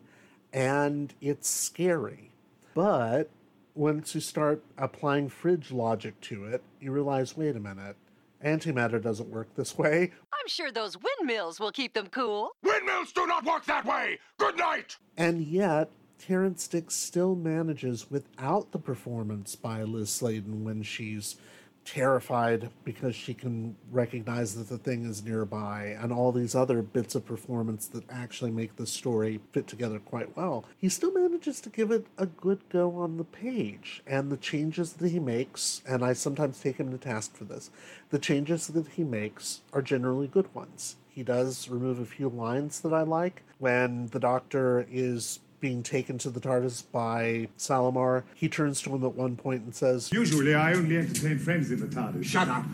and 0.51 1.13
it's 1.21 1.49
scary. 1.49 2.31
But 2.73 3.29
once 3.75 4.15
you 4.15 4.21
start 4.21 4.63
applying 4.77 5.29
fridge 5.29 5.71
logic 5.71 6.19
to 6.21 6.45
it, 6.45 6.63
you 6.81 6.91
realize, 6.91 7.37
wait 7.37 7.55
a 7.55 7.59
minute, 7.59 7.95
antimatter 8.43 9.01
doesn't 9.01 9.29
work 9.29 9.47
this 9.55 9.77
way. 9.77 10.11
I'm 10.33 10.47
sure 10.47 10.71
those 10.71 10.97
windmills 10.97 11.59
will 11.59 11.71
keep 11.71 11.93
them 11.93 12.07
cool. 12.07 12.51
Windmills 12.63 13.11
do 13.11 13.27
not 13.27 13.45
work 13.45 13.65
that 13.65 13.85
way! 13.85 14.17
Good 14.37 14.57
night! 14.57 14.97
And 15.15 15.41
yet, 15.41 15.91
Terrance 16.19 16.67
Dicks 16.67 16.95
still 16.95 17.35
manages, 17.35 18.09
without 18.09 18.71
the 18.71 18.79
performance 18.79 19.55
by 19.55 19.83
Liz 19.83 20.09
Sladen 20.09 20.63
when 20.63 20.83
she's 20.83 21.37
terrified 21.85 22.69
because 22.83 23.15
she 23.15 23.33
can 23.33 23.73
recognize 23.91 24.55
that 24.55 24.67
the 24.67 24.77
thing 24.77 25.05
is 25.05 25.23
nearby, 25.23 25.95
and 26.01 26.11
all 26.11 26.33
these 26.33 26.53
other 26.53 26.81
bits 26.81 27.15
of 27.15 27.25
performance 27.25 27.87
that 27.87 28.03
actually 28.09 28.51
make 28.51 28.75
the 28.75 28.85
story 28.85 29.39
fit 29.53 29.67
together 29.67 29.97
quite 29.99 30.35
well, 30.35 30.65
he 30.77 30.89
still 30.89 31.13
manages 31.13 31.61
to 31.61 31.69
give 31.69 31.89
it 31.89 32.05
a 32.17 32.25
good 32.25 32.59
go 32.67 32.97
on 32.97 33.15
the 33.15 33.23
page. 33.23 34.03
And 34.05 34.29
the 34.29 34.37
changes 34.37 34.93
that 34.93 35.09
he 35.09 35.19
makes, 35.19 35.81
and 35.87 36.03
I 36.03 36.11
sometimes 36.11 36.59
take 36.59 36.75
him 36.75 36.91
to 36.91 36.97
task 36.97 37.37
for 37.37 37.45
this, 37.45 37.69
the 38.09 38.19
changes 38.19 38.67
that 38.67 38.87
he 38.89 39.05
makes 39.05 39.61
are 39.71 39.81
generally 39.81 40.27
good 40.27 40.53
ones. 40.53 40.97
He 41.07 41.23
does 41.23 41.69
remove 41.69 41.99
a 41.99 42.05
few 42.05 42.27
lines 42.27 42.81
that 42.81 42.93
I 42.93 43.03
like. 43.03 43.43
When 43.59 44.07
the 44.07 44.19
doctor 44.19 44.85
is 44.91 45.39
being 45.59 45.83
taken 45.83 46.17
to 46.19 46.29
the 46.29 46.39
TARDIS 46.39 46.83
by 46.91 47.47
Salamar, 47.57 48.23
he 48.35 48.47
turns 48.47 48.81
to 48.83 48.95
him 48.95 49.03
at 49.03 49.15
one 49.15 49.35
point 49.35 49.63
and 49.63 49.73
says, 49.73 50.11
Usually 50.11 50.53
I 50.53 50.73
only 50.73 50.97
entertain 50.97 51.39
friends 51.39 51.71
in 51.71 51.79
the 51.79 51.87
TARDIS. 51.87 52.25
Shut 52.25 52.47
up! 52.47 52.65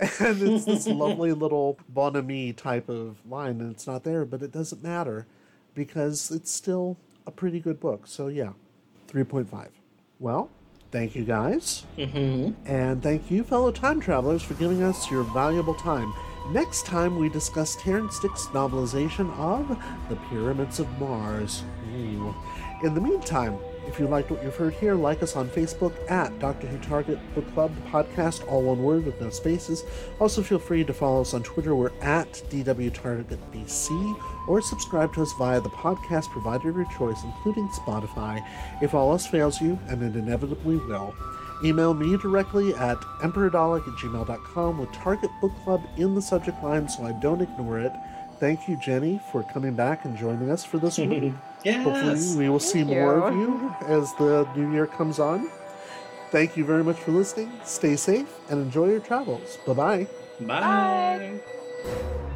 and 0.00 0.42
it's 0.42 0.64
this 0.64 0.86
lovely 0.86 1.32
little 1.32 1.78
bon 1.88 2.16
ami 2.16 2.52
type 2.52 2.88
of 2.88 3.16
line, 3.28 3.60
and 3.60 3.72
it's 3.72 3.86
not 3.86 4.04
there, 4.04 4.24
but 4.24 4.42
it 4.42 4.52
doesn't 4.52 4.82
matter 4.82 5.26
because 5.74 6.30
it's 6.30 6.50
still 6.50 6.96
a 7.26 7.30
pretty 7.30 7.60
good 7.60 7.80
book. 7.80 8.06
So, 8.06 8.28
yeah, 8.28 8.52
3.5. 9.08 9.68
Well, 10.18 10.50
thank 10.90 11.14
you 11.14 11.24
guys. 11.24 11.84
Mm-hmm. 11.96 12.68
And 12.68 13.02
thank 13.02 13.30
you, 13.30 13.44
fellow 13.44 13.70
time 13.70 14.00
travelers, 14.00 14.42
for 14.42 14.54
giving 14.54 14.82
us 14.82 15.10
your 15.10 15.22
valuable 15.22 15.74
time. 15.74 16.12
Next 16.50 16.84
time, 16.84 17.18
we 17.18 17.28
discuss 17.28 17.76
Terrance 17.76 18.20
Dicks' 18.20 18.46
novelization 18.48 19.34
of 19.38 19.68
The 20.08 20.16
Pyramids 20.28 20.78
of 20.78 20.88
Mars. 21.00 21.62
Ooh. 21.94 22.34
In 22.82 22.94
the 22.94 23.00
meantime, 23.00 23.58
if 23.86 23.98
you 23.98 24.06
liked 24.06 24.30
what 24.30 24.42
you've 24.42 24.56
heard 24.56 24.74
here, 24.74 24.94
like 24.94 25.22
us 25.22 25.36
on 25.36 25.48
Facebook 25.48 25.92
at 26.10 26.38
Doctor 26.38 26.66
Who 26.66 26.78
Target 26.78 27.18
Book 27.34 27.50
Club 27.54 27.72
Podcast, 27.90 28.46
all 28.50 28.62
one 28.62 28.82
word 28.82 29.06
with 29.06 29.20
no 29.20 29.30
spaces. 29.30 29.84
Also, 30.18 30.42
feel 30.42 30.58
free 30.58 30.84
to 30.84 30.92
follow 30.92 31.20
us 31.20 31.34
on 31.34 31.42
Twitter. 31.42 31.74
We're 31.74 31.92
at 32.00 32.32
DW 32.50 32.92
Target 32.92 33.38
BC, 33.52 34.20
or 34.48 34.60
subscribe 34.60 35.14
to 35.14 35.22
us 35.22 35.32
via 35.38 35.60
the 35.60 35.70
podcast 35.70 36.30
provider 36.30 36.70
of 36.70 36.76
your 36.76 36.90
choice, 36.96 37.22
including 37.24 37.68
Spotify. 37.68 38.44
If 38.82 38.94
all 38.94 39.12
else 39.12 39.26
fails 39.26 39.60
you, 39.60 39.78
and 39.88 40.02
it 40.02 40.18
inevitably 40.18 40.76
will, 40.76 41.14
email 41.62 41.94
me 41.94 42.16
directly 42.16 42.74
at 42.74 42.98
emperadolic 43.22 43.86
at 43.86 43.94
gmail.com 43.94 44.78
with 44.78 44.92
Target 44.92 45.30
Book 45.40 45.52
Club 45.62 45.82
in 45.96 46.14
the 46.14 46.22
subject 46.22 46.62
line 46.62 46.88
so 46.88 47.04
I 47.04 47.12
don't 47.12 47.40
ignore 47.40 47.78
it. 47.78 47.92
Thank 48.40 48.68
you, 48.68 48.76
Jenny, 48.76 49.20
for 49.30 49.42
coming 49.42 49.74
back 49.74 50.04
and 50.04 50.18
joining 50.18 50.50
us 50.50 50.64
for 50.64 50.78
this 50.78 50.98
one. 50.98 51.38
Yes. 51.64 51.84
Hopefully, 51.84 52.44
we 52.44 52.48
will 52.50 52.60
see 52.60 52.84
Thank 52.84 52.88
more 52.88 53.16
you. 53.16 53.24
of 53.24 53.34
you 53.34 53.74
as 53.86 54.12
the 54.14 54.46
new 54.54 54.72
year 54.72 54.86
comes 54.86 55.18
on. 55.18 55.50
Thank 56.30 56.56
you 56.56 56.64
very 56.64 56.84
much 56.84 56.98
for 56.98 57.12
listening. 57.12 57.50
Stay 57.64 57.96
safe 57.96 58.28
and 58.50 58.60
enjoy 58.60 58.90
your 58.90 59.00
travels. 59.00 59.58
Bye 59.66 59.72
bye. 59.72 60.06
Bye. 60.40 61.40
Bye. 61.40 62.30